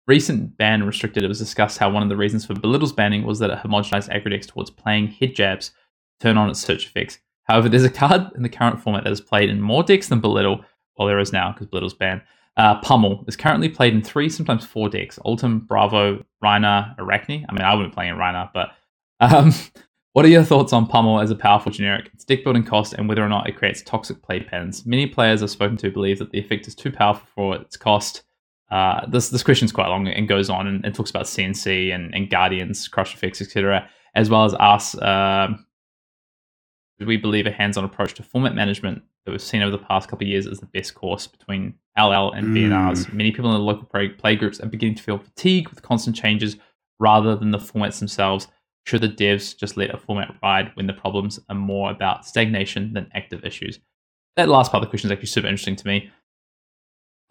recent 0.07 0.57
ban 0.57 0.83
restricted, 0.83 1.23
it 1.23 1.27
was 1.27 1.39
discussed 1.39 1.77
how 1.77 1.89
one 1.89 2.03
of 2.03 2.09
the 2.09 2.17
reasons 2.17 2.45
for 2.45 2.53
Belittle's 2.53 2.93
banning 2.93 3.25
was 3.25 3.39
that 3.39 3.49
it 3.49 3.59
homogenized 3.59 4.09
aggro 4.09 4.31
decks 4.31 4.47
towards 4.47 4.69
playing 4.69 5.07
head 5.07 5.35
jabs, 5.35 5.71
turn 6.19 6.37
on 6.37 6.49
its 6.49 6.59
search 6.59 6.85
effects. 6.85 7.19
However, 7.43 7.69
there's 7.69 7.83
a 7.83 7.89
card 7.89 8.31
in 8.35 8.43
the 8.43 8.49
current 8.49 8.81
format 8.81 9.03
that 9.03 9.13
is 9.13 9.21
played 9.21 9.49
in 9.49 9.61
more 9.61 9.83
decks 9.83 10.07
than 10.07 10.19
Belittle, 10.19 10.63
well, 10.97 11.07
there 11.07 11.19
is 11.19 11.33
now 11.33 11.51
because 11.51 11.67
Belittle's 11.67 11.93
banned. 11.93 12.21
Uh, 12.57 12.79
Pummel 12.81 13.25
is 13.27 13.35
currently 13.35 13.67
played 13.67 13.93
in 13.93 14.01
three, 14.01 14.29
sometimes 14.29 14.65
four 14.65 14.89
decks 14.89 15.19
Oldhim, 15.25 15.67
Bravo, 15.67 16.23
Rhinar, 16.43 16.97
Arakni. 16.97 17.45
I 17.47 17.53
mean, 17.53 17.61
I 17.61 17.73
wouldn't 17.73 17.93
play 17.93 18.07
in 18.07 18.15
Rhinar, 18.15 18.49
but 18.53 18.69
um, 19.19 19.53
what 20.13 20.25
are 20.25 20.29
your 20.29 20.43
thoughts 20.43 20.71
on 20.71 20.87
Pummel 20.87 21.19
as 21.19 21.31
a 21.31 21.35
powerful 21.35 21.71
generic, 21.71 22.09
its 22.13 22.23
deck 22.23 22.43
building 22.43 22.63
cost, 22.63 22.93
and 22.93 23.09
whether 23.09 23.23
or 23.23 23.29
not 23.29 23.49
it 23.49 23.57
creates 23.57 23.81
toxic 23.81 24.21
play 24.21 24.39
patterns? 24.41 24.85
Many 24.85 25.07
players 25.07 25.43
I've 25.43 25.49
spoken 25.49 25.77
to 25.77 25.91
believe 25.91 26.19
that 26.19 26.31
the 26.31 26.39
effect 26.39 26.67
is 26.67 26.75
too 26.75 26.91
powerful 26.91 27.27
for 27.35 27.55
its 27.55 27.75
cost 27.75 28.23
uh, 28.71 29.05
this 29.07 29.29
this 29.29 29.43
question's 29.43 29.71
quite 29.71 29.87
long 29.87 30.07
and 30.07 30.27
goes 30.27 30.49
on 30.49 30.67
and, 30.67 30.83
and 30.83 30.95
talks 30.95 31.09
about 31.09 31.25
CNC 31.25 31.93
and, 31.93 32.13
and 32.15 32.29
Guardians, 32.29 32.87
Crush 32.87 33.13
effects, 33.13 33.41
etc., 33.41 33.87
as 34.15 34.29
well 34.29 34.45
as 34.45 34.53
us. 34.55 34.95
Uh, 34.95 35.49
we 36.99 37.17
believe 37.17 37.45
a 37.45 37.51
hands-on 37.51 37.83
approach 37.83 38.13
to 38.15 38.23
format 38.23 38.55
management 38.55 39.03
that 39.25 39.31
we've 39.31 39.41
seen 39.41 39.61
over 39.61 39.71
the 39.71 39.83
past 39.83 40.07
couple 40.07 40.25
of 40.25 40.29
years 40.29 40.45
is 40.45 40.59
the 40.59 40.67
best 40.67 40.93
course 40.93 41.27
between 41.27 41.73
LL 41.97 42.31
and 42.31 42.47
mm. 42.47 42.69
BNRs. 42.69 43.11
Many 43.11 43.31
people 43.31 43.49
in 43.51 43.57
the 43.57 43.63
local 43.63 43.85
play, 43.85 44.09
play 44.09 44.35
groups 44.35 44.59
are 44.59 44.67
beginning 44.67 44.95
to 44.95 45.03
feel 45.03 45.17
fatigued 45.17 45.69
with 45.69 45.81
constant 45.81 46.15
changes 46.15 46.57
rather 46.99 47.35
than 47.35 47.51
the 47.51 47.57
formats 47.57 47.99
themselves. 47.99 48.47
Should 48.85 49.01
the 49.01 49.09
devs 49.09 49.57
just 49.57 49.77
let 49.77 49.93
a 49.93 49.97
format 49.97 50.35
ride 50.43 50.71
when 50.75 50.85
the 50.85 50.93
problems 50.93 51.39
are 51.49 51.55
more 51.55 51.89
about 51.89 52.25
stagnation 52.25 52.93
than 52.93 53.09
active 53.13 53.43
issues? 53.43 53.79
That 54.35 54.49
last 54.49 54.71
part 54.71 54.83
of 54.83 54.87
the 54.87 54.91
question 54.91 55.07
is 55.07 55.11
actually 55.13 55.27
super 55.27 55.47
interesting 55.47 55.75
to 55.77 55.87
me. 55.87 56.11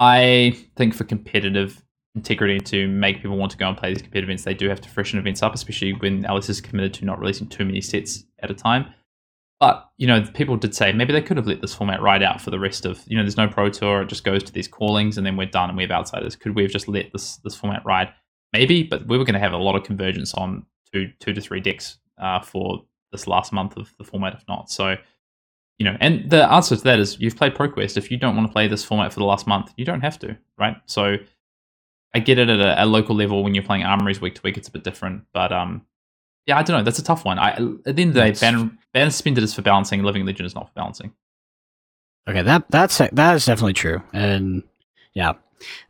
I 0.00 0.58
think 0.76 0.94
for 0.94 1.04
competitive 1.04 1.84
integrity 2.16 2.58
to 2.60 2.88
make 2.88 3.16
people 3.22 3.36
want 3.36 3.52
to 3.52 3.58
go 3.58 3.68
and 3.68 3.76
play 3.76 3.90
these 3.90 4.02
competitive 4.02 4.28
events, 4.28 4.44
they 4.44 4.54
do 4.54 4.68
have 4.68 4.80
to 4.80 4.88
freshen 4.88 5.18
events 5.18 5.42
up, 5.42 5.54
especially 5.54 5.92
when 5.92 6.24
LSS 6.24 6.50
is 6.50 6.60
committed 6.60 6.94
to 6.94 7.04
not 7.04 7.20
releasing 7.20 7.46
too 7.46 7.64
many 7.64 7.80
sets 7.80 8.24
at 8.40 8.50
a 8.50 8.54
time. 8.54 8.86
But, 9.60 9.88
you 9.96 10.06
know, 10.06 10.22
people 10.34 10.56
did 10.56 10.74
say 10.74 10.92
maybe 10.92 11.12
they 11.12 11.22
could 11.22 11.36
have 11.36 11.46
let 11.46 11.60
this 11.60 11.74
format 11.74 12.02
ride 12.02 12.22
out 12.22 12.40
for 12.40 12.50
the 12.50 12.58
rest 12.58 12.84
of, 12.84 13.00
you 13.06 13.16
know, 13.16 13.22
there's 13.22 13.36
no 13.36 13.48
Pro 13.48 13.70
Tour, 13.70 14.02
it 14.02 14.08
just 14.08 14.24
goes 14.24 14.42
to 14.42 14.52
these 14.52 14.68
callings 14.68 15.16
and 15.16 15.26
then 15.26 15.36
we're 15.36 15.46
done 15.46 15.68
and 15.68 15.76
we 15.76 15.84
have 15.84 15.92
outsiders. 15.92 16.36
Could 16.36 16.54
we 16.54 16.62
have 16.62 16.72
just 16.72 16.88
let 16.88 17.12
this 17.12 17.36
this 17.38 17.54
format 17.54 17.84
ride? 17.84 18.12
Maybe, 18.52 18.82
but 18.82 19.06
we 19.06 19.16
were 19.16 19.24
going 19.24 19.34
to 19.34 19.40
have 19.40 19.52
a 19.52 19.56
lot 19.56 19.76
of 19.76 19.84
convergence 19.84 20.34
on 20.34 20.66
two 20.92 21.10
two 21.20 21.32
to 21.32 21.40
three 21.40 21.60
decks 21.60 21.98
uh, 22.20 22.40
for 22.40 22.84
this 23.12 23.26
last 23.26 23.52
month 23.52 23.76
of 23.76 23.94
the 23.96 24.04
format, 24.04 24.34
if 24.34 24.44
not. 24.48 24.70
So, 24.70 24.96
you 25.78 25.84
know, 25.84 25.96
and 26.00 26.28
the 26.28 26.52
answer 26.52 26.76
to 26.76 26.82
that 26.82 26.98
is 26.98 27.18
you've 27.20 27.36
played 27.36 27.54
ProQuest. 27.54 27.96
If 27.96 28.10
you 28.10 28.16
don't 28.16 28.36
want 28.36 28.48
to 28.48 28.52
play 28.52 28.68
this 28.68 28.84
format 28.84 29.12
for 29.12 29.20
the 29.20 29.26
last 29.26 29.46
month, 29.46 29.72
you 29.76 29.84
don't 29.84 30.00
have 30.00 30.18
to, 30.20 30.36
right? 30.58 30.76
So 30.86 31.16
I 32.12 32.18
get 32.18 32.38
it 32.38 32.48
at 32.48 32.60
a, 32.60 32.84
a 32.84 32.86
local 32.86 33.16
level 33.16 33.42
when 33.42 33.54
you're 33.54 33.64
playing 33.64 33.84
armories 33.84 34.20
week 34.20 34.34
to 34.36 34.42
week, 34.42 34.56
it's 34.56 34.68
a 34.68 34.72
bit 34.72 34.84
different. 34.84 35.24
But 35.32 35.52
um, 35.52 35.86
yeah, 36.46 36.58
I 36.58 36.62
don't 36.62 36.78
know. 36.78 36.82
That's 36.82 36.98
a 36.98 37.04
tough 37.04 37.24
one. 37.24 37.38
I, 37.38 37.50
at 37.52 37.96
the 37.96 38.02
end 38.02 38.10
of 38.10 38.14
the 38.14 38.20
day, 38.20 38.32
ban, 38.32 38.78
ban 38.92 39.10
suspended 39.10 39.42
is 39.44 39.54
for 39.54 39.62
balancing. 39.62 40.02
Living 40.02 40.26
Legend 40.26 40.46
is 40.46 40.54
not 40.54 40.68
for 40.68 40.74
balancing. 40.74 41.12
Okay, 42.28 42.42
that 42.42 42.70
that's 42.70 42.98
that 42.98 43.34
is 43.34 43.44
definitely 43.44 43.74
true, 43.74 44.02
and 44.12 44.62
yeah, 45.12 45.34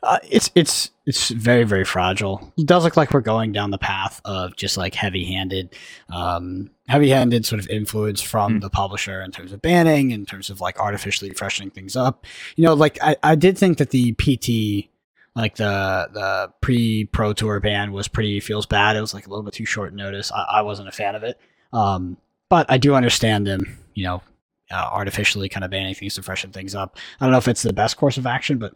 uh, 0.03 0.19
it's 0.29 0.51
it's 0.55 0.91
it's 1.07 1.29
very 1.29 1.65
very 1.65 1.85
fragile. 1.85 2.53
It 2.57 2.67
does 2.67 2.85
look 2.85 2.97
like 2.97 3.13
we're 3.13 3.21
going 3.21 3.53
down 3.53 3.71
the 3.71 3.79
path 3.79 4.21
of 4.25 4.57
just 4.57 4.77
like 4.77 4.95
heavy 4.95 5.25
handed, 5.25 5.75
um, 6.13 6.71
heavy 6.89 7.11
handed 7.11 7.47
sort 7.47 7.61
of 7.61 7.69
influence 7.69 8.21
from 8.21 8.55
mm. 8.55 8.61
the 8.61 8.71
publisher 8.71 9.23
in 9.23 9.31
terms 9.31 9.53
of 9.53 9.63
banning, 9.63 10.11
in 10.11 10.27
terms 10.27 10.51
of 10.51 10.61
like 10.61 10.79
artificially 10.81 11.31
freshening 11.31 11.71
things 11.71 11.95
up. 11.95 12.27
You 12.57 12.65
know, 12.65 12.75
like 12.75 12.99
I, 13.01 13.17
I 13.23 13.35
did 13.37 13.57
think 13.57 13.79
that 13.79 13.91
the 13.91 14.13
PT 14.15 14.89
like 15.37 15.57
the 15.57 16.09
the 16.13 16.53
pre 16.61 17.05
pro 17.07 17.33
tour 17.33 17.61
ban 17.61 17.93
was 17.93 18.09
pretty 18.09 18.41
feels 18.41 18.67
bad. 18.67 18.97
It 18.97 19.01
was 19.01 19.15
like 19.15 19.27
a 19.27 19.31
little 19.31 19.43
bit 19.43 19.55
too 19.55 19.65
short 19.65 19.95
notice. 19.95 20.31
I, 20.33 20.43
I 20.43 20.63
wasn't 20.63 20.89
a 20.89 20.93
fan 20.93 21.15
of 21.15 21.23
it. 21.23 21.41
Um, 21.73 22.17
but 22.49 22.71
I 22.71 22.79
do 22.79 22.95
understand 22.95 23.47
them, 23.47 23.79
you 23.95 24.05
know, 24.05 24.23
uh, 24.71 24.89
artificially 24.93 25.49
kind 25.49 25.65
of 25.65 25.71
banning 25.71 25.95
things 25.95 26.15
to 26.15 26.23
freshen 26.23 26.53
things 26.53 26.75
up. 26.75 26.97
I 27.21 27.25
don't 27.25 27.33
know 27.33 27.39
if 27.39 27.49
it's 27.49 27.63
the 27.63 27.73
best 27.73 27.97
course 27.97 28.17
of 28.17 28.27
action, 28.27 28.59
but 28.59 28.75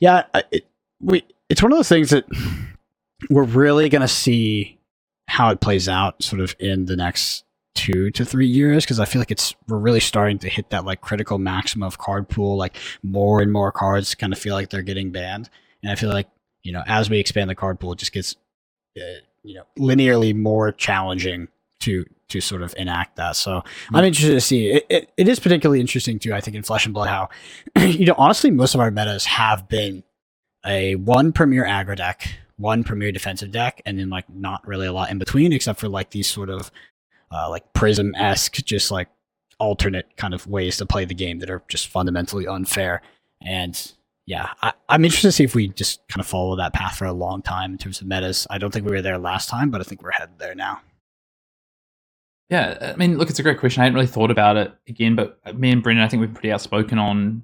yeah, 0.00 0.24
it, 0.50 0.66
we 1.00 1.24
it's 1.48 1.62
one 1.62 1.72
of 1.72 1.78
those 1.78 1.88
things 1.88 2.10
that 2.10 2.24
we're 3.30 3.44
really 3.44 3.88
going 3.88 4.02
to 4.02 4.08
see 4.08 4.78
how 5.28 5.50
it 5.50 5.60
plays 5.60 5.88
out 5.88 6.22
sort 6.22 6.40
of 6.40 6.56
in 6.58 6.86
the 6.86 6.96
next 6.96 7.44
two 7.74 8.10
to 8.10 8.24
three 8.24 8.46
years 8.46 8.84
because 8.84 9.00
I 9.00 9.04
feel 9.04 9.20
like 9.20 9.30
it's 9.30 9.54
we're 9.68 9.78
really 9.78 10.00
starting 10.00 10.38
to 10.40 10.48
hit 10.48 10.70
that 10.70 10.84
like 10.84 11.00
critical 11.00 11.38
maximum 11.38 11.86
of 11.86 11.98
card 11.98 12.28
pool. 12.28 12.56
Like 12.56 12.76
more 13.02 13.40
and 13.40 13.52
more 13.52 13.72
cards 13.72 14.14
kind 14.14 14.32
of 14.32 14.38
feel 14.38 14.54
like 14.54 14.70
they're 14.70 14.82
getting 14.82 15.10
banned, 15.10 15.48
and 15.82 15.92
I 15.92 15.94
feel 15.94 16.10
like 16.10 16.28
you 16.62 16.72
know 16.72 16.82
as 16.86 17.10
we 17.10 17.18
expand 17.18 17.50
the 17.50 17.54
card 17.54 17.80
pool, 17.80 17.92
it 17.92 17.98
just 17.98 18.12
gets 18.12 18.36
uh, 18.96 19.20
you 19.42 19.54
know 19.54 19.64
linearly 19.78 20.34
more 20.34 20.72
challenging 20.72 21.48
to 21.80 22.04
to 22.28 22.40
sort 22.40 22.62
of 22.62 22.74
enact 22.78 23.16
that. 23.16 23.36
So 23.36 23.50
mm-hmm. 23.50 23.96
I'm 23.96 24.04
interested 24.04 24.32
to 24.34 24.40
see. 24.40 24.70
It, 24.70 24.86
it, 24.88 25.12
it 25.16 25.28
is 25.28 25.38
particularly 25.38 25.80
interesting 25.80 26.18
too. 26.18 26.32
I 26.32 26.40
think 26.40 26.56
in 26.56 26.62
Flesh 26.62 26.86
and 26.86 26.94
Blood, 26.94 27.08
how 27.08 27.28
you 27.86 28.06
know 28.06 28.14
honestly 28.16 28.50
most 28.50 28.74
of 28.74 28.80
our 28.80 28.90
metas 28.90 29.24
have 29.26 29.68
been 29.68 30.02
a 30.64 30.94
one 30.96 31.32
premier 31.32 31.64
aggro 31.64 31.96
deck, 31.96 32.28
one 32.56 32.84
premier 32.84 33.12
defensive 33.12 33.50
deck, 33.50 33.82
and 33.84 33.98
then 33.98 34.10
like 34.10 34.28
not 34.30 34.66
really 34.66 34.86
a 34.86 34.92
lot 34.92 35.10
in 35.10 35.18
between, 35.18 35.52
except 35.52 35.80
for 35.80 35.88
like 35.88 36.10
these 36.10 36.28
sort 36.28 36.50
of 36.50 36.70
uh, 37.30 37.48
like 37.48 37.72
prism 37.72 38.14
esque, 38.14 38.54
just 38.64 38.90
like 38.90 39.08
alternate 39.58 40.16
kind 40.16 40.34
of 40.34 40.46
ways 40.46 40.76
to 40.76 40.86
play 40.86 41.04
the 41.04 41.14
game 41.14 41.38
that 41.38 41.50
are 41.50 41.62
just 41.68 41.88
fundamentally 41.88 42.46
unfair. 42.46 43.02
And 43.40 43.92
yeah, 44.26 44.50
I, 44.62 44.72
am 44.88 45.04
interested 45.04 45.28
to 45.28 45.32
see 45.32 45.44
if 45.44 45.54
we 45.54 45.68
just 45.68 46.06
kind 46.08 46.20
of 46.20 46.26
follow 46.26 46.56
that 46.56 46.72
path 46.72 46.96
for 46.96 47.06
a 47.06 47.12
long 47.12 47.42
time 47.42 47.72
in 47.72 47.78
terms 47.78 48.00
of 48.00 48.06
metas. 48.06 48.46
I 48.50 48.58
don't 48.58 48.72
think 48.72 48.86
we 48.86 48.92
were 48.92 49.02
there 49.02 49.18
last 49.18 49.48
time, 49.48 49.70
but 49.70 49.80
I 49.80 49.84
think 49.84 50.02
we're 50.02 50.12
headed 50.12 50.38
there 50.38 50.54
now. 50.54 50.80
Yeah, 52.48 52.92
I 52.94 52.96
mean, 52.96 53.18
look, 53.18 53.30
it's 53.30 53.38
a 53.38 53.42
great 53.42 53.58
question. 53.58 53.80
I 53.80 53.84
hadn't 53.84 53.94
really 53.94 54.06
thought 54.06 54.30
about 54.30 54.56
it 54.56 54.72
again, 54.86 55.16
but 55.16 55.38
me 55.56 55.70
and 55.70 55.82
Brendan, 55.82 56.04
I 56.04 56.08
think 56.08 56.20
we're 56.20 56.28
pretty 56.28 56.52
outspoken 56.52 56.98
on 56.98 57.42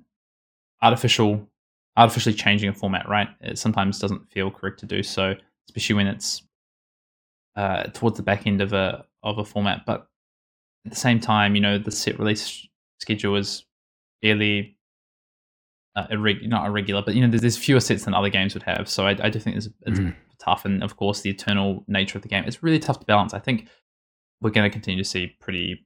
artificial, 0.82 1.48
artificially 1.96 2.34
changing 2.34 2.68
a 2.68 2.74
format. 2.74 3.08
Right? 3.08 3.28
It 3.40 3.58
sometimes 3.58 3.98
doesn't 3.98 4.30
feel 4.30 4.50
correct 4.50 4.80
to 4.80 4.86
do 4.86 5.02
so, 5.02 5.34
especially 5.68 5.96
when 5.96 6.06
it's 6.06 6.42
uh, 7.56 7.84
towards 7.84 8.18
the 8.18 8.22
back 8.22 8.46
end 8.46 8.60
of 8.60 8.72
a 8.72 9.04
of 9.22 9.38
a 9.38 9.44
format, 9.44 9.84
but 9.84 10.08
at 10.86 10.92
the 10.92 10.96
same 10.96 11.20
time, 11.20 11.54
you 11.54 11.60
know, 11.60 11.78
the 11.78 11.90
set 11.90 12.18
release 12.18 12.66
schedule 13.00 13.36
is 13.36 13.64
fairly 14.22 14.76
uh, 15.98 16.06
irreg- 16.08 16.46
not 16.46 16.66
irregular, 16.66 17.02
but 17.04 17.14
you 17.14 17.22
know, 17.22 17.28
there's, 17.28 17.40
there's, 17.40 17.56
fewer 17.56 17.80
sets 17.80 18.04
than 18.04 18.14
other 18.14 18.28
games 18.28 18.54
would 18.54 18.62
have. 18.62 18.88
So 18.88 19.06
I, 19.06 19.16
I 19.22 19.30
do 19.30 19.38
think 19.38 19.56
it's, 19.56 19.68
it's 19.82 19.98
mm. 19.98 20.14
tough, 20.38 20.64
and 20.64 20.82
of 20.82 20.96
course, 20.96 21.22
the 21.22 21.30
eternal 21.30 21.84
nature 21.88 22.18
of 22.18 22.22
the 22.22 22.28
game. 22.28 22.44
It's 22.46 22.62
really 22.62 22.78
tough 22.78 23.00
to 23.00 23.06
balance. 23.06 23.34
I 23.34 23.38
think 23.38 23.68
we're 24.40 24.50
going 24.50 24.68
to 24.68 24.72
continue 24.72 25.02
to 25.02 25.08
see 25.08 25.34
pretty 25.40 25.84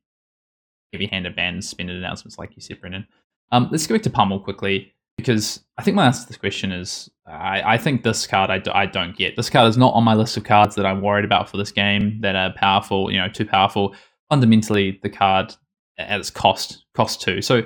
heavy-handed 0.93 1.35
ban 1.35 1.63
spending 1.63 1.97
announcements, 1.97 2.39
like 2.39 2.55
you 2.55 2.61
said, 2.61 2.81
Brendan. 2.81 3.07
Um, 3.51 3.69
let's 3.73 3.87
go 3.87 3.95
back 3.95 4.03
to 4.03 4.11
Pummel 4.11 4.41
quickly 4.41 4.93
because 5.17 5.65
I 5.79 5.83
think 5.83 5.95
my 5.95 6.07
answer 6.07 6.23
to 6.23 6.29
this 6.29 6.37
question 6.37 6.73
is 6.73 7.11
I, 7.27 7.75
I 7.75 7.79
think 7.79 8.03
this 8.03 8.27
card 8.27 8.51
I 8.51 8.59
d- 8.59 8.71
I 8.75 8.87
don't 8.87 9.17
get. 9.17 9.37
This 9.37 9.51
card 9.51 9.69
is 9.69 9.79
not 9.79 9.95
on 9.95 10.05
my 10.05 10.15
list 10.15 10.37
of 10.37 10.45
cards 10.45 10.75
that 10.75 10.87
I'm 10.87 11.01
worried 11.01 11.25
about 11.25 11.49
for 11.49 11.57
this 11.57 11.73
game 11.73 12.21
that 12.21 12.37
are 12.37 12.53
powerful, 12.55 13.11
you 13.11 13.19
know, 13.19 13.29
too 13.29 13.47
powerful. 13.47 13.95
Fundamentally, 14.29 15.01
the 15.03 15.11
card 15.11 15.55
at 15.99 16.21
its 16.21 16.31
cost, 16.31 16.85
cost 16.95 17.21
too. 17.21 17.43
So 17.43 17.63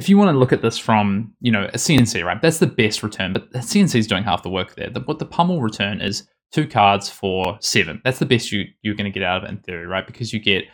if 0.00 0.08
you 0.08 0.16
want 0.16 0.30
to 0.32 0.38
look 0.38 0.52
at 0.52 0.62
this 0.62 0.78
from, 0.78 1.34
you 1.40 1.52
know, 1.52 1.64
a 1.66 1.76
CNC, 1.76 2.24
right, 2.24 2.40
that's 2.40 2.58
the 2.58 2.66
best 2.66 3.02
return, 3.02 3.34
but 3.34 3.52
CNC 3.52 3.96
is 3.96 4.06
doing 4.06 4.24
half 4.24 4.42
the 4.42 4.48
work 4.48 4.74
there. 4.74 4.88
The, 4.88 5.00
what 5.00 5.18
the 5.18 5.26
Pummel 5.26 5.60
return 5.60 6.00
is 6.00 6.26
two 6.52 6.66
cards 6.66 7.10
for 7.10 7.58
seven. 7.60 8.00
That's 8.02 8.18
the 8.18 8.24
best 8.24 8.50
you, 8.50 8.64
you're 8.80 8.94
going 8.94 9.12
to 9.12 9.16
get 9.16 9.22
out 9.22 9.36
of 9.36 9.44
it 9.44 9.50
in 9.52 9.58
theory, 9.58 9.86
right? 9.86 10.06
Because 10.06 10.32
you 10.32 10.40
get, 10.40 10.64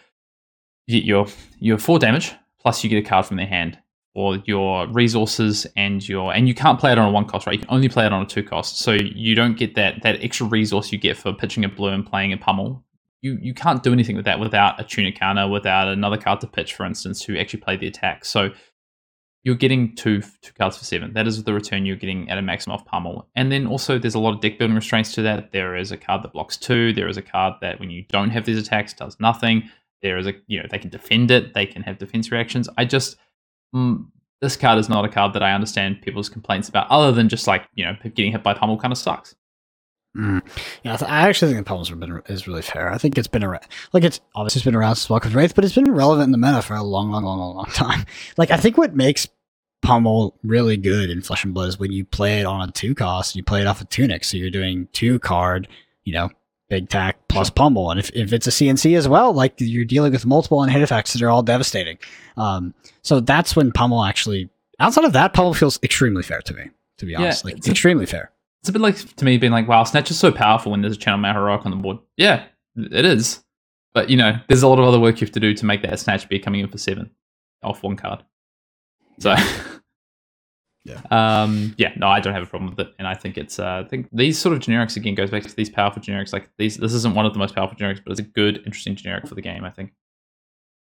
you 0.87 1.01
get 1.01 1.05
your, 1.05 1.27
your 1.59 1.77
four 1.77 1.99
damage, 1.99 2.33
plus 2.61 2.85
you 2.85 2.89
get 2.89 3.05
a 3.05 3.09
card 3.09 3.27
from 3.27 3.37
their 3.37 3.49
hand 3.49 3.79
or 4.14 4.37
your 4.47 4.87
resources 4.93 5.66
and 5.77 6.09
your 6.09 6.33
and 6.33 6.49
you 6.49 6.55
can't 6.55 6.81
play 6.81 6.91
it 6.91 6.99
on 6.99 7.07
a 7.07 7.11
one 7.11 7.27
cost, 7.27 7.47
right? 7.47 7.53
You 7.55 7.59
can 7.59 7.68
only 7.68 7.89
play 7.91 8.07
it 8.07 8.12
on 8.14 8.22
a 8.22 8.27
two 8.27 8.43
cost. 8.43 8.79
So 8.79 8.93
you 8.93 9.35
don't 9.35 9.59
get 9.59 9.74
that 9.74 10.03
that 10.05 10.22
extra 10.24 10.47
resource 10.47 10.91
you 10.91 10.99
get 10.99 11.18
for 11.18 11.35
pitching 11.35 11.64
a 11.64 11.68
blue 11.68 11.91
and 11.91 12.07
playing 12.07 12.33
a 12.33 12.39
pummel. 12.39 12.83
You 13.20 13.37
you 13.43 13.53
can't 13.53 13.83
do 13.83 13.93
anything 13.93 14.16
with 14.16 14.24
that 14.24 14.41
without 14.41 14.81
a 14.81 14.85
tunic 14.85 15.18
counter, 15.18 15.47
without 15.47 15.89
another 15.89 16.16
card 16.16 16.41
to 16.41 16.47
pitch, 16.47 16.72
for 16.72 16.87
instance, 16.87 17.20
to 17.27 17.39
actually 17.39 17.61
play 17.61 17.77
the 17.77 17.89
attack. 17.89 18.24
So 18.24 18.53
you're 19.47 19.55
getting 19.55 19.94
two 19.94 20.22
two 20.42 20.53
cards 20.55 20.76
for 20.76 20.84
seven. 20.84 21.12
That 21.12 21.28
is 21.28 21.44
the 21.44 21.55
return 21.55 21.86
you're 21.86 21.94
getting 21.94 22.28
at 22.28 22.36
a 22.36 22.42
maximum 22.42 22.74
of 22.74 22.84
pummel. 22.84 23.28
And 23.36 23.53
then 23.53 23.68
also 23.68 23.97
there's 23.97 24.16
a 24.16 24.18
lot 24.18 24.34
of 24.34 24.40
deck 24.40 24.59
building 24.59 24.74
restraints 24.74 25.14
to 25.14 25.22
that. 25.22 25.53
There 25.53 25.76
is 25.76 25.92
a 25.92 25.97
card 25.97 26.24
that 26.24 26.32
blocks 26.32 26.57
two. 26.57 26.92
There 26.92 27.07
is 27.07 27.16
a 27.16 27.22
card 27.22 27.55
that 27.61 27.78
when 27.78 27.88
you 27.88 28.03
don't 28.09 28.30
have 28.30 28.44
these 28.44 28.59
attacks 28.59 28.92
does 28.92 29.16
nothing. 29.20 29.70
There 30.03 30.18
is 30.18 30.26
a 30.26 30.32
you 30.49 30.61
know 30.61 30.66
they 30.68 30.80
can 30.80 30.90
defend 30.90 31.30
it. 31.30 31.55
They 31.55 31.64
can 31.64 31.82
have 31.82 31.99
defense 31.99 32.32
reactions. 32.32 32.68
I 32.76 32.86
just 32.86 33.18
mm, 33.72 34.05
this 34.40 34.57
card 34.57 34.80
is 34.80 34.88
not 34.88 35.05
a 35.05 35.09
card 35.09 35.32
that 35.34 35.44
I 35.44 35.53
understand 35.53 36.03
people's 36.03 36.28
complaints 36.28 36.68
about, 36.68 36.90
other 36.90 37.12
than 37.12 37.28
just 37.28 37.47
like 37.47 37.68
you 37.76 37.84
know 37.84 37.94
getting 38.03 38.32
hit 38.32 38.42
by 38.42 38.53
pummel 38.53 38.78
kind 38.78 38.90
of 38.90 38.99
sucks. 38.99 39.36
Mm. 40.16 40.42
Yeah, 40.82 40.94
I, 40.94 40.97
th- 40.97 41.11
I, 41.11 41.28
actually 41.28 41.53
think 41.53 41.66
the 41.66 41.68
pummel 41.68 41.84
been 41.97 42.22
is 42.26 42.49
really 42.49 42.62
fair. 42.62 42.90
I 42.90 42.97
think 42.97 43.18
it's 43.18 43.28
been 43.28 43.44
around, 43.44 43.64
like 43.92 44.03
it's 44.03 44.20
obviously 44.34 44.62
been 44.62 44.74
around 44.74 44.97
since 44.97 45.11
Welcome 45.11 45.32
Rathe, 45.32 45.55
but 45.55 45.64
it's 45.64 45.74
been 45.74 45.92
relevant 45.92 46.24
in 46.24 46.32
the 46.32 46.38
meta 46.38 46.62
for 46.62 46.74
a 46.74 46.82
long, 46.82 47.11
long, 47.11 47.22
long, 47.22 47.38
long, 47.38 47.57
long 47.57 47.66
time. 47.66 48.07
Like 48.38 48.51
I 48.51 48.57
think 48.57 48.78
what 48.78 48.94
makes 48.94 49.28
pummel 49.87 50.37
really 50.43 50.76
good 50.76 51.11
in 51.11 51.22
Flesh 51.22 51.45
and 51.45 51.55
Blood 51.55 51.68
is 51.68 51.78
when 51.78 51.93
you 51.93 52.05
play 52.05 52.41
it 52.41 52.45
on 52.45 52.68
a 52.68 52.72
two 52.72 52.93
cost, 52.93 53.37
you 53.37 53.45
play 53.45 53.61
it 53.61 53.68
off 53.68 53.80
a 53.80 53.84
tunic, 53.84 54.24
so 54.24 54.37
you're 54.37 54.51
doing 54.51 54.89
two 54.93 55.20
card, 55.20 55.68
you 56.03 56.12
know, 56.12 56.28
big 56.68 56.89
tack 56.89 57.16
plus 57.28 57.51
pummel. 57.51 57.93
And 57.93 58.01
if, 58.01 58.11
if 58.11 58.32
it's 58.32 58.49
a 58.49 58.51
CNC 58.51 58.97
as 58.97 59.09
well, 59.09 59.32
like 59.32 59.55
you're 59.59 59.84
dealing 59.84 60.11
with 60.11 60.26
multiple 60.26 60.61
and 60.61 60.72
hit 60.72 60.82
effects 60.82 61.12
that 61.12 61.22
are 61.22 61.30
all 61.30 61.45
devastating. 61.45 61.99
Um, 62.37 62.74
so 63.03 63.20
that's 63.20 63.55
when 63.55 63.70
pummel 63.70 64.03
actually, 64.03 64.51
outside 64.80 65.05
of 65.05 65.12
that, 65.12 65.32
pummel 65.32 65.55
feels 65.55 65.78
extremely 65.84 66.24
fair 66.24 66.41
to 66.43 66.55
me, 66.55 66.70
to 66.99 67.07
be 67.07 67.14
honest. 67.14 67.45
Yeah, 67.45 67.51
like 67.51 67.59
it's 67.59 67.68
extremely 67.68 68.05
a, 68.05 68.09
fair. 68.09 68.32
It's 68.62 68.68
a 68.68 68.72
bit 68.72 68.82
like 68.82 68.97
to 68.97 69.24
me 69.24 69.39
being 69.39 69.53
like, 69.53 69.68
wow, 69.68 69.84
Snatch 69.84 70.11
is 70.11 70.18
so 70.18 70.32
powerful 70.32 70.72
when 70.72 70.82
there's 70.82 70.97
a 70.97 70.99
channel 70.99 71.32
Heroic 71.32 71.64
on 71.64 71.70
the 71.70 71.76
board. 71.76 71.99
Yeah, 72.16 72.45
it 72.76 73.05
is. 73.05 73.45
But 73.95 74.11
you 74.11 74.16
know, 74.16 74.37
there's 74.49 74.64
a 74.64 74.68
lot 74.68 74.80
of 74.80 74.84
other 74.84 74.99
work 74.99 75.20
you 75.20 75.26
have 75.26 75.34
to 75.34 75.41
do 75.41 75.55
to 75.55 75.64
make 75.64 75.82
that 75.82 76.01
Snatch 76.01 76.28
be 76.28 76.41
coming 76.41 76.61
in 76.61 76.68
for 76.68 76.76
seven 76.76 77.12
off 77.62 77.84
one 77.84 77.95
card. 77.95 78.24
So 79.20 79.34
Yeah. 80.87 81.01
Um, 81.11 81.74
yeah, 81.78 81.93
no, 81.97 82.07
I 82.07 82.20
don't 82.20 82.32
have 82.32 82.43
a 82.43 82.47
problem 82.47 82.70
with 82.70 82.87
it, 82.87 82.95
and 82.99 83.09
I 83.09 83.14
think 83.14 83.37
it's. 83.37 83.59
Uh, 83.59 83.82
I 83.84 83.89
think 83.89 84.09
these 84.12 84.39
sort 84.39 84.55
of 84.55 84.62
generics 84.62 84.97
again 84.97 85.14
goes 85.14 85.30
back 85.30 85.43
to 85.43 85.57
these 85.57 85.70
powerful 85.70 86.01
generics. 86.01 86.32
Like 86.32 86.49
these, 86.59 86.76
this 86.76 86.93
isn't 86.93 87.14
one 87.14 87.26
of 87.26 87.32
the 87.32 87.39
most 87.39 87.55
powerful 87.55 87.76
generics, 87.76 88.01
but 88.05 88.12
it's 88.12 88.20
a 88.20 88.24
good, 88.24 88.59
interesting 88.59 88.95
generic 88.95 89.26
for 89.26 89.34
the 89.34 89.43
game. 89.43 89.64
I 89.64 89.70
think. 89.70 89.93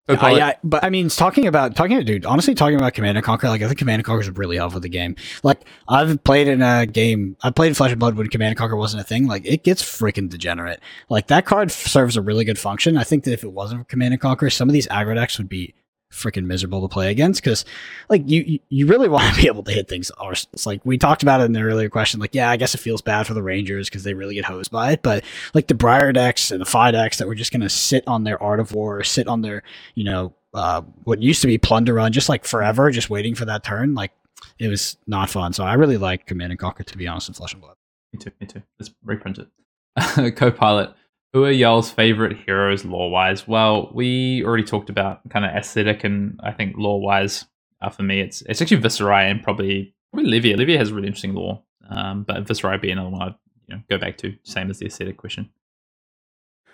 Yeah, 0.09 0.29
yeah, 0.31 0.53
but 0.63 0.83
I 0.83 0.89
mean, 0.89 1.09
talking 1.09 1.45
about 1.45 1.75
talking, 1.75 1.95
about, 1.95 2.05
dude. 2.05 2.25
Honestly, 2.25 2.55
talking 2.55 2.75
about 2.75 2.93
Command 2.93 3.17
and 3.17 3.23
Conquer, 3.23 3.47
like 3.47 3.61
I 3.61 3.67
think 3.67 3.77
Command 3.77 3.99
and 3.99 4.05
Conquer 4.05 4.21
is 4.21 4.29
really 4.31 4.57
helpful 4.57 4.81
the 4.81 4.89
game. 4.89 5.15
Like 5.43 5.61
I've 5.87 6.23
played 6.23 6.47
in 6.47 6.61
a 6.61 6.87
game, 6.87 7.37
I 7.43 7.51
played 7.51 7.77
Flesh 7.77 7.91
and 7.91 7.99
Blood 7.99 8.15
when 8.15 8.27
Command 8.27 8.49
and 8.49 8.57
Conquer 8.57 8.75
wasn't 8.75 9.01
a 9.01 9.03
thing. 9.03 9.27
Like 9.27 9.45
it 9.45 9.63
gets 9.63 9.83
freaking 9.83 10.27
degenerate. 10.27 10.81
Like 11.09 11.27
that 11.27 11.45
card 11.45 11.71
serves 11.71 12.17
a 12.17 12.21
really 12.21 12.43
good 12.43 12.57
function. 12.57 12.97
I 12.97 13.03
think 13.03 13.25
that 13.25 13.33
if 13.33 13.43
it 13.43 13.53
wasn't 13.53 13.81
for 13.81 13.85
Command 13.85 14.13
and 14.13 14.21
Conquer, 14.21 14.49
some 14.49 14.67
of 14.67 14.73
these 14.73 14.87
aggro 14.87 15.15
decks 15.15 15.37
would 15.37 15.49
be 15.49 15.75
freaking 16.11 16.45
miserable 16.45 16.81
to 16.81 16.87
play 16.87 17.09
against 17.09 17.41
because 17.41 17.65
like 18.09 18.29
you 18.29 18.59
you 18.69 18.85
really 18.85 19.07
want 19.09 19.33
to 19.33 19.41
be 19.41 19.47
able 19.47 19.63
to 19.63 19.71
hit 19.71 19.87
things 19.87 20.11
it's 20.53 20.65
like 20.65 20.85
we 20.85 20.97
talked 20.97 21.23
about 21.23 21.41
it 21.41 21.45
in 21.45 21.53
the 21.53 21.61
earlier 21.61 21.89
question 21.89 22.19
like 22.19 22.35
yeah 22.35 22.49
i 22.49 22.57
guess 22.57 22.75
it 22.75 22.79
feels 22.79 23.01
bad 23.01 23.25
for 23.25 23.33
the 23.33 23.41
rangers 23.41 23.89
because 23.89 24.03
they 24.03 24.13
really 24.13 24.35
get 24.35 24.45
hosed 24.45 24.71
by 24.71 24.91
it 24.91 25.01
but 25.01 25.23
like 25.53 25.67
the 25.67 25.73
briar 25.73 26.11
decks 26.11 26.51
and 26.51 26.59
the 26.61 26.65
Fai 26.65 26.91
decks 26.91 27.17
that 27.17 27.27
were 27.27 27.35
just 27.35 27.51
going 27.51 27.61
to 27.61 27.69
sit 27.69 28.03
on 28.07 28.23
their 28.23 28.41
art 28.43 28.59
of 28.59 28.73
war 28.73 29.03
sit 29.03 29.27
on 29.27 29.41
their 29.41 29.63
you 29.95 30.03
know 30.03 30.33
uh, 30.53 30.81
what 31.05 31.21
used 31.21 31.39
to 31.41 31.47
be 31.47 31.57
plunder 31.57 31.93
run 31.93 32.11
just 32.11 32.27
like 32.27 32.43
forever 32.43 32.91
just 32.91 33.09
waiting 33.09 33.33
for 33.33 33.45
that 33.45 33.63
turn 33.63 33.95
like 33.95 34.11
it 34.59 34.67
was 34.67 34.97
not 35.07 35.29
fun. 35.29 35.53
So 35.53 35.63
i 35.63 35.73
really 35.73 35.97
like 35.97 36.25
command 36.25 36.51
and 36.51 36.59
conquer 36.59 36.83
to 36.83 36.97
be 36.97 37.07
honest 37.07 37.29
in 37.29 37.33
flesh 37.33 37.53
and 37.53 37.61
blood. 37.61 37.75
Me 38.13 38.19
too 38.19 38.31
me 38.39 38.47
too. 38.47 38.61
Let's 38.79 38.93
reprint 39.03 39.39
it 39.39 40.35
co-pilot 40.35 40.93
who 41.33 41.45
are 41.45 41.51
y'all's 41.51 41.91
favorite 41.91 42.37
heroes 42.37 42.83
lore 42.83 43.09
wise? 43.09 43.47
Well, 43.47 43.89
we 43.93 44.43
already 44.43 44.63
talked 44.63 44.89
about 44.89 45.27
kind 45.29 45.45
of 45.45 45.51
aesthetic 45.51 46.03
and 46.03 46.39
I 46.43 46.51
think 46.51 46.75
lore 46.77 47.01
wise. 47.01 47.45
Uh, 47.81 47.89
for 47.89 48.03
me, 48.03 48.19
it's 48.19 48.41
it's 48.43 48.61
actually 48.61 48.81
Viserai 48.81 49.29
and 49.31 49.41
probably 49.41 49.95
probably 50.13 50.31
Levia. 50.31 50.55
Levia 50.55 50.77
has 50.77 50.91
really 50.91 51.07
interesting 51.07 51.33
lore, 51.33 51.63
um, 51.89 52.23
but 52.23 52.43
Viserai 52.45 52.73
would 52.73 52.81
be 52.81 52.91
another 52.91 53.09
one 53.09 53.21
I'd 53.21 53.35
you 53.67 53.75
know, 53.75 53.81
go 53.89 53.97
back 53.97 54.17
to. 54.17 54.35
Same 54.43 54.69
as 54.69 54.79
the 54.79 54.85
aesthetic 54.85 55.17
question. 55.17 55.49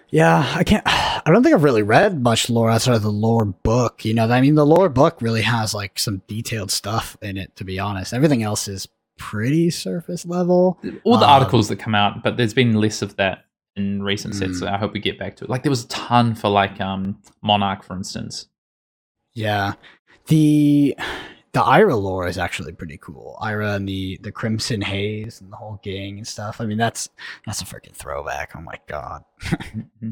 Yeah, 0.09 0.53
I 0.55 0.63
can't. 0.63 0.83
I 0.85 1.23
don't 1.27 1.43
think 1.43 1.53
I've 1.53 1.63
really 1.63 1.83
read 1.83 2.21
much 2.21 2.49
lore 2.49 2.69
outside 2.69 2.95
of 2.95 3.01
the 3.03 3.11
lore 3.11 3.45
book. 3.45 4.05
You 4.05 4.13
know, 4.13 4.29
I 4.29 4.41
mean, 4.41 4.55
the 4.55 4.65
lore 4.65 4.89
book 4.89 5.21
really 5.21 5.41
has 5.41 5.73
like 5.73 5.99
some 5.99 6.21
detailed 6.27 6.71
stuff 6.71 7.17
in 7.21 7.37
it. 7.37 7.55
To 7.57 7.63
be 7.63 7.77
honest, 7.77 8.13
everything 8.13 8.41
else 8.41 8.67
is 8.67 8.87
pretty 9.17 9.69
surface 9.69 10.25
level. 10.25 10.79
All 11.03 11.17
the 11.17 11.25
um, 11.25 11.31
articles 11.31 11.67
that 11.67 11.77
come 11.77 11.95
out, 11.95 12.23
but 12.23 12.37
there's 12.37 12.53
been 12.53 12.73
less 12.73 13.01
of 13.01 13.15
that 13.17 13.46
in 13.77 14.03
recent 14.03 14.33
mm. 14.33 14.39
sets. 14.39 14.59
So 14.59 14.67
I 14.67 14.77
hope 14.77 14.93
we 14.93 14.99
get 14.99 15.19
back 15.19 15.35
to 15.37 15.45
it. 15.45 15.49
Like 15.49 15.63
there 15.63 15.69
was 15.69 15.85
a 15.85 15.87
ton 15.87 16.35
for 16.35 16.49
like 16.49 16.81
um 16.81 17.21
Monarch, 17.41 17.83
for 17.83 17.95
instance. 17.95 18.47
Yeah, 19.33 19.73
the 20.27 20.97
the 21.53 21.63
Ira 21.63 21.95
lore 21.95 22.27
is 22.27 22.37
actually 22.37 22.73
pretty 22.73 22.97
cool. 22.97 23.37
Ira 23.41 23.73
and 23.73 23.87
the 23.87 24.19
the 24.21 24.31
Crimson 24.31 24.81
Haze 24.81 25.41
and 25.41 25.51
the 25.51 25.55
whole 25.55 25.79
gang 25.83 26.17
and 26.17 26.27
stuff. 26.27 26.59
I 26.59 26.65
mean, 26.65 26.77
that's 26.77 27.09
that's 27.45 27.61
a 27.61 27.65
freaking 27.65 27.95
throwback. 27.95 28.51
Oh 28.55 28.61
my 28.61 28.79
god. 28.87 29.23
Mm-hmm. 29.77 30.11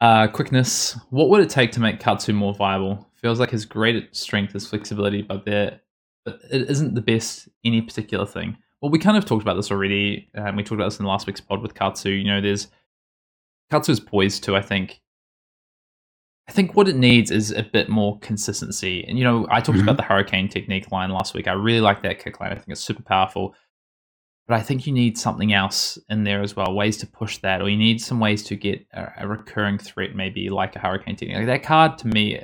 uh, 0.00 0.28
quickness. 0.28 0.98
What 1.10 1.28
would 1.30 1.40
it 1.40 1.50
take 1.50 1.72
to 1.72 1.80
make 1.80 2.00
Katsu 2.00 2.32
more 2.32 2.54
viable? 2.54 3.08
Feels 3.16 3.38
like 3.40 3.50
his 3.50 3.64
great 3.64 4.14
strength 4.14 4.54
is 4.54 4.66
flexibility, 4.66 5.22
but 5.22 5.44
there, 5.44 5.80
but 6.24 6.40
it 6.50 6.70
isn't 6.70 6.94
the 6.94 7.00
best 7.00 7.48
any 7.64 7.82
particular 7.82 8.26
thing 8.26 8.56
well, 8.82 8.90
we 8.90 8.98
kind 8.98 9.16
of 9.16 9.24
talked 9.24 9.42
about 9.42 9.54
this 9.54 9.70
already. 9.70 10.28
Um, 10.34 10.56
we 10.56 10.64
talked 10.64 10.72
about 10.72 10.90
this 10.90 10.98
in 10.98 11.06
last 11.06 11.28
week's 11.28 11.40
pod 11.40 11.62
with 11.62 11.74
Katsu. 11.74 12.10
You 12.10 12.24
know, 12.24 12.40
there's 12.40 12.66
Katsu's 13.70 14.00
poised 14.00 14.42
to, 14.44 14.56
I 14.56 14.60
think. 14.60 15.00
I 16.48 16.52
think 16.52 16.74
what 16.74 16.88
it 16.88 16.96
needs 16.96 17.30
is 17.30 17.52
a 17.52 17.62
bit 17.62 17.88
more 17.88 18.18
consistency. 18.18 19.04
And 19.06 19.16
you 19.16 19.22
know, 19.22 19.46
I 19.48 19.60
talked 19.60 19.78
mm-hmm. 19.78 19.88
about 19.88 19.98
the 19.98 20.02
hurricane 20.02 20.48
technique 20.48 20.90
line 20.90 21.10
last 21.10 21.32
week. 21.32 21.46
I 21.46 21.52
really 21.52 21.80
like 21.80 22.02
that 22.02 22.18
kick 22.18 22.40
line. 22.40 22.50
I 22.50 22.56
think 22.56 22.70
it's 22.70 22.80
super 22.80 23.04
powerful. 23.04 23.54
But 24.48 24.58
I 24.58 24.62
think 24.62 24.84
you 24.84 24.92
need 24.92 25.16
something 25.16 25.52
else 25.52 25.96
in 26.10 26.24
there 26.24 26.42
as 26.42 26.56
well, 26.56 26.74
ways 26.74 26.96
to 26.98 27.06
push 27.06 27.38
that, 27.38 27.62
or 27.62 27.68
you 27.68 27.76
need 27.76 28.02
some 28.02 28.18
ways 28.18 28.42
to 28.44 28.56
get 28.56 28.84
a, 28.92 29.12
a 29.18 29.28
recurring 29.28 29.78
threat, 29.78 30.16
maybe 30.16 30.50
like 30.50 30.74
a 30.74 30.80
hurricane 30.80 31.14
technique. 31.14 31.36
Like 31.36 31.46
that 31.46 31.62
card 31.62 31.98
to 31.98 32.08
me 32.08 32.42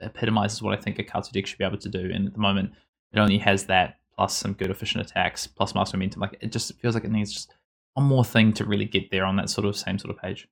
epitomizes 0.00 0.60
what 0.60 0.78
I 0.78 0.80
think 0.82 0.98
a 0.98 1.02
Katsu 1.02 1.32
deck 1.32 1.46
should 1.46 1.58
be 1.58 1.64
able 1.64 1.78
to 1.78 1.88
do. 1.88 2.10
And 2.12 2.26
at 2.26 2.34
the 2.34 2.38
moment, 2.38 2.72
it 3.14 3.18
only 3.18 3.38
has 3.38 3.64
that 3.64 3.96
plus 4.18 4.36
some 4.36 4.52
good 4.52 4.68
efficient 4.68 5.08
attacks, 5.08 5.46
plus 5.46 5.76
Mask 5.76 5.94
of 5.94 6.00
Momentum. 6.00 6.20
Like 6.20 6.36
it 6.40 6.50
just 6.50 6.76
feels 6.80 6.94
like 6.94 7.04
it 7.04 7.12
needs 7.12 7.32
just 7.32 7.54
one 7.94 8.04
more 8.04 8.24
thing 8.24 8.52
to 8.54 8.64
really 8.64 8.84
get 8.84 9.12
there 9.12 9.24
on 9.24 9.36
that 9.36 9.48
sort 9.48 9.64
of 9.64 9.76
same 9.76 9.96
sort 9.96 10.12
of 10.12 10.20
page. 10.20 10.48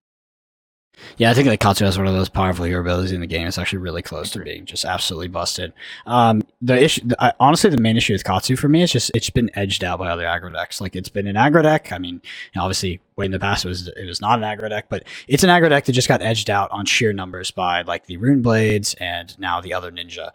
Yeah, 1.19 1.31
I 1.31 1.35
think 1.35 1.49
that 1.49 1.59
Katsu 1.59 1.85
has 1.85 1.99
one 1.99 2.07
of 2.07 2.15
those 2.15 2.29
powerful 2.29 2.65
hero 2.65 2.81
abilities 2.81 3.13
in 3.13 3.21
the 3.21 3.27
game. 3.27 3.47
It's 3.47 3.59
actually 3.59 3.81
really 3.81 4.03
close 4.03 4.31
to 4.31 4.39
being 4.39 4.65
just 4.65 4.85
absolutely 4.85 5.29
busted. 5.29 5.75
Um, 6.07 6.43
the 6.63 6.81
issue, 6.81 7.03
the, 7.05 7.23
I, 7.23 7.33
honestly, 7.39 7.69
the 7.69 7.77
main 7.77 7.97
issue 7.97 8.15
with 8.15 8.25
Katsu 8.25 8.57
for 8.57 8.69
me 8.69 8.83
is 8.83 8.93
just 8.93 9.11
it's 9.15 9.29
been 9.29 9.51
edged 9.55 9.83
out 9.83 9.99
by 9.99 10.09
other 10.09 10.25
aggro 10.25 10.53
decks. 10.53 10.81
Like 10.81 10.95
it's 10.95 11.09
been 11.09 11.27
an 11.27 11.35
aggro 11.35 11.65
deck. 11.65 11.93
I 11.93 11.99
mean, 11.99 12.23
obviously, 12.57 13.01
way 13.17 13.27
in 13.27 13.33
the 13.33 13.41
past 13.41 13.65
it 13.65 13.69
was 13.69 13.89
it 13.89 14.07
was 14.07 14.21
not 14.21 14.39
an 14.39 14.45
aggro 14.45 14.69
deck, 14.69 14.87
but 14.89 15.03
it's 15.27 15.43
an 15.43 15.51
aggro 15.51 15.69
deck 15.69 15.87
that 15.87 15.93
just 15.93 16.09
got 16.09 16.23
edged 16.23 16.51
out 16.51 16.71
on 16.71 16.87
sheer 16.87 17.13
numbers 17.13 17.51
by 17.51 17.83
like 17.83 18.07
the 18.07 18.17
Rune 18.17 18.43
Blades 18.43 18.95
and 18.95 19.37
now 19.41 19.61
the 19.61 19.75
other 19.75 19.91
Ninja. 19.91 20.31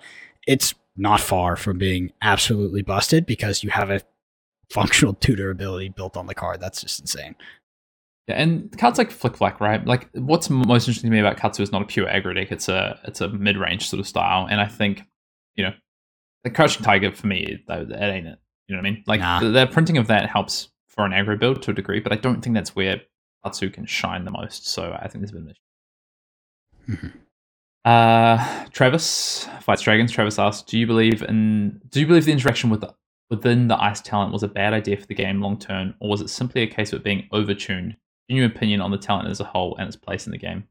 It's 0.45 0.75
not 0.95 1.19
far 1.21 1.55
from 1.55 1.77
being 1.77 2.11
absolutely 2.21 2.81
busted 2.81 3.25
because 3.25 3.63
you 3.63 3.69
have 3.69 3.89
a 3.89 4.01
functional 4.69 5.13
tutor 5.19 5.49
ability 5.49 5.89
built 5.89 6.17
on 6.17 6.27
the 6.27 6.35
card. 6.35 6.59
That's 6.61 6.81
just 6.81 6.99
insane. 6.99 7.35
Yeah, 8.27 8.35
and 8.35 8.77
cards 8.77 8.97
like 8.97 9.09
Flic 9.09 9.35
Flak, 9.37 9.59
right? 9.59 9.85
Like, 9.85 10.09
what's 10.13 10.49
most 10.49 10.87
interesting 10.87 11.09
to 11.09 11.13
me 11.15 11.19
about 11.19 11.37
Katsu 11.37 11.63
is 11.63 11.71
not 11.71 11.81
a 11.81 11.85
pure 11.85 12.07
aggro 12.07 12.35
deck; 12.35 12.51
it's 12.51 12.69
a 12.69 12.99
it's 13.05 13.19
a 13.21 13.29
mid 13.29 13.57
range 13.57 13.89
sort 13.89 13.99
of 13.99 14.07
style, 14.07 14.47
and 14.49 14.61
I 14.61 14.67
think, 14.67 15.01
you 15.55 15.63
know, 15.63 15.73
the 16.43 16.49
Crouching 16.51 16.83
Tiger 16.83 17.11
for 17.11 17.27
me, 17.27 17.63
that, 17.67 17.89
that 17.89 18.09
ain't 18.11 18.27
it. 18.27 18.39
You 18.67 18.75
know 18.75 18.81
what 18.81 18.87
I 18.87 18.91
mean? 18.91 19.03
Like, 19.07 19.19
Nah. 19.21 19.39
the, 19.39 19.49
the 19.49 19.67
printing 19.67 19.97
of 19.97 20.07
that 20.07 20.29
helps 20.29 20.69
for 20.87 21.03
an 21.05 21.11
aggro 21.11 21.37
build 21.39 21.61
to 21.63 21.71
a 21.71 21.73
degree, 21.73 21.99
but 21.99 22.11
I 22.13 22.15
don't 22.15 22.41
think 22.41 22.53
that's 22.53 22.75
where 22.75 23.01
Katsu 23.43 23.69
can 23.69 23.85
shine 23.85 24.23
the 24.23 24.31
most. 24.31 24.67
So 24.67 24.97
I 25.01 25.07
think 25.07 25.21
there's 25.23 25.31
a 25.31 25.33
bit 25.33 25.41
of 25.41 25.47
an 25.47 25.55
issue. 26.95 27.07
Mhm. 27.07 27.13
Uh, 27.83 28.65
Travis 28.71 29.47
fights 29.61 29.81
dragons. 29.81 30.11
Travis 30.11 30.37
asks, 30.37 30.63
"Do 30.63 30.77
you 30.77 30.85
believe 30.85 31.23
in? 31.23 31.81
Do 31.89 31.99
you 31.99 32.07
believe 32.07 32.25
the 32.25 32.31
interaction 32.31 32.69
with 32.69 32.81
the, 32.81 32.93
within 33.29 33.67
the 33.67 33.81
ice 33.81 34.01
talent 34.01 34.33
was 34.33 34.43
a 34.43 34.47
bad 34.47 34.73
idea 34.73 34.97
for 34.97 35.07
the 35.07 35.15
game 35.15 35.41
long 35.41 35.57
term, 35.57 35.95
or 35.99 36.09
was 36.09 36.21
it 36.21 36.29
simply 36.29 36.61
a 36.61 36.67
case 36.67 36.93
of 36.93 36.99
it 36.99 37.03
being 37.03 37.27
overtuned? 37.33 37.95
In 38.29 38.37
your 38.37 38.45
opinion 38.45 38.81
on 38.81 38.91
the 38.91 38.97
talent 38.97 39.29
as 39.29 39.39
a 39.39 39.45
whole 39.45 39.75
and 39.77 39.87
its 39.87 39.97
place 39.97 40.25
in 40.25 40.31
the 40.31 40.37
game?" 40.37 40.65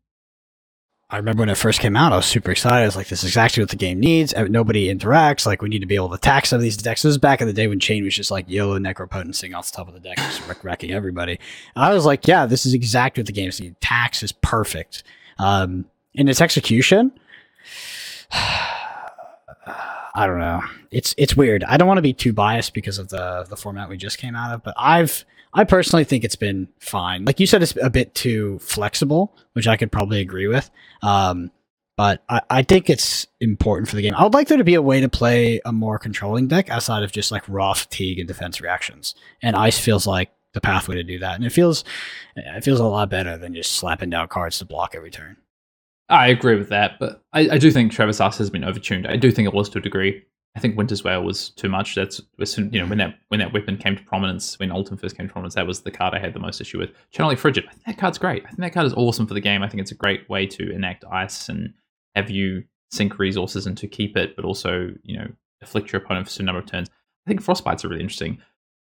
I 1.12 1.16
remember 1.16 1.40
when 1.40 1.48
it 1.48 1.56
first 1.56 1.80
came 1.80 1.96
out, 1.96 2.12
I 2.12 2.16
was 2.16 2.26
super 2.26 2.52
excited. 2.52 2.84
I 2.84 2.86
was 2.86 2.94
like, 2.94 3.08
this 3.08 3.24
is 3.24 3.30
exactly 3.30 3.61
what 3.61 3.70
the 3.70 3.76
game 3.76 3.98
needs. 3.98 4.32
Nobody 4.32 4.94
interacts. 4.94 5.44
Like, 5.44 5.61
we 5.61 5.68
need 5.68 5.80
to 5.80 5.86
be 5.86 5.96
able 5.96 6.11
to 6.11 6.14
attack 6.14 6.46
some 6.46 6.58
of 6.58 6.62
these 6.62 6.76
decks. 6.76 7.02
This 7.02 7.08
was 7.08 7.18
back 7.18 7.40
in 7.40 7.48
the 7.48 7.52
day 7.52 7.66
when 7.66 7.80
Chane 7.80 8.04
was 8.04 8.14
just 8.14 8.30
like 8.30 8.48
YOLO 8.48 8.78
Necropotent 8.78 9.34
sitting 9.34 9.52
off 9.52 9.68
the 9.68 9.76
top 9.76 9.88
of 9.88 9.94
the 9.94 9.98
deck, 9.98 10.18
just 10.18 10.46
wreck- 10.46 10.62
wrecking 10.62 10.92
everybody. 10.92 11.40
And 11.74 11.84
I 11.84 11.92
was 11.92 12.06
like, 12.06 12.28
yeah, 12.28 12.46
this 12.46 12.64
is 12.64 12.74
exactly 12.74 13.22
what 13.22 13.26
the 13.26 13.32
game 13.32 13.50
needs. 13.58 13.76
Tax 13.80 14.22
is 14.22 14.30
perfect. 14.30 15.02
Um, 15.40 15.86
in 16.14 16.28
its 16.28 16.40
execution, 16.40 17.12
I 18.32 20.26
don't 20.26 20.40
know. 20.40 20.62
It's 20.90 21.14
it's 21.16 21.36
weird. 21.36 21.64
I 21.64 21.76
don't 21.76 21.88
want 21.88 21.98
to 21.98 22.02
be 22.02 22.12
too 22.12 22.32
biased 22.32 22.74
because 22.74 22.98
of 22.98 23.08
the 23.08 23.46
the 23.48 23.56
format 23.56 23.88
we 23.88 23.96
just 23.96 24.18
came 24.18 24.34
out 24.34 24.52
of, 24.52 24.62
but 24.62 24.74
I've 24.76 25.24
I 25.52 25.64
personally 25.64 26.04
think 26.04 26.24
it's 26.24 26.36
been 26.36 26.68
fine. 26.78 27.24
Like 27.24 27.40
you 27.40 27.46
said, 27.46 27.62
it's 27.62 27.76
a 27.80 27.90
bit 27.90 28.14
too 28.14 28.58
flexible, 28.61 29.36
which 29.52 29.66
I 29.66 29.76
could 29.76 29.90
probably 29.90 30.20
agree 30.20 30.46
with. 30.46 30.70
Um, 31.02 31.50
but 31.96 32.22
I, 32.28 32.40
I 32.48 32.62
think 32.62 32.88
it's 32.88 33.26
important 33.40 33.88
for 33.88 33.96
the 33.96 34.02
game. 34.02 34.14
I 34.14 34.22
would 34.22 34.32
like 34.32 34.48
there 34.48 34.58
to 34.58 34.64
be 34.64 34.74
a 34.74 34.82
way 34.82 35.00
to 35.00 35.08
play 35.08 35.61
a 35.64 35.72
more 35.72 35.98
controlling 35.98 36.48
deck 36.48 36.70
outside 36.70 37.02
of 37.02 37.12
just 37.12 37.30
like 37.30 37.42
raw 37.48 37.72
fatigue 37.72 38.18
and 38.18 38.28
defense 38.28 38.61
reactions. 38.61 39.14
And 39.42 39.56
ice 39.56 39.78
feels 39.78 40.06
like 40.06 40.30
the 40.52 40.61
pathway 40.61 40.96
to 40.96 41.02
do 41.02 41.18
that, 41.18 41.36
and 41.36 41.44
it 41.44 41.50
feels 41.50 41.84
it 42.36 42.64
feels 42.64 42.80
a 42.80 42.84
lot 42.84 43.11
better 43.11 43.36
than 43.36 43.54
just 43.54 43.72
slapping 43.72 44.11
down 44.11 44.28
cards 44.28 44.58
to 44.58 44.64
block 44.64 44.94
every 44.94 45.11
turn. 45.11 45.36
I 46.11 46.28
agree 46.28 46.56
with 46.56 46.68
that, 46.70 46.98
but 46.98 47.22
I, 47.32 47.50
I 47.50 47.58
do 47.58 47.70
think 47.70 47.92
Travis 47.92 48.20
Arce 48.20 48.38
has 48.38 48.50
been 48.50 48.62
overtuned. 48.62 49.08
I 49.08 49.16
do 49.16 49.30
think 49.30 49.46
it 49.46 49.54
was 49.54 49.68
to 49.70 49.78
a 49.78 49.80
degree. 49.80 50.24
I 50.56 50.61
think 50.61 50.76
Winter's 50.76 51.04
Wail 51.04 51.22
was 51.22 51.50
too 51.50 51.68
much. 51.68 51.94
That's 51.94 52.20
you 52.38 52.80
know 52.80 52.86
when 52.86 52.98
that 52.98 53.14
when 53.28 53.38
that 53.38 53.52
weapon 53.52 53.76
came 53.76 53.96
to 53.96 54.02
prominence, 54.02 54.58
when 54.58 54.70
Oldhim 54.70 55.00
first 55.00 55.16
came 55.16 55.28
to 55.28 55.32
prominence, 55.32 55.54
that 55.54 55.66
was 55.66 55.82
the 55.82 55.92
card 55.92 56.12
I 56.12 56.18
had 56.18 56.34
the 56.34 56.40
most 56.40 56.61
issue 56.61 56.78
with. 56.78 56.90
Channel 57.12 57.30
Lake 57.30 57.38
Frigid, 57.38 57.64
I 57.68 57.72
think 57.72 57.86
that 57.86 57.98
card's 57.98 58.18
great. 58.18 58.42
I 58.44 58.48
think 58.48 58.58
that 58.58 58.72
card 58.72 58.86
is 58.86 58.94
awesome 58.94 59.28
for 59.28 59.34
the 59.34 59.40
game. 59.40 59.62
I 59.62 59.68
think 59.68 59.80
it's 59.80 59.92
a 59.92 59.96
great 59.96 60.28
way 60.28 60.46
to 60.46 60.72
enact 60.72 61.04
ice 61.11 61.48
and 61.48 61.72
have 62.16 62.30
you 62.30 62.64
sink 62.90 63.20
resources 63.20 63.66
and 63.66 63.78
to 63.78 63.86
keep 63.86 64.16
it, 64.16 64.34
but 64.34 64.44
also 64.44 64.92
you 65.04 65.16
know 65.16 65.28
afflict 65.62 65.92
your 65.92 66.02
opponent 66.02 66.28
for 66.28 66.42
a 66.42 66.44
number 66.44 66.58
of 66.58 66.66
turns. 66.66 66.88
I 67.26 67.30
think 67.30 67.44
Frostbites 67.44 67.84
are 67.84 67.88
really 67.88 68.02
interesting, 68.02 68.38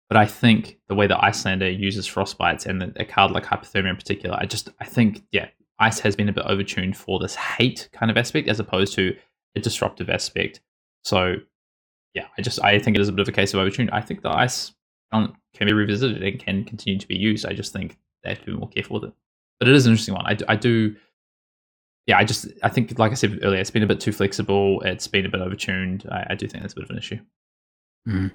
but 0.08 0.16
I 0.16 0.26
think 0.26 0.78
the 0.86 0.94
way 0.94 1.08
that 1.08 1.18
Iyslander 1.18 1.76
uses 1.76 2.06
Frostbites 2.06 2.66
and 2.66 2.80
the, 2.80 2.92
a 2.94 3.04
card 3.04 3.32
like 3.32 3.44
Hypothermia 3.44 3.90
in 3.90 3.96
particular, 3.96 4.36
I 4.38 4.46
just 4.46 4.68
I 4.80 4.84
think 4.84 5.24
yeah, 5.32 5.48
Ice 5.80 6.00
has 6.00 6.16
been 6.16 6.28
a 6.28 6.32
bit 6.32 6.44
overtuned 6.44 6.96
for 6.96 7.18
this 7.18 7.34
hate 7.34 7.88
kind 7.92 8.10
of 8.10 8.16
aspect 8.16 8.48
as 8.48 8.58
opposed 8.60 8.94
to 8.94 9.16
a 9.56 9.60
disruptive 9.60 10.10
aspect. 10.10 10.60
So 11.04 11.36
yeah, 12.14 12.26
I 12.36 12.42
just 12.42 12.62
I 12.62 12.78
think 12.78 12.96
it 12.96 13.00
is 13.00 13.08
a 13.08 13.12
bit 13.12 13.20
of 13.22 13.28
a 13.28 13.32
case 13.32 13.54
of 13.54 13.60
overtuned. 13.60 13.90
I 13.92 14.00
think 14.00 14.22
the 14.22 14.30
ice 14.30 14.72
can 15.12 15.32
be 15.60 15.72
revisited 15.72 16.22
and 16.22 16.38
can 16.38 16.64
continue 16.64 16.98
to 16.98 17.06
be 17.08 17.16
used. 17.16 17.46
I 17.46 17.52
just 17.52 17.72
think 17.72 17.96
they 18.22 18.30
have 18.30 18.40
to 18.40 18.46
be 18.46 18.52
more 18.52 18.68
careful 18.68 19.00
with 19.00 19.10
it. 19.10 19.14
But 19.60 19.68
it 19.68 19.74
is 19.74 19.86
an 19.86 19.92
interesting 19.92 20.14
one. 20.14 20.26
I, 20.26 20.34
do- 20.34 20.44
I 20.48 20.56
do, 20.56 20.94
yeah. 22.06 22.18
I 22.18 22.24
just 22.24 22.48
I 22.62 22.68
think 22.68 22.98
like 22.98 23.12
I 23.12 23.14
said 23.14 23.38
earlier, 23.42 23.60
it's 23.60 23.70
been 23.70 23.82
a 23.82 23.86
bit 23.86 24.00
too 24.00 24.12
flexible. 24.12 24.80
It's 24.82 25.06
been 25.08 25.26
a 25.26 25.28
bit 25.28 25.40
overtuned. 25.40 26.10
I, 26.12 26.26
I 26.30 26.34
do 26.34 26.46
think 26.46 26.62
that's 26.62 26.72
a 26.74 26.76
bit 26.76 26.84
of 26.84 26.90
an 26.90 26.98
issue. 26.98 27.18
Mhm. 28.08 28.32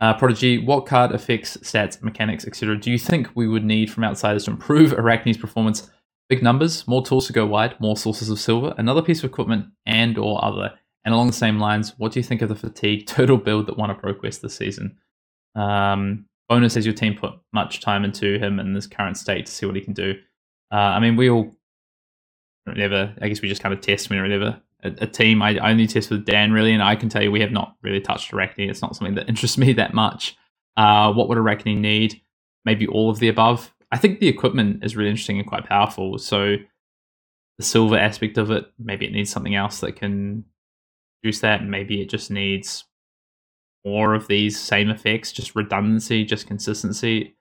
Uh, 0.00 0.14
Prodigy, 0.14 0.56
what 0.58 0.86
card 0.86 1.12
effects, 1.12 1.58
stats, 1.58 2.02
mechanics, 2.02 2.46
etc. 2.46 2.74
do 2.78 2.90
you 2.90 2.98
think 2.98 3.28
we 3.34 3.46
would 3.46 3.64
need 3.64 3.90
from 3.90 4.02
outsiders 4.02 4.44
to 4.44 4.50
improve 4.50 4.92
Arakni's 4.92 5.36
performance? 5.36 5.90
Big 6.30 6.42
numbers, 6.42 6.86
more 6.86 7.04
tools 7.04 7.26
to 7.26 7.32
go 7.32 7.44
wide, 7.44 7.78
more 7.80 7.96
sources 7.96 8.30
of 8.30 8.38
silver, 8.38 8.72
another 8.78 9.02
piece 9.02 9.18
of 9.18 9.28
equipment, 9.28 9.66
and 9.84 10.16
or 10.16 10.42
other. 10.42 10.72
And 11.04 11.12
along 11.12 11.26
the 11.26 11.32
same 11.32 11.58
lines, 11.58 11.94
what 11.98 12.12
do 12.12 12.20
you 12.20 12.24
think 12.24 12.40
of 12.40 12.48
the 12.48 12.54
fatigue 12.54 13.06
turtle 13.06 13.36
build 13.36 13.66
that 13.66 13.76
won 13.76 13.90
a 13.90 13.94
ProQuest 13.96 14.40
this 14.40 14.54
season? 14.54 14.96
Um, 15.56 16.26
bonus 16.48 16.74
has 16.74 16.86
your 16.86 16.94
team 16.94 17.16
put 17.16 17.32
much 17.52 17.80
time 17.80 18.04
into 18.04 18.38
him 18.38 18.60
in 18.60 18.74
this 18.74 18.86
current 18.86 19.16
state 19.16 19.46
to 19.46 19.52
see 19.52 19.66
what 19.66 19.74
he 19.74 19.82
can 19.82 19.92
do. 19.92 20.14
Uh, 20.72 20.76
I 20.76 21.00
mean, 21.00 21.16
we 21.16 21.28
all 21.28 21.52
never. 22.64 23.12
I 23.20 23.28
guess 23.28 23.42
we 23.42 23.48
just 23.48 23.62
kind 23.62 23.74
of 23.74 23.80
test 23.80 24.08
whenever 24.08 24.60
a, 24.84 24.88
a 24.98 25.06
team. 25.08 25.42
I, 25.42 25.58
I 25.58 25.70
only 25.70 25.88
test 25.88 26.10
with 26.10 26.26
Dan 26.26 26.52
really, 26.52 26.72
and 26.72 26.82
I 26.82 26.94
can 26.94 27.08
tell 27.08 27.24
you 27.24 27.32
we 27.32 27.40
have 27.40 27.50
not 27.50 27.74
really 27.82 28.00
touched 28.00 28.30
Arakni. 28.30 28.70
It's 28.70 28.82
not 28.82 28.94
something 28.94 29.16
that 29.16 29.28
interests 29.28 29.58
me 29.58 29.72
that 29.74 29.94
much. 29.94 30.36
Uh, 30.76 31.12
what 31.12 31.28
would 31.28 31.38
Arakni 31.38 31.76
need? 31.76 32.20
Maybe 32.64 32.86
all 32.86 33.10
of 33.10 33.18
the 33.18 33.28
above. 33.28 33.72
I 33.92 33.98
think 33.98 34.20
the 34.20 34.28
equipment 34.28 34.84
is 34.84 34.96
really 34.96 35.10
interesting 35.10 35.38
and 35.38 35.48
quite 35.48 35.66
powerful. 35.66 36.18
So 36.18 36.56
the 37.58 37.64
silver 37.64 37.98
aspect 37.98 38.38
of 38.38 38.50
it, 38.50 38.66
maybe 38.78 39.06
it 39.06 39.12
needs 39.12 39.30
something 39.30 39.54
else 39.54 39.80
that 39.80 39.96
can 39.96 40.44
produce 41.22 41.40
that. 41.40 41.64
Maybe 41.64 42.00
it 42.00 42.08
just 42.08 42.30
needs 42.30 42.84
more 43.84 44.14
of 44.14 44.28
these 44.28 44.58
same 44.58 44.90
effects, 44.90 45.32
just 45.32 45.56
redundancy, 45.56 46.24
just 46.24 46.46
consistency. 46.46 47.36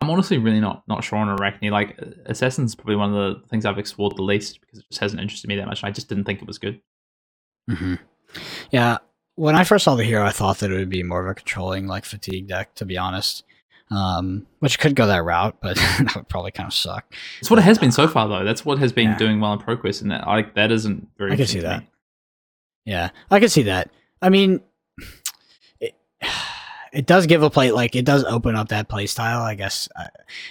I'm 0.00 0.10
honestly 0.10 0.38
really 0.38 0.60
not 0.60 0.82
not 0.86 1.04
sure 1.04 1.18
on 1.18 1.36
Arakni. 1.36 1.70
Like 1.70 1.98
Assassin's 2.26 2.74
probably 2.74 2.96
one 2.96 3.14
of 3.14 3.42
the 3.42 3.48
things 3.48 3.64
I've 3.64 3.78
explored 3.78 4.16
the 4.16 4.22
least 4.22 4.60
because 4.60 4.80
it 4.80 4.84
just 4.90 5.00
hasn't 5.00 5.20
interested 5.20 5.48
me 5.48 5.56
that 5.56 5.66
much. 5.66 5.84
I 5.84 5.90
just 5.90 6.08
didn't 6.08 6.24
think 6.24 6.40
it 6.40 6.46
was 6.46 6.58
good. 6.58 6.80
hmm 7.68 7.94
Yeah, 8.70 8.98
when 9.36 9.54
I 9.54 9.64
first 9.64 9.84
saw 9.84 9.94
the 9.94 10.04
hero, 10.04 10.24
I 10.24 10.30
thought 10.30 10.58
that 10.58 10.70
it 10.70 10.76
would 10.76 10.90
be 10.90 11.02
more 11.02 11.22
of 11.24 11.30
a 11.30 11.34
controlling 11.34 11.86
like 11.86 12.04
fatigue 12.04 12.48
deck, 12.48 12.74
to 12.76 12.84
be 12.84 12.98
honest. 12.98 13.44
Um, 13.88 14.46
which 14.58 14.80
could 14.80 14.96
go 14.96 15.06
that 15.06 15.22
route, 15.24 15.58
but 15.62 15.76
that 15.98 16.12
would 16.16 16.28
probably 16.28 16.50
kind 16.50 16.66
of 16.66 16.74
suck. 16.74 17.12
It's 17.38 17.48
what 17.50 17.60
it 17.60 17.62
has 17.62 17.78
been 17.78 17.92
so 17.92 18.08
far, 18.08 18.26
though. 18.28 18.44
That's 18.44 18.64
what 18.64 18.78
has 18.80 18.92
been 18.92 19.10
Yeah. 19.10 19.18
doing 19.18 19.38
well 19.40 19.52
in 19.52 19.60
ProQuest, 19.60 20.02
and 20.02 20.10
that 20.10 20.26
like 20.26 20.54
that 20.54 20.72
isn't 20.72 21.08
very. 21.16 21.32
I 21.32 21.36
can 21.36 21.46
see 21.46 21.60
that. 21.60 21.80
me. 21.82 21.88
Yeah, 22.84 23.10
I 23.30 23.38
can 23.40 23.48
see 23.48 23.62
that. 23.62 23.90
I 24.20 24.28
mean, 24.28 24.60
it, 25.80 25.94
it 26.92 27.06
does 27.06 27.26
give 27.26 27.42
a 27.42 27.50
play 27.50 27.70
like 27.70 27.94
it 27.94 28.04
does 28.04 28.24
open 28.24 28.56
up 28.56 28.68
that 28.68 28.88
play 28.88 29.06
style. 29.06 29.42
I 29.42 29.54
guess 29.54 29.88
uh, 29.96 30.04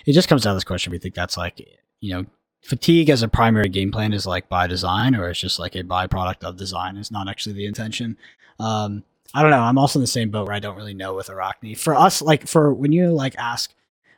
it 0.05 0.13
just 0.13 0.29
comes 0.29 0.43
down 0.43 0.51
to 0.53 0.55
this 0.55 0.63
question: 0.63 0.91
we 0.91 0.99
think 0.99 1.15
that's 1.15 1.35
like 1.37 1.59
you 1.99 2.13
know 2.13 2.25
fatigue 2.63 3.09
as 3.09 3.21
a 3.21 3.27
primary 3.27 3.69
game 3.69 3.91
plan 3.91 4.13
is 4.13 4.25
like 4.25 4.47
by 4.49 4.65
design, 4.67 5.13
or 5.15 5.29
it's 5.29 5.39
just 5.39 5.59
like 5.59 5.75
a 5.75 5.83
byproduct 5.83 6.43
of 6.43 6.55
design. 6.57 6.95
It's 6.97 7.11
not 7.11 7.27
actually 7.27 7.53
the 7.53 7.65
intention. 7.65 8.17
Um, 8.59 9.03
I 9.35 9.41
don't 9.41 9.51
know. 9.51 9.59
I'm 9.59 9.77
also 9.77 9.99
in 9.99 10.01
the 10.01 10.07
same 10.07 10.29
boat 10.31 10.47
where 10.47 10.55
I 10.55 10.59
don't 10.59 10.77
really 10.77 10.93
know 10.93 11.13
with 11.13 11.27
Arakni. 11.27 11.77
For 11.77 11.93
us, 11.93 12.21
like 12.21 12.47
for 12.47 12.73
when 12.73 12.93
you 12.93 13.09
like 13.09 13.35
ask 13.37 13.73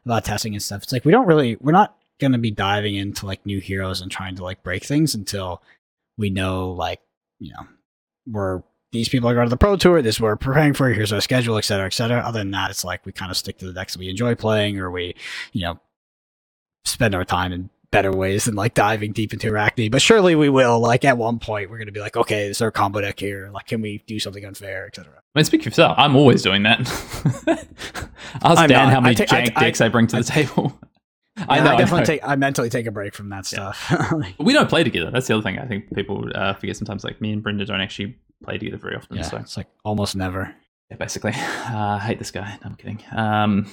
about 0.06 0.24
testing 0.24 0.54
and 0.54 0.62
stuff, 0.62 0.84
it's 0.84 0.94
like 0.94 1.06
we 1.06 1.12
don't 1.12 1.26
really 1.26 1.58
we're 1.60 1.72
not 1.72 1.98
gonna 2.20 2.38
be 2.38 2.52
diving 2.52 2.96
into 2.96 3.26
like 3.26 3.44
new 3.44 3.60
heroes 3.60 4.00
and 4.00 4.12
trying 4.12 4.36
to 4.36 4.44
like 4.44 4.62
break 4.62 4.84
things 4.84 5.16
until 5.16 5.64
we 6.20 6.30
know 6.30 6.70
like 6.70 7.02
you 7.40 7.52
know 7.52 7.68
we're 8.28 8.62
these 8.92 9.10
people 9.10 9.28
are 9.28 9.34
going 9.34 9.48
to 9.48 9.50
the 9.50 9.58
pro 9.58 9.76
tour. 9.76 10.04
This 10.04 10.20
we're 10.20 10.36
preparing 10.36 10.74
for. 10.74 10.90
Here's 10.90 11.12
our 11.12 11.20
schedule, 11.20 11.58
et 11.58 11.66
cetera, 11.66 11.88
et 11.88 11.94
cetera. 11.94 12.20
Other 12.20 12.40
than 12.40 12.52
that, 12.52 12.70
it's 12.70 12.86
like 12.86 13.06
we 13.06 13.12
kind 13.12 13.32
of 13.32 13.38
stick 13.38 13.58
to 13.58 13.66
the 13.66 13.74
decks 13.74 13.94
that 13.94 14.00
we 14.00 14.10
enjoy 14.10 14.36
playing, 14.36 14.80
or 14.80 14.92
we, 14.92 15.16
you 15.52 15.64
know, 15.64 15.80
spend 16.86 17.16
our 17.16 17.26
time 17.26 17.52
in 17.52 17.70
better 17.92 18.12
ways 18.12 18.46
than 18.46 18.56
like 18.56 18.74
diving 18.74 19.12
deep 19.14 19.34
into 19.34 19.48
Arakni. 19.52 19.90
But 19.90 20.02
surely 20.02 20.36
we 20.36 20.50
will. 20.50 20.80
Like 20.80 21.06
at 21.06 21.18
one 21.18 21.40
point, 21.40 21.70
we're 21.70 21.78
going 21.78 21.88
to 21.88 21.92
be 21.94 22.00
like, 22.00 22.18
okay, 22.18 22.48
is 22.48 22.62
our 22.62 22.72
combo 22.72 23.02
deck 23.02 23.20
here. 23.20 23.50
Like, 23.54 23.68
can 23.68 23.82
we 23.82 24.04
do 24.08 24.20
something 24.20 24.44
unfair, 24.44 24.88
etc. 24.88 25.12
I 25.14 25.40
mean, 25.40 25.46
speak 25.46 25.64
for 25.64 25.70
yourself. 25.70 25.96
I'm 25.98 26.16
always 26.16 26.42
doing 26.42 26.64
that. 26.64 26.80
Ask 28.44 28.60
I'm 28.60 28.70
Dan 28.70 28.86
not. 28.86 28.94
how 28.94 29.02
many 29.02 29.16
I 29.22 29.26
ta- 29.26 29.36
jank 29.36 29.54
I- 29.58 29.60
decks 29.62 29.82
I 29.82 29.90
bring 29.90 30.08
to 30.08 30.18
the 30.18 30.24
table. 30.24 30.78
I 31.38 31.60
know. 31.60 31.70
I 31.70 31.74
I 31.76 31.78
definitely 31.78 32.00
know. 32.00 32.06
take. 32.06 32.22
I 32.28 32.36
mentally 32.36 32.70
take 32.70 32.88
a 32.88 32.92
break 32.92 33.14
from 33.14 33.30
that 33.30 33.46
stuff. 33.46 33.86
But 34.38 34.40
we 34.46 34.54
don't 34.54 34.68
play 34.70 34.84
together. 34.84 35.12
That's 35.12 35.28
the 35.28 35.36
other 35.36 35.44
thing. 35.44 35.60
I 35.60 35.68
think 35.68 35.94
people 35.94 36.28
uh, 36.34 36.54
forget 36.56 36.76
sometimes. 36.78 37.04
Like 37.04 37.22
me 37.22 37.32
and 37.32 37.44
Brendan 37.44 37.68
don't 37.68 37.80
actually 37.80 38.18
play 38.44 38.58
together 38.58 38.78
very 38.78 38.96
often. 38.96 39.18
yeah, 39.18 39.22
So 39.24 39.38
it's 39.38 39.56
like 39.56 39.68
almost 39.86 40.16
never. 40.16 40.54
yeah, 40.90 40.98
basically, 40.98 41.34
uh, 41.34 41.98
I 41.98 42.00
hate 42.00 42.18
this 42.18 42.32
guy. 42.32 42.58
No, 42.64 42.70
I'm 42.70 42.76
kidding. 42.76 43.04
Um, 43.16 43.72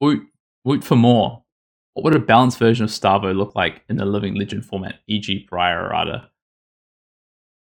Woot, 0.00 0.22
Woot 0.64 0.84
for 0.84 0.94
more. 0.96 1.42
What 1.94 2.04
would 2.04 2.14
a 2.16 2.20
balanced 2.20 2.58
version 2.58 2.84
of 2.84 2.90
Starvo 2.90 3.36
look 3.36 3.54
like 3.54 3.82
in 3.88 3.96
the 3.96 4.04
Living 4.04 4.34
Legend 4.34 4.64
format, 4.64 5.00
e.g., 5.08 5.46
Briar 5.50 5.86
or 5.86 5.94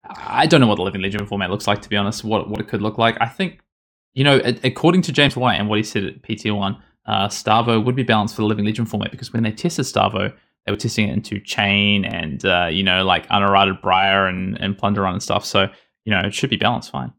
I 0.05 0.45
don't 0.45 0.61
know 0.61 0.67
what 0.67 0.75
the 0.75 0.83
Living 0.83 1.01
Legend 1.01 1.27
format 1.27 1.49
looks 1.49 1.67
like, 1.67 1.81
to 1.81 1.89
be 1.89 1.95
honest. 1.95 2.23
What 2.23 2.49
what 2.49 2.59
it 2.59 2.67
could 2.67 2.81
look 2.81 2.97
like. 2.97 3.17
I 3.21 3.27
think, 3.27 3.61
you 4.13 4.23
know, 4.23 4.41
according 4.63 5.01
to 5.03 5.11
James 5.11 5.35
White 5.35 5.55
and 5.55 5.69
what 5.69 5.77
he 5.77 5.83
said 5.83 6.03
at 6.03 6.21
PTL 6.21 6.57
One, 6.57 6.77
uh, 7.05 7.27
Starvo 7.27 7.83
would 7.83 7.95
be 7.95 8.03
balanced 8.03 8.35
for 8.35 8.41
the 8.41 8.47
Living 8.47 8.65
Legend 8.65 8.89
format 8.89 9.11
because 9.11 9.31
when 9.31 9.43
they 9.43 9.51
tested 9.51 9.85
Starvo, 9.85 10.33
they 10.65 10.71
were 10.71 10.77
testing 10.77 11.09
it 11.09 11.13
into 11.13 11.39
Chane 11.39 12.05
and 12.05 12.45
uh, 12.45 12.67
you 12.71 12.83
know, 12.83 13.03
like 13.05 13.25
unerrated 13.29 13.81
Briar 13.81 14.27
and 14.27 14.59
and 14.59 14.77
Plunder 14.77 15.01
Run 15.01 15.13
and 15.13 15.23
stuff. 15.23 15.45
So 15.45 15.69
you 16.05 16.11
know, 16.11 16.19
it 16.19 16.33
should 16.33 16.49
be 16.49 16.57
balanced 16.57 16.91
fine. 16.91 17.13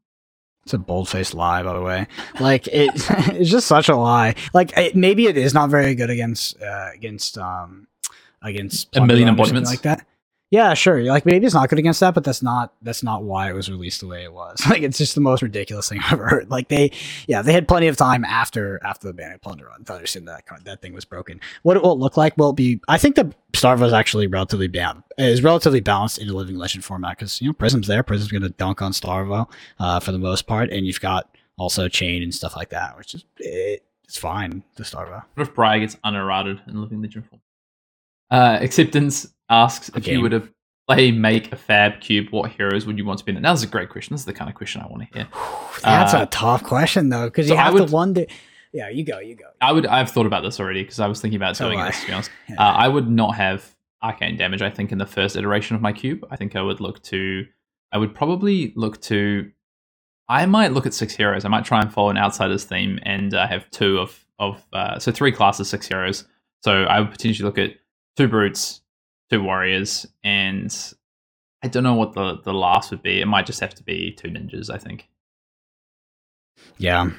It's 0.64 0.72
a 0.72 0.78
bold 0.78 1.08
faced 1.08 1.34
lie, 1.34 1.62
by 1.62 1.74
the 1.74 1.82
way. 1.82 2.06
Like 2.40 2.66
it, 2.68 2.90
it's 2.94 3.50
just 3.50 3.66
such 3.66 3.88
a 3.88 3.96
lie. 3.96 4.34
Like 4.52 4.76
it, 4.76 4.96
maybe 4.96 5.26
it 5.26 5.36
is 5.36 5.52
not 5.54 5.70
very 5.70 5.94
good 5.94 6.10
against 6.10 6.60
uh, 6.62 6.88
against 6.94 7.36
um 7.38 7.86
against 8.42 8.96
A 8.96 9.04
million 9.06 9.28
embodiments? 9.28 9.70
like 9.70 9.82
that. 9.82 10.06
Yeah, 10.54 10.74
sure. 10.74 11.02
Like 11.02 11.26
maybe 11.26 11.46
it's 11.46 11.54
not 11.54 11.68
good 11.68 11.80
against 11.80 11.98
that, 11.98 12.14
but 12.14 12.22
that's 12.22 12.40
not 12.40 12.72
that's 12.80 13.02
not 13.02 13.24
why 13.24 13.50
it 13.50 13.54
was 13.54 13.68
released 13.68 14.00
the 14.00 14.06
way 14.06 14.22
it 14.22 14.32
was. 14.32 14.64
Like 14.70 14.82
it's 14.82 14.98
just 14.98 15.16
the 15.16 15.20
most 15.20 15.42
ridiculous 15.42 15.88
thing 15.88 15.98
I've 16.04 16.12
ever 16.12 16.28
heard. 16.28 16.48
Like 16.48 16.68
they, 16.68 16.92
yeah, 17.26 17.42
they 17.42 17.52
had 17.52 17.66
plenty 17.66 17.88
of 17.88 17.96
time 17.96 18.24
after 18.24 18.80
after 18.84 19.08
the 19.08 19.12
ban 19.12 19.32
of 19.32 19.40
Plunder 19.40 19.66
Run 19.66 19.82
to 19.84 19.94
understand 19.94 20.28
that 20.28 20.44
that 20.64 20.80
thing 20.80 20.92
was 20.92 21.04
broken. 21.04 21.40
What 21.62 21.76
it 21.76 21.82
will 21.82 21.98
look 21.98 22.16
like 22.16 22.38
will 22.38 22.52
be. 22.52 22.80
I 22.86 22.98
think 22.98 23.16
the 23.16 23.34
Starvo 23.52 23.84
is 23.84 23.92
actually 23.92 24.28
relatively 24.28 24.68
bam 24.68 25.02
is 25.18 25.42
relatively 25.42 25.80
balanced 25.80 26.18
in 26.18 26.28
the 26.28 26.34
Living 26.34 26.56
Legend 26.56 26.84
format 26.84 27.18
because 27.18 27.40
you 27.40 27.48
know 27.48 27.52
Prism's 27.52 27.88
there. 27.88 28.04
Prism's 28.04 28.30
going 28.30 28.42
to 28.42 28.48
dunk 28.50 28.80
on 28.80 28.92
Starvo 28.92 29.50
uh, 29.80 29.98
for 29.98 30.12
the 30.12 30.18
most 30.18 30.46
part, 30.46 30.70
and 30.70 30.86
you've 30.86 31.00
got 31.00 31.36
also 31.58 31.88
Chane 31.88 32.22
and 32.22 32.32
stuff 32.32 32.54
like 32.54 32.70
that, 32.70 32.96
which 32.96 33.14
is 33.14 33.24
it, 33.38 33.82
it's 34.04 34.18
fine. 34.18 34.62
The 34.76 34.84
Starvo. 34.84 35.24
What 35.34 35.48
if 35.48 35.52
Briar 35.52 35.80
gets 35.80 35.96
unerrated 36.04 36.60
in 36.68 36.80
Living 36.80 37.02
Legend 37.02 37.28
form? 37.28 37.40
Uh, 38.30 38.58
Acceptance 38.60 39.26
asks 39.48 39.90
if 39.94 40.06
you 40.06 40.20
were 40.20 40.30
to 40.30 40.48
play 40.88 41.10
make 41.10 41.52
a 41.52 41.56
fab 41.56 42.00
cube, 42.00 42.28
what 42.30 42.50
heroes 42.50 42.86
would 42.86 42.98
you 42.98 43.04
want 43.04 43.18
to 43.18 43.24
be 43.24 43.32
in 43.32 43.44
it? 43.44 43.48
Was 43.48 43.62
a 43.62 43.66
great 43.66 43.88
question. 43.90 44.14
This 44.14 44.20
is 44.22 44.26
the 44.26 44.32
kind 44.32 44.48
of 44.50 44.54
question 44.56 44.80
I 44.82 44.86
want 44.86 45.02
to 45.08 45.14
hear. 45.18 45.28
That's 45.82 46.14
Uh, 46.14 46.22
a 46.22 46.26
tough 46.26 46.62
question 46.62 47.08
though 47.08 47.26
because 47.26 47.48
so 47.48 47.54
you 47.54 47.58
have 47.60 47.74
would- 47.74 47.88
to 47.88 47.92
wonder. 47.94 48.24
Yeah, 48.72 48.88
you 48.88 49.04
go, 49.04 49.20
you 49.20 49.36
go. 49.36 49.44
I 49.60 49.70
would. 49.70 49.86
I've 49.86 50.10
thought 50.10 50.26
about 50.26 50.42
this 50.42 50.58
already 50.58 50.82
because 50.82 50.98
I 50.98 51.06
was 51.06 51.20
thinking 51.20 51.36
about 51.36 51.56
doing 51.56 51.78
do 51.78 51.84
I. 51.84 51.86
this. 51.90 52.00
To 52.00 52.06
be 52.08 52.12
honest, 52.12 52.30
Yeah. 52.48 52.56
uh, 52.58 52.72
I 52.72 52.88
would 52.88 53.08
not 53.08 53.36
have 53.36 53.64
arcane 54.02 54.36
damage. 54.36 54.62
I 54.62 54.70
think 54.70 54.90
in 54.90 54.98
the 54.98 55.06
first 55.06 55.36
iteration 55.36 55.76
of 55.76 55.80
my 55.82 55.92
cube, 55.92 56.26
I 56.28 56.34
think 56.36 56.56
I 56.56 56.62
would 56.62 56.80
look 56.80 57.00
to. 57.04 57.46
I 57.92 57.98
would 57.98 58.16
probably 58.16 58.72
look 58.74 59.00
to. 59.02 59.48
I 60.28 60.46
might 60.46 60.72
look 60.72 60.86
at 60.86 60.94
six 60.94 61.14
heroes. 61.14 61.44
I 61.44 61.48
might 61.50 61.64
try 61.64 61.80
and 61.82 61.92
follow 61.92 62.08
an 62.10 62.18
outsiders 62.18 62.64
theme 62.64 62.98
and 63.04 63.32
uh, 63.32 63.46
have 63.46 63.70
two 63.70 63.98
of 64.00 64.26
of 64.40 64.64
uh, 64.72 64.98
so 64.98 65.12
three 65.12 65.30
classes, 65.30 65.68
six 65.68 65.86
heroes. 65.86 66.24
So 66.64 66.82
I 66.82 66.98
would 66.98 67.12
potentially 67.12 67.46
look 67.46 67.58
at 67.58 67.76
two 68.16 68.28
brutes, 68.28 68.80
two 69.30 69.42
warriors, 69.42 70.06
and 70.22 70.74
I 71.62 71.68
don't 71.68 71.82
know 71.82 71.94
what 71.94 72.12
the 72.12 72.40
the 72.42 72.54
last 72.54 72.90
would 72.90 73.02
be. 73.02 73.20
It 73.20 73.26
might 73.26 73.46
just 73.46 73.60
have 73.60 73.74
to 73.76 73.82
be 73.82 74.12
two 74.12 74.28
ninjas. 74.28 74.70
I 74.70 74.78
think. 74.78 75.08
Yeah. 76.78 77.10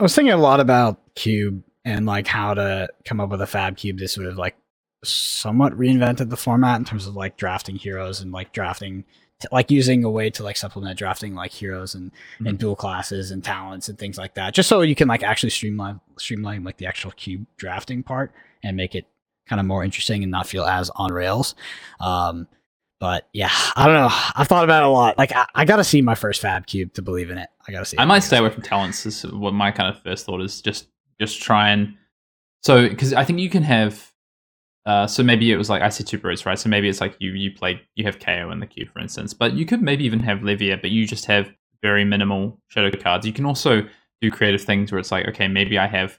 I 0.00 0.02
was 0.02 0.14
thinking 0.14 0.32
a 0.32 0.36
lot 0.36 0.60
about 0.60 1.14
Cube 1.14 1.62
and 1.84 2.06
like 2.06 2.26
how 2.26 2.54
to 2.54 2.88
come 3.04 3.20
up 3.20 3.30
with 3.30 3.40
a 3.40 3.46
Fab 3.46 3.76
Cube 3.76 3.98
that 3.98 4.08
sort 4.08 4.26
of 4.26 4.36
like 4.36 4.56
somewhat 5.04 5.72
reinvented 5.74 6.30
the 6.30 6.36
format 6.36 6.78
in 6.78 6.84
terms 6.84 7.06
of 7.06 7.14
like 7.14 7.36
drafting 7.36 7.76
heroes 7.76 8.20
and 8.20 8.32
like 8.32 8.52
drafting 8.52 9.04
like 9.52 9.70
using 9.70 10.04
a 10.04 10.10
way 10.10 10.30
to 10.30 10.42
like 10.42 10.56
supplement 10.56 10.98
drafting 10.98 11.34
like 11.34 11.50
heroes 11.52 11.94
and, 11.94 12.10
and 12.38 12.56
Mhm. 12.56 12.58
dual 12.58 12.76
classes 12.76 13.30
and 13.30 13.44
talents 13.44 13.88
and 13.88 13.98
things 13.98 14.16
like 14.16 14.34
that. 14.34 14.54
Just 14.54 14.68
so 14.68 14.80
you 14.80 14.94
can 14.94 15.06
like 15.08 15.22
actually 15.22 15.50
streamline 15.50 16.00
streamline 16.18 16.64
like 16.64 16.78
the 16.78 16.86
actual 16.86 17.10
cube 17.12 17.46
drafting 17.56 18.02
part 18.02 18.32
and 18.62 18.76
make 18.76 18.94
it 18.94 19.06
kind 19.46 19.60
of 19.60 19.66
more 19.66 19.84
interesting 19.84 20.22
and 20.22 20.30
not 20.30 20.46
feel 20.46 20.64
as 20.64 20.90
on 20.90 21.12
rails. 21.12 21.54
Um 22.00 22.46
but 23.00 23.28
yeah, 23.34 23.50
I 23.76 23.86
don't 23.86 23.96
know. 23.96 24.08
I've 24.34 24.48
thought 24.48 24.64
about 24.64 24.82
it 24.82 24.86
a 24.86 24.88
lot. 24.88 25.18
Like 25.18 25.30
I, 25.36 25.46
I 25.54 25.64
gotta 25.64 25.84
see 25.84 26.00
my 26.00 26.14
first 26.14 26.40
Fab 26.40 26.66
Cube 26.66 26.94
to 26.94 27.02
believe 27.02 27.28
in 27.28 27.36
it. 27.36 27.50
I 27.68 27.72
gotta 27.72 27.84
see. 27.84 27.98
I 27.98 28.04
might 28.04 28.20
stay 28.20 28.38
away 28.38 28.50
from 28.50 28.62
talents. 28.62 29.04
Is 29.04 29.24
what 29.26 29.52
my 29.52 29.70
kind 29.70 29.94
of 29.94 30.02
first 30.02 30.24
thought 30.24 30.40
is. 30.40 30.62
Just 30.62 30.88
just 31.20 31.42
try 31.42 31.70
and 31.70 31.94
so 32.62 32.88
because 32.88 33.12
I 33.12 33.24
think 33.24 33.40
you 33.40 33.50
can 33.50 33.62
have. 33.62 34.10
Uh, 34.86 35.06
so 35.06 35.22
maybe 35.22 35.50
it 35.50 35.56
was 35.56 35.70
like 35.70 35.82
I 35.82 35.88
said 35.88 36.06
two 36.06 36.18
brutes, 36.18 36.44
right? 36.44 36.58
So 36.58 36.68
maybe 36.68 36.88
it's 36.88 37.00
like 37.00 37.16
you 37.18 37.32
you 37.32 37.50
play 37.50 37.80
you 37.94 38.04
have 38.04 38.18
Kayo 38.18 38.52
in 38.52 38.60
the 38.60 38.66
cube, 38.66 38.90
for 38.90 39.00
instance, 39.00 39.34
but 39.34 39.54
you 39.54 39.66
could 39.66 39.82
maybe 39.82 40.04
even 40.04 40.20
have 40.20 40.38
Levia, 40.38 40.80
but 40.80 40.90
you 40.90 41.06
just 41.06 41.26
have 41.26 41.52
very 41.82 42.04
minimal 42.04 42.58
shadow 42.68 42.90
cards. 42.90 43.26
You 43.26 43.32
can 43.32 43.44
also 43.44 43.86
do 44.20 44.30
creative 44.30 44.62
things 44.62 44.90
where 44.90 44.98
it's 44.98 45.12
like, 45.12 45.26
okay, 45.28 45.48
maybe 45.48 45.78
I 45.78 45.86
have 45.86 46.18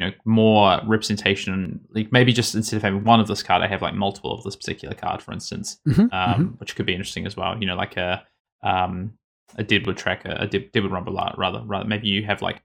you 0.00 0.06
know 0.06 0.12
more 0.24 0.80
representation. 0.86 1.80
Like 1.92 2.10
maybe 2.10 2.32
just 2.32 2.54
instead 2.54 2.76
of 2.76 2.82
having 2.82 3.04
one 3.04 3.20
of 3.20 3.28
this 3.28 3.42
card, 3.42 3.62
I 3.62 3.66
have 3.66 3.82
like 3.82 3.94
multiple 3.94 4.32
of 4.32 4.42
this 4.42 4.56
particular 4.56 4.94
card, 4.94 5.22
for 5.22 5.32
instance 5.32 5.78
Mhm, 5.86 6.12
um, 6.12 6.54
which 6.58 6.74
could 6.74 6.86
be 6.86 6.94
interesting 6.94 7.26
as 7.26 7.36
well. 7.36 7.58
You 7.60 7.66
know, 7.66 7.76
like 7.76 7.96
a 7.96 8.24
um, 8.62 9.12
a 9.56 9.62
deadwood 9.62 9.96
tracker, 9.96 10.34
a 10.38 10.46
dead, 10.46 10.72
deadwood 10.72 10.92
rumble 10.92 11.12
rather. 11.36 11.62
Rather, 11.66 11.86
maybe 11.86 12.08
you 12.08 12.24
have 12.24 12.40
like 12.40 12.62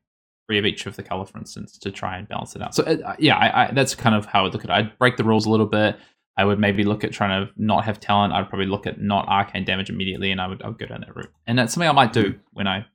three 0.47 0.57
of 0.59 0.65
each 0.65 0.86
of 0.86 0.95
the 0.95 1.03
color, 1.03 1.25
for 1.25 1.38
instance, 1.39 1.77
to 1.79 1.91
try 1.91 2.17
and 2.17 2.27
balance 2.27 2.55
it 2.55 2.61
out. 2.61 2.75
So 2.75 2.83
uh, 2.83 3.15
yeah, 3.19 3.36
I, 3.36 3.63
I, 3.63 3.71
that's 3.71 3.95
kind 3.95 4.15
of 4.15 4.25
how 4.25 4.39
I 4.39 4.43
would 4.43 4.53
look 4.53 4.63
at 4.63 4.69
it. 4.69 4.73
I'd 4.73 4.97
break 4.97 5.17
the 5.17 5.23
rules 5.23 5.45
a 5.45 5.49
little 5.49 5.65
bit. 5.65 5.97
I 6.38 6.45
would 6.45 6.59
maybe 6.59 6.83
look 6.83 7.03
at 7.03 7.11
trying 7.11 7.45
to 7.45 7.51
not 7.57 7.86
have 7.86 7.99
talent. 7.99 8.33
I'd 8.33 8.49
probably 8.49 8.67
look 8.67 8.86
at 8.86 9.01
not 9.01 9.27
arcane 9.27 9.65
damage 9.65 9.89
immediately, 9.89 10.31
and 10.31 10.39
I 10.41 10.47
would 10.47 10.61
I 10.61 10.67
would 10.67 10.77
go 10.77 10.86
down 10.86 11.01
that 11.01 11.15
route. 11.15 11.31
And 11.47 11.57
that's 11.57 11.73
something 11.73 11.89
I 11.89 11.93
might 11.93 12.13
do 12.13 12.36
when 12.51 12.67
I 12.67 12.86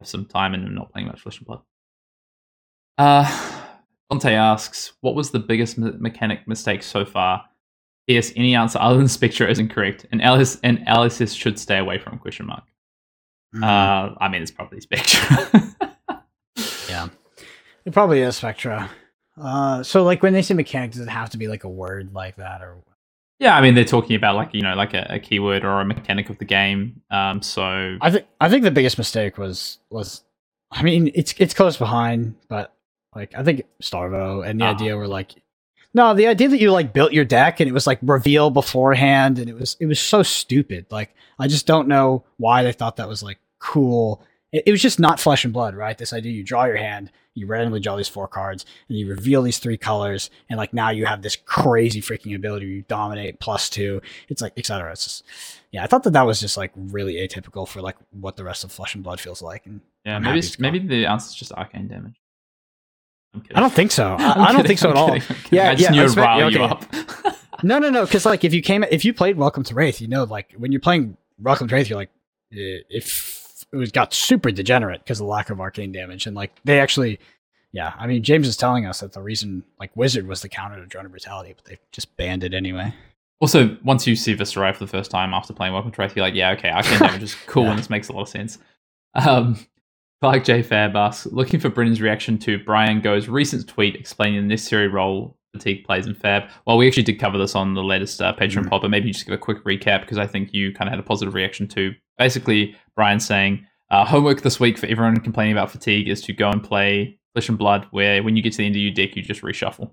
have 0.00 0.08
some 0.08 0.24
time 0.24 0.54
and 0.54 0.66
I'm 0.66 0.74
not 0.74 0.92
playing 0.92 1.08
much 1.08 1.20
Flesh 1.20 1.38
and 1.38 1.46
Blood. 1.46 1.60
Uh, 2.98 3.24
Dante 4.10 4.34
asks, 4.34 4.92
"What 5.00 5.14
was 5.14 5.30
the 5.30 5.38
biggest 5.38 5.78
me- 5.78 5.92
mechanic 5.98 6.46
mistake 6.48 6.82
so 6.82 7.04
far?" 7.04 7.44
Yes, 8.06 8.32
any 8.34 8.54
answer 8.56 8.78
other 8.80 8.98
than 8.98 9.06
Spectra 9.08 9.48
is 9.48 9.58
incorrect, 9.58 10.06
and 10.10 10.20
Alice 10.22 10.58
and 10.62 10.86
Alice 10.88 11.32
should 11.32 11.58
stay 11.58 11.78
away 11.78 11.98
from 11.98 12.18
question 12.18 12.46
mark. 12.46 12.64
Mhm. 13.54 13.62
Uh, 13.64 14.14
I 14.20 14.28
mean, 14.28 14.42
it's 14.42 14.50
probably 14.50 14.80
Spectra. 14.80 15.48
Yeah. 16.88 17.08
It 17.84 17.92
probably 17.92 18.20
is 18.20 18.36
Spectra. 18.36 18.90
Uh, 19.40 19.82
so 19.82 20.02
like 20.02 20.22
when 20.22 20.32
they 20.32 20.42
say 20.42 20.54
mechanic, 20.54 20.90
does 20.90 21.00
it 21.00 21.08
have 21.08 21.30
to 21.30 21.38
be 21.38 21.46
like 21.48 21.62
a 21.64 21.68
word 21.68 22.12
like 22.12 22.36
that 22.36 22.60
or? 22.62 22.82
yeah, 23.38 23.56
I 23.56 23.60
mean, 23.62 23.74
they're 23.74 23.84
talking 23.84 24.16
about 24.16 24.34
like 24.34 24.50
you 24.52 24.60
know, 24.60 24.74
like 24.74 24.92
a, 24.92 25.06
a 25.08 25.18
keyword 25.20 25.64
or 25.64 25.80
a 25.80 25.84
mechanic 25.84 26.28
of 26.30 26.38
the 26.38 26.44
game. 26.44 27.00
Um, 27.10 27.40
so 27.42 27.96
I 28.00 28.10
think 28.10 28.26
I 28.40 28.48
think 28.48 28.64
the 28.64 28.70
biggest 28.70 28.98
mistake 28.98 29.38
was 29.38 29.78
was, 29.88 30.24
I 30.70 30.82
mean 30.82 31.10
it's 31.14 31.32
it's 31.38 31.54
close 31.54 31.76
behind, 31.76 32.34
but 32.48 32.74
like 33.14 33.34
I 33.36 33.42
think 33.42 33.62
Starvo 33.82 34.46
and 34.46 34.60
the 34.60 34.64
Ah. 34.66 34.70
idea 34.74 34.96
were 34.96 35.08
like, 35.08 35.32
no, 35.94 36.14
the 36.14 36.26
idea 36.28 36.48
that 36.48 36.60
you 36.60 36.70
like 36.70 36.92
built 36.92 37.12
your 37.12 37.24
deck 37.24 37.60
and 37.60 37.68
it 37.68 37.72
was 37.72 37.86
like 37.86 37.98
reveal 38.02 38.50
beforehand 38.50 39.38
and 39.38 39.48
it 39.50 39.54
was 39.54 39.76
it 39.80 39.86
was 39.86 39.98
so 40.00 40.22
stupid. 40.22 40.86
Like 40.90 41.14
I 41.38 41.48
just 41.48 41.66
don't 41.66 41.88
know 41.88 42.24
why 42.36 42.62
they 42.62 42.72
thought 42.72 42.96
that 42.96 43.08
was 43.08 43.22
like 43.22 43.38
cool. 43.58 44.22
It, 44.52 44.64
it 44.66 44.70
was 44.72 44.82
just 44.82 45.00
not 45.00 45.18
flesh 45.20 45.44
and 45.44 45.52
blood, 45.52 45.74
right? 45.74 45.96
This 45.96 46.12
idea 46.12 46.32
you 46.32 46.42
draw 46.44 46.64
your 46.64 46.76
hand, 46.76 47.10
you 47.34 47.46
randomly 47.46 47.80
draw 47.80 47.96
these 47.96 48.08
four 48.08 48.26
cards, 48.28 48.64
and 48.88 48.98
you 48.98 49.08
reveal 49.08 49.42
these 49.42 49.58
three 49.58 49.76
colors, 49.76 50.28
and 50.48 50.58
like 50.58 50.72
now 50.72 50.90
you 50.90 51.06
have 51.06 51.22
this 51.22 51.36
crazy 51.36 52.00
freaking 52.00 52.34
ability 52.36 52.66
where 52.66 52.74
you 52.74 52.82
dominate 52.82 53.38
plus 53.40 53.68
two. 53.70 54.00
It's 54.28 54.42
like 54.42 54.52
etc. 54.56 54.92
It's 54.92 55.04
just 55.04 55.24
yeah, 55.72 55.82
I 55.82 55.86
thought 55.88 56.02
that 56.04 56.12
that 56.12 56.26
was 56.26 56.38
just 56.40 56.56
like 56.56 56.72
really 56.76 57.14
atypical 57.14 57.66
for 57.66 57.80
like 57.80 57.96
what 58.12 58.36
the 58.36 58.44
rest 58.44 58.62
of 58.64 58.70
Flesh 58.72 58.94
and 58.94 59.02
Blood 59.04 59.18
feels 59.20 59.40
like. 59.42 59.66
And 59.66 59.80
yeah, 60.04 60.16
I'm 60.16 60.22
maybe 60.22 60.28
happy 60.30 60.38
it's, 60.38 60.46
it's 60.48 60.56
gone. 60.56 60.72
maybe 60.72 60.86
the 60.86 61.06
answer 61.06 61.28
is 61.28 61.34
just 61.34 61.52
arcane 61.52 61.88
damage. 61.88 62.19
I 63.54 63.60
don't 63.60 63.72
think 63.72 63.90
so. 63.92 64.14
I, 64.18 64.32
I'm 64.32 64.40
I 64.40 64.52
don't 64.52 64.66
think 64.66 64.78
so 64.78 64.90
I'm 64.90 64.96
at 64.96 65.00
all. 65.00 65.08
kidding, 65.12 65.22
I'm. 65.30 65.36
Yeah, 65.50 65.70
I 65.70 65.74
just 65.74 65.82
yeah, 65.84 65.90
knew 65.90 66.00
I 66.02 66.04
expect- 66.04 66.24
rile 66.26 66.50
you 66.52 66.62
up. 66.64 66.84
No, 67.62 67.78
no, 67.78 67.90
no. 67.90 68.06
Because 68.06 68.24
like 68.24 68.42
if 68.42 68.54
you 68.54 68.62
came, 68.62 68.84
if 68.84 69.04
you 69.04 69.12
played 69.12 69.36
Welcome 69.36 69.64
to 69.64 69.74
Rathe, 69.74 70.00
you 70.00 70.08
know, 70.08 70.24
like 70.24 70.54
when 70.56 70.72
you're 70.72 70.80
playing 70.80 71.18
Welcome 71.38 71.68
to 71.68 71.74
Rathe, 71.74 71.90
you're 71.90 71.98
like, 71.98 72.08
eh, 72.54 72.78
if 72.88 73.66
it 73.70 73.76
was 73.76 73.92
got 73.92 74.14
super 74.14 74.50
degenerate 74.50 75.00
because 75.04 75.20
of 75.20 75.26
the 75.26 75.30
lack 75.30 75.50
of 75.50 75.60
arcane 75.60 75.92
damage, 75.92 76.26
and 76.26 76.34
like 76.34 76.52
they 76.64 76.80
actually, 76.80 77.20
yeah. 77.72 77.92
I 77.98 78.06
mean, 78.06 78.22
James 78.22 78.48
is 78.48 78.56
telling 78.56 78.86
us 78.86 79.00
that 79.00 79.12
the 79.12 79.20
reason 79.20 79.62
like 79.78 79.94
Wizard 79.94 80.26
was 80.26 80.40
the 80.40 80.48
counter 80.48 80.76
to 80.80 80.86
Drone 80.86 81.04
of 81.04 81.10
Brutality, 81.10 81.52
but 81.54 81.66
they 81.66 81.78
just 81.92 82.16
banned 82.16 82.44
it 82.44 82.54
anyway. 82.54 82.94
Also, 83.40 83.76
once 83.84 84.06
you 84.06 84.16
see 84.16 84.34
Viserai 84.34 84.72
for 84.72 84.80
the 84.82 84.90
first 84.90 85.10
time 85.10 85.34
after 85.34 85.52
playing 85.52 85.74
Welcome 85.74 85.90
to 85.92 86.00
Wraith, 86.00 86.16
you're 86.16 86.24
like, 86.24 86.34
yeah, 86.34 86.52
okay, 86.52 86.70
arcane 86.70 86.98
damage 87.08 87.22
is 87.22 87.34
cool 87.46 87.64
Yeah. 87.64 87.70
and 87.72 87.78
this 87.78 87.90
makes 87.90 88.08
a 88.08 88.14
lot 88.14 88.22
of 88.22 88.28
sense. 88.30 88.56
Um, 89.14 89.58
like 90.22 90.44
J 90.44 90.62
Fab 90.62 90.94
asks, 90.96 91.26
looking 91.26 91.60
for 91.60 91.70
Brendan's 91.70 92.00
reaction 92.00 92.38
to 92.38 92.58
Brian 92.58 93.00
Go's 93.00 93.28
recent 93.28 93.66
tweet 93.68 93.94
explaining 93.94 94.40
the 94.42 94.46
necessary 94.48 94.88
role 94.88 95.36
fatigue 95.54 95.84
plays 95.84 96.06
in 96.06 96.14
Fab. 96.14 96.44
Well, 96.66 96.76
we 96.76 96.86
actually 96.86 97.02
did 97.04 97.18
cover 97.18 97.38
this 97.38 97.54
on 97.54 97.74
the 97.74 97.82
latest 97.82 98.20
uh, 98.22 98.32
Patreon 98.34 98.64
Mhm. 98.64 98.70
pod, 98.70 98.82
but 98.82 98.90
maybe 98.90 99.08
you 99.08 99.12
just 99.14 99.26
give 99.26 99.34
a 99.34 99.38
quick 99.38 99.64
recap 99.64 100.02
because 100.02 100.18
I 100.18 100.26
think 100.26 100.52
you 100.52 100.72
kind 100.72 100.88
of 100.88 100.92
had 100.92 101.00
a 101.00 101.02
positive 101.02 101.34
reaction 101.34 101.66
to 101.68 101.92
basically 102.18 102.76
Brian 102.94 103.18
saying, 103.18 103.66
uh, 103.90 104.04
homework 104.04 104.42
this 104.42 104.60
week 104.60 104.78
for 104.78 104.86
everyone 104.86 105.16
complaining 105.18 105.52
about 105.52 105.70
fatigue 105.70 106.08
is 106.08 106.20
to 106.22 106.32
go 106.32 106.48
and 106.50 106.62
play 106.62 107.18
Flesh 107.34 107.48
and 107.48 107.58
Blood, 107.58 107.86
where 107.90 108.22
when 108.22 108.36
you 108.36 108.42
get 108.42 108.52
to 108.52 108.58
the 108.58 108.66
end 108.66 108.76
of 108.76 108.82
your 108.82 108.92
deck, 108.92 109.16
you 109.16 109.22
just 109.22 109.42
reshuffle. 109.42 109.92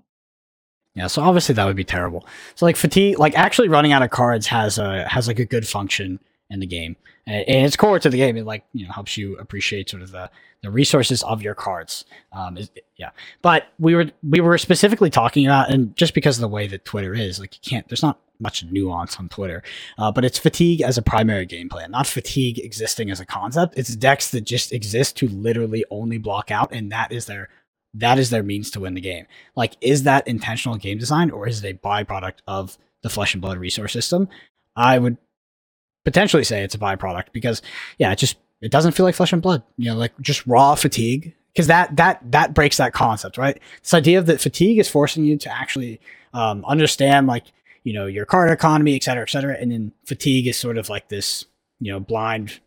Yeah, 0.94 1.06
so 1.08 1.22
obviously 1.22 1.54
that 1.54 1.64
would 1.64 1.76
be 1.76 1.84
terrible. 1.84 2.26
So 2.54 2.66
like 2.66 2.76
fatigue, 2.76 3.18
like 3.18 3.36
actually 3.36 3.68
running 3.68 3.92
out 3.92 4.02
of 4.02 4.10
cards 4.10 4.46
has 4.48 4.78
a 4.78 5.06
has 5.08 5.26
like 5.28 5.38
a 5.38 5.44
good 5.44 5.66
function 5.66 6.18
in 6.50 6.60
the 6.60 6.66
game, 6.66 6.96
and, 7.26 7.44
it's 7.46 7.76
core 7.76 7.98
to 7.98 8.10
the 8.10 8.16
game. 8.16 8.36
It 8.36 8.46
like 8.46 8.64
you 8.72 8.86
know 8.86 8.92
helps 8.92 9.16
you 9.16 9.36
appreciate 9.38 9.90
sort 9.90 10.02
of 10.02 10.10
the 10.10 10.30
the 10.62 10.70
resources 10.70 11.22
of 11.22 11.42
your 11.42 11.54
cards. 11.54 12.04
Um, 12.32 12.56
is, 12.56 12.70
yeah, 12.96 13.10
but 13.42 13.68
we 13.78 13.94
were 13.94 14.10
we 14.22 14.40
were 14.40 14.58
specifically 14.58 15.10
talking 15.10 15.46
about, 15.46 15.70
and 15.70 15.96
just 15.96 16.14
because 16.14 16.36
of 16.36 16.42
the 16.42 16.48
way 16.48 16.66
that 16.66 16.84
Twitter 16.84 17.14
is, 17.14 17.38
like 17.38 17.54
you 17.54 17.60
can't. 17.68 17.88
There's 17.88 18.02
not 18.02 18.18
much 18.40 18.64
nuance 18.64 19.16
on 19.18 19.28
Twitter, 19.28 19.62
uh, 19.98 20.12
but 20.12 20.24
it's 20.24 20.38
fatigue 20.38 20.80
as 20.80 20.96
a 20.96 21.02
primary 21.02 21.44
game 21.44 21.68
plan, 21.68 21.90
not 21.90 22.06
fatigue 22.06 22.58
existing 22.58 23.10
as 23.10 23.18
a 23.20 23.26
concept. 23.26 23.74
It's 23.76 23.94
decks 23.96 24.30
that 24.30 24.42
just 24.42 24.72
exist 24.72 25.16
to 25.16 25.28
literally 25.28 25.84
only 25.90 26.18
block 26.18 26.50
out, 26.50 26.72
and 26.72 26.90
that 26.92 27.12
is 27.12 27.26
their 27.26 27.48
that 27.94 28.18
is 28.18 28.30
their 28.30 28.42
means 28.42 28.70
to 28.72 28.80
win 28.80 28.94
the 28.94 29.00
game. 29.00 29.26
Like, 29.56 29.76
is 29.80 30.04
that 30.04 30.28
intentional 30.28 30.76
game 30.76 30.98
design 30.98 31.30
or 31.30 31.48
is 31.48 31.64
it 31.64 31.68
a 31.68 31.78
byproduct 31.78 32.38
of 32.46 32.78
the 33.02 33.08
flesh 33.08 33.34
and 33.34 33.42
blood 33.42 33.58
resource 33.58 33.92
system? 33.92 34.28
I 34.76 34.98
would 34.98 35.16
potentially 36.08 36.44
say 36.44 36.62
it's 36.62 36.74
a 36.74 36.78
byproduct 36.78 37.26
because, 37.32 37.60
yeah, 37.98 38.12
it 38.12 38.18
just 38.18 38.36
it 38.60 38.70
doesn't 38.70 38.92
feel 38.92 39.04
like 39.04 39.14
flesh 39.14 39.32
and 39.32 39.42
blood. 39.42 39.62
You 39.76 39.90
know, 39.90 39.96
like 39.96 40.18
just 40.20 40.46
raw 40.46 40.74
fatigue 40.74 41.34
because 41.52 41.66
that 41.66 41.96
that 41.96 42.20
that 42.32 42.54
breaks 42.54 42.78
that 42.78 42.92
concept, 42.92 43.36
right? 43.36 43.60
This 43.82 43.94
idea 43.94 44.18
of 44.18 44.26
that 44.26 44.40
fatigue 44.40 44.78
is 44.78 44.88
forcing 44.88 45.24
you 45.24 45.36
to 45.38 45.50
actually 45.50 46.00
um, 46.32 46.64
understand 46.64 47.26
like 47.26 47.44
you 47.84 47.92
know 47.92 48.06
your 48.06 48.24
card 48.24 48.50
economy, 48.50 48.96
et 48.96 49.02
cetera, 49.02 49.22
et 49.22 49.30
cetera, 49.30 49.54
and 49.54 49.70
then 49.70 49.92
fatigue 50.06 50.46
is 50.46 50.56
sort 50.56 50.78
of 50.78 50.88
like 50.88 51.08
this 51.08 51.44
you 51.78 51.92
know 51.92 52.00
blind 52.00 52.60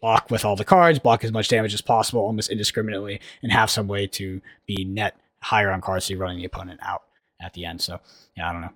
block 0.00 0.30
with 0.30 0.46
all 0.46 0.56
the 0.56 0.64
cards, 0.64 0.98
block 0.98 1.22
as 1.24 1.32
much 1.32 1.48
damage 1.48 1.74
as 1.74 1.82
possible, 1.82 2.22
almost 2.22 2.50
indiscriminately, 2.50 3.20
and 3.42 3.52
have 3.52 3.70
some 3.70 3.86
way 3.86 4.06
to 4.06 4.40
be 4.66 4.84
net 4.84 5.14
higher 5.42 5.70
on 5.70 5.82
cards 5.82 6.06
so 6.06 6.12
you're 6.12 6.20
running 6.20 6.38
the 6.38 6.46
opponent 6.46 6.80
out 6.82 7.02
at 7.40 7.52
the 7.52 7.66
end. 7.66 7.80
So 7.82 8.00
yeah, 8.36 8.48
I 8.48 8.52
don't 8.52 8.62
know. 8.62 8.72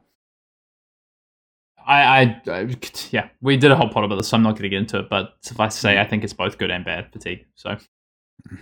I, 1.86 2.02
I, 2.02 2.42
I, 2.46 2.76
yeah, 3.10 3.28
we 3.40 3.56
did 3.56 3.70
a 3.70 3.76
whole 3.76 3.88
pot 3.88 4.04
about 4.04 4.16
this, 4.16 4.28
so 4.28 4.36
I'm 4.36 4.42
not 4.42 4.52
going 4.52 4.62
to 4.62 4.68
get 4.68 4.78
into 4.78 4.98
it. 4.98 5.08
But 5.08 5.34
suffice 5.40 5.74
to 5.74 5.80
say, 5.80 6.00
I 6.00 6.06
think 6.06 6.24
it's 6.24 6.32
both 6.32 6.58
good 6.58 6.70
and 6.70 6.84
bad 6.84 7.12
fatigue. 7.12 7.46
So, 7.54 7.76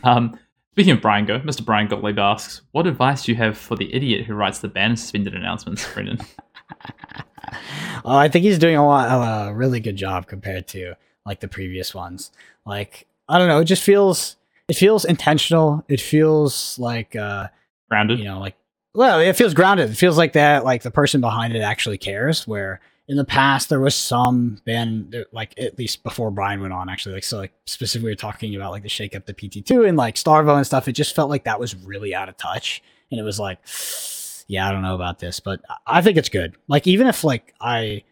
um, 0.05 0.39
speaking 0.73 0.93
of 0.93 1.01
Brian 1.01 1.25
Go, 1.25 1.41
Mr. 1.41 1.65
Bryan 1.65 1.89
Gottlieb 1.89 2.19
asks, 2.19 2.63
"What 2.73 2.87
advice 2.87 3.25
do 3.25 3.33
you 3.33 3.39
have 3.39 3.57
for 3.57 3.77
the 3.77 3.93
idiot 3.95 4.27
who 4.27 4.35
writes 4.35 4.59
the 4.59 4.69
ban 4.69 4.97
suspended 4.97 5.35
announcements?" 5.35 5.87
Brendan. 5.93 6.19
oh, 8.05 8.17
I 8.17 8.29
think 8.29 8.45
he's 8.45 8.59
doing 8.59 8.77
a 8.77 8.87
lot, 8.87 9.49
a 9.49 9.55
really 9.55 9.81
good 9.81 9.97
job 9.97 10.27
compared 10.27 10.67
to 10.69 10.95
like 11.25 11.41
the 11.41 11.49
previous 11.49 11.95
ones. 11.95 12.31
Like, 12.67 13.07
I 13.29 13.39
don't 13.39 13.49
know, 13.49 13.61
it 13.61 13.67
just 13.67 13.83
feels, 13.83 14.37
it 14.69 14.75
feels 14.75 15.05
intentional. 15.05 15.85
It 15.89 16.01
feels 16.01 16.79
like, 16.79 17.15
uh, 17.17 17.49
grounded. 17.89 18.19
You 18.19 18.27
know, 18.27 18.41
like, 18.41 18.57
well, 18.95 19.21
it 19.21 19.37
feels 19.37 19.55
grounded. 19.55 19.91
It 19.91 19.95
feels 19.95 20.19
like 20.19 20.35
that, 20.35 20.65
like 20.65 20.83
the 20.83 20.91
person 20.91 21.21
behind 21.21 21.55
it 21.55 21.61
actually 21.61 21.99
cares. 21.99 22.47
Where 22.47 22.81
in 23.09 23.17
the 23.17 23.25
past 23.25 23.69
there 23.69 23.81
was 23.81 23.95
some 23.95 24.61
band 24.65 25.17
like 25.33 25.55
at 25.59 25.79
least 25.79 26.03
before 26.03 26.31
Brian 26.31 26.61
went 26.61 26.73
on 26.73 26.89
actually 26.89 27.15
like 27.15 27.25
so 27.25 27.37
like 27.37 27.53
specifically 27.67 28.09
we 28.09 28.13
are 28.13 28.17
talking 28.17 28.55
about 28.55 28.71
like 28.71 28.83
the 28.83 28.89
shake 28.89 29.17
up 29.17 29.27
the 29.27 29.35
PT2 29.35 29.89
and 29.89 29.97
like 29.97 30.15
Starvo 30.15 30.57
and 30.57 30.67
stuff 30.67 30.89
it 30.89 30.93
just 30.93 31.15
felt 31.15 31.29
like 31.29 31.45
that 31.45 31.61
was 31.61 31.75
really 31.75 32.15
out 32.15 32.29
of 32.29 32.37
touch. 32.37 32.83
And 33.11 33.19
it 33.21 33.25
was 33.25 33.39
like 33.39 33.59
yeah 34.49 34.69
I 34.69 34.73
don't 34.73 34.83
know 34.83 34.95
about 34.95 35.19
this 35.19 35.41
but 35.41 35.61
I 35.87 36.01
think 36.01 36.17
it's 36.17 36.29
good. 36.29 36.55
Like 36.69 36.87
even 36.87 37.07
if 37.07 37.25
like 37.25 37.55
I 37.61 38.05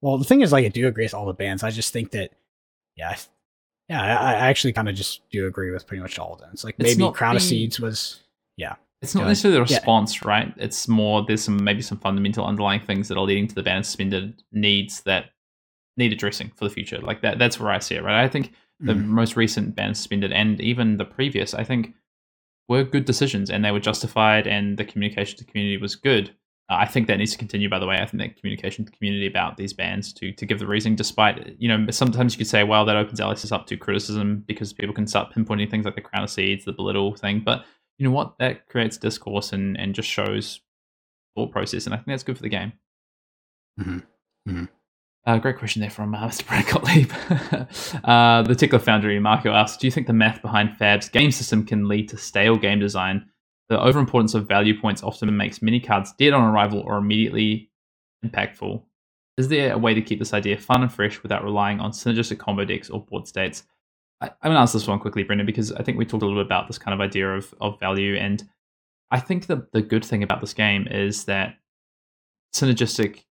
well 0.00 0.18
the 0.18 0.24
thing 0.24 0.40
is 0.40 0.52
like 0.52 0.64
I 0.64 0.68
do 0.68 0.86
agree 0.88 1.04
with 1.04 1.14
all 1.14 1.26
the 1.26 1.32
bands 1.32 1.62
I 1.62 1.70
just 1.70 1.92
think 1.92 2.10
that 2.10 2.32
yeah 2.96 3.16
yeah 3.88 4.02
I, 4.02 4.32
I 4.32 4.48
actually 4.48 4.72
kind 4.72 4.88
of 4.88 4.96
just 4.96 5.28
do 5.30 5.46
agree 5.46 5.70
with 5.70 5.86
pretty 5.86 6.02
much 6.02 6.18
all 6.18 6.34
of 6.34 6.40
them. 6.40 6.50
It's 6.52 6.64
like 6.64 6.74
it's 6.78 6.98
maybe 6.98 7.12
Crown 7.12 7.36
of 7.36 7.42
Seeds 7.42 7.78
was 7.78 8.20
yeah 8.56 8.74
it's 9.02 9.16
not 9.16 9.26
necessarily 9.26 9.56
the 9.56 9.62
response, 9.62 10.22
yeah. 10.22 10.28
right? 10.28 10.54
It's 10.56 10.86
more 10.86 11.24
there's 11.26 11.42
some 11.42 11.62
maybe 11.62 11.82
some 11.82 11.98
fundamental 11.98 12.46
underlying 12.46 12.80
things 12.80 13.08
that 13.08 13.18
are 13.18 13.24
leading 13.24 13.48
to 13.48 13.54
the 13.54 13.62
ban 13.62 13.82
suspended 13.82 14.42
needs 14.52 15.00
that 15.02 15.26
need 15.96 16.12
addressing 16.12 16.52
for 16.56 16.64
the 16.64 16.70
future. 16.70 16.98
Like 16.98 17.20
that 17.22 17.38
that's 17.38 17.58
where 17.58 17.70
I 17.70 17.80
see 17.80 17.96
it, 17.96 18.04
right? 18.04 18.22
I 18.22 18.28
think 18.28 18.52
the 18.78 18.94
mm. 18.94 19.04
most 19.04 19.36
recent 19.36 19.74
ban 19.74 19.94
suspended 19.94 20.32
and 20.32 20.60
even 20.60 20.96
the 20.96 21.04
previous, 21.04 21.52
I 21.52 21.64
think 21.64 21.94
were 22.68 22.84
good 22.84 23.04
decisions 23.04 23.50
and 23.50 23.64
they 23.64 23.72
were 23.72 23.80
justified 23.80 24.46
and 24.46 24.78
the 24.78 24.84
communication 24.84 25.36
to 25.38 25.44
the 25.44 25.50
community 25.50 25.76
was 25.76 25.96
good. 25.96 26.30
Uh, 26.70 26.76
I 26.76 26.86
think 26.86 27.08
that 27.08 27.18
needs 27.18 27.32
to 27.32 27.38
continue, 27.38 27.68
by 27.68 27.80
the 27.80 27.86
way. 27.86 27.96
I 27.98 28.06
think 28.06 28.22
that 28.22 28.40
communication 28.40 28.84
to 28.84 28.90
the 28.90 28.96
community 28.96 29.26
about 29.26 29.56
these 29.56 29.72
bans 29.72 30.12
to 30.14 30.32
to 30.32 30.46
give 30.46 30.60
the 30.60 30.66
reasoning, 30.66 30.94
despite, 30.94 31.56
you 31.58 31.66
know, 31.66 31.90
sometimes 31.90 32.34
you 32.34 32.38
could 32.38 32.46
say, 32.46 32.62
well, 32.62 32.84
that 32.84 32.96
opens 32.96 33.18
LSS 33.18 33.50
up 33.50 33.66
to 33.66 33.76
criticism 33.76 34.44
because 34.46 34.72
people 34.72 34.94
can 34.94 35.08
start 35.08 35.32
pinpointing 35.34 35.70
things 35.70 35.84
like 35.84 35.96
the 35.96 36.00
crown 36.00 36.22
of 36.22 36.30
seeds, 36.30 36.64
the 36.64 36.72
belittle 36.72 37.16
thing. 37.16 37.42
But 37.44 37.64
you 38.02 38.08
know 38.08 38.14
what? 38.14 38.36
That 38.40 38.68
creates 38.68 38.96
discourse 38.96 39.52
and, 39.52 39.78
and 39.78 39.94
just 39.94 40.08
shows 40.08 40.60
thought 41.36 41.52
process, 41.52 41.86
and 41.86 41.94
I 41.94 41.98
think 41.98 42.08
that's 42.08 42.24
good 42.24 42.36
for 42.36 42.42
the 42.42 42.48
game. 42.48 42.72
Mm-hmm. 43.78 43.98
Mm-hmm. 44.50 44.64
Uh, 45.24 45.38
great 45.38 45.56
question 45.56 45.80
there 45.80 45.88
from 45.88 46.12
uh, 46.12 46.18
Mr. 46.28 46.44
Brad 46.48 46.66
Gottlieb. 46.66 47.12
uh, 48.04 48.42
the 48.42 48.56
Tickler 48.56 48.80
Foundry, 48.80 49.20
Marco 49.20 49.52
asks, 49.52 49.78
do 49.78 49.86
you 49.86 49.92
think 49.92 50.08
the 50.08 50.12
math 50.12 50.42
behind 50.42 50.76
Fab's 50.76 51.08
game 51.08 51.30
system 51.30 51.64
can 51.64 51.86
lead 51.86 52.08
to 52.08 52.16
stale 52.16 52.56
game 52.56 52.80
design? 52.80 53.24
The 53.68 53.78
overimportance 53.78 54.34
of 54.34 54.48
value 54.48 54.80
points 54.80 55.04
often 55.04 55.34
makes 55.36 55.62
many 55.62 55.78
cards 55.78 56.12
dead 56.18 56.32
on 56.32 56.42
arrival 56.42 56.80
or 56.80 56.98
immediately 56.98 57.70
impactful. 58.26 58.82
Is 59.38 59.46
there 59.46 59.74
a 59.74 59.78
way 59.78 59.94
to 59.94 60.02
keep 60.02 60.18
this 60.18 60.34
idea 60.34 60.58
fun 60.58 60.82
and 60.82 60.92
fresh 60.92 61.22
without 61.22 61.44
relying 61.44 61.78
on 61.78 61.92
synergistic 61.92 62.38
combo 62.38 62.64
decks 62.64 62.90
or 62.90 63.06
board 63.06 63.28
states? 63.28 63.62
I, 64.22 64.26
am 64.26 64.32
going 64.44 64.54
to 64.54 64.60
answer 64.60 64.78
this 64.78 64.86
one 64.86 65.00
quickly, 65.00 65.24
Brendan, 65.24 65.46
because 65.46 65.72
I 65.72 65.82
think 65.82 65.98
we 65.98 66.04
talked 66.04 66.22
a 66.22 66.26
little 66.26 66.40
bit 66.40 66.46
about 66.46 66.68
this 66.68 66.78
kind 66.78 66.94
of 66.94 67.00
idea 67.00 67.34
of, 67.34 67.52
of 67.60 67.80
value. 67.80 68.16
And 68.16 68.42
I 69.10 69.18
think 69.18 69.46
the, 69.46 69.66
the 69.72 69.82
good 69.82 70.04
thing 70.04 70.22
about 70.22 70.40
this 70.40 70.54
game 70.54 70.86
is 70.88 71.24
that 71.24 71.56
synergistic 72.54 73.24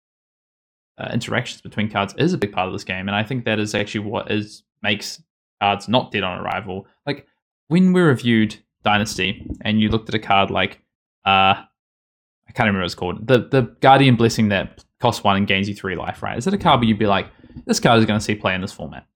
uh, 0.97 1.11
interactions 1.13 1.61
between 1.61 1.91
cards 1.91 2.15
is 2.17 2.33
a 2.33 2.39
big 2.39 2.53
part 2.53 2.67
of 2.67 2.73
this 2.73 2.85
game. 2.85 3.07
And 3.07 3.15
I 3.15 3.23
think 3.23 3.45
that 3.45 3.59
is 3.59 3.75
actually 3.75 4.01
what 4.01 4.31
is 4.31 4.63
makes 4.83 5.23
cards 5.61 5.89
not 5.89 6.11
dead 6.11 6.23
on 6.23 6.41
arrival. 6.41 6.87
Like 7.07 7.27
when 7.69 7.93
we 7.93 8.01
reviewed 8.01 8.57
Dynasty 8.83 9.47
and 9.63 9.81
you 9.81 9.91
looked 9.91 10.09
at 10.09 10.15
a 10.15 10.19
card 10.19 10.51
like, 10.51 10.81
uh, 11.27 11.55
I 12.49 12.53
can't 12.55 12.67
remember 12.67 12.81
what 12.81 12.87
it's 12.87 12.95
called, 12.95 13.27
the, 13.27 13.41
the 13.41 13.63
Guardian 13.81 14.17
Blessing 14.17 14.49
that 14.49 14.85
costs 15.01 15.23
one 15.23 15.37
and 15.37 15.47
gains 15.47 15.69
you 15.69 15.75
three 15.75 15.97
life, 15.97 16.23
right? 16.23 16.39
Is 16.39 16.47
it 16.47 16.55
a 16.55 16.59
card 16.59 16.81
where 16.81 16.89
you'd 16.89 16.99
be 16.99 17.07
like, 17.07 17.27
this 17.67 17.79
card 17.79 17.99
is 17.99 18.07
going 18.07 18.19
to 18.19 18.25
see 18.25 18.35
play 18.35 18.55
in 18.55 18.63
this 18.63 18.73
format? 18.73 19.07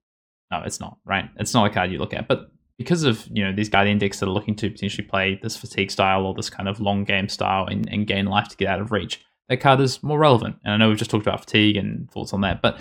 No, 0.52 0.62
it's 0.64 0.80
not, 0.80 0.98
right? 1.06 1.30
It's 1.38 1.54
not 1.54 1.70
a 1.70 1.72
card 1.72 1.90
you 1.90 1.98
look 1.98 2.12
at. 2.12 2.28
But 2.28 2.52
because 2.76 3.04
of, 3.04 3.26
you 3.32 3.42
know, 3.42 3.54
these 3.54 3.70
Guardian 3.70 3.98
decks 3.98 4.20
that 4.20 4.26
are 4.26 4.32
looking 4.32 4.54
to 4.56 4.70
potentially 4.70 5.06
play 5.06 5.40
this 5.42 5.56
fatigue 5.56 5.90
style 5.90 6.26
or 6.26 6.34
this 6.34 6.50
kind 6.50 6.68
of 6.68 6.78
long 6.78 7.04
game 7.04 7.28
style 7.28 7.66
and, 7.66 7.88
and 7.90 8.06
gain 8.06 8.26
life 8.26 8.48
to 8.48 8.56
get 8.56 8.68
out 8.68 8.80
of 8.80 8.92
reach, 8.92 9.24
that 9.48 9.60
card 9.60 9.80
is 9.80 10.02
more 10.02 10.18
relevant. 10.18 10.56
And 10.64 10.74
I 10.74 10.76
know 10.76 10.88
we've 10.88 10.98
just 10.98 11.10
talked 11.10 11.26
about 11.26 11.40
fatigue 11.40 11.76
and 11.76 12.10
thoughts 12.10 12.32
on 12.34 12.42
that, 12.42 12.60
but 12.60 12.78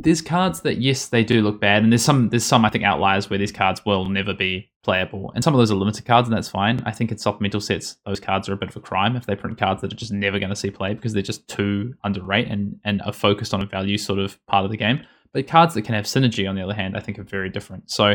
there's 0.00 0.22
cards 0.22 0.60
that 0.62 0.78
yes, 0.78 1.06
they 1.06 1.24
do 1.24 1.42
look 1.42 1.60
bad, 1.60 1.82
and 1.82 1.92
there's 1.92 2.04
some 2.04 2.28
there's 2.30 2.44
some 2.44 2.64
I 2.64 2.70
think 2.70 2.84
outliers 2.84 3.28
where 3.28 3.38
these 3.38 3.52
cards 3.52 3.84
will 3.84 4.06
never 4.06 4.32
be 4.32 4.70
playable, 4.82 5.32
and 5.34 5.44
some 5.44 5.54
of 5.54 5.58
those 5.58 5.70
are 5.70 5.76
limited 5.76 6.04
cards, 6.04 6.28
and 6.28 6.36
that's 6.36 6.48
fine. 6.48 6.82
I 6.86 6.92
think 6.92 7.10
in 7.12 7.18
supplemental 7.18 7.60
sets, 7.60 7.96
those 8.06 8.20
cards 8.20 8.48
are 8.48 8.52
a 8.52 8.56
bit 8.56 8.70
of 8.70 8.76
a 8.76 8.80
crime 8.80 9.16
if 9.16 9.26
they 9.26 9.36
print 9.36 9.58
cards 9.58 9.82
that 9.82 9.92
are 9.92 9.96
just 9.96 10.12
never 10.12 10.38
going 10.38 10.50
to 10.50 10.56
see 10.56 10.70
play 10.70 10.94
because 10.94 11.12
they're 11.12 11.22
just 11.22 11.46
too 11.48 11.94
underrated 12.04 12.52
and 12.52 12.80
and 12.84 13.02
are 13.02 13.12
focused 13.12 13.54
on 13.54 13.62
a 13.62 13.66
value 13.66 13.98
sort 13.98 14.18
of 14.18 14.44
part 14.46 14.64
of 14.64 14.70
the 14.70 14.76
game. 14.76 15.00
But 15.32 15.46
cards 15.46 15.74
that 15.74 15.82
can 15.82 15.94
have 15.94 16.04
synergy, 16.04 16.48
on 16.48 16.54
the 16.54 16.62
other 16.62 16.74
hand, 16.74 16.96
I 16.96 17.00
think 17.00 17.18
are 17.18 17.24
very 17.24 17.50
different. 17.50 17.90
So 17.90 18.14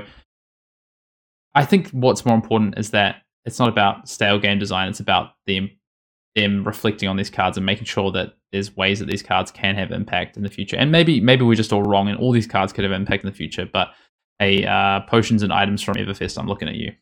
I 1.55 1.65
think 1.65 1.89
what's 1.89 2.25
more 2.25 2.35
important 2.35 2.77
is 2.77 2.91
that 2.91 3.17
it's 3.45 3.59
not 3.59 3.69
about 3.69 4.07
stale 4.07 4.39
game 4.39 4.59
design. 4.59 4.89
It's 4.89 4.99
about 4.99 5.31
them 5.45 5.69
them 6.35 6.63
reflecting 6.63 7.07
on 7.07 7.15
these 7.15 7.29
cards 7.29 7.57
and 7.57 7.65
making 7.65 7.85
sure 7.85 8.11
that 8.11 8.33
there's 8.51 8.75
ways 8.75 8.99
that 8.99 9.05
these 9.05 9.21
cards 9.21 9.51
can 9.51 9.75
have 9.75 9.91
impact 9.91 10.35
in 10.35 10.43
the 10.43 10.49
future. 10.49 10.75
And 10.75 10.91
maybe 10.91 11.19
maybe 11.19 11.43
we're 11.43 11.55
just 11.55 11.73
all 11.73 11.83
wrong, 11.83 12.07
and 12.07 12.17
all 12.17 12.31
these 12.31 12.47
cards 12.47 12.73
could 12.73 12.83
have 12.83 12.91
impact 12.91 13.23
in 13.23 13.29
the 13.29 13.35
future. 13.35 13.67
But 13.71 13.89
a 14.39 14.65
uh, 14.65 15.01
potions 15.01 15.43
and 15.43 15.53
items 15.53 15.81
from 15.81 15.95
Everfest, 15.95 16.37
I'm 16.37 16.47
looking 16.47 16.67
at 16.67 16.75
you. 16.75 16.93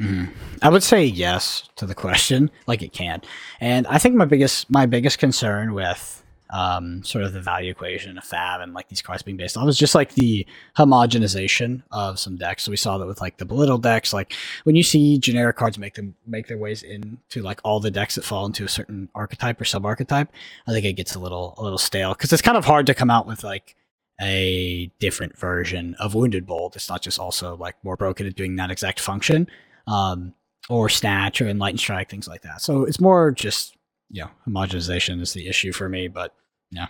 Mm. 0.00 0.30
I 0.62 0.70
would 0.70 0.82
say 0.82 1.04
yes 1.04 1.68
to 1.76 1.86
the 1.86 1.94
question, 1.94 2.50
like 2.66 2.82
it 2.82 2.92
can. 2.92 3.20
And 3.60 3.86
I 3.86 3.98
think 3.98 4.14
my 4.14 4.24
biggest 4.24 4.70
my 4.70 4.86
biggest 4.86 5.18
concern 5.18 5.74
with 5.74 6.24
um, 6.52 7.02
sort 7.04 7.24
of 7.24 7.32
the 7.32 7.40
value 7.40 7.70
equation 7.70 8.18
of 8.18 8.24
Fab 8.24 8.60
and 8.60 8.74
like 8.74 8.88
these 8.88 9.02
cards 9.02 9.22
being 9.22 9.36
based 9.36 9.56
on. 9.56 9.62
It 9.62 9.66
was 9.66 9.78
just 9.78 9.94
like 9.94 10.14
the 10.14 10.46
homogenization 10.76 11.82
of 11.90 12.18
some 12.18 12.36
decks. 12.36 12.64
So 12.64 12.70
we 12.70 12.76
saw 12.76 12.98
that 12.98 13.06
with 13.06 13.20
like 13.20 13.38
the 13.38 13.44
belittle 13.44 13.78
decks. 13.78 14.12
Like 14.12 14.34
when 14.64 14.76
you 14.76 14.82
see 14.82 15.18
generic 15.18 15.56
cards 15.56 15.78
make 15.78 15.94
them 15.94 16.14
make 16.26 16.48
their 16.48 16.58
ways 16.58 16.82
into 16.82 17.42
like 17.42 17.60
all 17.64 17.80
the 17.80 17.90
decks 17.90 18.16
that 18.16 18.24
fall 18.24 18.46
into 18.46 18.64
a 18.64 18.68
certain 18.68 19.08
archetype 19.14 19.60
or 19.60 19.64
sub 19.64 19.86
archetype, 19.86 20.32
I 20.66 20.72
think 20.72 20.84
it 20.84 20.94
gets 20.94 21.14
a 21.14 21.20
little 21.20 21.54
a 21.56 21.62
little 21.62 21.78
stale 21.78 22.14
because 22.14 22.32
it's 22.32 22.42
kind 22.42 22.56
of 22.56 22.64
hard 22.64 22.86
to 22.86 22.94
come 22.94 23.10
out 23.10 23.26
with 23.26 23.44
like 23.44 23.76
a 24.20 24.90
different 24.98 25.38
version 25.38 25.94
of 25.98 26.14
Wounded 26.14 26.46
Bull. 26.46 26.70
It's 26.74 26.90
not 26.90 27.02
just 27.02 27.18
also 27.18 27.56
like 27.56 27.76
more 27.82 27.96
broken 27.96 28.26
at 28.26 28.34
doing 28.34 28.56
that 28.56 28.70
exact 28.70 29.00
function. 29.00 29.48
Um, 29.86 30.34
or 30.68 30.88
snatch 30.88 31.42
or 31.42 31.48
enlightened 31.48 31.80
strike, 31.80 32.08
things 32.08 32.28
like 32.28 32.42
that. 32.42 32.62
So 32.62 32.84
it's 32.84 33.00
more 33.00 33.32
just 33.32 33.76
you 34.10 34.22
know, 34.22 34.30
homogenization 34.46 35.20
is 35.20 35.32
the 35.32 35.48
issue 35.48 35.72
for 35.72 35.88
me. 35.88 36.08
But 36.08 36.34
yeah. 36.70 36.88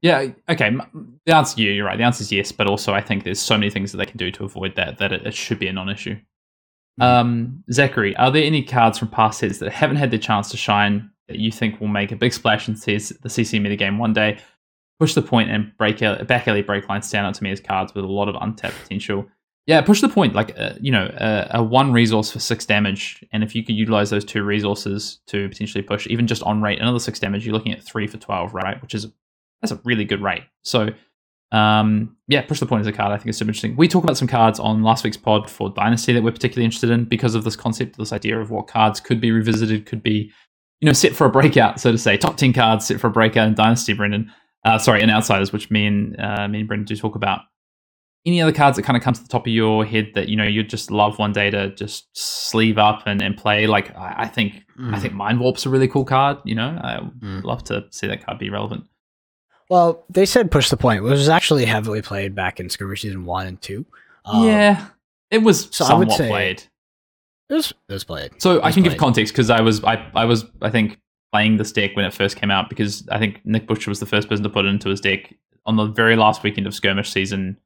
Yeah. 0.00 0.26
Okay. 0.48 0.76
The 1.26 1.34
answer, 1.34 1.60
you, 1.60 1.70
you're 1.70 1.86
right. 1.86 1.96
The 1.96 2.04
answer 2.04 2.22
is 2.22 2.32
yes, 2.32 2.52
but 2.52 2.66
also 2.66 2.92
I 2.92 3.00
think 3.00 3.24
there's 3.24 3.40
so 3.40 3.56
many 3.56 3.70
things 3.70 3.90
that 3.92 3.98
they 3.98 4.06
can 4.06 4.18
do 4.18 4.30
to 4.32 4.44
avoid 4.44 4.76
that 4.76 4.98
that 4.98 5.12
it, 5.12 5.26
it 5.26 5.34
should 5.34 5.58
be 5.58 5.66
a 5.66 5.72
non-issue. 5.72 6.14
Mm-hmm. 6.14 7.02
Um, 7.02 7.64
Zachary, 7.72 8.16
are 8.16 8.30
there 8.30 8.44
any 8.44 8.62
cards 8.62 8.98
from 8.98 9.08
past 9.08 9.40
sets 9.40 9.58
that 9.58 9.72
haven't 9.72 9.96
had 9.96 10.10
the 10.10 10.18
chance 10.18 10.50
to 10.50 10.56
shine 10.56 11.10
that 11.28 11.38
you 11.38 11.50
think 11.50 11.80
will 11.80 11.88
make 11.88 12.12
a 12.12 12.16
big 12.16 12.32
splash 12.32 12.68
and 12.68 12.76
in 12.76 12.94
the 12.94 13.28
CC 13.28 13.60
metagame 13.60 13.98
one 13.98 14.12
day? 14.12 14.38
Push 15.00 15.14
the 15.14 15.22
point 15.22 15.50
and 15.50 15.72
break 15.76 16.02
out, 16.02 16.24
back 16.28 16.46
alley 16.46 16.62
break 16.62 16.88
line 16.88 17.02
stand 17.02 17.26
out 17.26 17.34
to 17.34 17.42
me 17.42 17.50
as 17.50 17.60
cards 17.60 17.94
with 17.94 18.04
a 18.04 18.08
lot 18.08 18.28
of 18.28 18.36
untapped 18.40 18.80
potential. 18.82 19.26
Yeah, 19.66 19.80
push 19.80 20.02
the 20.02 20.10
point. 20.10 20.34
Like 20.34 20.58
uh, 20.58 20.74
you 20.80 20.92
know, 20.92 21.06
uh, 21.06 21.48
a 21.52 21.62
one 21.62 21.92
resource 21.92 22.30
for 22.30 22.38
six 22.38 22.66
damage, 22.66 23.24
and 23.32 23.42
if 23.42 23.54
you 23.54 23.64
could 23.64 23.74
utilize 23.74 24.10
those 24.10 24.24
two 24.24 24.42
resources 24.42 25.20
to 25.28 25.48
potentially 25.48 25.82
push 25.82 26.06
even 26.08 26.26
just 26.26 26.42
on 26.42 26.60
rate 26.60 26.80
another 26.80 26.98
six 26.98 27.18
damage, 27.18 27.46
you're 27.46 27.54
looking 27.54 27.72
at 27.72 27.82
three 27.82 28.06
for 28.06 28.18
twelve, 28.18 28.52
right? 28.52 28.80
Which 28.82 28.94
is 28.94 29.06
that's 29.62 29.72
a 29.72 29.80
really 29.84 30.04
good 30.04 30.20
rate. 30.20 30.42
So, 30.62 30.90
um, 31.50 32.14
yeah, 32.28 32.42
push 32.42 32.60
the 32.60 32.66
point 32.66 32.82
is 32.82 32.86
a 32.86 32.92
card. 32.92 33.12
I 33.12 33.16
think 33.16 33.28
it's 33.28 33.38
super 33.38 33.48
interesting. 33.48 33.74
We 33.76 33.88
talked 33.88 34.04
about 34.04 34.18
some 34.18 34.28
cards 34.28 34.60
on 34.60 34.82
last 34.82 35.02
week's 35.02 35.16
pod 35.16 35.48
for 35.48 35.70
Dynasty 35.70 36.12
that 36.12 36.22
we're 36.22 36.32
particularly 36.32 36.66
interested 36.66 36.90
in 36.90 37.06
because 37.06 37.34
of 37.34 37.44
this 37.44 37.56
concept, 37.56 37.96
this 37.96 38.12
idea 38.12 38.38
of 38.38 38.50
what 38.50 38.66
cards 38.66 39.00
could 39.00 39.18
be 39.18 39.30
revisited, 39.30 39.86
could 39.86 40.02
be, 40.02 40.30
you 40.80 40.86
know, 40.86 40.92
set 40.92 41.14
for 41.14 41.26
a 41.26 41.30
breakout, 41.30 41.80
so 41.80 41.90
to 41.90 41.96
say. 41.96 42.18
Top 42.18 42.36
ten 42.36 42.52
cards 42.52 42.86
set 42.86 43.00
for 43.00 43.06
a 43.06 43.10
breakout 43.10 43.48
in 43.48 43.54
Dynasty, 43.54 43.94
Brendan. 43.94 44.30
Uh, 44.66 44.78
sorry, 44.78 45.00
in 45.02 45.08
Outsiders, 45.08 45.52
which 45.54 45.70
me 45.70 45.86
and 45.86 46.20
uh, 46.20 46.48
me 46.48 46.58
and 46.58 46.68
Brendan 46.68 46.84
do 46.84 46.96
talk 46.96 47.14
about. 47.14 47.40
Any 48.26 48.40
other 48.40 48.52
cards 48.52 48.76
that 48.76 48.82
kind 48.84 48.96
of 48.96 49.02
come 49.02 49.12
to 49.14 49.22
the 49.22 49.28
top 49.28 49.46
of 49.46 49.52
your 49.52 49.84
head 49.84 50.12
that 50.14 50.28
you 50.28 50.36
know 50.36 50.44
you'd 50.44 50.70
just 50.70 50.90
love 50.90 51.18
one 51.18 51.32
day 51.32 51.50
to 51.50 51.74
just 51.74 52.06
sleeve 52.16 52.78
up 52.78 53.02
and, 53.06 53.20
and 53.22 53.36
play? 53.36 53.66
Like 53.66 53.94
I, 53.96 54.14
I 54.24 54.28
think 54.28 54.62
I 54.92 54.98
think 54.98 55.14
Mind 55.14 55.40
Warp's 55.40 55.66
a 55.66 55.70
really 55.70 55.88
cool 55.88 56.04
card. 56.04 56.38
You 56.44 56.54
know, 56.54 56.78
I 56.82 57.00
Mm. 57.22 57.44
love 57.44 57.64
to 57.64 57.84
see 57.90 58.06
that 58.06 58.24
card 58.24 58.38
be 58.38 58.50
relevant. 58.50 58.84
Well, 59.70 60.04
they 60.10 60.26
said 60.26 60.50
push 60.50 60.68
the 60.70 60.76
point, 60.76 61.02
which 61.02 61.10
was 61.12 61.28
actually 61.28 61.64
heavily 61.64 62.02
played 62.02 62.34
back 62.34 62.60
in 62.60 62.68
skirmish 62.68 63.02
season 63.02 63.24
one 63.24 63.46
and 63.46 63.60
two. 63.60 63.86
Um, 64.24 64.46
yeah, 64.46 64.86
it 65.30 65.38
was 65.38 65.68
so 65.70 65.84
I 65.86 65.94
would 65.94 66.10
say- 66.12 66.28
played. 66.28 66.62
it 67.50 67.54
was, 67.54 67.72
it 67.88 67.92
was 67.92 68.04
played. 68.04 68.30
So 68.42 68.56
It 68.56 68.60
I 68.62 68.66
was 68.66 68.74
can 68.74 68.84
give 68.84 68.96
context 68.96 69.32
because 69.34 69.50
I 69.50 69.60
was 69.60 69.82
I, 69.84 70.06
I 70.14 70.24
was 70.24 70.44
I 70.62 70.70
think 70.70 70.98
playing 71.32 71.56
this 71.56 71.72
deck 71.72 71.96
when 71.96 72.04
it 72.04 72.14
first 72.14 72.36
came 72.36 72.50
out 72.50 72.68
because 72.68 73.06
I 73.10 73.18
think 73.18 73.40
Nick 73.44 73.66
Butcher 73.66 73.90
was 73.90 74.00
the 74.00 74.06
first 74.06 74.28
person 74.28 74.42
to 74.44 74.50
put 74.50 74.64
it 74.66 74.68
into 74.68 74.88
his 74.88 75.00
deck 75.00 75.34
on 75.66 75.76
the 75.76 75.86
very 75.86 76.14
last 76.16 76.42
weekend 76.42 76.66
of 76.66 76.74
skirmish 76.74 77.10
season 77.10 77.56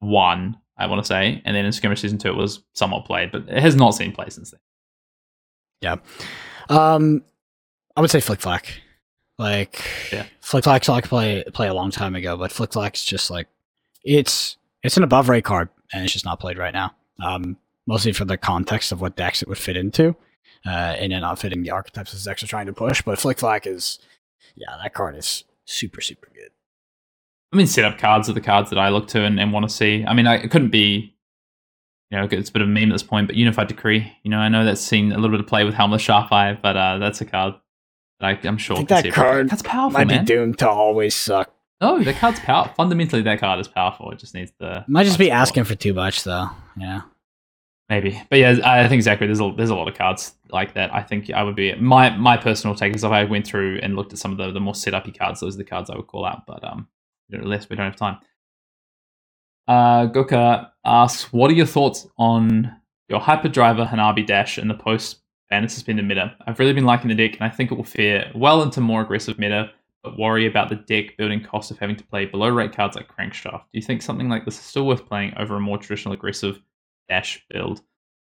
one. 0.00 0.58
I 0.78 0.86
want 0.86 1.02
to 1.02 1.06
say, 1.06 1.40
and 1.46 1.56
then 1.56 1.64
in 1.64 1.72
skirmish 1.72 2.02
season 2.02 2.18
two, 2.18 2.28
it 2.28 2.36
was 2.36 2.62
somewhat 2.74 3.06
played, 3.06 3.32
but 3.32 3.48
it 3.48 3.62
has 3.62 3.74
not 3.74 3.92
seen 3.92 4.12
play 4.12 4.26
since 4.28 4.50
then. 4.50 4.60
Yeah, 5.80 5.96
um, 6.68 7.22
I 7.96 8.00
would 8.02 8.10
say 8.10 8.18
Flic 8.18 8.40
Flak. 8.40 8.80
Like, 9.38 9.82
Yeah. 10.12 10.26
Flic 10.42 10.64
Flak's 10.64 10.88
I 10.88 11.00
could 11.00 11.08
play 11.10 11.44
play 11.52 11.68
a 11.68 11.74
long 11.74 11.90
time 11.90 12.14
ago, 12.14 12.36
but 12.36 12.50
Flic 12.50 12.72
Flak's 12.72 13.04
just 13.04 13.30
like 13.30 13.48
it's 14.04 14.56
it's 14.82 14.96
an 14.96 15.02
above 15.02 15.28
rate 15.28 15.44
card, 15.44 15.68
and 15.92 16.04
it's 16.04 16.12
just 16.12 16.24
not 16.24 16.40
played 16.40 16.58
right 16.58 16.74
now. 16.74 16.94
Um, 17.22 17.56
mostly 17.86 18.12
for 18.12 18.24
the 18.24 18.36
context 18.36 18.92
of 18.92 19.00
what 19.00 19.16
decks 19.16 19.42
it 19.42 19.48
would 19.48 19.58
fit 19.58 19.76
into, 19.76 20.14
uh, 20.66 20.68
and 20.98 21.12
then 21.12 21.22
not 21.22 21.38
fitting 21.38 21.62
the 21.62 21.70
archetypes 21.70 22.12
this 22.12 22.24
decks 22.24 22.42
are 22.42 22.46
trying 22.46 22.66
to 22.66 22.72
push. 22.72 23.00
But 23.02 23.18
Flic 23.18 23.38
Flak 23.38 23.66
is, 23.66 23.98
yeah, 24.54 24.76
that 24.82 24.92
card 24.94 25.16
is 25.16 25.44
super 25.64 26.00
super 26.00 26.28
good. 26.34 26.50
I 27.52 27.56
mean, 27.56 27.66
setup 27.66 27.98
cards 27.98 28.28
are 28.28 28.32
the 28.32 28.40
cards 28.40 28.70
that 28.70 28.78
I 28.78 28.88
look 28.88 29.08
to 29.08 29.22
and, 29.22 29.38
and 29.38 29.52
want 29.52 29.68
to 29.68 29.74
see. 29.74 30.04
I 30.06 30.14
mean, 30.14 30.26
I, 30.26 30.36
it 30.36 30.50
couldn't 30.50 30.70
be, 30.70 31.14
you 32.10 32.18
know, 32.18 32.28
it's 32.30 32.50
a 32.50 32.52
bit 32.52 32.62
of 32.62 32.68
a 32.68 32.70
meme 32.70 32.90
at 32.90 32.94
this 32.94 33.02
point, 33.02 33.26
but 33.28 33.36
Unified 33.36 33.68
Decree. 33.68 34.12
You 34.22 34.30
know, 34.30 34.38
I 34.38 34.48
know 34.48 34.64
that's 34.64 34.80
seen 34.80 35.12
a 35.12 35.16
little 35.16 35.30
bit 35.30 35.40
of 35.40 35.46
play 35.46 35.64
with 35.64 35.74
Helm 35.74 35.92
of 35.92 36.00
Sharp 36.00 36.32
Eye, 36.32 36.58
but 36.60 36.76
uh, 36.76 36.98
that's 36.98 37.20
a 37.20 37.24
card 37.24 37.54
that 38.20 38.26
I, 38.26 38.48
I'm 38.48 38.58
sure. 38.58 38.78
I 38.78 38.82
that 38.84 39.04
see 39.04 39.10
card 39.10 39.48
that's 39.48 39.62
powerful, 39.62 39.98
Might 39.98 40.08
man. 40.08 40.24
be 40.24 40.26
doomed 40.26 40.58
to 40.58 40.68
always 40.68 41.14
suck. 41.14 41.52
No, 41.80 42.02
that 42.02 42.16
card's 42.16 42.40
powerful. 42.40 42.74
Fundamentally, 42.74 43.22
that 43.22 43.38
card 43.38 43.60
is 43.60 43.68
powerful. 43.68 44.10
It 44.10 44.18
just 44.18 44.34
needs 44.34 44.52
the. 44.58 44.84
Might 44.88 45.04
just 45.04 45.18
be 45.18 45.30
asking 45.30 45.64
for 45.64 45.74
too 45.74 45.94
much 45.94 46.24
though. 46.24 46.48
Yeah. 46.76 47.02
Maybe, 47.88 48.20
but 48.30 48.40
yeah, 48.40 48.56
I 48.64 48.88
think 48.88 48.98
exactly. 48.98 49.28
There's 49.28 49.40
a 49.40 49.52
there's 49.56 49.70
a 49.70 49.74
lot 49.76 49.86
of 49.86 49.94
cards 49.94 50.34
like 50.50 50.74
that. 50.74 50.92
I 50.92 51.02
think 51.02 51.30
I 51.30 51.44
would 51.44 51.54
be 51.54 51.72
my 51.76 52.10
my 52.16 52.36
personal 52.36 52.74
take 52.74 52.96
is 52.96 53.04
if 53.04 53.12
I 53.12 53.22
went 53.22 53.46
through 53.46 53.78
and 53.80 53.94
looked 53.94 54.12
at 54.12 54.18
some 54.18 54.32
of 54.32 54.38
the 54.38 54.50
the 54.50 54.58
more 54.58 54.72
setupy 54.72 55.16
cards, 55.16 55.38
those 55.38 55.54
are 55.54 55.58
the 55.58 55.64
cards 55.64 55.88
I 55.88 55.96
would 55.96 56.08
call 56.08 56.24
out. 56.24 56.46
But 56.46 56.64
um, 56.64 56.88
less 57.30 57.68
we 57.68 57.76
don't 57.76 57.86
have 57.86 57.96
time. 57.96 58.18
Uh, 59.68 60.06
Goka 60.06 60.70
asks, 60.84 61.32
"What 61.32 61.50
are 61.50 61.54
your 61.54 61.66
thoughts 61.66 62.06
on 62.18 62.74
your 63.08 63.20
Hyperdriver 63.20 63.88
Hanabi 63.88 64.26
Dash 64.26 64.58
in 64.58 64.68
the 64.68 64.74
post 64.74 65.22
banner 65.50 65.68
suspended 65.68 66.06
meta? 66.06 66.36
I've 66.46 66.58
really 66.58 66.72
been 66.72 66.84
liking 66.84 67.08
the 67.08 67.14
deck, 67.14 67.34
and 67.34 67.42
I 67.42 67.48
think 67.48 67.70
it 67.70 67.74
will 67.74 67.84
fare 67.84 68.30
well 68.34 68.62
into 68.62 68.80
more 68.80 69.00
aggressive 69.02 69.38
meta, 69.38 69.70
but 70.02 70.18
worry 70.18 70.46
about 70.46 70.68
the 70.68 70.76
deck 70.76 71.16
building 71.16 71.42
cost 71.42 71.70
of 71.70 71.78
having 71.78 71.96
to 71.96 72.04
play 72.04 72.26
below 72.26 72.48
rate 72.48 72.72
cards 72.72 72.96
like 72.96 73.08
Crankshaft. 73.08 73.62
Do 73.72 73.78
you 73.78 73.82
think 73.82 74.02
something 74.02 74.28
like 74.28 74.44
this 74.44 74.58
is 74.58 74.64
still 74.64 74.86
worth 74.86 75.06
playing 75.06 75.34
over 75.36 75.56
a 75.56 75.60
more 75.60 75.78
traditional 75.78 76.14
aggressive 76.14 76.60
dash 77.08 77.44
build? 77.50 77.82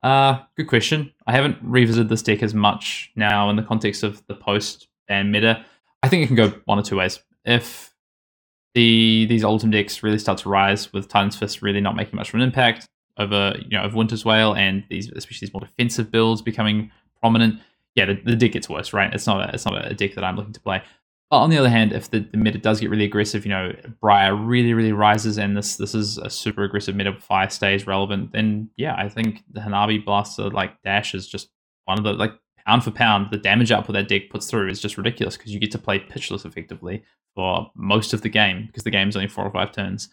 Uh, 0.03 0.39
good 0.55 0.67
question. 0.67 1.11
I 1.25 1.31
haven't 1.31 1.57
revisited 1.61 2.09
this 2.09 2.21
deck 2.21 2.43
as 2.43 2.53
much 2.53 3.11
now 3.15 3.49
in 3.49 3.55
the 3.55 3.63
context 3.63 4.03
of 4.03 4.25
the 4.27 4.35
post 4.35 4.87
ban 5.07 5.31
meta. 5.31 5.65
I 6.03 6.09
think 6.09 6.23
it 6.23 6.27
can 6.27 6.35
go 6.35 6.49
one 6.65 6.77
or 6.77 6.83
two 6.83 6.97
ways. 6.97 7.19
If 7.43 7.94
the 8.75 9.25
these 9.25 9.43
Oldhim 9.43 9.71
decks 9.71 10.03
really 10.03 10.19
start 10.19 10.37
to 10.39 10.49
rise 10.49 10.93
with 10.93 11.07
Titan's 11.07 11.35
Fist 11.35 11.61
really 11.61 11.81
not 11.81 11.95
making 11.95 12.15
much 12.15 12.29
of 12.29 12.35
an 12.35 12.41
impact 12.41 12.87
over 13.17 13.55
you 13.57 13.77
know 13.77 13.83
over 13.83 13.97
Winter's 13.97 14.25
Wail 14.25 14.53
and 14.53 14.83
these 14.89 15.09
especially 15.15 15.47
these 15.47 15.53
more 15.53 15.61
defensive 15.61 16.11
builds 16.11 16.41
becoming 16.41 16.91
prominent, 17.19 17.59
yeah, 17.95 18.05
the, 18.05 18.21
the 18.23 18.35
deck 18.35 18.51
gets 18.51 18.69
worse, 18.69 18.93
right? 18.93 19.11
It's 19.13 19.25
not 19.25 19.49
a, 19.49 19.53
it's 19.53 19.65
not 19.65 19.89
a 19.89 19.93
deck 19.95 20.13
that 20.13 20.23
I'm 20.23 20.35
looking 20.35 20.53
to 20.53 20.59
play. 20.59 20.83
But 21.31 21.37
on 21.37 21.49
the 21.49 21.57
other 21.57 21.69
hand, 21.69 21.91
if 21.91 22.11
the, 22.11 22.19
the 22.19 22.37
meta 22.37 22.59
does 22.59 22.79
get 22.79 22.91
really 22.91 23.05
aggressive, 23.05 23.45
you 23.45 23.49
know, 23.49 23.73
Briar 23.99 24.35
really, 24.35 24.75
really 24.75 24.91
rises 24.91 25.39
and 25.39 25.57
this 25.57 25.77
this 25.77 25.95
is 25.95 26.19
a 26.19 26.29
super 26.29 26.63
aggressive 26.63 26.95
meta 26.95 27.13
fire 27.19 27.49
stays 27.49 27.87
relevant, 27.87 28.31
then 28.31 28.69
yeah, 28.77 28.95
I 28.95 29.09
think 29.09 29.43
the 29.51 29.61
Hanabi 29.61 30.05
Blaster 30.05 30.51
like 30.51 30.81
Dash 30.83 31.15
is 31.15 31.27
just 31.27 31.49
one 31.85 31.97
of 31.97 32.03
the 32.03 32.13
like 32.13 32.33
pound 32.65 32.83
for 32.83 32.91
pound, 32.91 33.27
the 33.31 33.37
damage 33.37 33.71
output 33.71 33.93
that 33.93 34.07
deck 34.07 34.29
puts 34.29 34.49
through 34.49 34.69
is 34.69 34.79
just 34.79 34.97
ridiculous 34.97 35.37
because 35.37 35.53
you 35.53 35.59
get 35.59 35.71
to 35.71 35.77
play 35.77 35.99
pitchless 35.99 36.45
effectively 36.45 37.03
for 37.35 37.69
most 37.75 38.13
of 38.13 38.21
the 38.21 38.29
game 38.29 38.65
because 38.67 38.83
the 38.83 38.91
game's 38.91 39.15
only 39.15 39.27
four 39.27 39.45
or 39.45 39.51
five 39.51 39.71
turns. 39.71 40.09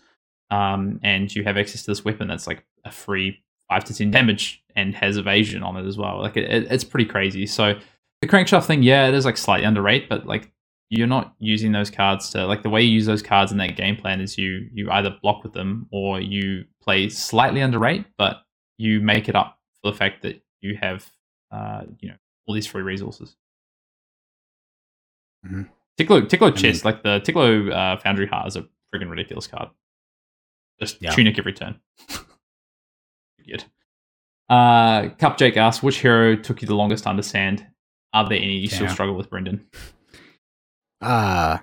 Um, 0.50 1.00
and 1.02 1.34
you 1.34 1.44
have 1.44 1.56
access 1.56 1.82
to 1.84 1.90
this 1.90 2.04
weapon 2.04 2.28
that's 2.28 2.46
like 2.46 2.64
a 2.84 2.90
free 2.90 3.42
five 3.68 3.84
to 3.84 3.94
ten 3.94 4.10
damage 4.10 4.62
and 4.76 4.94
has 4.94 5.16
evasion 5.16 5.62
on 5.62 5.76
it 5.76 5.86
as 5.86 5.96
well. 5.96 6.20
Like 6.20 6.36
it, 6.36 6.50
it, 6.50 6.70
it's 6.70 6.84
pretty 6.84 7.06
crazy. 7.06 7.46
So 7.46 7.78
the 8.20 8.28
crankshaft 8.28 8.66
thing, 8.66 8.82
yeah, 8.82 9.08
it 9.08 9.14
is 9.14 9.24
like 9.24 9.38
slightly 9.38 9.64
underrated, 9.64 10.08
but 10.08 10.26
like 10.26 10.52
you're 10.90 11.06
not 11.06 11.34
using 11.38 11.72
those 11.72 11.90
cards 11.90 12.28
to 12.30 12.46
like 12.46 12.62
the 12.62 12.68
way 12.68 12.82
you 12.82 12.90
use 12.90 13.06
those 13.06 13.22
cards 13.22 13.50
in 13.50 13.56
that 13.58 13.76
game 13.76 13.96
plan 13.96 14.20
is 14.20 14.36
you 14.36 14.68
you 14.74 14.90
either 14.90 15.16
block 15.22 15.42
with 15.42 15.54
them 15.54 15.86
or 15.90 16.20
you 16.20 16.64
play 16.82 17.08
slightly 17.08 17.62
underrate, 17.62 18.04
but 18.18 18.42
you 18.76 19.00
make 19.00 19.28
it 19.28 19.34
up 19.34 19.58
for 19.82 19.90
the 19.90 19.96
fact 19.96 20.20
that 20.22 20.42
you 20.60 20.76
have 20.78 21.10
uh, 21.50 21.82
you 22.00 22.10
know 22.10 22.14
all 22.46 22.54
these 22.54 22.66
free 22.66 22.82
resources. 22.82 23.36
Mhm. 25.46 25.68
Teklo 25.98 26.22
Teklo 26.28 26.46
mean- 26.52 26.56
chest, 26.56 26.84
like 26.84 27.02
the 27.02 27.20
Teklo 27.20 27.70
uh, 27.72 27.96
Foundry 27.98 28.26
Heart 28.26 28.48
is 28.48 28.56
a 28.56 28.62
friggin' 28.94 29.10
ridiculous 29.10 29.46
card. 29.46 29.68
Just 30.80 31.00
Yeah. 31.02 31.10
tunic 31.10 31.38
every 31.38 31.52
turn. 31.52 31.80
Good. 33.46 33.64
Uh, 34.48 35.08
Cup 35.18 35.38
Jake 35.38 35.56
asks, 35.56 35.82
which 35.82 36.00
hero 36.00 36.36
took 36.36 36.62
you 36.62 36.68
the 36.68 36.74
longest 36.74 37.04
to 37.04 37.10
understand? 37.10 37.66
Are 38.12 38.28
there 38.28 38.38
any 38.38 38.56
you 38.58 38.68
still 38.68 38.88
struggle 38.88 39.14
with, 39.16 39.30
Brendan? 39.30 39.66
Uh 41.00 41.58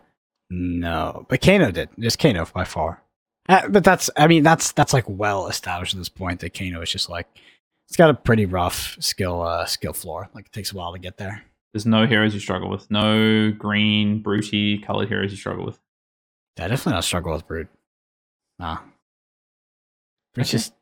no, 0.49 1.25
but 1.29 1.39
Kano 1.41 1.71
did. 1.71 1.87
Just 1.97 2.19
Kano 2.19 2.45
by 2.53 2.65
far. 2.65 3.01
Uh, 3.47 3.69
but 3.69 3.85
that's, 3.85 4.09
I 4.17 4.27
mean, 4.27 4.43
that's 4.43 4.73
that's 4.73 4.91
like 4.91 5.05
well 5.07 5.47
established 5.47 5.93
at 5.93 5.97
this 5.99 6.09
point. 6.09 6.41
That 6.41 6.53
Kano 6.53 6.81
is 6.81 6.91
just 6.91 7.09
like 7.09 7.25
it's 7.89 7.97
got 7.97 8.09
a 8.09 8.13
pretty 8.13 8.45
rough 8.45 8.95
skill 8.99 9.41
uh 9.41 9.65
skill 9.65 9.93
floor. 9.93 10.29
Like 10.33 10.45
it 10.45 10.51
takes 10.51 10.71
a 10.71 10.75
while 10.77 10.93
to 10.93 10.99
get 10.99 11.17
there. 11.17 11.43
There's 11.73 11.85
no 11.85 12.05
heroes 12.07 12.33
you 12.33 12.39
struggle 12.39 12.69
with. 12.69 12.89
No 12.89 13.51
green, 13.51 14.21
broody, 14.21 14.79
colored 14.79 15.07
heroes 15.09 15.31
you 15.31 15.37
struggle 15.37 15.65
with. 15.65 15.79
Yeah, 16.57 16.67
definitely 16.67 16.93
not 16.93 17.03
struggle 17.03 17.33
with 17.33 17.47
Brood. 17.47 17.67
Nah, 18.57 18.79
it's 20.35 20.49
Okay. 20.49 20.57
just 20.57 20.73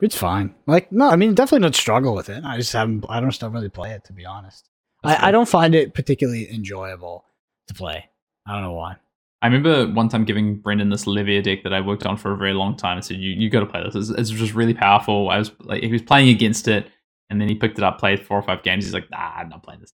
it's 0.00 0.16
fine. 0.16 0.54
Like 0.66 0.90
no, 0.90 1.08
I 1.10 1.16
mean, 1.16 1.34
definitely 1.34 1.60
not 1.66 1.74
struggle 1.74 2.14
with 2.14 2.28
it. 2.28 2.42
I 2.44 2.56
just 2.56 2.72
haven't. 2.72 3.04
I 3.08 3.20
don't 3.20 3.32
still 3.32 3.50
really 3.50 3.68
play 3.68 3.90
it 3.92 4.04
to 4.04 4.12
be 4.12 4.24
honest. 4.24 4.68
I, 5.04 5.28
I 5.28 5.30
don't 5.32 5.48
find 5.48 5.74
it 5.74 5.94
particularly 5.94 6.52
enjoyable 6.52 7.24
to 7.68 7.74
play. 7.74 8.08
I 8.46 8.52
don't 8.54 8.62
know 8.62 8.72
why. 8.72 8.96
I 9.42 9.46
remember 9.46 9.92
one 9.92 10.08
time 10.08 10.24
giving 10.24 10.56
Brendan 10.56 10.90
this 10.90 11.04
Levia 11.04 11.42
deck 11.42 11.64
that 11.64 11.74
I 11.74 11.80
worked 11.80 12.06
on 12.06 12.16
for 12.16 12.32
a 12.32 12.36
very 12.36 12.52
long 12.54 12.76
time 12.76 12.96
and 12.96 13.04
said, 13.04 13.16
"You 13.16 13.30
you 13.30 13.50
got 13.50 13.60
to 13.60 13.66
play 13.66 13.82
this. 13.82 13.96
It's, 13.96 14.10
it's 14.10 14.30
just 14.30 14.54
really 14.54 14.72
powerful." 14.72 15.30
I 15.30 15.38
was 15.38 15.50
like, 15.60 15.82
he 15.82 15.90
was 15.90 16.02
playing 16.02 16.28
against 16.28 16.68
it, 16.68 16.88
and 17.28 17.40
then 17.40 17.48
he 17.48 17.56
picked 17.56 17.76
it 17.76 17.84
up, 17.84 17.98
played 17.98 18.24
four 18.24 18.38
or 18.38 18.42
five 18.42 18.62
games. 18.62 18.84
He's 18.84 18.94
like, 18.94 19.10
"Nah, 19.10 19.32
I'm 19.36 19.48
not 19.48 19.64
playing 19.64 19.80
this." 19.80 19.92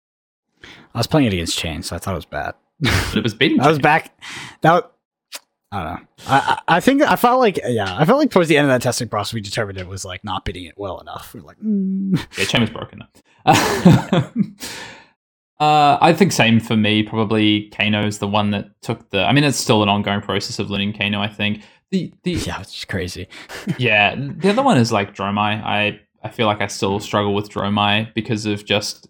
I 0.95 0.99
was 0.99 1.07
playing 1.07 1.29
it 1.29 1.33
against 1.33 1.57
Chane, 1.57 1.83
so 1.83 1.97
I 1.97 1.99
thought 1.99 2.13
it 2.13 2.17
was 2.17 2.25
bad. 2.27 2.55
But 2.81 3.17
it 3.17 3.23
was 3.23 3.35
beating. 3.35 3.61
I 3.63 3.69
was 3.69 3.79
back. 3.79 4.13
That 4.61 4.93
I 5.73 5.83
don't 5.83 5.93
know. 5.95 6.07
I, 6.27 6.61
I 6.69 6.81
think 6.81 7.03
I 7.03 7.17
felt 7.17 7.41
like 7.41 7.59
yeah, 7.65 7.97
I 7.97 8.05
felt 8.05 8.19
like 8.19 8.31
towards 8.31 8.49
the 8.49 8.59
end 8.59 8.67
of 8.67 8.71
that 8.71 8.83
testing 8.83 9.09
process, 9.09 9.33
we 9.33 9.41
determined 9.41 9.79
it 9.79 9.87
was 9.87 10.05
like 10.05 10.25
not 10.25 10.45
beating 10.45 10.65
it 10.65 10.75
well 10.77 11.01
enough. 11.01 11.35
We're 11.35 11.41
like, 11.41 11.59
mm. 11.59 12.19
Yeah, 12.37 12.45
Chane 12.45 12.61
was 12.61 12.71
broken. 12.71 13.03
Uh, 15.61 15.99
I 16.01 16.13
think 16.13 16.33
same 16.33 16.61
for 16.61 16.77
me. 16.77 17.03
Probably 17.03 17.69
Kano 17.71 18.07
is 18.07 18.19
the 18.19 18.29
one 18.29 18.51
that 18.53 18.81
took 18.83 19.11
the. 19.11 19.25
I 19.25 19.33
mean, 19.33 19.45
it's 19.45 19.59
still 19.59 19.83
an 19.83 19.89
ongoing 19.89 20.21
process 20.21 20.59
of 20.59 20.71
learning 20.71 20.93
Kano. 20.95 21.21
I 21.21 21.29
think 21.29 21.63
the 21.91 22.13
the 22.23 22.33
yeah, 22.47 22.61
it's 22.61 22.85
crazy. 22.85 23.29
yeah, 23.79 24.15
the 24.17 24.51
other 24.51 24.63
one 24.63 24.79
is 24.79 24.93
like 24.93 25.15
Dromai. 25.15 25.63
I 25.63 26.01
I 26.23 26.29
feel 26.29 26.47
like 26.47 26.61
I 26.61 26.67
still 26.67 27.01
struggle 27.01 27.35
with 27.35 27.49
Dromai 27.51 28.13
because 28.15 28.47
of 28.47 28.65
just 28.65 29.09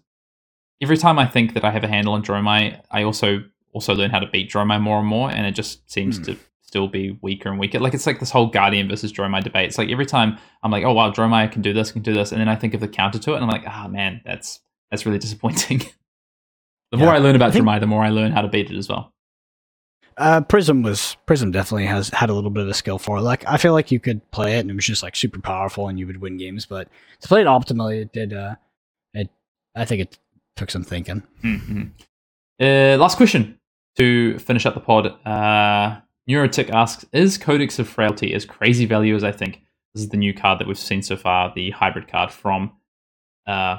every 0.81 0.97
time 0.97 1.19
I 1.19 1.25
think 1.27 1.53
that 1.53 1.63
I 1.65 1.71
have 1.71 1.83
a 1.83 1.87
handle 1.87 2.13
on 2.13 2.23
Dromai, 2.23 2.81
I 2.89 3.03
also 3.03 3.43
also 3.73 3.93
learn 3.93 4.09
how 4.09 4.19
to 4.19 4.27
beat 4.27 4.51
Dromai 4.51 4.81
more 4.81 4.99
and 4.99 5.07
more, 5.07 5.29
and 5.29 5.45
it 5.45 5.51
just 5.51 5.89
seems 5.91 6.17
Hmm. 6.17 6.23
to 6.23 6.37
still 6.61 6.87
be 6.87 7.17
weaker 7.21 7.49
and 7.49 7.59
weaker. 7.59 7.79
Like 7.79 7.93
it's 7.95 8.05
like 8.07 8.19
this 8.19 8.29
whole 8.31 8.47
Guardian 8.47 8.87
versus 8.87 9.11
Dromai 9.11 9.43
debate. 9.43 9.67
It's 9.67 9.77
like 9.77 9.89
every 9.89 10.05
time 10.05 10.37
I'm 10.63 10.71
like, 10.71 10.83
oh 10.83 10.93
wow, 10.93 11.11
Dromai 11.11 11.51
can 11.51 11.61
do 11.61 11.73
this, 11.73 11.91
can 11.91 12.01
do 12.01 12.13
this, 12.13 12.31
and 12.31 12.39
then 12.41 12.47
I 12.49 12.55
think 12.55 12.73
of 12.73 12.79
the 12.79 12.87
counter 12.87 13.19
to 13.19 13.33
it, 13.33 13.35
and 13.35 13.43
I'm 13.43 13.49
like, 13.49 13.63
ah 13.67 13.87
man, 13.87 14.21
that's 14.25 14.59
that's 14.89 15.05
really 15.05 15.19
disappointing. 15.19 15.81
the 16.91 16.97
more 16.97 17.07
Yeah. 17.07 17.13
I 17.13 17.17
learn 17.19 17.35
about 17.35 17.49
I 17.49 17.51
think- 17.51 17.65
Dromai, 17.65 17.79
the 17.79 17.87
more 17.87 18.03
I 18.03 18.09
learn 18.09 18.31
how 18.31 18.41
to 18.41 18.47
beat 18.47 18.69
it 18.71 18.77
as 18.77 18.89
well. 18.89 19.13
Uh, 20.17 20.41
Prism 20.41 20.81
was 20.83 21.15
Prism 21.25 21.49
definitely 21.51 21.85
has 21.85 22.09
had 22.09 22.29
a 22.29 22.33
little 22.33 22.49
bit 22.49 22.63
of 22.63 22.69
a 22.69 22.73
skill 22.73 22.97
for 22.99 23.17
it. 23.17 23.21
Like 23.21 23.47
I 23.47 23.55
feel 23.57 23.71
like 23.71 23.89
you 23.89 24.01
could 24.01 24.29
play 24.31 24.57
it 24.57 24.59
and 24.61 24.69
it 24.69 24.73
was 24.75 24.85
just 24.85 25.01
like 25.01 25.15
super 25.15 25.39
powerful 25.39 25.87
and 25.87 25.97
you 25.97 26.05
would 26.07 26.19
win 26.19 26.35
games, 26.35 26.65
but 26.65 26.89
to 27.21 27.27
play 27.29 27.39
it 27.41 27.45
optimally, 27.47 28.01
it 28.01 28.11
did. 28.11 28.33
Uh, 28.33 28.55
it 29.13 29.29
I 29.75 29.85
think 29.85 30.01
it 30.01 30.19
took 30.57 30.71
some 30.71 30.83
thinking. 30.83 31.23
Mhm. 31.41 31.91
Uh, 32.61 32.97
last 32.99 33.15
question 33.15 33.59
to 33.97 34.37
finish 34.39 34.65
up 34.65 34.73
the 34.73 34.81
pod. 34.81 35.05
Uh, 35.25 36.01
Neurotic 36.27 36.69
asks, 36.69 37.05
is 37.13 37.37
Codex 37.37 37.79
of 37.79 37.87
Frailty 37.87 38.33
as 38.33 38.45
crazy 38.45 38.85
value 38.85 39.15
as 39.15 39.23
I 39.23 39.31
think? 39.31 39.61
This 39.95 40.03
is 40.03 40.09
the 40.09 40.17
new 40.17 40.33
card 40.33 40.59
that 40.59 40.67
we've 40.67 40.77
seen 40.77 41.01
so 41.01 41.15
far, 41.15 41.51
the 41.55 41.71
hybrid 41.71 42.07
card 42.09 42.29
from 42.31 42.73
uh, 43.47 43.77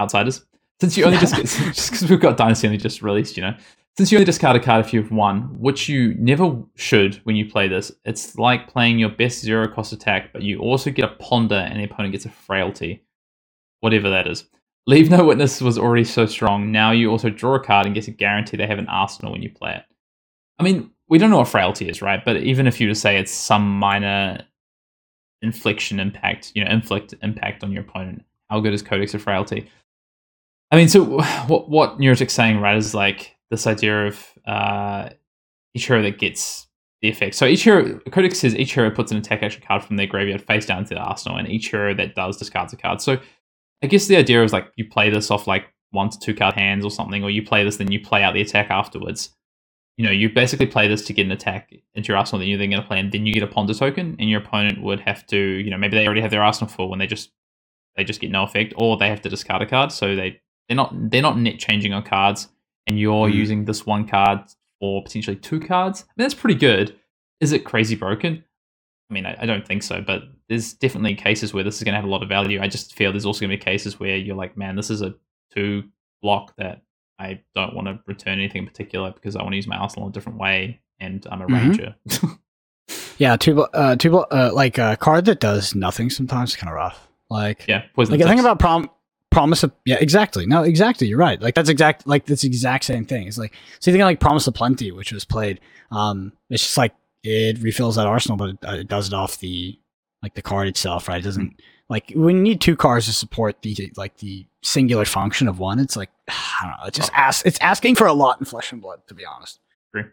Outsiders. 0.00 0.44
Since 0.80 0.96
you 0.96 1.04
only 1.04 1.18
just 1.18 1.34
just 1.74 1.90
because 1.90 2.08
we've 2.08 2.20
got 2.20 2.36
Dynasty 2.36 2.66
only 2.66 2.78
just 2.78 3.02
released, 3.02 3.36
you 3.36 3.42
know, 3.42 3.54
since 3.96 4.12
you 4.12 4.18
only 4.18 4.26
discard 4.26 4.56
a 4.56 4.60
card 4.60 4.84
if 4.84 4.92
you've 4.92 5.10
won, 5.10 5.58
which 5.58 5.88
you 5.88 6.14
never 6.18 6.62
should 6.74 7.16
when 7.24 7.34
you 7.34 7.48
play 7.48 7.66
this, 7.66 7.90
it's 8.04 8.36
like 8.36 8.68
playing 8.68 8.98
your 8.98 9.08
best 9.08 9.40
zero 9.40 9.66
cost 9.66 9.92
attack, 9.92 10.32
but 10.32 10.42
you 10.42 10.58
also 10.58 10.90
get 10.90 11.10
a 11.10 11.14
ponder 11.14 11.54
and 11.54 11.80
the 11.80 11.84
opponent 11.84 12.12
gets 12.12 12.26
a 12.26 12.30
frailty, 12.30 13.02
whatever 13.80 14.10
that 14.10 14.26
is. 14.26 14.44
Leave 14.86 15.10
No 15.10 15.24
Witness 15.24 15.60
was 15.62 15.78
already 15.78 16.04
so 16.04 16.26
strong. 16.26 16.70
Now 16.70 16.92
you 16.92 17.10
also 17.10 17.30
draw 17.30 17.54
a 17.54 17.60
card 17.60 17.86
and 17.86 17.94
get 17.94 18.06
a 18.06 18.12
guarantee 18.12 18.56
they 18.56 18.66
have 18.66 18.78
an 18.78 18.88
arsenal 18.88 19.32
when 19.32 19.42
you 19.42 19.50
play 19.50 19.74
it. 19.74 19.82
I 20.58 20.62
mean, 20.62 20.90
we 21.08 21.18
don't 21.18 21.30
know 21.30 21.38
what 21.38 21.48
frailty 21.48 21.88
is, 21.88 22.02
right? 22.02 22.24
But 22.24 22.38
even 22.38 22.66
if 22.66 22.80
you 22.80 22.88
just 22.88 23.02
say 23.02 23.16
it's 23.16 23.32
some 23.32 23.78
minor 23.78 24.44
infliction 25.42 26.00
impact, 26.00 26.52
you 26.54 26.62
know, 26.62 26.70
inflict 26.70 27.14
impact 27.22 27.64
on 27.64 27.72
your 27.72 27.82
opponent, 27.82 28.24
how 28.50 28.60
good 28.60 28.74
is 28.74 28.82
Codex 28.82 29.14
of 29.14 29.22
Frailty? 29.22 29.68
I 30.70 30.76
mean, 30.76 30.88
so 30.88 31.04
what 31.46 31.68
what 31.68 31.98
Neurotic's 31.98 32.32
saying, 32.32 32.60
right, 32.60 32.76
is 32.76 32.94
like 32.94 33.36
this 33.50 33.66
idea 33.66 34.06
of 34.06 34.26
uh, 34.46 35.10
each 35.74 35.86
hero 35.86 36.02
that 36.02 36.18
gets 36.18 36.66
the 37.02 37.08
effect. 37.08 37.34
So 37.34 37.46
each 37.46 37.62
hero, 37.62 37.98
Codex 38.10 38.38
says 38.38 38.54
each 38.56 38.74
hero 38.74 38.90
puts 38.90 39.12
an 39.12 39.18
attack 39.18 39.42
action 39.42 39.62
card 39.66 39.84
from 39.84 39.96
their 39.96 40.06
graveyard 40.06 40.42
face 40.42 40.66
down 40.66 40.84
to 40.84 40.94
the 40.94 41.00
arsenal, 41.00 41.38
and 41.38 41.48
each 41.48 41.70
hero 41.70 41.94
that 41.94 42.14
does 42.14 42.36
discards 42.36 42.72
a 42.72 42.76
card. 42.76 43.00
So 43.00 43.18
I 43.82 43.86
guess 43.86 44.06
the 44.06 44.16
idea 44.16 44.42
is 44.42 44.52
like 44.52 44.72
you 44.76 44.88
play 44.88 45.10
this 45.10 45.30
off 45.30 45.46
like 45.46 45.72
one 45.90 46.10
to 46.10 46.18
two 46.18 46.34
card 46.34 46.54
hands 46.54 46.84
or 46.84 46.90
something, 46.90 47.22
or 47.22 47.30
you 47.30 47.42
play 47.42 47.64
this, 47.64 47.76
then 47.76 47.92
you 47.92 48.00
play 48.00 48.22
out 48.22 48.34
the 48.34 48.40
attack 48.40 48.70
afterwards. 48.70 49.30
You 49.98 50.04
know, 50.04 50.12
you 50.12 50.28
basically 50.28 50.66
play 50.66 50.88
this 50.88 51.06
to 51.06 51.14
get 51.14 51.24
an 51.24 51.32
attack 51.32 51.72
into 51.94 52.08
your 52.08 52.18
arsenal 52.18 52.40
that 52.40 52.46
you're 52.46 52.58
then 52.58 52.70
going 52.70 52.82
to 52.82 52.88
play, 52.88 52.98
and 52.98 53.12
then 53.12 53.24
you 53.24 53.32
get 53.32 53.42
a 53.42 53.46
ponder 53.46 53.72
token, 53.72 54.16
and 54.18 54.28
your 54.28 54.40
opponent 54.40 54.82
would 54.82 55.00
have 55.00 55.26
to, 55.28 55.38
you 55.38 55.70
know, 55.70 55.78
maybe 55.78 55.96
they 55.96 56.06
already 56.06 56.20
have 56.20 56.30
their 56.30 56.42
arsenal 56.42 56.70
full 56.70 56.90
when 56.90 56.98
they 56.98 57.06
just 57.06 57.30
they 57.96 58.04
just 58.04 58.20
get 58.20 58.30
no 58.30 58.42
effect, 58.42 58.74
or 58.76 58.96
they 58.98 59.08
have 59.08 59.22
to 59.22 59.28
discard 59.30 59.62
a 59.62 59.66
card, 59.66 59.90
so 59.90 60.14
they 60.14 60.40
they're 60.68 60.76
not 60.76 61.10
they're 61.10 61.22
not 61.22 61.38
net 61.38 61.58
changing 61.58 61.92
on 61.92 62.02
cards, 62.02 62.48
and 62.86 62.98
you're 62.98 63.28
mm. 63.28 63.34
using 63.34 63.64
this 63.64 63.86
one 63.86 64.06
card 64.06 64.40
or 64.80 65.02
potentially 65.02 65.36
two 65.36 65.60
cards. 65.60 66.02
I 66.02 66.12
mean, 66.16 66.24
that's 66.24 66.34
pretty 66.34 66.58
good. 66.58 66.96
Is 67.40 67.52
it 67.52 67.64
crazy 67.64 67.94
broken? 67.94 68.44
I 69.10 69.14
mean, 69.14 69.26
I, 69.26 69.36
I 69.40 69.46
don't 69.46 69.66
think 69.66 69.82
so, 69.82 70.02
but 70.02 70.22
there's 70.48 70.72
definitely 70.72 71.14
cases 71.14 71.54
where 71.54 71.64
this 71.64 71.76
is 71.76 71.82
going 71.82 71.92
to 71.92 71.96
have 71.96 72.04
a 72.04 72.10
lot 72.10 72.22
of 72.22 72.28
value. 72.28 72.60
I 72.60 72.68
just 72.68 72.94
feel 72.94 73.12
there's 73.12 73.26
also 73.26 73.40
going 73.40 73.50
to 73.50 73.56
be 73.56 73.62
cases 73.62 74.00
where 74.00 74.16
you're 74.16 74.36
like, 74.36 74.56
man, 74.56 74.76
this 74.76 74.90
is 74.90 75.02
a 75.02 75.14
two 75.52 75.84
block 76.22 76.54
that 76.56 76.82
I 77.18 77.40
don't 77.54 77.74
want 77.74 77.88
to 77.88 78.00
return 78.06 78.38
anything 78.38 78.62
in 78.62 78.68
particular 78.68 79.12
because 79.12 79.36
I 79.36 79.42
want 79.42 79.52
to 79.52 79.56
use 79.56 79.66
my 79.66 79.76
arsenal 79.76 80.08
a 80.08 80.12
different 80.12 80.38
way, 80.38 80.80
and 81.00 81.26
I'm 81.30 81.42
a 81.42 81.46
mm-hmm. 81.46 81.54
ranger. 81.54 81.96
yeah, 83.18 83.36
two 83.36 83.62
uh, 83.62 83.96
two 83.96 84.18
uh, 84.18 84.50
like 84.52 84.78
a 84.78 84.96
card 84.96 85.24
that 85.26 85.40
does 85.40 85.74
nothing 85.74 86.10
sometimes 86.10 86.50
is 86.50 86.56
kind 86.56 86.70
of 86.70 86.74
rough. 86.74 87.08
Like 87.30 87.66
yeah, 87.66 87.84
like 87.96 88.08
the 88.08 88.18
thing 88.18 88.40
about 88.40 88.58
prom 88.58 88.90
promise 89.36 89.62
of 89.62 89.70
yeah 89.84 89.98
exactly. 90.00 90.46
No 90.46 90.62
exactly 90.62 91.06
you're 91.06 91.18
right. 91.18 91.38
Like 91.42 91.54
that's 91.54 91.68
exact 91.68 92.06
like 92.06 92.24
that's 92.24 92.42
exact 92.42 92.84
same 92.84 93.04
thing. 93.04 93.28
It's 93.28 93.36
like 93.36 93.52
so 93.80 93.90
you 93.90 93.94
think 93.94 94.02
like 94.02 94.18
promise 94.18 94.46
of 94.46 94.54
plenty 94.54 94.90
which 94.92 95.12
was 95.12 95.26
played 95.26 95.60
um 95.90 96.32
it's 96.48 96.62
just 96.62 96.78
like 96.78 96.94
it 97.22 97.58
refills 97.58 97.96
that 97.96 98.06
arsenal 98.06 98.38
but 98.38 98.48
it, 98.48 98.58
uh, 98.66 98.72
it 98.80 98.88
does 98.88 99.08
it 99.08 99.12
off 99.12 99.38
the 99.40 99.78
like 100.22 100.34
the 100.36 100.40
card 100.40 100.68
itself 100.68 101.06
right? 101.06 101.20
It 101.20 101.24
doesn't 101.24 101.60
like 101.90 102.14
we 102.16 102.32
need 102.32 102.62
two 102.62 102.76
cards 102.76 103.04
to 103.06 103.12
support 103.12 103.60
the 103.60 103.92
like 103.98 104.16
the 104.16 104.46
singular 104.62 105.04
function 105.04 105.48
of 105.48 105.58
one 105.58 105.78
it's 105.80 105.96
like 105.96 106.08
i 106.28 106.58
don't 106.62 106.70
know. 106.70 106.86
It 106.86 106.94
just 106.94 107.12
asks 107.12 107.44
it's 107.44 107.60
asking 107.60 107.96
for 107.96 108.06
a 108.06 108.14
lot 108.14 108.38
in 108.38 108.46
flesh 108.46 108.72
and 108.72 108.80
blood 108.80 109.02
to 109.08 109.14
be 109.14 109.26
honest. 109.26 109.60
Agree. 109.92 110.10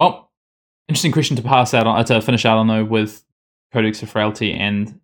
well 0.00 0.30
interesting 0.88 1.12
question 1.12 1.36
to 1.36 1.42
pass 1.42 1.74
out 1.74 1.86
on 1.86 2.00
uh, 2.00 2.04
to 2.04 2.22
finish 2.22 2.46
out 2.46 2.56
on 2.56 2.68
though 2.68 2.86
with 2.86 3.22
codex 3.70 4.02
of 4.02 4.08
frailty 4.08 4.54
and 4.54 4.98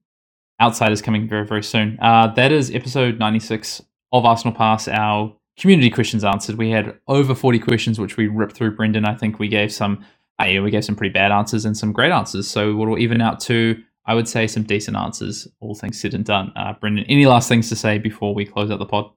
Outsiders 0.62 1.02
coming 1.02 1.28
very, 1.28 1.44
very 1.44 1.62
soon. 1.62 1.98
Uh, 2.00 2.28
that 2.34 2.52
is 2.52 2.72
episode 2.72 3.18
96 3.18 3.82
of 4.12 4.24
Arsenal 4.24 4.54
Pass, 4.54 4.86
our 4.86 5.34
community 5.58 5.90
questions 5.90 6.22
answered. 6.24 6.56
We 6.56 6.70
had 6.70 6.96
over 7.08 7.34
40 7.34 7.58
questions, 7.58 7.98
which 7.98 8.16
we 8.16 8.28
ripped 8.28 8.54
through. 8.54 8.76
Brendan, 8.76 9.04
I 9.04 9.14
think 9.14 9.38
we 9.38 9.48
gave 9.48 9.72
some, 9.72 10.04
uh, 10.40 10.44
yeah, 10.44 10.60
we 10.60 10.70
gave 10.70 10.84
some 10.84 10.94
pretty 10.94 11.12
bad 11.12 11.32
answers 11.32 11.64
and 11.64 11.76
some 11.76 11.92
great 11.92 12.12
answers. 12.12 12.48
So 12.48 12.76
we'll 12.76 12.98
even 12.98 13.20
out 13.20 13.40
to, 13.40 13.82
I 14.06 14.14
would 14.14 14.28
say, 14.28 14.46
some 14.46 14.62
decent 14.62 14.96
answers, 14.96 15.48
all 15.60 15.74
things 15.74 16.00
said 16.00 16.14
and 16.14 16.24
done. 16.24 16.52
Uh, 16.54 16.74
Brendan, 16.74 17.06
any 17.08 17.26
last 17.26 17.48
things 17.48 17.68
to 17.70 17.76
say 17.76 17.98
before 17.98 18.34
we 18.34 18.44
close 18.44 18.70
out 18.70 18.78
the 18.78 18.86
pod? 18.86 19.10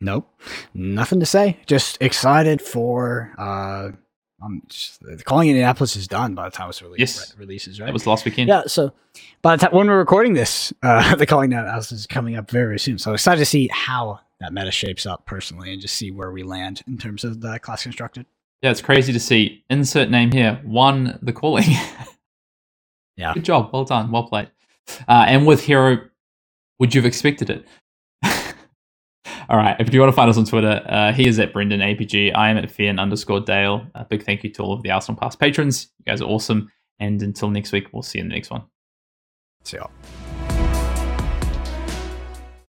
Nope, 0.00 0.32
nothing 0.74 1.20
to 1.20 1.26
say. 1.26 1.58
Just 1.66 2.00
excited 2.00 2.62
for 2.62 3.34
uh, 3.36 3.90
I'm 4.40 4.62
just, 4.68 5.02
calling 5.24 5.48
Indianapolis 5.48 5.96
is 5.96 6.06
done 6.06 6.34
by 6.34 6.48
the 6.48 6.56
time 6.56 6.68
it's 6.68 6.80
released. 6.80 7.00
Yes. 7.00 7.30
Right, 7.30 7.40
releases 7.40 7.80
right. 7.80 7.86
That 7.86 7.92
was 7.92 8.06
last 8.06 8.24
weekend. 8.24 8.48
Yeah. 8.48 8.62
So 8.66 8.92
by 9.42 9.56
the 9.56 9.66
time 9.66 9.74
when 9.74 9.88
we're 9.88 9.98
recording 9.98 10.34
this, 10.34 10.72
uh, 10.82 11.14
the 11.16 11.26
calling 11.26 11.52
Indianapolis 11.52 11.92
is 11.92 12.06
coming 12.06 12.36
up 12.36 12.50
very, 12.50 12.66
very 12.66 12.78
soon. 12.78 12.98
So 12.98 13.12
excited 13.14 13.38
to 13.38 13.46
see 13.46 13.68
how 13.72 14.20
that 14.40 14.52
meta 14.52 14.70
shapes 14.70 15.06
up 15.06 15.26
personally, 15.26 15.72
and 15.72 15.82
just 15.82 15.96
see 15.96 16.12
where 16.12 16.30
we 16.30 16.44
land 16.44 16.82
in 16.86 16.98
terms 16.98 17.24
of 17.24 17.40
the 17.40 17.58
class 17.58 17.82
constructed. 17.82 18.26
Yeah, 18.62 18.70
it's 18.70 18.80
crazy 18.80 19.12
to 19.12 19.20
see. 19.20 19.64
Insert 19.70 20.10
name 20.10 20.30
here. 20.32 20.60
Won 20.64 21.18
the 21.22 21.32
calling. 21.32 21.68
yeah. 23.16 23.34
Good 23.34 23.44
job. 23.44 23.70
Well 23.72 23.84
done. 23.84 24.10
Well 24.10 24.24
played. 24.24 24.50
Uh, 25.08 25.24
and 25.26 25.46
with 25.46 25.62
Hero, 25.64 26.08
would 26.78 26.94
you 26.94 27.00
have 27.00 27.06
expected 27.06 27.50
it? 27.50 27.66
All 29.48 29.56
right. 29.56 29.76
If 29.78 29.94
you 29.94 30.00
want 30.00 30.12
to 30.12 30.16
find 30.16 30.28
us 30.28 30.36
on 30.36 30.44
Twitter, 30.44 30.82
uh, 30.86 31.12
he 31.12 31.26
is 31.26 31.38
at 31.38 31.54
Brendan 31.54 31.80
APG. 31.80 32.34
I 32.34 32.50
am 32.50 32.58
at 32.58 32.70
Fian 32.70 32.98
underscore 32.98 33.40
Dale. 33.40 33.86
A 33.94 34.04
big 34.04 34.22
thank 34.22 34.44
you 34.44 34.50
to 34.52 34.62
all 34.62 34.74
of 34.74 34.82
the 34.82 34.90
Arsenal 34.90 35.18
Pass 35.18 35.36
patrons. 35.36 35.88
You 35.98 36.04
guys 36.04 36.20
are 36.20 36.28
awesome. 36.28 36.70
And 37.00 37.22
until 37.22 37.48
next 37.48 37.72
week, 37.72 37.86
we'll 37.92 38.02
see 38.02 38.18
you 38.18 38.24
in 38.24 38.28
the 38.28 38.34
next 38.34 38.50
one. 38.50 38.64
See 39.64 39.78
y'all. 39.78 39.90